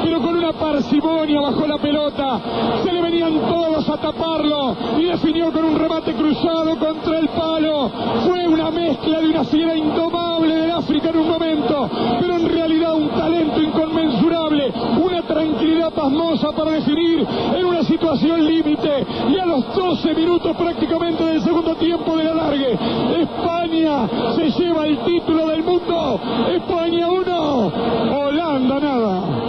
pero 0.03 0.21
con 0.21 0.37
una 0.37 0.53
parsimonia 0.53 1.41
bajo 1.41 1.67
la 1.67 1.77
pelota 1.77 2.39
se 2.83 2.91
le 2.93 3.01
venían 3.01 3.39
todos 3.41 3.89
a 3.89 3.97
taparlo 3.97 4.75
y 4.99 5.04
definió 5.15 5.49
con 5.49 5.63
un 5.63 5.79
remate 5.79 6.13
cruzado 6.13 6.77
contra 6.77 7.19
el 7.19 7.29
palo 7.29 7.89
fue 8.25 8.47
una 8.49 8.69
mezcla 8.69 9.21
de 9.21 9.29
una 9.29 9.45
fiera 9.45 9.73
indomable 9.73 10.55
del 10.55 10.71
África 10.71 11.09
en 11.09 11.17
un 11.19 11.29
momento 11.29 11.89
pero 12.19 12.35
en 12.35 12.49
realidad 12.49 12.95
un 12.95 13.09
talento 13.09 13.61
inconmensurable 13.61 14.73
una 15.01 15.21
tranquilidad 15.21 15.93
pasmosa 15.93 16.51
para 16.51 16.71
definir 16.71 17.25
en 17.55 17.65
una 17.65 17.83
situación 17.83 18.45
límite 18.45 19.05
y 19.29 19.37
a 19.37 19.45
los 19.45 19.73
12 19.73 20.13
minutos 20.15 20.55
prácticamente 20.57 21.23
del 21.23 21.41
segundo 21.41 21.75
tiempo 21.75 22.17
del 22.17 22.27
alargue. 22.27 22.77
España 23.21 24.07
se 24.35 24.49
lleva 24.51 24.85
el 24.85 24.97
título 24.99 25.47
del 25.47 25.63
mundo. 25.63 26.19
España 26.49 27.09
1, 27.09 27.71
Holanda 28.17 28.79
nada. 28.79 29.45